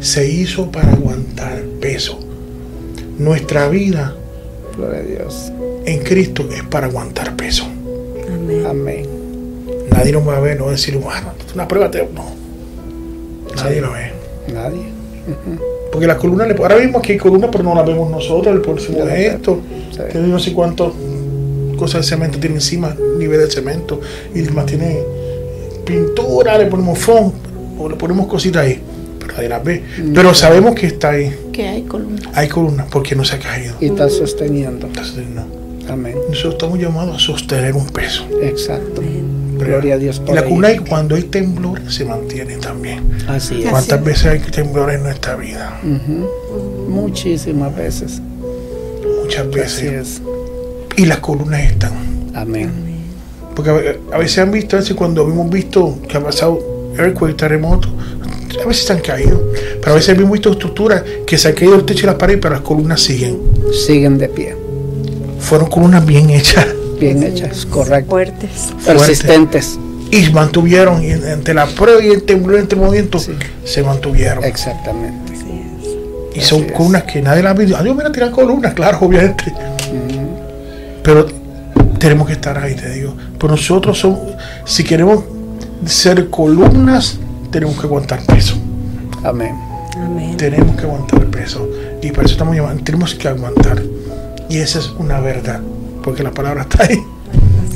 Se 0.01 0.29
hizo 0.29 0.70
para 0.70 0.93
aguantar 0.93 1.62
peso. 1.81 2.19
Nuestra 3.19 3.69
vida 3.69 4.15
Gloria 4.77 5.01
a 5.01 5.03
Dios. 5.03 5.53
en 5.87 6.01
Cristo 6.03 6.49
es 6.55 6.62
para 6.65 6.87
aguantar 6.87 7.35
peso. 7.37 7.65
Amén. 8.33 8.66
Amén. 8.66 9.07
Nadie 9.91 10.12
nos 10.12 10.27
va 10.27 10.37
a 10.37 10.41
ver, 10.41 10.57
no 10.59 10.65
va 10.65 10.70
a 10.70 10.73
decir, 10.73 10.97
bueno, 10.99 11.33
es 11.47 11.55
una 11.55 11.66
prueba, 11.66 11.91
te-". 11.91 12.09
no. 12.15 12.25
Nadie 13.57 13.81
lo 13.81 13.93
ve. 13.93 14.12
Nadie. 14.53 14.83
Porque 15.91 16.07
la 16.07 16.16
columna, 16.16 16.47
le- 16.47 16.55
ahora 16.55 16.77
mismo 16.79 16.99
aquí 16.99 17.12
hay 17.12 17.19
columna, 17.19 17.51
pero 17.51 17.65
no 17.65 17.75
la 17.75 17.83
vemos 17.83 18.09
nosotros, 18.11 18.65
Ya 18.89 18.99
lo 19.05 19.07
sé. 19.11 19.27
esto. 19.27 19.61
Sí. 19.91 20.01
Tiene 20.12 20.29
no 20.29 20.39
sé 20.39 20.53
cuántas 20.53 20.89
cosas 21.77 22.03
de 22.03 22.09
cemento 22.09 22.39
tiene 22.39 22.57
encima, 22.57 22.95
nivel 23.19 23.41
de 23.41 23.51
cemento, 23.51 24.01
y 24.35 24.43
además 24.43 24.66
tiene 24.66 24.99
pintura, 25.89 26.59
le 26.59 26.66
ponemos 26.66 26.98
foam, 26.98 27.32
o 27.78 27.89
le 27.89 27.97
ponemos 27.97 28.27
cositas 28.27 28.65
ahí, 28.65 28.81
pero 29.19 29.35
nadie 29.35 29.48
las 29.48 29.65
ve. 29.65 29.82
Mm. 30.02 30.12
Pero 30.15 30.35
sabemos 30.35 30.74
que 30.74 30.86
está 30.86 31.10
ahí, 31.10 31.35
Que 31.52 31.69
hay 31.69 31.82
columnas. 31.82 32.23
hay 32.35 32.48
columna, 32.48 32.86
porque 32.90 33.15
no 33.15 33.24
se 33.24 33.36
ha 33.36 33.39
caído. 33.39 33.74
Y 33.81 33.86
está 33.86 34.09
sosteniendo. 34.09 34.89
No. 35.35 35.59
Amén. 35.93 36.15
Nosotros 36.28 36.55
estamos 36.55 36.78
llamados 36.78 37.16
a 37.16 37.19
sostener 37.19 37.74
un 37.74 37.86
peso. 37.86 38.27
Exacto. 38.43 39.02
Gloria 39.59 39.94
a 39.94 39.98
Dios 39.98 40.20
por 40.20 40.36
la 40.36 40.70
y 40.73 40.78
cuando 40.78 41.16
hay 41.16 41.24
temblor, 41.24 41.90
se 41.90 42.05
mantiene 42.05 42.59
también. 42.59 43.02
Así 43.27 43.62
es. 43.65 43.70
¿Cuántas 43.70 43.98
es. 43.98 44.05
veces 44.05 44.27
hay 44.27 44.39
temblores 44.39 44.97
en 44.97 45.02
nuestra 45.02 45.35
vida? 45.35 45.81
Muchísimas 46.89 47.74
veces. 47.74 48.20
Muchas 49.23 49.47
Así 49.47 49.59
veces. 49.59 49.82
es. 49.93 50.23
Y 50.97 51.06
las 51.06 51.19
columnas 51.19 51.60
están. 51.62 51.93
Amén. 52.35 52.88
Porque 53.59 53.98
a, 54.12 54.18
veces 54.18 54.39
han 54.39 54.52
visto, 54.52 54.76
a 54.76 54.78
veces 54.78 54.94
cuando 54.94 55.22
hemos 55.22 55.51
visto 55.51 55.98
que 56.09 56.16
ha 56.16 56.22
pasado 56.22 56.60
earthquake, 56.97 57.36
terremoto, 57.36 57.89
a 58.62 58.68
veces 58.68 58.86
se 58.86 58.93
han 58.93 59.01
caído. 59.01 59.51
Pero 59.80 59.90
a 59.90 59.94
veces 59.97 60.16
hemos 60.16 60.30
visto 60.30 60.52
estructuras 60.52 61.02
que 61.26 61.36
se 61.36 61.48
han 61.48 61.55
caído 61.55 61.74
el 61.74 61.85
techo 61.85 62.05
y 62.05 62.06
la 62.06 62.16
pared, 62.16 62.39
pero 62.40 62.55
las 62.55 62.62
columnas 62.62 63.01
siguen. 63.01 63.36
Siguen 63.85 64.16
de 64.16 64.28
pie. 64.28 64.55
Fueron 65.40 65.68
columnas 65.68 66.06
bien 66.06 66.30
hechas 66.30 66.66
Bien 67.01 67.20
hechas. 67.24 67.66
Correcto. 67.66 68.10
Fuertes. 68.10 68.72
Persistentes. 68.86 69.76
y 70.12 70.30
mantuvieron. 70.30 71.02
Y 71.02 71.10
ante 71.10 71.52
la 71.52 71.66
prueba 71.66 72.01
y 72.01 72.10
el 72.10 72.22
temblor 72.22 72.60
y 72.60 72.72
el 72.72 72.76
movimiento, 72.78 73.18
Sí. 73.18 73.32
se 73.64 73.82
mantuvieron. 73.82 74.44
Exactamente. 74.44 75.32
Así 75.35 75.62
es. 76.32 76.36
Y 76.36 76.40
son 76.43 76.62
es. 76.62 76.70
columnas 76.70 77.02
que 77.02 77.20
nadie 77.22 77.43
las 77.43 77.56
ha 77.56 77.59
visto. 77.59 77.76
Adiós, 77.76 77.97
mira, 77.97 78.12
tirar 78.12 78.30
columnas, 78.30 78.72
claro, 78.74 78.98
obviamente. 79.01 79.52
Pero 81.02 81.26
tenemos 81.99 82.27
que 82.27 82.35
estar 82.35 82.57
ahí, 82.59 82.75
te 82.75 82.91
digo. 82.91 83.15
Pero 83.39 83.53
nosotros 83.53 83.99
somos, 83.99 84.20
si 84.65 84.85
queremos 84.85 85.25
ser 85.85 86.31
columnas, 86.31 87.19
tenemos 87.51 87.79
que 87.79 87.87
aguantar 87.87 88.20
peso. 88.25 88.57
Amén. 89.25 89.55
Amén. 89.97 90.37
tenemos 90.37 90.77
que 90.77 90.83
aguantar 90.83 91.27
peso 91.27 91.69
y 92.01 92.11
para 92.11 92.25
eso 92.25 92.35
estamos 92.35 92.55
llamando, 92.55 92.83
tenemos 92.85 93.15
que 93.15 93.29
aguantar 93.29 93.83
y 94.49 94.59
esa 94.59 94.79
es 94.79 94.91
una 94.99 95.19
verdad 95.20 95.61
porque 96.03 96.23
la 96.23 96.31
palabra 96.31 96.62
está 96.62 96.85
ahí 96.85 97.03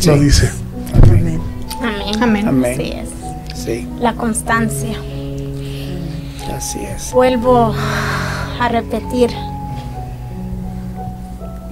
lo 0.07 0.19
dice 0.19 0.51
Amén. 1.03 1.40
Amén. 1.81 2.23
Amén. 2.23 2.49
Amén. 2.49 2.73
Así 2.73 2.93
es. 2.93 3.09
Sí. 3.59 3.89
La 4.01 4.15
constancia. 4.15 4.97
Así 6.55 6.78
es. 6.81 7.12
Vuelvo 7.12 7.74
a 8.61 8.69
repetir. 8.69 9.31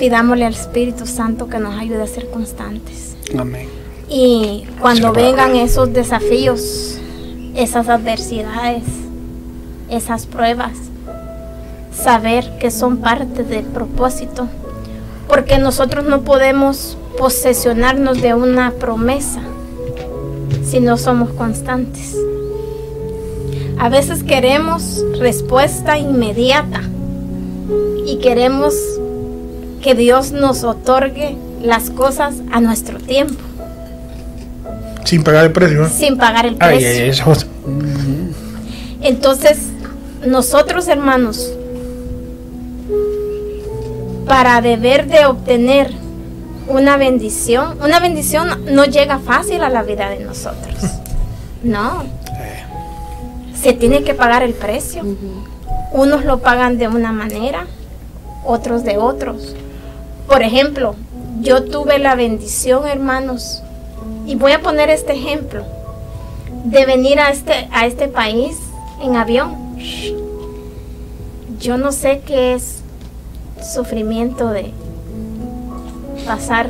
Pidámosle 0.01 0.47
al 0.47 0.55
Espíritu 0.55 1.07
Santo 1.07 1.47
que 1.49 1.59
nos 1.59 1.79
ayude 1.79 2.03
a 2.03 2.07
ser 2.07 2.31
constantes. 2.31 3.17
Amén. 3.39 3.69
Y 4.09 4.65
cuando 4.81 5.15
Sí, 5.15 5.21
vengan 5.21 5.55
esos 5.57 5.93
desafíos, 5.93 6.99
esas 7.55 7.89
adversidades, 7.89 8.83
esas 9.91 10.25
pruebas, 10.25 10.73
saber 11.93 12.57
que 12.59 12.71
son 12.71 12.97
parte 12.97 13.45
del 13.45 13.67
propósito. 13.67 14.49
Porque 15.29 15.59
nosotros 15.59 16.07
no 16.07 16.23
podemos 16.23 16.97
posesionarnos 17.19 18.23
de 18.23 18.33
una 18.33 18.73
promesa 18.73 19.43
si 20.65 20.81
no 20.81 20.97
somos 20.97 21.31
constantes. 21.33 22.17
A 23.79 23.91
veces 23.91 24.25
queremos 24.25 25.05
respuesta 25.19 25.99
inmediata 25.99 26.81
y 28.07 28.17
queremos 28.17 28.75
que 29.83 29.95
Dios 29.95 30.33
nos 30.33 30.65
otorgue 30.65 31.37
las 31.63 31.91
cosas 31.91 32.35
a 32.53 32.61
nuestro 32.61 32.99
tiempo, 32.99 33.41
sin 35.05 35.23
pagar 35.25 35.47
el 35.47 35.53
precio 35.53 35.87
¿eh? 35.87 35.91
sin 35.91 36.17
pagar 36.19 36.47
el 36.47 36.57
precio. 36.57 36.89
ay, 36.89 36.99
ay, 37.01 37.09
eso- 37.11 37.33
Entonces, 39.03 39.59
nosotros 40.27 40.87
hermanos, 40.89 41.51
para 44.27 44.61
deber 44.61 45.07
de 45.09 45.27
obtener 45.27 45.91
una 46.69 46.97
bendición, 46.97 47.79
una 47.83 47.99
bendición 47.99 48.65
no 48.73 48.85
llega 48.85 49.19
fácil 49.19 49.63
a 49.65 49.71
la 49.71 49.83
vida 49.83 50.09
de 50.11 50.21
nosotros. 50.21 50.77
No. 51.63 52.05
Se 53.55 53.75
tiene 53.75 54.03
que 54.03 54.15
pagar 54.15 54.43
el 54.43 54.55
precio. 54.55 55.03
Unos 55.93 56.25
lo 56.25 56.39
pagan 56.39 56.79
de 56.79 56.89
una 56.89 57.13
manera, 57.13 57.67
otros 58.47 58.83
de 58.83 58.97
otros. 58.97 59.55
Por 60.31 60.45
ejemplo, 60.45 60.95
yo 61.41 61.65
tuve 61.65 61.99
la 61.99 62.15
bendición, 62.15 62.87
hermanos, 62.87 63.65
y 64.27 64.37
voy 64.37 64.53
a 64.53 64.61
poner 64.61 64.89
este 64.89 65.13
ejemplo, 65.15 65.65
de 66.67 66.87
venir 66.87 67.19
a 67.19 67.31
este, 67.31 67.69
a 67.73 67.85
este 67.85 68.07
país 68.07 68.57
en 69.03 69.17
avión. 69.17 69.57
Yo 71.59 71.79
no 71.79 71.91
sé 71.91 72.23
qué 72.25 72.55
es 72.55 72.79
sufrimiento 73.61 74.51
de 74.51 74.73
pasar 76.25 76.69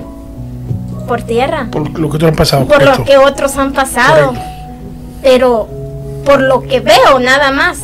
por 1.06 1.20
tierra, 1.20 1.68
por 1.70 1.98
lo 1.98 2.08
que 2.08 2.16
te 2.18 2.26
han 2.28 2.34
pasado 2.34 2.66
por 2.66 2.82
lo 2.82 3.04
que 3.04 3.18
otros 3.18 3.58
han 3.58 3.74
pasado, 3.74 4.28
Correcto. 4.28 4.48
pero 5.22 5.68
por 6.24 6.40
lo 6.40 6.62
que 6.62 6.80
veo 6.80 7.20
nada 7.20 7.52
más, 7.52 7.78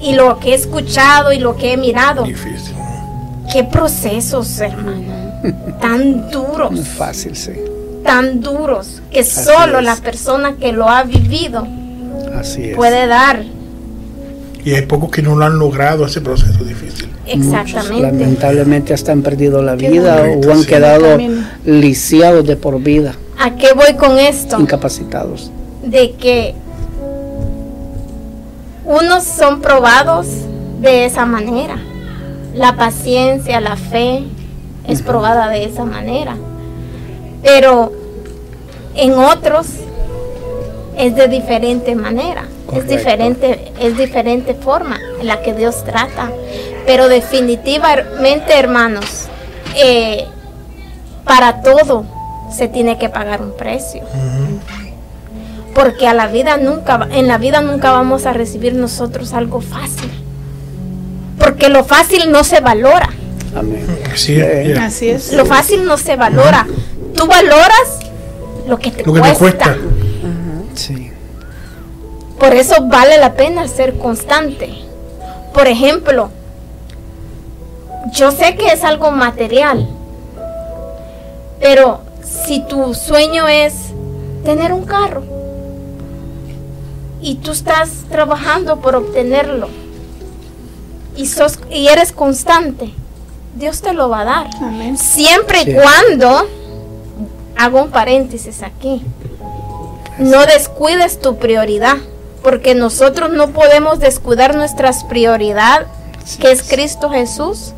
y 0.00 0.14
lo 0.14 0.38
que 0.38 0.52
he 0.52 0.54
escuchado 0.54 1.30
y 1.30 1.40
lo 1.40 1.56
que 1.56 1.74
he 1.74 1.76
mirado, 1.76 2.22
difícil 2.22 2.74
qué 3.52 3.64
procesos, 3.64 4.58
hermano, 4.60 5.02
tan 5.80 6.30
duros 6.30 6.72
No 6.72 6.80
es 6.80 6.88
fácil, 6.96 7.36
sí. 7.36 7.52
tan 8.04 8.40
duros 8.40 9.02
que 9.10 9.20
Así 9.20 9.44
solo 9.44 9.78
es. 9.78 9.84
la 9.84 9.96
persona 9.96 10.54
que 10.56 10.72
lo 10.72 10.88
ha 10.88 11.02
vivido 11.04 11.66
Así 12.38 12.64
es. 12.70 12.76
puede 12.76 13.06
dar. 13.06 13.42
y 14.64 14.72
hay 14.74 14.82
pocos 14.86 15.10
que 15.10 15.22
no 15.22 15.36
lo 15.36 15.44
han 15.44 15.58
logrado 15.58 16.06
ese 16.06 16.20
proceso 16.20 16.64
difícil 16.64 17.08
Muchos, 17.26 17.46
Exactamente. 17.54 18.02
lamentablemente 18.02 18.92
hasta 18.92 19.12
han 19.12 19.22
perdido 19.22 19.62
la 19.62 19.76
Qué 19.78 19.88
vida 19.90 20.22
o 20.22 20.52
han 20.52 20.60
sí. 20.60 20.66
quedado 20.66 21.16
lisiados 21.64 22.46
de 22.46 22.56
por 22.56 22.78
vida, 22.82 23.14
¿A 23.38 23.56
qué 23.56 23.72
voy 23.74 23.94
con 23.94 24.18
esto? 24.18 24.60
incapacitados. 24.60 25.50
De 25.82 26.12
que 26.12 26.54
unos 28.84 29.24
son 29.24 29.60
probados 29.62 30.26
de 30.80 31.06
esa 31.06 31.24
manera. 31.24 31.76
La 32.54 32.76
paciencia, 32.76 33.60
la 33.60 33.76
fe 33.76 34.24
es 34.86 35.02
probada 35.02 35.48
de 35.48 35.64
esa 35.64 35.84
manera. 35.84 36.36
Pero 37.42 37.92
En 38.96 39.18
otros 39.18 39.66
es 40.96 41.16
de 41.16 41.26
diferente 41.26 41.96
manera, 41.96 42.44
es 42.72 42.86
diferente, 42.86 43.72
es 43.80 43.96
diferente 43.96 44.54
forma 44.54 45.00
en 45.20 45.26
la 45.26 45.42
que 45.42 45.52
Dios 45.52 45.84
trata. 45.84 46.30
Pero 46.86 47.08
definitivamente, 47.08 48.56
hermanos, 48.56 49.26
eh, 49.76 50.26
para 51.24 51.62
todo 51.62 52.04
se 52.52 52.68
tiene 52.68 52.98
que 52.98 53.08
pagar 53.08 53.42
un 53.42 53.56
precio. 53.56 54.02
Porque 55.74 56.06
a 56.06 56.14
la 56.14 56.28
vida 56.28 56.56
nunca, 56.56 57.08
en 57.10 57.26
la 57.26 57.38
vida 57.38 57.60
nunca 57.60 57.90
vamos 57.90 58.26
a 58.26 58.32
recibir 58.32 58.74
nosotros 58.74 59.32
algo 59.32 59.60
fácil. 59.60 60.23
Porque 61.38 61.68
lo 61.68 61.84
fácil 61.84 62.30
no 62.30 62.44
se 62.44 62.60
valora. 62.60 63.08
Amén. 63.56 63.86
Así 64.12 64.36
es. 64.40 64.66
yeah. 64.66 64.86
Así 64.86 65.08
es. 65.10 65.32
Lo 65.32 65.46
fácil 65.46 65.84
no 65.84 65.96
se 65.96 66.16
valora. 66.16 66.66
Tú 67.14 67.26
valoras 67.26 67.98
lo 68.66 68.78
que 68.78 68.90
te 68.90 69.04
Lo 69.04 69.12
que 69.12 69.20
cuesta. 69.20 69.32
te 69.32 69.38
cuesta. 69.38 69.76
Sí. 70.74 71.10
Por 72.38 72.54
eso 72.54 72.76
vale 72.86 73.18
la 73.18 73.34
pena 73.34 73.68
ser 73.68 73.94
constante. 73.98 74.74
Por 75.52 75.68
ejemplo, 75.68 76.30
yo 78.12 78.32
sé 78.32 78.56
que 78.56 78.66
es 78.72 78.82
algo 78.82 79.10
material, 79.12 79.88
pero 81.60 82.00
si 82.22 82.60
tu 82.66 82.92
sueño 82.94 83.46
es 83.48 83.74
tener 84.44 84.72
un 84.72 84.84
carro 84.84 85.22
y 87.20 87.36
tú 87.36 87.52
estás 87.52 87.90
trabajando 88.10 88.80
por 88.80 88.96
obtenerlo 88.96 89.68
y, 91.16 91.26
sos, 91.26 91.58
y 91.70 91.88
eres 91.88 92.12
constante, 92.12 92.92
Dios 93.56 93.82
te 93.82 93.92
lo 93.92 94.08
va 94.08 94.20
a 94.20 94.24
dar. 94.24 94.50
Amén. 94.60 94.96
Siempre 94.98 95.62
y 95.62 95.64
Sí. 95.66 95.74
cuando, 95.74 96.48
hago 97.56 97.82
un 97.82 97.90
paréntesis 97.90 98.62
aquí, 98.62 99.02
no 100.18 100.44
descuides 100.46 101.20
tu 101.20 101.36
prioridad, 101.36 101.96
porque 102.42 102.74
nosotros 102.74 103.30
no 103.32 103.50
podemos 103.50 103.98
descuidar 104.00 104.54
nuestras 104.54 105.04
prioridad, 105.04 105.86
que 106.40 106.50
es 106.52 106.62
Cristo 106.62 107.10
Jesús, 107.10 107.72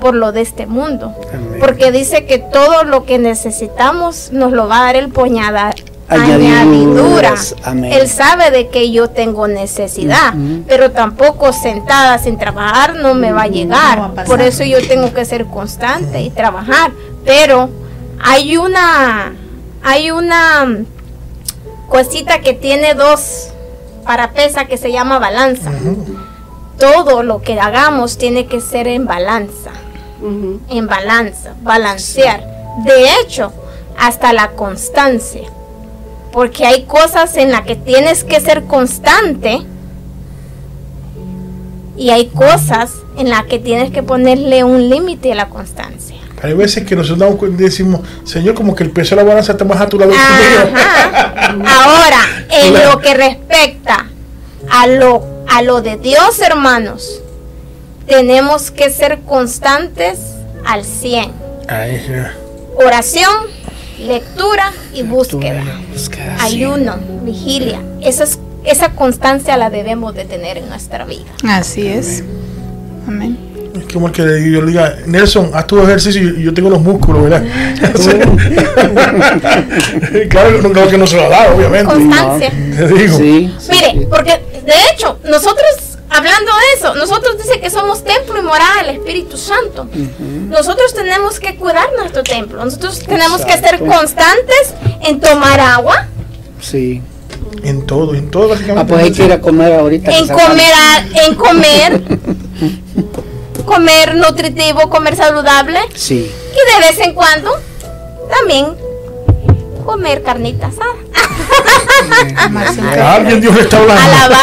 por 0.00 0.14
lo 0.14 0.32
de 0.32 0.40
este 0.42 0.66
mundo. 0.66 1.14
Amén. 1.32 1.58
Porque 1.60 1.90
dice 1.92 2.26
que 2.26 2.38
todo 2.38 2.84
lo 2.84 3.04
que 3.04 3.18
necesitamos 3.18 4.30
nos 4.32 4.52
lo 4.52 4.68
va 4.68 4.80
a 4.80 4.84
dar 4.86 4.96
el 4.96 5.08
poñada 5.10 5.74
Añadiduras. 6.08 7.54
Amén. 7.64 7.92
Él 7.92 8.08
sabe 8.08 8.50
de 8.50 8.68
que 8.68 8.90
yo 8.90 9.10
tengo 9.10 9.48
necesidad, 9.48 10.34
pero 10.68 10.90
tampoco 10.90 11.52
sentada 11.52 12.18
sin 12.18 12.38
trabajar 12.38 12.96
no 12.96 13.14
me 13.14 13.32
va 13.32 13.42
a 13.42 13.48
llegar. 13.48 13.98
No 13.98 14.02
va 14.02 14.08
a 14.08 14.14
pasar. 14.14 14.26
Por 14.26 14.42
eso 14.42 14.64
yo 14.64 14.86
tengo 14.86 15.12
que 15.12 15.24
ser 15.24 15.46
constante 15.46 16.20
y 16.20 16.30
trabajar. 16.30 16.92
Pero 17.24 17.70
hay 18.22 18.56
una, 18.56 19.32
hay 19.82 20.10
una 20.10 20.66
mm, 20.66 20.86
cosita 21.88 22.40
que 22.40 22.52
tiene 22.52 22.94
dos 22.94 23.48
para 24.04 24.32
pesa 24.32 24.66
que 24.66 24.76
se 24.76 24.92
llama 24.92 25.18
balanza. 25.18 25.72
Todo 26.78 27.22
lo 27.22 27.40
que 27.40 27.58
hagamos 27.58 28.18
tiene 28.18 28.46
que 28.46 28.60
ser 28.60 28.88
en 28.88 29.06
balanza 29.06 29.70
en 30.70 30.86
balanza, 30.86 31.54
balancear. 31.62 32.44
De 32.84 33.20
hecho, 33.20 33.52
hasta 33.98 34.32
la 34.32 34.52
constancia. 34.52 35.48
Porque 36.34 36.66
hay 36.66 36.82
cosas 36.82 37.36
en 37.36 37.52
las 37.52 37.62
que 37.62 37.76
tienes 37.76 38.24
que 38.24 38.40
ser 38.40 38.64
constante 38.64 39.60
y 41.96 42.10
hay 42.10 42.26
cosas 42.26 42.90
en 43.16 43.30
las 43.30 43.44
que 43.44 43.60
tienes 43.60 43.92
que 43.92 44.02
ponerle 44.02 44.64
un 44.64 44.90
límite 44.90 45.30
a 45.30 45.36
la 45.36 45.48
constancia. 45.48 46.16
Hay 46.42 46.52
veces 46.54 46.84
que 46.84 46.96
nosotros 46.96 47.20
damos 47.20 47.36
cuenta 47.36 47.62
y 47.62 47.66
decimos, 47.66 48.00
Señor, 48.24 48.54
como 48.54 48.74
que 48.74 48.82
el 48.82 48.90
peso 48.90 49.14
de 49.14 49.22
la 49.22 49.28
balanza 49.28 49.52
está 49.52 49.64
más 49.64 49.80
a 49.80 49.88
tu 49.88 49.96
lado 49.96 50.10
que 50.10 50.18
conmigo". 50.18 50.76
Ajá. 50.76 51.54
Ahora, 51.84 52.20
en 52.50 52.74
lo 52.84 52.98
que 52.98 53.14
respecta 53.14 54.06
a 54.68 54.86
lo, 54.88 55.24
a 55.48 55.62
lo 55.62 55.82
de 55.82 55.98
Dios, 55.98 56.40
hermanos, 56.40 57.22
tenemos 58.08 58.72
que 58.72 58.90
ser 58.90 59.20
constantes 59.20 60.18
al 60.66 60.84
100. 60.84 61.32
Ay, 61.68 62.04
ya. 62.08 62.34
oración, 62.76 63.32
lectura 63.98 64.72
y 64.92 65.02
búsqueda. 65.02 65.62
Búsqueda, 65.92 66.36
sí. 66.40 66.46
Ayuno, 66.56 66.96
vigilia. 67.24 67.80
Esa, 68.00 68.24
es- 68.24 68.38
esa 68.64 68.90
constancia 68.92 69.56
la 69.56 69.70
debemos 69.70 70.14
de 70.14 70.24
tener 70.24 70.58
en 70.58 70.68
nuestra 70.68 71.04
vida. 71.04 71.24
Así 71.46 71.86
es. 71.86 72.24
Amén. 73.06 73.38
Es 73.78 73.92
como 73.92 74.06
el 74.06 74.12
que 74.12 74.22
le- 74.22 74.50
yo 74.52 74.60
le 74.62 74.68
diga, 74.68 74.96
Nelson, 75.06 75.50
haz 75.52 75.66
tu 75.66 75.78
ejercicio 75.82 76.22
y 76.22 76.42
yo 76.44 76.54
tengo 76.54 76.70
los 76.70 76.80
músculos, 76.80 77.24
¿verdad? 77.24 77.42
claro, 80.30 80.62
no 80.62 80.72
creo 80.72 80.88
que 80.88 80.98
no 80.98 81.06
se 81.06 81.16
lo 81.16 81.24
ha 81.24 81.28
dado, 81.28 81.56
obviamente. 81.56 81.92
Constancia. 81.92 82.50
Te 82.76 82.86
digo. 82.88 83.18
Sí. 83.18 83.54
sí, 83.58 83.70
Mire, 83.72 83.90
sí. 84.00 84.06
porque 84.08 84.30
de 84.64 84.72
hecho, 84.92 85.18
nosotros, 85.24 85.93
hablando 86.16 86.52
de 86.52 86.78
eso, 86.78 86.94
nosotros 86.94 87.36
dice 87.38 87.60
que 87.60 87.70
somos 87.70 88.04
templo 88.04 88.38
y 88.38 88.42
morada 88.42 88.82
del 88.82 88.96
Espíritu 88.96 89.36
Santo. 89.36 89.86
Nosotros 90.48 90.94
tenemos 90.94 91.40
que 91.40 91.56
cuidar 91.56 91.88
nuestro 91.98 92.22
templo. 92.22 92.64
Nosotros 92.64 93.00
tenemos 93.00 93.44
que 93.44 93.58
ser 93.58 93.78
constantes 93.80 94.74
en 95.02 95.20
tomar 95.20 95.60
agua, 95.60 96.06
Sí. 96.60 97.02
En 97.62 97.86
todo, 97.86 98.14
en 98.14 98.30
todo 98.30 98.48
básicamente. 98.48 98.82
Ah, 98.82 98.86
pues 98.86 99.04
hay 99.04 99.12
que 99.12 99.24
ir 99.24 99.32
a 99.32 99.40
comer 99.40 99.72
ahorita. 99.74 100.10
en 100.10 100.26
comer, 100.28 100.72
a- 100.74 101.26
en 101.26 101.34
comer, 101.34 102.02
comer 103.64 104.14
nutritivo, 104.16 104.88
comer 104.90 105.16
saludable. 105.16 105.78
Sí. 105.94 106.30
Y 106.52 106.72
de 106.82 106.86
vez 106.88 106.98
en 107.00 107.14
cuando 107.14 107.50
también 108.30 108.66
comer 109.84 110.22
carnita 110.22 110.68
asada. 110.68 110.86
Alguien 113.16 113.40
Dios 113.40 113.54
le 113.54 113.62
está 113.62 113.78
hablando. 113.78 114.02
Alabado 114.02 114.36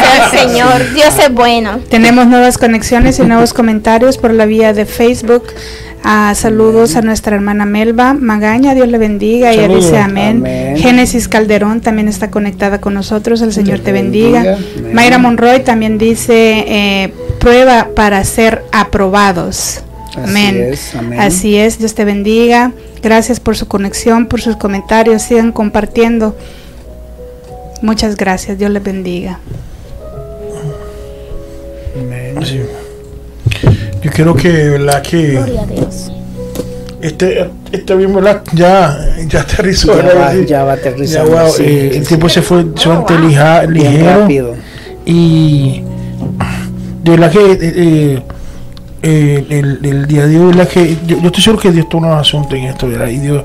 sea 0.00 0.24
el 0.24 0.30
Señor. 0.48 0.94
Dios 0.94 1.14
es 1.18 1.32
bueno. 1.32 1.80
Tenemos 1.88 2.26
nuevas 2.26 2.58
conexiones 2.58 3.18
y 3.18 3.22
nuevos 3.22 3.54
comentarios 3.54 4.18
por 4.18 4.32
la 4.32 4.46
vía 4.46 4.72
de 4.72 4.86
Facebook. 4.86 5.44
Ah, 6.04 6.32
saludos 6.36 6.94
a 6.94 7.02
nuestra 7.02 7.34
hermana 7.34 7.64
Melba 7.64 8.14
Magaña, 8.14 8.74
Dios 8.74 8.88
le 8.88 8.98
bendiga. 8.98 9.52
Ella 9.52 9.68
dice 9.68 9.98
amén. 9.98 10.38
Amén. 10.38 10.76
Génesis 10.76 11.28
Calderón 11.28 11.80
también 11.80 12.06
está 12.08 12.30
conectada 12.30 12.80
con 12.80 12.94
nosotros, 12.94 13.42
el 13.42 13.52
Señor 13.52 13.80
te 13.80 13.90
bendiga. 13.92 14.42
bendiga. 14.42 14.94
Mayra 14.94 15.18
Monroy 15.18 15.64
también 15.64 15.98
dice 15.98 16.64
eh, 16.66 17.12
prueba 17.40 17.88
para 17.96 18.22
ser 18.24 18.62
aprobados. 18.70 19.82
Así 20.10 20.18
Amén. 20.20 20.68
es, 20.72 20.94
amén. 20.94 21.20
Así 21.20 21.56
es, 21.56 21.78
Dios 21.78 21.94
te 21.94 22.04
bendiga. 22.04 22.72
Gracias 23.02 23.38
por 23.40 23.56
su 23.56 23.68
conexión, 23.68 24.26
por 24.26 24.40
sus 24.40 24.56
comentarios. 24.56 25.22
Sigan 25.22 25.52
compartiendo. 25.52 26.36
Muchas 27.82 28.16
gracias, 28.16 28.58
Dios 28.58 28.70
les 28.70 28.82
bendiga. 28.82 29.38
Amén. 32.00 32.34
Sí. 32.44 32.60
Yo 34.02 34.10
quiero 34.12 34.34
que, 34.34 34.48
¿verdad? 34.48 35.02
Que 35.02 35.32
Gloria 35.32 35.62
a 35.62 35.66
Dios. 35.66 36.12
este, 37.00 37.50
este 37.72 37.94
bien, 37.96 38.14
¿verdad? 38.14 38.42
Ya, 38.54 38.98
ya 39.28 39.40
aterrizó. 39.40 39.96
Ya 39.96 40.14
va, 40.14 40.34
ya 40.34 40.64
va 40.64 40.74
Ya, 40.74 40.80
aterrizando. 40.80 41.30
wow, 41.32 41.50
sí, 41.50 41.62
eh, 41.64 41.88
sí, 41.92 41.96
el 41.98 42.02
sí. 42.02 42.08
tiempo 42.08 42.28
se 42.28 42.42
fue 42.42 42.64
suelto, 42.76 43.14
wow. 43.14 43.28
lija- 43.28 43.66
Bien 43.66 43.92
ligero. 43.92 44.20
rápido. 44.20 44.54
Y 45.04 45.82
de 47.02 47.10
verdad 47.10 47.32
que 47.32 47.58
eh, 47.60 48.22
eh, 49.02 49.46
eh, 49.48 49.58
el, 49.58 49.78
el 49.84 50.06
día 50.06 50.26
de 50.26 50.38
hoy, 50.38 50.46
¿verdad? 50.48 50.68
que 50.68 50.96
yo, 51.06 51.18
yo 51.20 51.26
estoy 51.26 51.42
seguro 51.42 51.62
que 51.62 51.70
Dios 51.72 51.88
toma 51.88 52.08
un 52.08 52.18
asunto 52.18 52.56
en 52.56 52.64
esto, 52.64 52.88
¿verdad? 52.88 53.08
Y 53.08 53.18
Dios, 53.18 53.42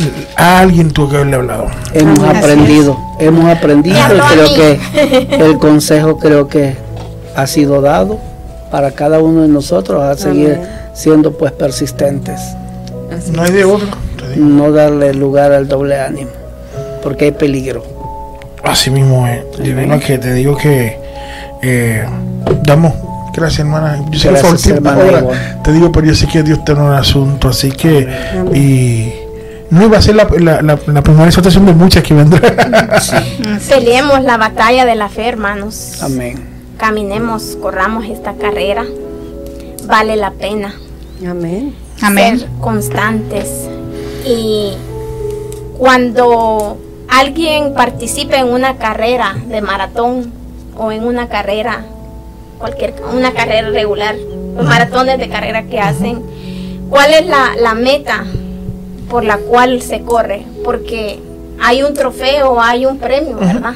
eh, 0.00 0.26
a 0.36 0.58
alguien 0.60 0.90
tuvo 0.90 1.08
que 1.10 1.16
haberle 1.16 1.36
hablado. 1.36 1.66
Hemos 1.94 2.18
Así 2.20 2.38
aprendido, 2.38 2.98
hemos 3.18 3.44
aprendido 3.56 3.96
y 3.98 4.20
creo 4.32 4.54
que 4.54 5.36
el 5.44 5.58
consejo 5.58 6.18
creo 6.18 6.48
que 6.48 6.76
ha 7.36 7.46
sido 7.46 7.80
dado 7.80 8.18
para 8.70 8.90
cada 8.92 9.20
uno 9.20 9.42
de 9.42 9.48
nosotros 9.48 10.02
a 10.02 10.16
seguir 10.16 10.54
Amén. 10.56 10.68
siendo 10.94 11.32
pues 11.38 11.52
persistentes, 11.52 12.40
Así 13.16 13.30
No 13.32 13.42
hay 13.42 13.52
de 13.52 13.64
otro. 13.64 13.88
no 14.36 14.70
darle 14.72 15.14
lugar 15.14 15.52
al 15.52 15.66
doble 15.68 15.98
ánimo, 15.98 16.30
porque 17.02 17.26
hay 17.26 17.32
peligro. 17.32 17.82
Así 18.62 18.90
mismo 18.90 19.26
es. 19.26 19.40
Verdad 19.74 20.00
que 20.00 20.18
te 20.18 20.34
digo 20.34 20.56
que 20.56 20.98
eh, 21.62 22.04
damos. 22.64 22.92
Gracias, 23.38 23.60
hermana. 23.60 24.04
Yo 24.10 24.18
sé 24.18 24.28
que 24.28 24.36
fue 24.36 24.50
Gracias, 24.50 24.66
hermana 24.66 24.98
hora, 24.98 25.18
Ivonne. 25.20 25.38
Te 25.62 25.72
digo, 25.72 25.92
pero 25.92 26.06
yo 26.06 26.14
sé 26.14 26.26
que 26.26 26.42
Dios 26.42 26.64
tiene 26.64 26.80
un 26.82 26.92
asunto. 26.92 27.48
Así 27.48 27.70
que. 27.70 28.08
Y 28.54 29.12
no 29.70 29.84
iba 29.84 29.98
a 29.98 30.02
ser 30.02 30.16
la, 30.16 30.26
la, 30.38 30.62
la, 30.62 30.78
la 30.86 31.02
primera 31.02 31.26
exhortación 31.26 31.66
de 31.66 31.72
muchas 31.72 32.02
que 32.02 32.14
vendrán. 32.14 32.56
Peleemos 33.68 34.22
la 34.22 34.36
batalla 34.36 34.86
de 34.86 34.94
la 34.94 35.08
fe, 35.08 35.28
hermanos. 35.28 36.02
Amén. 36.02 36.42
Caminemos, 36.78 37.56
corramos 37.60 38.06
esta 38.06 38.34
carrera. 38.34 38.84
Vale 39.86 40.16
la 40.16 40.30
pena. 40.30 40.74
Amén. 41.26 41.74
Amén. 42.00 42.38
ser 42.40 42.48
constantes 42.60 43.68
y 44.24 44.72
cuando 45.78 46.78
alguien 47.08 47.74
participa 47.74 48.36
en 48.36 48.48
una 48.48 48.76
carrera 48.76 49.36
de 49.48 49.60
maratón 49.60 50.32
o 50.76 50.92
en 50.92 51.04
una 51.04 51.28
carrera 51.28 51.84
cualquier 52.58 52.94
una 53.12 53.32
carrera 53.32 53.70
regular 53.70 54.16
los 54.16 54.64
maratones 54.64 55.18
de 55.18 55.28
carrera 55.28 55.64
que 55.64 55.78
hacen 55.78 56.22
cuál 56.90 57.12
es 57.14 57.26
la, 57.26 57.54
la 57.60 57.74
meta 57.74 58.24
por 59.08 59.24
la 59.24 59.38
cual 59.38 59.80
se 59.82 60.02
corre 60.02 60.44
porque 60.64 61.20
hay 61.60 61.82
un 61.82 61.94
trofeo, 61.94 62.60
hay 62.60 62.86
un 62.86 62.98
premio, 62.98 63.36
¿verdad? 63.36 63.74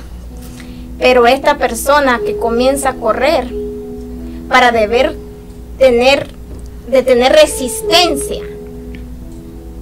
Pero 0.98 1.26
esta 1.26 1.59
persona 1.59 2.20
que 2.24 2.36
comienza 2.36 2.90
a 2.90 2.94
correr 2.94 3.48
para 4.48 4.70
deber 4.70 5.16
tener, 5.78 6.28
de 6.88 7.02
tener 7.02 7.32
resistencia, 7.32 8.42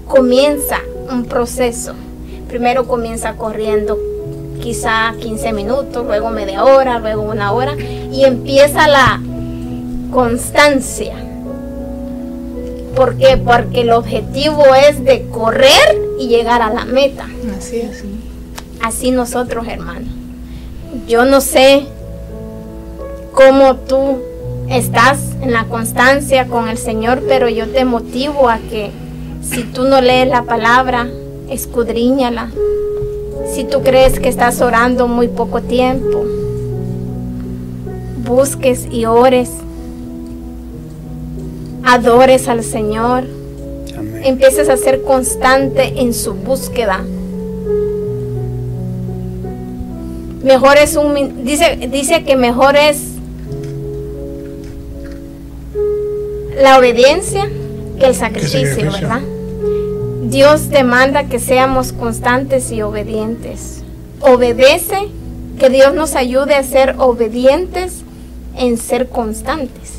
comienza 0.07 0.79
un 1.11 1.25
proceso. 1.27 1.93
Primero 2.49 2.87
comienza 2.87 3.35
corriendo 3.35 3.99
quizá 4.61 5.15
15 5.19 5.53
minutos, 5.53 6.05
luego 6.07 6.31
media 6.31 6.65
hora, 6.65 6.99
luego 6.99 7.23
una 7.23 7.53
hora, 7.53 7.75
y 7.77 8.25
empieza 8.25 8.87
la 8.89 9.21
constancia. 10.13 11.15
¿Por 12.95 13.17
qué? 13.17 13.37
Porque 13.37 13.83
el 13.83 13.91
objetivo 13.93 14.63
es 14.75 15.05
de 15.05 15.29
correr 15.29 15.99
y 16.19 16.29
llegar 16.29 16.61
a 16.63 16.73
la 16.73 16.85
meta. 16.85 17.27
Así 17.57 17.77
es. 17.77 18.05
Así 18.83 19.11
nosotros, 19.11 19.67
hermanos. 19.69 20.09
Yo 21.07 21.25
no 21.25 21.41
sé 21.41 21.87
cómo 23.33 23.77
tú 23.77 24.19
estás 24.69 25.19
en 25.41 25.53
la 25.53 25.65
constancia 25.65 26.47
con 26.47 26.69
el 26.69 26.79
Señor, 26.79 27.23
pero 27.29 27.49
yo 27.49 27.69
te 27.69 27.85
motivo 27.85 28.49
a 28.49 28.59
que 28.59 28.91
si 29.43 29.63
tú 29.63 29.85
no 29.85 30.01
lees 30.01 30.29
la 30.29 30.43
palabra, 30.43 31.09
escudriñala. 31.49 32.51
Si 33.47 33.65
tú 33.65 33.83
crees 33.83 34.21
que 34.21 34.29
estás 34.29 34.61
orando 34.61 35.09
muy 35.09 35.29
poco 35.29 35.61
tiempo, 35.61 36.25
busques 38.25 38.87
y 38.91 39.07
ores. 39.07 39.51
Adores 41.85 42.49
al 42.49 42.63
Señor. 42.63 43.25
Empieces 44.23 44.69
a 44.69 44.77
ser 44.77 45.03
constante 45.03 46.01
en 46.01 46.15
su 46.15 46.35
búsqueda. 46.35 47.05
Mejor 50.43 50.79
es 50.79 50.97
un 50.97 51.45
dice 51.45 51.89
dice 51.91 52.25
que 52.25 52.37
mejor 52.37 52.77
es 52.77 53.03
la 56.63 56.79
obediencia 56.79 57.49
que 57.99 58.07
el 58.07 58.15
sacrificio, 58.15 58.69
sacrificio. 58.69 59.09
¿verdad? 59.09 59.40
Dios 60.31 60.69
demanda 60.69 61.25
que 61.25 61.41
seamos 61.41 61.93
constantes 61.93 62.71
y 62.71 62.83
obedientes. 62.83 63.83
Obedece, 64.21 65.09
que 65.59 65.71
Dios 65.71 65.93
nos 65.93 66.15
ayude 66.15 66.55
a 66.55 66.63
ser 66.63 66.95
obedientes 66.99 68.03
en 68.57 68.79
ser 68.79 69.09
constantes. 69.09 69.91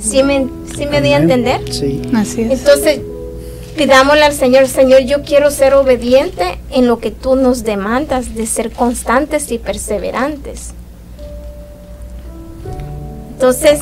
¿Sí 0.00 0.22
me, 0.22 0.48
sí 0.74 0.86
me 0.86 1.02
di 1.02 1.12
a 1.12 1.18
entender? 1.18 1.60
Sí. 1.70 2.00
Así 2.14 2.42
es. 2.42 2.60
Entonces, 2.60 3.00
pidámosle 3.76 4.24
al 4.24 4.32
Señor, 4.32 4.66
Señor, 4.66 5.02
yo 5.02 5.22
quiero 5.22 5.50
ser 5.50 5.74
obediente 5.74 6.58
en 6.70 6.86
lo 6.86 6.98
que 6.98 7.10
tú 7.10 7.36
nos 7.36 7.62
demandas, 7.62 8.34
de 8.34 8.46
ser 8.46 8.72
constantes 8.72 9.52
y 9.52 9.58
perseverantes. 9.58 10.70
Entonces, 13.32 13.80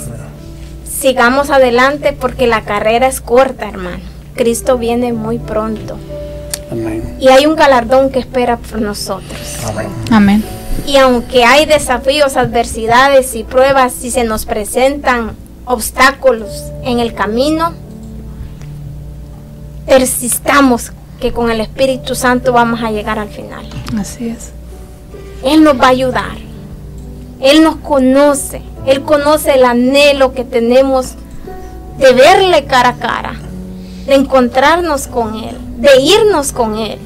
sigamos 0.90 1.50
adelante 1.50 2.12
porque 2.12 2.48
la 2.48 2.64
carrera 2.64 3.06
es 3.06 3.20
corta, 3.20 3.68
hermano. 3.68 4.17
Cristo 4.38 4.78
viene 4.78 5.12
muy 5.12 5.38
pronto. 5.38 5.98
Amén. 6.70 7.16
Y 7.20 7.28
hay 7.28 7.44
un 7.44 7.56
galardón 7.56 8.10
que 8.10 8.20
espera 8.20 8.56
por 8.56 8.80
nosotros. 8.80 9.58
Amén. 10.12 10.44
Y 10.86 10.96
aunque 10.96 11.44
hay 11.44 11.66
desafíos, 11.66 12.36
adversidades 12.36 13.34
y 13.34 13.42
pruebas, 13.42 13.92
si 13.92 14.10
se 14.10 14.22
nos 14.22 14.46
presentan 14.46 15.32
obstáculos 15.64 16.50
en 16.84 17.00
el 17.00 17.14
camino, 17.14 17.74
persistamos 19.86 20.92
que 21.20 21.32
con 21.32 21.50
el 21.50 21.60
Espíritu 21.60 22.14
Santo 22.14 22.52
vamos 22.52 22.80
a 22.82 22.92
llegar 22.92 23.18
al 23.18 23.28
final. 23.28 23.66
Así 23.98 24.28
es. 24.28 24.52
Él 25.42 25.64
nos 25.64 25.80
va 25.80 25.86
a 25.86 25.90
ayudar. 25.90 26.38
Él 27.40 27.64
nos 27.64 27.76
conoce. 27.76 28.62
Él 28.86 29.02
conoce 29.02 29.54
el 29.54 29.64
anhelo 29.64 30.32
que 30.32 30.44
tenemos 30.44 31.14
de 31.98 32.12
verle 32.12 32.64
cara 32.66 32.90
a 32.90 32.96
cara, 32.96 33.34
de 34.08 34.14
encontrarnos 34.14 35.06
con 35.06 35.34
Él, 35.36 35.56
de 35.76 36.00
irnos 36.00 36.52
con 36.52 36.76
Él. 36.78 36.98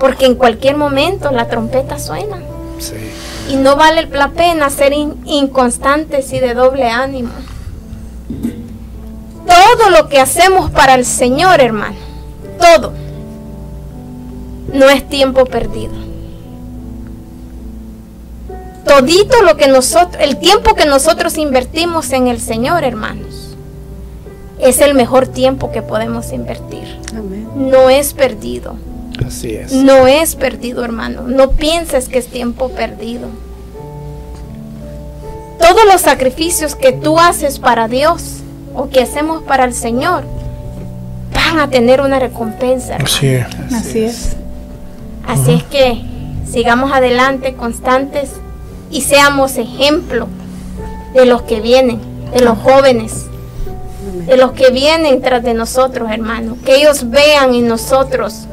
Porque 0.00 0.26
en 0.26 0.34
cualquier 0.34 0.76
momento 0.76 1.30
la 1.30 1.46
trompeta 1.48 1.98
suena. 2.00 2.38
Sí. 2.78 2.94
Y 3.50 3.56
no 3.56 3.76
vale 3.76 4.06
la 4.06 4.30
pena 4.30 4.70
ser 4.70 4.92
in- 4.92 5.20
inconstantes 5.26 6.32
y 6.32 6.40
de 6.40 6.54
doble 6.54 6.88
ánimo. 6.88 7.30
Todo 9.46 9.90
lo 9.90 10.08
que 10.08 10.18
hacemos 10.18 10.70
para 10.70 10.94
el 10.94 11.04
Señor, 11.04 11.60
hermano, 11.60 11.96
todo, 12.58 12.92
no 14.72 14.88
es 14.88 15.06
tiempo 15.08 15.44
perdido. 15.44 15.92
Todito 18.86 19.42
lo 19.42 19.56
que 19.56 19.68
nosotros, 19.68 20.16
el 20.20 20.38
tiempo 20.38 20.74
que 20.74 20.86
nosotros 20.86 21.38
invertimos 21.38 22.12
en 22.12 22.28
el 22.28 22.40
Señor, 22.40 22.84
hermanos, 22.84 23.43
es 24.58 24.80
el 24.80 24.94
mejor 24.94 25.26
tiempo 25.26 25.72
que 25.72 25.82
podemos 25.82 26.32
invertir. 26.32 26.98
Amén. 27.16 27.48
No 27.54 27.90
es 27.90 28.14
perdido. 28.14 28.76
Así 29.26 29.54
es. 29.54 29.72
No 29.72 30.06
es 30.06 30.34
perdido, 30.36 30.84
hermano. 30.84 31.22
No 31.22 31.50
pienses 31.52 32.08
que 32.08 32.18
es 32.18 32.26
tiempo 32.28 32.68
perdido. 32.70 33.28
Todos 35.58 35.84
los 35.90 36.00
sacrificios 36.02 36.74
que 36.74 36.92
tú 36.92 37.18
haces 37.18 37.58
para 37.58 37.88
Dios 37.88 38.40
o 38.74 38.88
que 38.88 39.00
hacemos 39.02 39.42
para 39.42 39.64
el 39.64 39.72
Señor 39.74 40.24
van 41.32 41.58
a 41.58 41.70
tener 41.70 42.00
una 42.00 42.18
recompensa. 42.18 42.96
hermano. 42.96 43.04
Así 43.04 43.28
es. 43.28 43.46
Así 43.72 44.04
es. 44.04 44.36
Así 45.26 45.52
es 45.54 45.62
que 45.64 46.02
sigamos 46.50 46.92
adelante, 46.92 47.54
constantes 47.54 48.30
y 48.90 49.00
seamos 49.02 49.56
ejemplo 49.56 50.28
de 51.14 51.24
los 51.24 51.42
que 51.42 51.60
vienen, 51.60 51.98
de 52.32 52.40
los 52.44 52.58
jóvenes, 52.58 53.26
de 54.26 54.36
los 54.36 54.52
que 54.52 54.70
vienen 54.70 55.20
tras 55.20 55.42
de 55.42 55.54
nosotros, 55.54 56.10
hermano. 56.10 56.56
Que 56.64 56.76
ellos 56.76 57.10
vean 57.10 57.54
en 57.54 57.68
nosotros, 57.68 58.46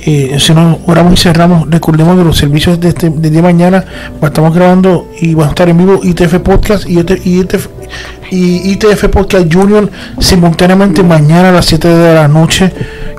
Eh, 0.06 0.36
si 0.38 0.52
nos 0.52 0.78
oramos 0.86 1.14
y 1.14 1.16
cerramos, 1.16 1.68
recordemos 1.70 2.16
de 2.18 2.24
los 2.24 2.36
servicios 2.36 2.78
de 2.78 2.88
este 2.90 3.08
de 3.08 3.30
día 3.30 3.40
de 3.40 3.42
mañana, 3.42 3.84
estamos 4.22 4.54
grabando 4.54 5.08
y 5.18 5.32
van 5.34 5.46
a 5.46 5.50
estar 5.50 5.66
en 5.68 5.78
vivo 5.78 6.00
ITF 6.02 6.40
Podcast 6.40 6.86
y 6.86 6.98
ITF, 6.98 7.26
ITF, 7.26 7.68
y 8.30 8.72
ITF 8.72 9.06
Podcast 9.08 9.50
Junior 9.52 9.90
simultáneamente 10.18 11.02
mañana 11.02 11.48
a 11.48 11.52
las 11.52 11.64
7 11.66 11.88
de 11.88 12.14
la 12.14 12.28
noche 12.28 12.70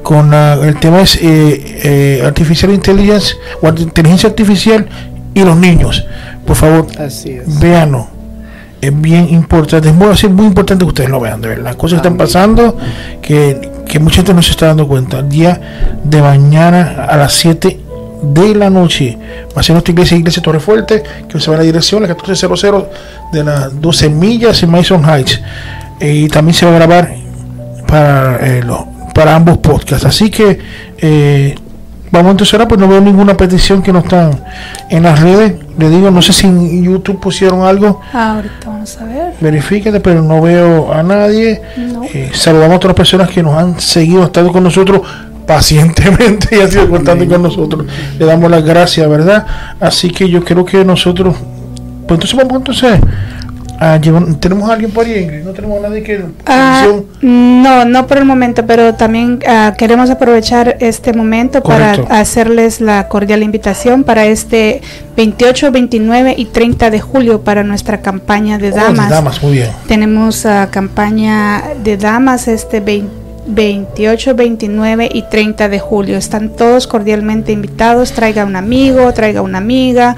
con 0.03 0.29
la- 0.29 0.53
el 0.61 0.75
tema 0.79 1.01
es 1.01 1.15
eh, 1.15 2.19
eh, 2.21 2.23
Artificial 2.23 2.71
Intelligence 2.71 3.33
o 3.63 3.67
inteligencia 3.69 4.29
artificial 4.29 4.85
y 5.33 5.41
los 5.43 5.57
niños. 5.57 6.05
Por 6.45 6.55
favor, 6.55 6.85
Así 6.99 7.31
es. 7.31 7.59
véanlo. 7.59 8.07
Es 8.87 9.01
bien 9.01 9.27
importante, 9.29 9.89
es 9.89 9.93
muy, 9.95 10.11
es 10.11 10.29
muy 10.29 10.45
importante 10.47 10.83
que 10.85 10.89
ustedes 10.89 11.09
lo 11.09 11.19
vean, 11.19 11.41
de 11.41 11.49
verdad. 11.49 11.63
Las 11.63 11.75
cosas 11.75 11.99
que 12.01 12.07
están 12.07 12.17
pasando 12.17 12.77
que, 13.21 13.69
que 13.87 13.99
mucha 13.99 14.17
gente 14.17 14.33
no 14.33 14.41
se 14.41 14.51
está 14.51 14.67
dando 14.67 14.87
cuenta. 14.87 15.19
El 15.19 15.29
día 15.29 15.97
de 16.03 16.21
mañana 16.21 17.05
a 17.09 17.17
las 17.17 17.33
7 17.33 17.79
de 18.23 18.55
la 18.55 18.69
noche 18.69 19.17
va 19.55 19.59
a 19.59 19.63
ser 19.63 19.73
nuestra 19.73 19.91
iglesia, 19.91 20.17
Iglesia 20.17 20.41
Torrefuerte, 20.41 21.03
que 21.29 21.39
se 21.39 21.49
va 21.51 21.57
a 21.57 21.59
la 21.59 21.65
dirección, 21.65 22.01
la 22.01 22.07
1400 22.07 22.85
de 23.31 23.43
las 23.43 23.81
12 23.81 24.09
millas 24.09 24.63
en 24.63 24.71
Mason 24.71 25.03
Heights. 25.07 25.41
Eh, 25.99 26.13
y 26.13 26.27
también 26.27 26.53
se 26.55 26.65
va 26.65 26.71
a 26.71 26.75
grabar 26.75 27.13
para, 27.87 28.37
eh, 28.45 28.63
lo- 28.63 28.87
para 29.13 29.35
ambos 29.35 29.57
podcasts. 29.59 30.05
Así 30.05 30.29
que 30.29 30.59
eh, 30.97 31.55
vamos 32.11 32.31
entonces 32.31 32.53
ahora, 32.53 32.67
pues 32.67 32.79
no 32.81 32.87
veo 32.87 32.99
ninguna 33.01 33.37
petición 33.37 33.81
que 33.81 33.93
no 33.93 33.99
están 33.99 34.43
en 34.89 35.03
las 35.03 35.19
redes. 35.21 35.53
Le 35.77 35.89
digo, 35.89 36.09
no 36.09 36.21
sé 36.21 36.31
si 36.33 36.47
en 36.47 36.83
YouTube 36.83 37.19
pusieron 37.19 37.63
algo, 37.65 37.99
Ahorita 38.13 38.67
vamos 38.67 38.97
a 38.97 39.05
ver. 39.05 39.33
verifíquete, 39.41 39.99
pero 39.99 40.21
no 40.21 40.41
veo 40.41 40.93
a 40.93 41.03
nadie. 41.03 41.61
No. 41.77 42.03
Eh, 42.05 42.31
saludamos 42.33 42.77
a 42.77 42.79
todas 42.79 42.91
las 42.91 42.97
personas 42.97 43.29
que 43.29 43.43
nos 43.43 43.53
han 43.55 43.79
seguido, 43.79 44.23
estado 44.23 44.51
con 44.51 44.63
nosotros 44.63 45.01
pacientemente 45.45 46.55
y 46.57 46.61
han 46.61 46.71
sido 46.71 46.89
constante 46.89 47.27
con 47.27 47.41
nosotros. 47.41 47.85
Le 48.17 48.25
damos 48.25 48.49
las 48.49 48.63
gracias, 48.63 49.07
¿verdad? 49.09 49.45
Así 49.79 50.09
que 50.09 50.29
yo 50.29 50.43
creo 50.43 50.65
que 50.65 50.83
nosotros, 50.83 51.35
pues 52.07 52.17
entonces 52.17 52.35
vamos 52.35 52.57
entonces 52.57 52.99
a 53.79 53.97
llevar, 53.97 54.23
tenemos 54.35 54.69
a 54.69 54.73
alguien 54.73 54.91
por 54.91 55.05
ahí, 55.05 55.23
Ingrid? 55.23 55.43
no 55.43 55.51
tenemos 55.51 55.79
a 55.83 55.87
nadie 55.89 56.03
que 56.03 56.23
Ah, 56.45 56.85
no, 57.21 57.85
no 57.85 58.07
por 58.07 58.17
el 58.17 58.25
momento, 58.25 58.65
pero 58.65 58.93
también 58.95 59.39
ah, 59.47 59.73
queremos 59.77 60.09
aprovechar 60.09 60.77
este 60.79 61.13
momento 61.13 61.61
Correcto. 61.63 62.03
para 62.05 62.19
hacerles 62.19 62.81
la 62.81 63.07
cordial 63.07 63.43
invitación 63.43 64.03
para 64.03 64.25
este 64.25 64.81
28, 65.17 65.71
29 65.71 66.35
y 66.37 66.45
30 66.45 66.89
de 66.89 66.99
julio 67.01 67.41
para 67.41 67.63
nuestra 67.63 68.01
campaña 68.01 68.57
de 68.57 68.69
Oh, 68.69 68.75
de 68.75 68.81
damas. 68.81 69.09
damas, 69.09 69.43
muy 69.43 69.53
bien. 69.53 69.69
Tenemos 69.87 70.45
ah, 70.45 70.69
campaña 70.71 71.63
de 71.83 71.97
damas 71.97 72.47
este 72.47 72.79
20 72.79 73.24
28, 73.47 74.35
29 74.35 75.09
y 75.13 75.21
30 75.23 75.69
de 75.69 75.79
julio. 75.79 76.17
Están 76.17 76.49
todos 76.49 76.87
cordialmente 76.87 77.51
invitados. 77.51 78.11
Traiga 78.11 78.45
un 78.45 78.55
amigo, 78.55 79.11
traiga 79.13 79.41
una 79.41 79.59
amiga 79.59 80.15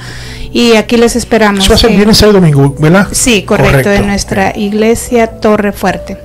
y 0.51 0.73
aquí 0.75 0.97
les 0.97 1.15
esperamos. 1.15 1.59
Eso 1.61 1.69
va 1.71 1.75
a 1.75 1.79
ser 1.79 1.91
viernes, 1.91 2.17
sábado 2.17 2.37
y 2.37 2.41
domingo, 2.41 2.75
¿verdad? 2.79 3.07
Sí, 3.11 3.43
correcto, 3.43 3.71
Correcto. 3.71 3.91
en 3.91 4.07
nuestra 4.07 4.53
iglesia 4.57 5.27
Torre 5.27 5.71
Fuerte. 5.71 6.17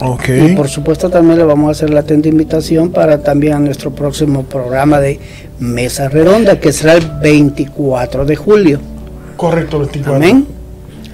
Ok. 0.00 0.28
Y 0.28 0.54
por 0.54 0.68
supuesto 0.68 1.08
también 1.08 1.38
le 1.38 1.44
vamos 1.44 1.68
a 1.68 1.70
hacer 1.72 1.90
la 1.90 2.00
atenta 2.00 2.28
invitación 2.28 2.90
para 2.90 3.22
también 3.22 3.54
a 3.54 3.58
nuestro 3.58 3.90
próximo 3.92 4.42
programa 4.42 5.00
de 5.00 5.18
Mesa 5.58 6.08
Redonda, 6.08 6.60
que 6.60 6.72
será 6.72 6.92
el 6.94 7.10
24 7.22 8.26
de 8.26 8.36
julio. 8.36 8.80
Correcto, 9.36 9.78
24. 9.78 10.14
Amén. 10.16 10.46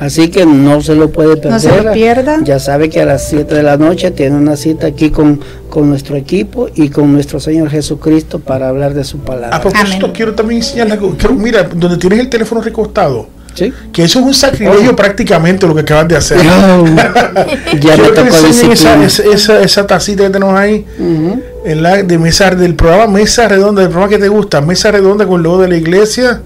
Así 0.05 0.29
que 0.31 0.45
no 0.47 0.81
se 0.81 0.95
lo 0.97 1.11
puede 1.13 1.37
perder. 1.37 1.53
No 1.53 1.59
se 1.61 1.83
lo 1.83 1.93
pierda. 1.93 2.39
Ya 2.43 2.59
sabe 2.59 2.89
que 2.91 3.01
a 3.01 3.05
las 3.07 3.29
7 3.29 3.55
de 3.55 3.63
la 3.63 3.77
noche 3.77 4.11
tiene 4.11 4.37
una 4.37 4.57
cita 4.57 4.89
aquí 4.89 5.11
con, 5.11 5.41
con 5.71 5.89
nuestro 5.89 6.17
equipo 6.17 6.69
y 6.75 6.89
con 6.89 7.13
nuestro 7.13 7.39
Señor 7.39 7.71
Jesucristo 7.71 8.41
para 8.41 8.69
hablar 8.69 8.95
de 8.95 9.05
su 9.05 9.19
palabra. 9.19 9.57
A 9.57 9.61
propósito, 9.61 10.07
Amén. 10.07 10.13
quiero 10.13 10.35
también 10.35 10.61
enseñarle 10.61 10.95
algo. 10.95 11.15
Quiero- 11.17 11.35
mira, 11.35 11.63
donde 11.63 11.99
tienes 11.99 12.19
el 12.19 12.29
teléfono 12.29 12.61
recostado, 12.63 13.29
¿Sí? 13.55 13.73
que 13.93 14.03
eso 14.05 14.19
es 14.19 14.25
un 14.25 14.35
sacrilegio 14.35 14.97
prácticamente 14.97 15.67
lo 15.69 15.75
que 15.75 15.83
acabas 15.83 16.09
de 16.09 16.17
hacer. 16.17 16.39
Oh, 16.39 16.85
ya 17.81 17.97
me 17.97 18.09
tocó 18.09 18.47
esa, 18.47 18.73
esa, 18.73 19.25
esa, 19.33 19.61
esa 19.63 19.87
tacita 19.87 20.25
que 20.25 20.31
tenemos 20.31 20.59
ahí, 20.59 20.85
Ujú. 20.99 21.41
en 21.65 21.83
la, 21.83 22.03
de 22.03 22.19
mesa, 22.19 22.51
del 22.51 22.75
programa 22.75 23.07
Mesa 23.07 23.47
Redonda, 23.49 23.83
del 23.83 23.91
programa 23.91 24.11
que 24.11 24.19
te 24.19 24.29
gusta, 24.29 24.61
Mesa 24.63 24.91
Redonda 24.91 25.27
con 25.27 25.37
el 25.37 25.43
logo 25.45 25.63
de 25.63 25.69
la 25.69 25.77
iglesia. 25.77 26.41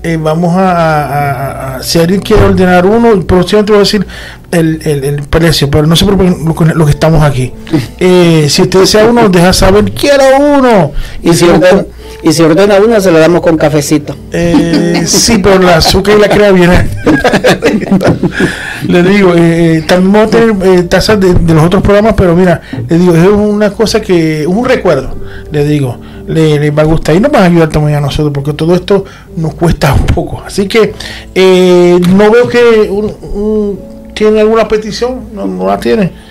Eh, 0.00 0.16
vamos 0.16 0.54
a, 0.56 0.70
a- 0.70 1.06
a- 1.06 1.67
si 1.82 1.98
alguien 1.98 2.20
quiere 2.20 2.44
ordenar 2.44 2.86
uno, 2.86 3.12
el 3.12 3.24
próximamente 3.24 3.72
voy 3.72 3.78
a 3.78 3.84
decir 3.84 4.06
el, 4.50 4.80
el, 4.84 5.04
el 5.04 5.22
precio, 5.22 5.70
pero 5.70 5.86
no 5.86 5.94
se 5.96 6.04
preocupen 6.04 6.44
lo, 6.44 6.54
que- 6.54 6.74
lo 6.74 6.84
que 6.84 6.90
estamos 6.92 7.22
aquí. 7.22 7.52
Eh, 7.98 8.46
si 8.48 8.62
usted 8.62 8.80
desea 8.80 9.06
uno, 9.06 9.28
deja 9.28 9.52
saber, 9.52 9.90
quiero 9.92 10.24
uno. 10.38 10.92
Y 11.22 11.32
si, 11.34 11.44
ordena, 11.44 11.84
y 12.22 12.32
si 12.32 12.42
ordena 12.42 12.76
una, 12.84 13.00
se 13.00 13.10
la 13.12 13.18
damos 13.20 13.40
con 13.42 13.56
cafecito. 13.56 14.16
Eh, 14.32 15.02
sí, 15.06 15.38
pero 15.38 15.58
la 15.58 15.76
azúcar 15.76 16.16
y 16.16 16.20
la 16.20 16.28
crema 16.28 16.50
viene. 16.52 16.88
le 18.88 19.02
digo, 19.02 19.32
eh, 19.36 19.84
también 19.86 20.12
vamos 20.12 20.28
a 20.28 20.30
tener 20.38 20.78
eh, 20.78 20.82
tazas 20.84 21.20
de, 21.20 21.34
de 21.34 21.54
los 21.54 21.64
otros 21.64 21.82
programas, 21.82 22.14
pero 22.16 22.34
mira, 22.34 22.60
le 22.88 22.98
digo, 22.98 23.14
es 23.14 23.26
una 23.28 23.70
cosa 23.70 24.00
que, 24.00 24.46
un 24.46 24.64
recuerdo, 24.64 25.16
le 25.50 25.64
digo, 25.64 25.98
le, 26.28 26.70
va 26.70 26.82
a 26.82 26.86
gustar 26.86 27.14
y 27.16 27.20
nos 27.20 27.32
va 27.32 27.40
a 27.40 27.44
ayudar 27.46 27.68
también 27.68 27.98
a 27.98 28.00
nosotros, 28.00 28.32
porque 28.32 28.52
todo 28.52 28.74
esto 28.74 29.04
nos 29.36 29.54
cuesta 29.54 29.92
un 29.94 30.06
poco. 30.06 30.42
Así 30.44 30.68
que 30.68 30.92
eh, 31.34 31.98
no 32.10 32.30
veo 32.30 32.48
que 32.48 32.88
un- 32.90 33.78
tiene 34.14 34.40
alguna 34.40 34.66
petición, 34.66 35.20
no, 35.32 35.46
no 35.46 35.66
la 35.66 35.78
tiene. 35.78 36.27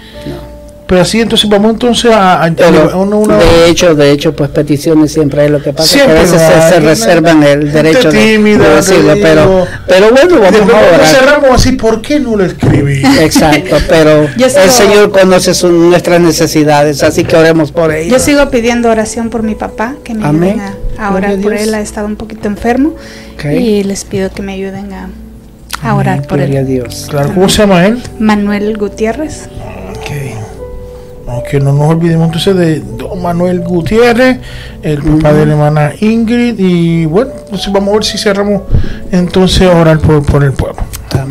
Pero 0.88 1.02
así 1.02 1.20
entonces 1.20 1.50
vamos 1.50 1.72
entonces 1.74 2.12
a, 2.12 2.42
a- 2.42 2.46
a 2.46 2.52
Pero, 2.56 2.98
una- 3.02 3.16
una- 3.18 3.38
de 3.38 3.70
hecho, 3.70 3.94
de 3.94 4.10
hecho, 4.12 4.34
pues 4.34 4.50
peticiones 4.52 5.12
siempre 5.12 5.42
hay. 5.42 5.50
Lo 5.50 5.62
que 5.62 5.74
pasa 5.74 5.84
es 5.84 5.92
que 5.92 6.02
a 6.02 6.06
Siempre 6.06 6.38
veces 6.38 6.42
se, 6.64 6.70
se 6.70 6.80
reservan 6.80 7.44
el 7.44 7.72
derecho 7.74 8.10
de, 8.10 8.18
tímida, 8.18 8.70
de 8.70 8.76
decirlo. 8.78 9.14
Pero, 9.22 9.68
pero 9.86 10.12
bueno, 10.12 10.40
vamos 10.40 10.72
a 10.74 10.96
orar. 10.96 11.06
cerramos 11.06 11.50
así, 11.52 11.74
¿por 11.74 12.02
qué 12.02 12.22
no 12.22 12.38
lo 12.38 12.46
escribí? 12.46 13.02
Exacto, 13.20 13.76
pero 13.90 14.24
el 14.24 14.38
sigo- 14.40 14.70
Señor 14.72 15.12
conoce 15.12 15.54
su- 15.54 15.70
nuestras 15.72 16.22
necesidades, 16.22 17.04
así 17.04 17.26
que 17.26 17.36
oremos 17.36 17.74
por 17.74 17.92
ello. 17.94 18.10
Yo 18.12 18.20
sigo 18.20 18.50
pidiendo 18.50 18.90
oración 18.90 19.30
por 19.30 19.44
mi 19.44 19.56
papá, 19.56 19.96
que 20.06 20.14
me 20.14 20.26
Amén. 20.26 20.62
ayuden 20.62 20.74
a, 21.00 21.08
a 21.10 21.14
orar 21.14 21.32
a 21.34 21.38
por 21.42 21.54
él. 21.54 21.74
Ha 21.76 21.82
estado 21.82 22.08
un 22.08 22.16
poquito 22.16 22.48
enfermo 22.48 22.94
Ok. 23.36 23.46
y 23.60 23.84
les 23.84 24.06
pido 24.06 24.32
que 24.32 24.42
me 24.42 24.54
ayuden 24.54 24.94
a, 24.94 25.10
a 25.84 25.96
orar 25.96 26.26
por 26.28 26.38
Gloria 26.38 26.60
a 26.60 26.62
él. 26.62 26.68
Dios. 26.68 27.08
Claro, 27.10 27.34
¿cómo 27.34 27.50
se 27.50 27.58
llama 27.58 27.86
él? 27.86 28.02
Manuel 28.20 28.78
Gutiérrez. 28.78 29.50
Ok, 31.30 31.56
no 31.62 31.74
nos 31.74 31.90
olvidemos 31.92 32.28
entonces 32.28 32.56
de 32.56 32.80
don 32.80 33.22
Manuel 33.22 33.60
Gutiérrez, 33.62 34.40
el 34.82 35.02
papá 35.04 35.34
de 35.34 35.46
la 35.46 35.52
hermana 35.54 35.92
Ingrid. 36.00 36.56
Y 36.58 37.06
bueno, 37.06 37.32
entonces 37.44 37.72
vamos 37.72 37.90
a 37.90 37.94
ver 37.94 38.04
si 38.06 38.18
cerramos 38.18 38.62
entonces 39.12 39.68
a 39.68 39.76
orar 39.76 40.00
por, 40.00 40.26
por 40.26 40.44
el 40.44 40.54
pueblo. 40.54 40.82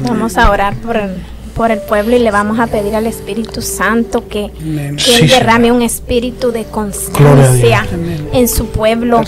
Vamos 0.07 0.37
a 0.37 0.51
orar 0.51 0.75
por 0.77 0.97
el, 0.99 1.15
por 1.55 1.71
el 1.71 1.79
pueblo 1.79 2.15
y 2.15 2.19
le 2.19 2.31
vamos 2.31 2.59
a 2.59 2.67
pedir 2.67 2.95
al 2.95 3.07
Espíritu 3.07 3.63
Santo 3.63 4.29
que, 4.29 4.51
Amén. 4.61 4.97
que 4.97 5.03
Sí, 5.03 5.23
Él 5.23 5.29
derrame 5.31 5.73
un 5.73 5.81
espíritu 5.81 6.53
de 6.53 6.65
constancia 6.65 7.87
Amén. 7.93 8.29
en 8.35 8.49
su 8.49 8.67
pueblo 8.67 9.23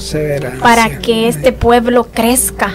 para 0.60 0.98
que 0.98 1.28
este 1.28 1.52
pueblo 1.52 2.08
crezca 2.12 2.72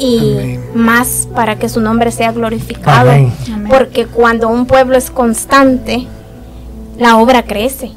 y 0.00 0.32
Amén. 0.32 0.60
más 0.74 1.28
para 1.34 1.56
que 1.60 1.68
su 1.68 1.80
nombre 1.80 2.10
sea 2.10 2.32
glorificado. 2.32 3.10
Amén. 3.12 3.32
Amén. 3.52 3.68
Porque 3.70 4.06
cuando 4.06 4.48
un 4.48 4.66
pueblo 4.66 4.96
es 4.96 5.10
constante, 5.12 6.06
la 6.98 7.16
obra 7.16 7.44
crece. 7.44 7.90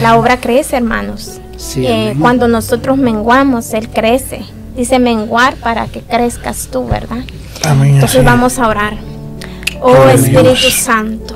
La 0.00 0.16
obra 0.16 0.38
crece, 0.40 0.76
hermanos. 0.76 1.40
Sí, 1.56 1.86
Eh, 1.86 2.14
cuando 2.20 2.48
nosotros 2.48 2.96
menguamos, 2.98 3.72
Él 3.74 3.88
crece. 3.88 4.42
Dice 4.76 4.98
menguar 4.98 5.56
para 5.56 5.86
que 5.86 6.00
crezcas 6.00 6.68
tú, 6.70 6.86
¿verdad? 6.86 7.18
Amén. 7.64 7.94
Entonces 7.94 8.24
vamos 8.24 8.58
a 8.58 8.68
orar. 8.68 8.96
Oh 9.80 10.08
Espíritu. 10.08 10.70
Santo, 10.70 11.34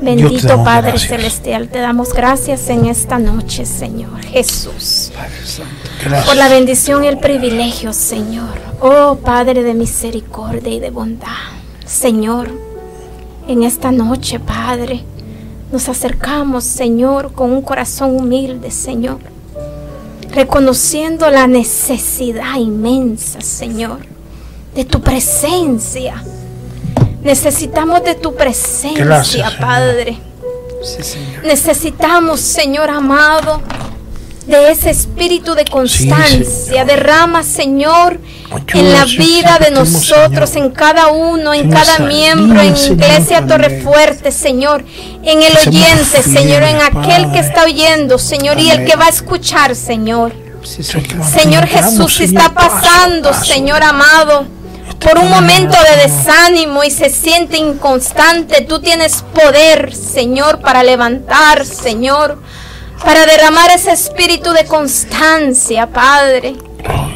bendito 0.00 0.64
Padre 0.64 0.92
gracias. 0.92 1.10
Celestial, 1.10 1.68
te 1.68 1.78
damos 1.80 2.12
gracias 2.14 2.68
en 2.70 2.86
esta 2.86 3.18
noche, 3.18 3.66
Señor 3.66 4.22
Jesús, 4.24 5.12
Padre 5.14 5.30
Santo. 5.44 5.70
Gracias. 6.02 6.26
por 6.26 6.36
la 6.36 6.48
bendición 6.48 7.04
y 7.04 7.08
el 7.08 7.18
privilegio, 7.18 7.92
Señor. 7.92 8.58
Oh 8.80 9.16
Padre 9.16 9.62
de 9.62 9.74
misericordia 9.74 10.72
y 10.72 10.80
de 10.80 10.90
bondad, 10.90 11.28
Señor, 11.84 12.48
en 13.46 13.62
esta 13.62 13.92
noche, 13.92 14.40
Padre, 14.40 15.04
nos 15.72 15.88
acercamos, 15.88 16.64
Señor, 16.64 17.32
con 17.32 17.50
un 17.50 17.62
corazón 17.62 18.14
humilde, 18.14 18.70
Señor, 18.70 19.18
reconociendo 20.30 21.30
la 21.30 21.46
necesidad 21.46 22.56
inmensa, 22.56 23.40
Señor, 23.40 24.00
de 24.74 24.84
tu 24.84 25.00
presencia. 25.00 26.22
Necesitamos 27.22 28.04
de 28.04 28.14
tu 28.14 28.34
presencia, 28.34 29.04
Gracias, 29.04 29.50
Señor. 29.50 29.66
Padre. 29.66 30.18
Sí, 30.82 31.02
Señor. 31.02 31.44
Necesitamos, 31.44 32.40
Señor 32.40 32.90
amado, 32.90 33.62
de 34.46 34.70
ese 34.70 34.90
espíritu 34.90 35.54
de 35.54 35.64
constancia. 35.64 36.44
Señor. 36.44 36.86
Derrama, 36.86 37.42
Señor, 37.42 38.20
Ayuda, 38.50 38.64
en 38.74 38.92
la 38.92 39.04
vida 39.04 39.58
de 39.58 39.70
nosotros, 39.70 40.50
Señor. 40.50 40.68
en 40.68 40.74
cada 40.74 41.08
uno, 41.08 41.54
en 41.54 41.70
cada 41.70 42.00
miembro, 42.00 42.60
en 42.60 42.76
Iglesia. 42.76 43.46
Torrefuerte, 43.46 44.32
Señor, 44.32 44.84
en 45.22 45.42
el 45.42 45.56
oyente, 45.56 46.22
Señor, 46.22 46.62
en 46.62 46.80
aquel 46.80 47.30
que 47.32 47.38
está 47.38 47.64
oyendo, 47.64 48.18
Señor, 48.18 48.58
y 48.58 48.70
el 48.70 48.84
que 48.84 48.96
va 48.96 49.06
a 49.06 49.10
escuchar, 49.10 49.74
Señor. 49.74 50.32
Señor, 50.64 51.66
Jesús, 51.66 52.14
si 52.14 52.24
está 52.24 52.54
pasando. 52.54 53.32
Señor 53.34 53.82
amado, 53.82 54.46
por 55.00 55.18
un 55.18 55.28
momento 55.28 55.76
de 55.90 56.08
desánimo 56.08 56.84
y 56.84 56.90
se 56.90 57.10
siente 57.10 57.56
inconstante, 57.56 58.62
tú 58.62 58.80
tienes 58.80 59.24
poder, 59.34 59.94
Señor, 59.94 60.60
para 60.60 60.82
levantar, 60.82 61.66
Señor, 61.66 62.38
para 63.04 63.26
derramar 63.26 63.70
ese 63.70 63.92
espíritu 63.92 64.52
de 64.52 64.64
constancia, 64.64 65.86
Padre. 65.86 66.54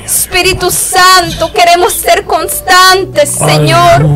Espíritu 0.05 0.71
Santo, 0.71 1.53
queremos 1.53 1.93
ser 1.93 2.25
constantes, 2.25 3.31
Señor. 3.31 4.07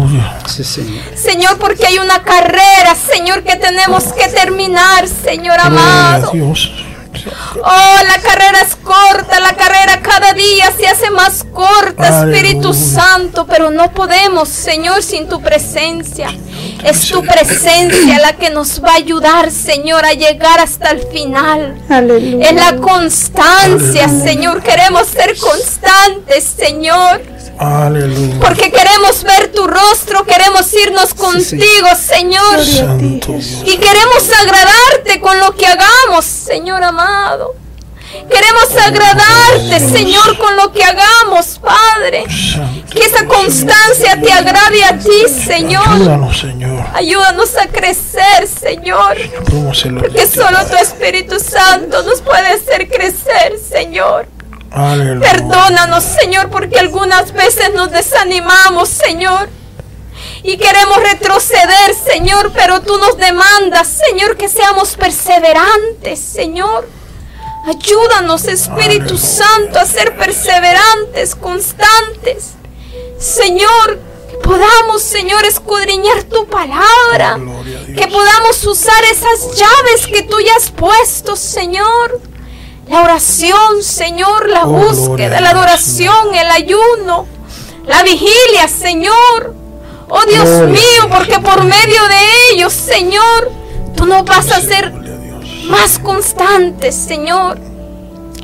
Sí, 0.47 0.63
Señor. 0.63 1.03
Señor, 1.17 1.59
porque 1.59 1.87
hay 1.87 1.99
una 1.99 2.23
carrera, 2.23 2.95
Señor, 2.95 3.43
que 3.43 3.57
tenemos 3.57 4.05
que 4.13 4.29
terminar, 4.29 5.09
Señor 5.09 5.59
amado. 5.59 6.33
Oh, 6.33 7.97
la 8.07 8.19
carrera 8.23 8.61
es 8.63 8.77
corta, 8.77 9.41
la 9.41 9.55
carrera 9.55 10.01
cada 10.01 10.33
día 10.33 10.73
se 10.77 10.87
hace 10.87 11.11
más 11.11 11.45
corta, 11.53 12.25
Espíritu. 12.25 12.73
Santo, 12.73 13.47
pero 13.47 13.71
no 13.71 13.91
podemos, 13.93 14.49
Señor, 14.49 15.03
sin 15.03 15.29
tu 15.29 15.41
presencia. 15.41 16.29
Es 16.85 17.07
tu 17.07 17.23
presencia 17.23 18.19
la 18.19 18.33
que 18.35 18.51
nos 18.51 18.83
va 18.83 18.93
a 18.93 18.97
ayudar, 18.97 19.51
Señor, 19.51 20.05
a 20.05 20.13
llegar 20.13 20.61
hasta 20.61 20.91
el 20.91 21.07
final. 21.09 21.81
Aleluya. 21.89 22.49
Es 22.49 22.55
la 22.55 22.77
constancia, 22.77 24.09
Señor. 24.09 24.63
Queremos 24.63 25.07
ser 25.09 25.37
constantes, 25.39 26.45
Señor. 26.45 27.23
Aleluya. 27.59 28.37
Porque 28.41 28.71
queremos 28.73 29.23
ver 29.23 29.53
tu 29.53 29.67
rostro, 29.67 30.25
queremos 30.25 30.73
irnos 30.73 31.13
contigo, 31.13 31.89
Señor. 31.99 32.65
Santo 32.65 33.33
Dios. 33.33 33.63
Y 33.67 33.77
queremos 33.77 34.31
agradarte 34.41 35.21
con 35.21 35.39
lo 35.39 35.55
que 35.55 35.67
hagamos, 35.67 36.25
Señor 36.25 36.83
amado. 36.83 37.55
Queremos 38.29 38.77
agradarte, 38.77 39.81
Señor, 39.81 40.37
con 40.39 40.57
lo 40.57 40.73
que 40.73 40.83
hagamos, 40.83 41.61
Padre. 41.61 42.25
Que 42.91 43.05
esa 43.05 43.25
constancia 43.27 44.21
te 44.21 44.33
agrade 44.33 44.85
a 44.85 44.99
ti, 44.99 45.29
Señor. 45.47 45.87
Ayúdanos, 45.89 46.41
Señor. 46.41 46.87
Ayúdanos 46.95 47.57
a 47.57 47.67
crecer, 47.69 48.49
Señor. 48.49 49.17
Porque 50.01 50.27
solo 50.27 50.67
tu 50.67 50.77
Espíritu 50.77 51.39
Santo 51.39 52.03
nos 52.03 52.21
puede 52.21 52.49
hacer 52.49 52.89
crecer, 52.89 53.59
Señor. 53.59 54.27
Perdónanos, 55.21 56.05
Señor, 56.05 56.51
porque 56.51 56.79
algunas 56.79 57.33
veces 57.33 57.73
nos 57.75 57.91
desanimamos, 57.91 58.89
Señor. 58.89 59.49
Y 60.43 60.57
queremos 60.57 61.03
retroceder, 61.03 61.95
Señor, 61.95 62.53
pero 62.55 62.81
tú 62.81 62.97
nos 62.99 63.17
demandas, 63.19 63.89
Señor, 63.89 64.37
que 64.37 64.49
seamos 64.49 64.97
perseverantes, 64.97 66.19
Señor. 66.19 66.89
Ayúdanos, 67.67 68.45
Espíritu 68.47 69.19
Santo, 69.19 69.79
a 69.79 69.85
ser 69.87 70.17
perseverantes, 70.17 71.35
constantes. 71.35 72.55
Señor, 73.19 73.99
que 74.31 74.37
podamos, 74.39 75.03
Señor, 75.03 75.45
escudriñar 75.45 76.25
tu 76.25 76.47
palabra. 76.47 77.37
Dios. 77.65 77.83
Que 77.97 78.07
podamos 78.09 78.65
usar 78.67 79.05
esas 79.05 79.57
llaves 79.57 80.07
que 80.07 80.23
tú 80.23 80.41
ya 80.41 80.55
has 80.57 80.71
puesto, 80.71 81.37
Señor. 81.37 82.21
La 82.89 83.03
oración, 83.03 83.83
Señor, 83.83 84.49
la 84.49 84.65
Oh, 84.65 84.69
búsqueda, 84.69 85.41
la 85.41 85.51
adoración, 85.51 86.35
el 86.35 86.51
ayuno, 86.51 87.27
la 87.87 88.03
vigilia, 88.03 88.67
Señor. 88.69 89.55
Oh 90.09 90.25
Dios 90.27 90.49
mío, 90.69 91.09
porque 91.09 91.39
por 91.39 91.63
medio 91.63 92.03
de 92.09 92.53
ellos, 92.53 92.73
Señor, 92.73 93.53
tú 93.97 94.07
nos 94.07 94.25
vas 94.25 94.51
a 94.51 94.57
hacer. 94.57 94.93
Más 95.65 95.99
constantes, 95.99 96.95
Señor. 96.95 97.59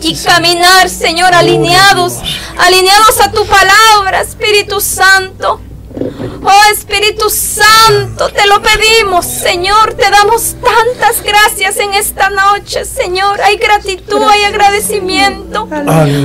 Y 0.03 0.15
caminar, 0.17 0.91
Señor, 0.91 1.33
alineados, 1.35 2.21
alineados 2.59 3.21
a 3.21 3.33
tu 3.33 3.47
palabra, 3.47 4.21
Espíritu 4.21 4.81
Santo. 4.81 5.61
Oh 5.99 6.63
Espíritu 6.73 7.31
Santo, 7.31 8.29
te 8.29 8.47
lo 8.47 8.61
pedimos, 8.61 9.25
Señor. 9.27 9.95
Te 9.95 10.11
damos 10.11 10.55
tantas 10.63 11.23
gracias 11.23 11.79
en 11.79 11.95
esta 11.95 12.29
noche, 12.31 12.85
Señor. 12.85 13.41
Hay 13.41 13.57
gratitud, 13.57 14.23
hay 14.23 14.45
agradecimiento. 14.45 15.67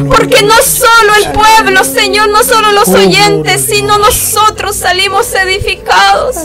Porque 0.09 0.43
no 0.43 0.55
solo 0.61 1.15
el 1.23 1.31
pueblo, 1.31 1.83
Señor, 1.85 2.29
no 2.29 2.43
solo 2.43 2.71
los 2.73 2.89
Oh, 2.89 2.93
oyentes, 2.93 3.65
sino 3.69 3.97
nosotros 3.97 4.75
salimos 4.75 5.33
edificados. 5.33 6.35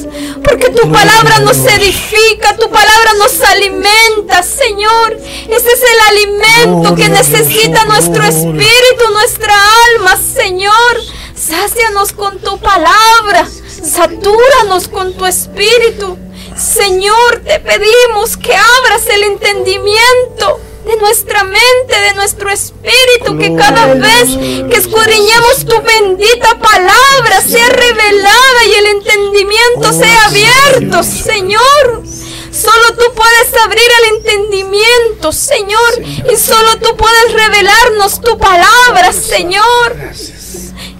Porque 0.44 0.70
tu 0.70 0.90
palabra 0.92 1.40
nos 1.40 1.56
edifica, 1.58 2.56
tu 2.56 2.70
palabra 2.70 3.12
nos 3.18 3.40
alimenta, 3.40 4.42
Señor. 4.44 5.14
Ese 5.48 5.68
es 5.72 5.82
el 5.82 6.00
alimento 6.10 6.94
que 6.94 7.08
necesita 7.08 7.84
nuestro 7.86 8.22
espíritu, 8.24 9.10
nuestra 9.12 9.54
alma, 9.96 10.16
Señor. 10.16 11.15
Sácianos 11.46 12.12
con 12.12 12.40
tu 12.40 12.58
palabra, 12.58 13.46
satúranos 13.84 14.88
con 14.88 15.14
tu 15.14 15.26
espíritu. 15.26 16.18
Señor, 16.56 17.42
te 17.44 17.60
pedimos 17.60 18.36
que 18.36 18.52
abras 18.52 19.06
el 19.08 19.22
entendimiento 19.22 20.60
de 20.86 20.96
nuestra 20.96 21.44
mente, 21.44 22.00
de 22.00 22.14
nuestro 22.14 22.50
espíritu, 22.50 23.38
que 23.38 23.54
cada 23.54 23.94
vez 23.94 24.28
que 24.68 24.76
escudriñemos 24.76 25.64
tu 25.66 25.80
bendita 25.82 26.58
palabra 26.58 27.40
sea 27.46 27.68
revelada 27.68 28.64
y 28.68 28.74
el 28.74 28.86
entendimiento 28.86 29.92
sea 29.92 30.26
abierto, 30.26 31.04
Señor. 31.04 32.02
Solo 32.50 32.96
tú 32.98 33.04
puedes 33.14 33.62
abrir 33.62 33.88
el 34.02 34.16
entendimiento, 34.16 35.30
Señor, 35.30 36.02
y 36.02 36.36
solo 36.36 36.76
tú 36.78 36.96
puedes 36.96 37.32
revelarnos 37.34 38.20
tu 38.20 38.36
palabra, 38.36 39.12
Señor. 39.12 39.96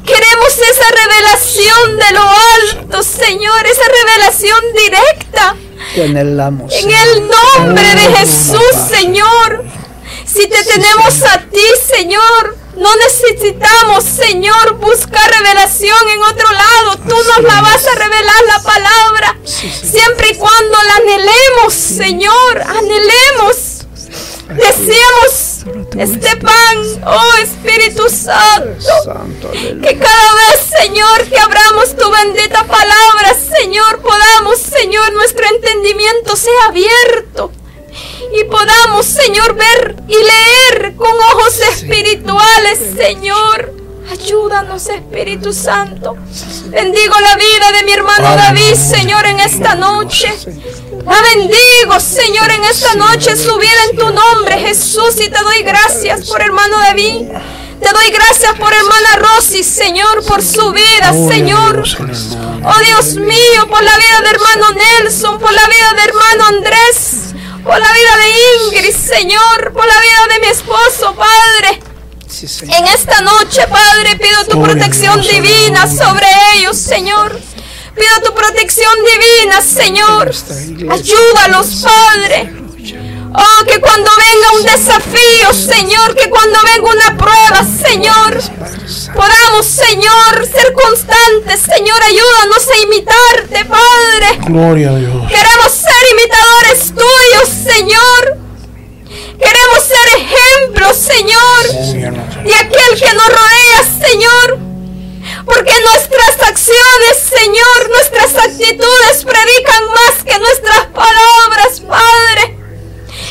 Queremos 0.07 0.59
esa 0.71 0.89
revelación 0.91 1.97
de 1.97 2.13
lo 2.13 2.23
alto, 2.23 3.03
Señor, 3.03 3.67
esa 3.67 3.83
revelación 3.89 4.61
directa. 4.73 5.57
Te 5.95 6.05
anhelamos. 6.05 6.73
En 6.73 6.91
el 6.91 7.29
nombre 7.29 7.83
de 7.83 8.17
Jesús. 8.17 8.63
Señor. 8.89 9.65
Si 10.25 10.47
te 10.49 10.65
tenemos 10.65 11.23
a 11.23 11.39
ti, 11.51 11.65
Señor, 11.95 12.57
no 12.77 12.91
necesitamos, 12.97 14.05
Señor, 14.05 14.75
buscar 14.75 15.31
revelación 15.31 15.99
en 16.13 16.21
otro 16.21 16.53
lado. 16.53 16.97
Tú 17.09 17.17
nos 17.17 17.43
la 17.43 17.63
vas 17.63 17.87
a 17.87 17.95
revelar 17.95 18.43
la 18.47 18.63
palabra. 18.63 19.39
Siempre 19.45 20.31
y 20.31 20.35
cuando 20.35 20.77
la 20.83 20.97
anhelemos, 20.97 21.73
Señor, 21.73 22.61
anhelemos. 22.61 23.87
Deseamos 24.51 25.56
este 25.99 26.37
pan, 26.37 26.77
oh 27.07 27.33
Espíritu 27.43 28.09
Santo. 28.09 29.51
Que 29.83 29.99
cada 29.99 30.35
vez, 30.35 30.61
Señor, 30.81 31.25
que 31.29 31.39
abramos 31.39 31.97
tu 31.97 32.11
bendita 32.11 32.65
palabra, 32.65 33.35
Señor, 33.35 34.01
podamos, 34.01 34.59
Señor, 34.59 35.13
nuestro 35.13 35.45
entendimiento 35.47 36.37
sea 36.37 36.67
abierto. 36.69 37.53
Y 38.33 38.45
podamos, 38.45 39.07
Señor, 39.07 39.55
ver 39.55 39.97
y 40.07 40.15
leer 40.15 40.95
con 40.97 41.11
ojos 41.11 41.59
espirituales, 41.61 42.79
Señor. 42.97 43.86
Ayúdanos, 44.11 44.89
Espíritu 44.89 45.53
Santo. 45.53 46.17
Bendigo 46.67 47.15
la 47.21 47.37
vida 47.37 47.73
de 47.73 47.85
mi 47.85 47.93
hermano 47.93 48.37
David, 48.37 48.75
Señor, 48.75 49.27
en 49.27 49.41
esta 49.41 49.75
noche. 49.75 50.33
La 51.05 51.23
bendigo, 51.35 51.99
Señor, 52.01 52.51
en 52.51 52.65
esta 52.65 52.95
noche 52.95 53.37
su 53.37 53.57
vida 53.59 53.85
en 53.91 53.97
tu 53.97 54.11
nombre, 54.11 54.59
Jesús, 54.59 55.21
y 55.21 55.29
te 55.29 55.43
doy 55.43 55.63
gracias 55.63 56.29
por 56.29 56.41
hermano 56.41 56.79
David. 56.79 57.29
Te 57.81 57.93
doy 57.93 58.11
gracias 58.11 58.55
por 58.55 58.73
hermana 58.73 59.17
Rosy, 59.17 59.63
Señor, 59.63 60.25
por 60.25 60.43
su 60.43 60.73
vida, 60.73 61.09
a 61.09 61.13
Señor. 61.13 61.85
Oh 62.65 62.79
Dios 62.85 63.15
mío, 63.17 63.69
por 63.69 63.83
la 63.83 63.97
vida 63.97 64.21
de 64.23 64.31
hermano 64.31 64.67
Nelson, 64.73 65.39
por 65.39 65.53
la 65.53 65.67
vida 65.67 65.93
de 65.95 66.03
hermano 66.09 66.45
Andrés, 66.47 67.35
por 67.63 67.79
la 67.79 67.93
vida 67.93 68.17
de 68.17 68.77
Ingrid, 68.77 68.97
Señor, 68.97 69.73
por 69.73 69.87
la 69.87 70.01
vida 70.01 70.35
de 70.35 70.41
mi 70.41 70.47
esposo, 70.47 71.15
Padre. 71.15 71.96
Sí, 72.29 72.49
Señor. 72.49 72.77
En 72.77 72.85
esta 72.87 73.21
noche, 73.21 73.67
Padre, 73.69 74.17
pido 74.17 74.45
tu 74.45 74.59
Gloria 74.59 74.75
protección 74.75 75.21
Dios, 75.21 75.33
divina 75.33 75.87
sobre 75.87 76.27
ellos, 76.55 76.77
Señor. 76.77 77.41
Pido 77.95 78.21
tu 78.25 78.35
protección 78.35 78.93
divina, 79.05 79.61
Señor. 79.63 80.31
Ayúdalos, 80.91 81.83
Padre. 81.83 82.53
Oh, 83.39 83.65
que 83.67 83.81
cuando 83.81 84.11
venga 84.17 84.53
un 84.57 84.63
desafío, 84.63 85.53
Señor, 85.53 86.15
que 86.15 86.31
cuando 86.31 86.59
venga 86.63 86.91
una 86.91 87.17
prueba, 87.19 87.65
Señor, 87.65 88.41
podamos, 89.15 89.67
Señor, 89.67 90.47
ser 90.47 90.73
constantes, 90.73 91.61
Señor, 91.61 92.03
ayúdanos 92.03 92.69
a 92.69 92.77
imitarte, 92.79 93.65
Padre. 93.67 94.39
Gloria 94.47 94.91
a 94.91 94.97
Dios. 94.97 95.29
Queremos 95.29 95.73
ser 95.73 96.03
imitadores 96.13 96.95
tuyos, 96.95 97.75
Señor. 97.75 98.46
Queremos 99.39 99.83
ser 99.85 100.21
ejemplos, 100.21 100.97
Señor, 100.97 101.63
de 102.45 102.55
aquel 102.55 102.99
que 102.99 103.13
nos 103.15 103.27
rodea, 103.27 104.09
Señor. 104.09 104.59
Porque 105.45 105.73
nuestras 105.81 106.43
acciones, 106.49 107.17
Señor, 107.29 107.91
nuestras 107.91 108.35
actitudes 108.37 109.25
predican 109.25 109.85
más 109.95 110.25
que 110.25 110.39
nuestras 110.39 110.87
palabras, 110.87 111.81
Padre. 111.87 112.59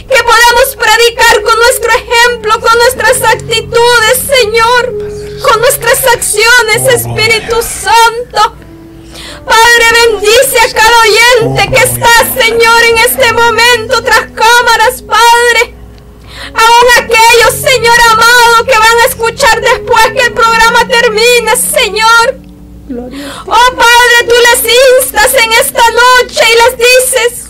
Que 0.07 0.23
podamos 0.23 0.75
predicar 0.77 1.41
con 1.41 1.57
nuestro 1.59 1.91
ejemplo, 1.91 2.59
con 2.61 2.77
nuestras 2.77 3.21
actitudes, 3.23 4.17
Señor. 4.27 4.93
Con 5.41 5.59
nuestras 5.61 6.05
acciones, 6.07 6.93
Espíritu 6.93 7.61
Santo. 7.61 8.55
Padre, 9.45 9.85
bendice 10.07 10.59
a 10.59 10.73
cada 10.73 10.99
oyente 11.01 11.75
que 11.75 11.83
está, 11.83 12.41
Señor, 12.41 12.83
en 12.83 12.97
este 12.97 13.33
momento 13.33 14.03
tras 14.03 14.31
cámaras, 14.31 15.01
Padre. 15.01 15.75
Aún 16.53 17.03
aquellos, 17.03 17.53
Señor 17.61 17.99
amado, 18.11 18.65
que 18.65 18.77
van 18.77 18.97
a 18.99 19.05
escuchar 19.05 19.61
después 19.61 20.05
que 20.13 20.21
el 20.21 20.33
programa 20.33 20.87
termine, 20.87 21.55
Señor. 21.55 22.35
Oh 23.47 23.75
Padre, 23.75 24.17
tú 24.27 24.35
les 24.51 24.73
instas 25.01 25.33
en 25.33 25.51
esta 25.53 25.83
noche 25.91 26.43
y 26.47 26.55
les 26.55 26.77
dices 26.77 27.45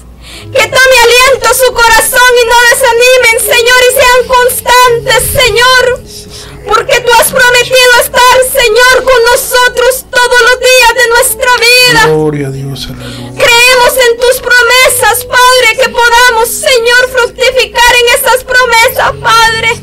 que 0.52 0.68
tome 0.68 0.98
aliento 1.04 1.54
su 1.54 1.74
corazón 1.74 2.32
y 2.42 2.48
no 2.48 2.56
desanimen, 2.72 3.40
Señor, 3.40 3.82
y 3.90 3.94
sean 3.94 4.22
constantes, 4.28 5.24
Señor. 5.44 6.00
Porque 6.68 7.00
tú 7.02 7.12
has 7.20 7.32
prometido 7.32 7.92
estar, 8.02 8.38
Señor, 8.52 9.04
con 9.04 9.24
nosotros 9.24 10.05
todos 10.26 10.42
los 10.42 10.60
días 10.60 10.94
de 10.96 11.10
nuestra 11.10 11.52
vida. 11.58 12.06
Gloria 12.08 12.48
a 12.48 12.52
Dios, 12.52 12.88
aleluya. 12.90 13.44
Creemos 13.44 13.94
en 14.10 14.20
tus 14.20 14.42
promesas, 14.42 15.26
Padre, 15.26 15.84
que 15.84 15.90
podamos, 15.90 16.50
Señor, 16.50 17.10
fructificar 17.12 17.96
en 17.96 18.20
esas 18.20 18.44
promesas, 18.44 19.12
Padre. 19.22 19.82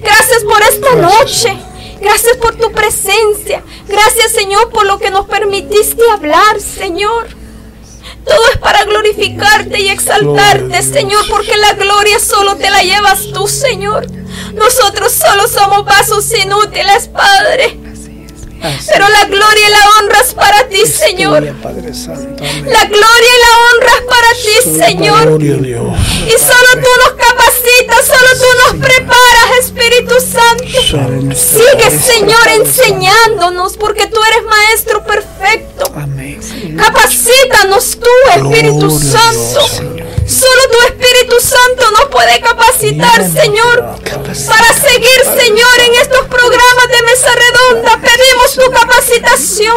Gracias 0.00 0.44
por 0.44 0.62
esta 0.62 0.94
noche. 0.94 1.58
Gracias 2.00 2.36
por 2.36 2.56
tu 2.56 2.72
presencia. 2.72 3.62
Gracias, 3.86 4.32
Señor, 4.32 4.70
por 4.70 4.86
lo 4.86 4.98
que 4.98 5.10
nos 5.10 5.26
permitiste 5.26 6.02
hablar, 6.10 6.60
Señor. 6.60 7.28
Todo 8.24 8.48
es 8.52 8.58
para 8.58 8.84
glorificarte 8.84 9.80
y 9.80 9.88
exaltarte, 9.88 10.82
Señor, 10.82 11.24
porque 11.28 11.56
la 11.56 11.74
gloria 11.74 12.18
solo 12.20 12.56
te 12.56 12.70
la 12.70 12.82
llevas 12.82 13.28
tú, 13.32 13.48
Señor. 13.48 14.06
Nosotros 14.54 15.12
solo 15.12 15.48
somos 15.48 15.84
vasos 15.84 16.30
inútiles, 16.32 17.08
Padre. 17.08 17.81
Pero 18.62 19.08
la 19.08 19.24
gloria 19.24 19.68
y 19.68 19.70
la 19.70 19.88
honra 19.98 20.20
es 20.20 20.34
para 20.34 20.68
ti, 20.68 20.86
Señor. 20.86 21.44
Padre 21.62 21.94
Santo. 21.94 22.44
La 22.64 22.84
gloria 22.84 23.30
y 23.36 23.40
la 23.40 23.52
honra 23.66 23.92
es 23.98 24.04
para 24.06 24.32
ti, 24.34 24.80
Señor. 24.84 25.26
Gloria 25.26 25.54
a 25.54 25.58
Dios. 25.58 25.98
Y 26.26 26.30
solo 26.30 26.70
tú 26.74 26.88
nos 27.04 27.12
capacitas, 27.26 28.06
solo 28.06 28.28
tú 28.38 28.78
nos 28.78 28.86
preparas, 28.86 29.58
Espíritu 29.60 30.14
Santo. 30.20 31.34
Sigue, 31.34 31.90
Señor, 31.90 32.48
enseñándonos, 32.48 33.76
porque 33.76 34.06
tú 34.06 34.20
eres 34.22 34.44
maestro 34.44 35.04
perfecto. 35.04 35.92
Amén. 35.96 36.40
Capacítanos 36.76 37.98
tú, 37.98 38.10
Espíritu 38.36 38.78
Gloria 38.78 38.98
Santo. 38.98 39.60
Dios, 39.68 40.01
Solo 40.32 40.62
tu 40.70 40.78
Espíritu 40.86 41.38
Santo 41.40 41.90
nos 41.90 42.06
puede 42.06 42.40
capacitar, 42.40 43.22
Señor, 43.22 43.96
para 44.46 44.72
seguir, 44.72 45.20
Señor, 45.36 45.80
en 45.86 45.94
estos 46.00 46.26
programas 46.26 46.88
de 46.88 47.02
mesa 47.02 47.28
redonda. 47.34 48.00
Pedimos 48.00 48.54
tu 48.54 48.70
capacitación, 48.70 49.76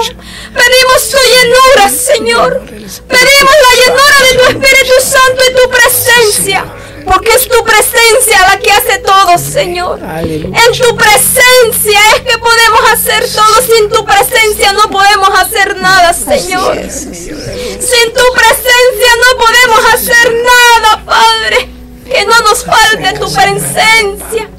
pedimos 0.54 1.10
tu 1.10 1.18
llenura, 1.18 1.90
Señor. 1.90 2.62
Pedimos 2.62 3.54
la 3.66 3.76
llenura 3.82 4.18
de 4.22 4.38
tu 4.38 4.44
Espíritu 4.46 4.94
Santo 5.02 5.44
y 5.50 5.56
tu 5.56 5.70
presencia. 5.70 6.66
Porque 7.06 7.32
es 7.34 7.48
tu 7.48 7.64
presencia 7.64 8.40
la 8.52 8.60
que 8.60 8.72
hace 8.72 8.98
todo, 9.00 9.38
Señor. 9.38 10.04
Aleluya. 10.04 10.60
En 10.66 10.78
tu 10.78 10.96
presencia 10.96 12.00
es 12.16 12.22
que 12.22 12.38
podemos 12.38 12.82
hacer 12.92 13.26
todo. 13.32 13.62
Sin 13.62 13.90
tu 13.90 14.04
presencia 14.04 14.74
no 14.74 14.90
podemos 14.90 15.30
hacer 15.30 15.78
nada, 15.78 16.14
Señor. 16.14 16.78
Sin 16.90 18.14
tu 18.14 18.24
presencia 18.34 19.12
no 19.24 19.38
podemos 19.38 19.94
hacer 19.94 20.34
nada, 20.34 21.06
Padre. 21.06 21.70
Que 22.06 22.26
no 22.26 22.40
nos 22.42 22.64
falte 22.66 23.20
tu 23.20 23.32
presencia. 23.32 24.50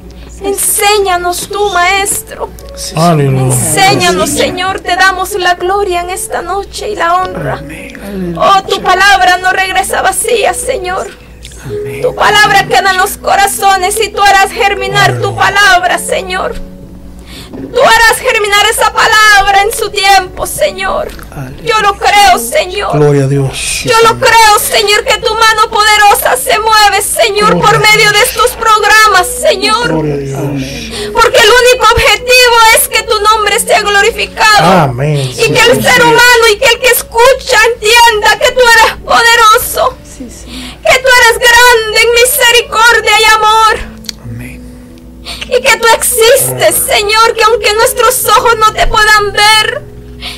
Enséñanos 0.42 1.48
tú, 1.48 1.70
Maestro. 1.70 2.50
Aleluya. 2.94 3.54
Enséñanos, 3.54 4.30
Señor. 4.30 4.80
Te 4.80 4.94
damos 4.94 5.32
la 5.32 5.54
gloria 5.54 6.02
en 6.02 6.10
esta 6.10 6.42
noche 6.42 6.90
y 6.90 6.96
la 6.96 7.16
honra. 7.16 7.62
Oh, 8.36 8.62
tu 8.68 8.80
palabra 8.82 9.38
no 9.38 9.50
regresa 9.52 10.02
vacía, 10.02 10.54
Señor. 10.54 11.25
Tu 12.02 12.14
palabra 12.14 12.66
queda 12.66 12.90
en 12.90 12.98
los 12.98 13.16
corazones 13.16 13.98
y 14.00 14.10
tú 14.10 14.22
harás 14.22 14.50
germinar 14.50 15.20
tu 15.20 15.34
palabra, 15.34 15.98
Señor. 15.98 16.54
Tú 16.54 17.80
harás 17.82 18.18
germinar 18.18 18.66
esa 18.70 18.92
palabra 18.92 19.62
en 19.62 19.72
su 19.72 19.90
tiempo, 19.90 20.46
Señor. 20.46 21.08
Yo 21.64 21.80
lo 21.80 21.94
creo, 21.94 22.38
Señor. 22.38 22.92
Gloria 22.92 23.24
a 23.24 23.28
Dios. 23.28 23.82
Yo 23.84 23.94
lo 24.02 24.18
creo, 24.18 24.58
Señor, 24.58 25.04
que 25.04 25.18
tu 25.18 25.34
mano 25.34 25.70
poderosa 25.70 26.36
se 26.36 26.58
mueve, 26.58 27.02
Señor, 27.02 27.60
por 27.60 27.78
medio 27.78 28.12
de 28.12 28.18
estos 28.20 28.50
programas, 28.52 29.26
Señor. 29.26 29.88
Gloria 29.88 30.14
a 30.14 30.16
Dios. 30.18 30.62
Porque 31.12 31.38
el 31.38 31.50
único 31.50 31.86
objetivo 31.92 32.56
es 32.76 32.88
que 32.88 33.02
tu 33.02 33.20
nombre 33.20 33.58
sea 33.58 33.80
glorificado. 33.80 34.82
Amén. 34.82 35.30
Y 35.30 35.52
que 35.52 35.60
el 35.60 35.82
ser 35.82 36.02
humano 36.02 36.44
y 36.52 36.58
que 36.58 36.66
el 36.66 36.80
que 36.80 36.88
escucha 36.88 37.58
entienda 37.74 38.38
que 38.38 38.52
tú 38.52 38.60
eres 38.60 38.96
poderoso. 39.04 39.96
Que 40.86 40.98
tú 40.98 41.08
eres 41.20 41.38
grande 41.38 42.00
en 42.00 42.08
misericordia 42.22 43.12
y 43.20 43.24
amor. 43.34 43.96
Y 45.48 45.60
que 45.60 45.76
tú 45.78 45.86
existes, 45.94 46.74
Señor, 46.86 47.34
que 47.34 47.42
aunque 47.44 47.72
nuestros 47.74 48.24
ojos 48.26 48.56
no 48.58 48.72
te 48.72 48.86
puedan 48.86 49.32
ver, 49.32 49.82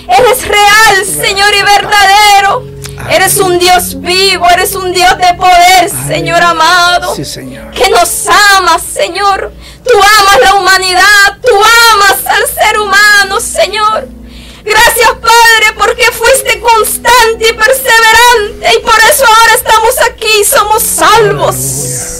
eres 0.09 0.49
real, 0.49 1.05
Señor, 1.05 1.55
y 1.55 1.63
verdadero. 1.63 2.65
Eres 3.11 3.37
un 3.39 3.59
Dios 3.59 4.01
vivo, 4.01 4.47
eres 4.51 4.75
un 4.75 4.93
Dios 4.93 5.17
de 5.17 5.35
poder, 5.35 5.91
Señor 6.07 6.43
amado. 6.43 7.15
Sí, 7.15 7.25
Señor. 7.25 7.71
Que 7.71 7.89
nos 7.91 8.27
amas, 8.57 8.83
Señor. 8.83 9.53
Tú 9.85 9.99
amas 9.99 10.41
la 10.43 10.55
humanidad, 10.55 11.39
tú 11.43 11.55
amas 11.95 12.27
al 12.27 12.47
ser 12.47 12.79
humano, 12.79 13.41
Señor. 13.41 14.09
Gracias, 14.69 15.11
Padre, 15.13 15.73
porque 15.79 16.05
fuiste 16.13 16.61
constante 16.61 17.49
y 17.49 17.53
perseverante 17.55 18.79
y 18.79 18.83
por 18.83 19.01
eso 19.01 19.25
ahora 19.27 19.55
estamos 19.55 19.95
aquí, 20.11 20.45
somos 20.45 20.83
salvos. 20.83 22.18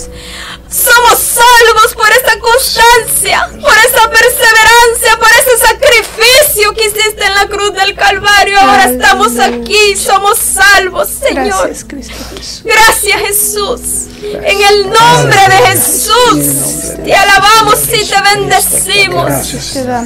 Somos 0.71 1.19
salvos 1.19 1.95
por 1.95 2.09
esa 2.11 2.39
constancia, 2.39 3.49
por 3.61 3.73
esa 3.79 4.11
perseverancia, 4.11 5.19
por 5.19 5.29
ese 5.31 5.67
sacrificio 5.67 6.75
que 6.75 6.87
hiciste 6.89 7.25
en 7.25 7.35
la 7.35 7.47
cruz 7.47 7.73
del 7.73 7.95
Calvario. 7.95 8.61
Ahora 8.61 8.85
estamos 8.85 9.39
aquí, 9.39 9.97
somos 9.97 10.39
salvos, 10.39 11.09
Señor. 11.09 11.69
Gracias, 11.69 11.85
Cristo 11.89 12.15
Jesús. 12.37 12.63
Gracias 12.65 13.21
Jesús. 13.21 13.81
En 14.23 14.63
el 14.63 14.91
nombre 14.91 15.41
de 15.49 15.57
Jesús 15.69 16.99
te 17.05 17.15
alabamos 17.15 17.79
y 17.87 18.05
te 18.05 18.21
bendecimos. 18.21 19.33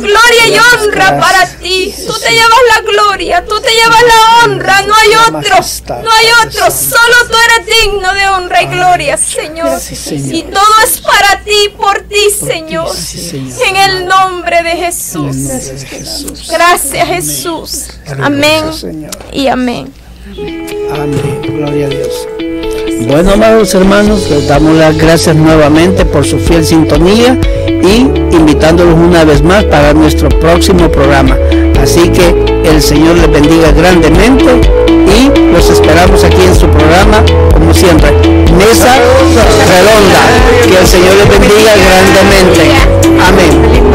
Gloria 0.01 0.49
y 0.49 0.59
honra 0.59 1.19
para 1.19 1.47
ti. 1.47 1.95
Tú 2.07 2.13
te 2.21 2.31
llevas 2.31 2.61
la 2.69 2.81
gloria, 2.83 3.45
tú 3.45 3.61
te 3.61 3.71
llevas 3.71 4.03
la 4.03 4.45
honra. 4.45 4.83
No 4.83 4.95
hay 4.95 5.15
otro, 5.29 5.57
no 6.03 6.11
hay 6.11 6.27
otro. 6.47 6.71
Solo 6.71 7.17
tú 7.29 7.37
eres 7.37 7.83
digno 7.83 8.15
de 8.15 8.29
honra 8.29 8.63
y 8.63 8.67
gloria, 8.67 9.17
Señor. 9.17 9.81
Y 10.11 10.43
todo 10.53 10.75
es 10.85 11.01
para 11.01 11.43
ti, 11.43 11.71
por 11.77 12.01
ti, 12.01 12.31
Señor. 12.31 12.89
En 13.69 13.77
el 13.77 14.07
nombre 14.07 14.63
de 14.63 14.71
Jesús. 14.71 15.37
Gracias 16.51 17.09
Jesús. 17.09 17.89
Amén 18.21 18.65
y 19.33 19.49
amén. 19.49 19.93
Amén. 20.93 21.43
Gloria 21.43 21.87
a 21.87 21.89
Dios. 21.89 22.29
Bueno, 23.07 23.33
amados 23.33 23.75
hermanos, 23.75 24.31
les 24.31 24.47
damos 24.47 24.77
las 24.77 24.97
gracias 24.97 25.35
nuevamente 25.35 26.05
por 26.05 26.25
su 26.25 26.39
fiel 26.39 26.65
sintonía 26.65 27.39
y 27.67 28.03
invitándolos 28.35 28.95
una 28.95 29.25
vez 29.25 29.43
más 29.43 29.65
para 29.65 29.93
nuestro 29.93 30.29
próximo 30.29 30.91
programa. 30.91 31.37
Así 31.81 32.09
que 32.11 32.63
el 32.65 32.81
Señor 32.81 33.17
les 33.17 33.31
bendiga 33.31 33.73
grandemente 33.73 34.61
y 34.89 35.53
los 35.53 35.69
esperamos 35.69 36.23
aquí 36.25 36.43
en 36.43 36.55
su 36.55 36.69
programa, 36.69 37.25
como 37.63 37.75
siempre, 37.75 38.11
Mesa 38.59 38.99
Redonda. 39.69 40.23
Que 40.69 40.79
el 40.79 40.87
Señor 40.87 41.15
les 41.15 41.29
bendiga 41.29 41.73
grandemente. 41.77 42.73
Amén. 43.25 43.92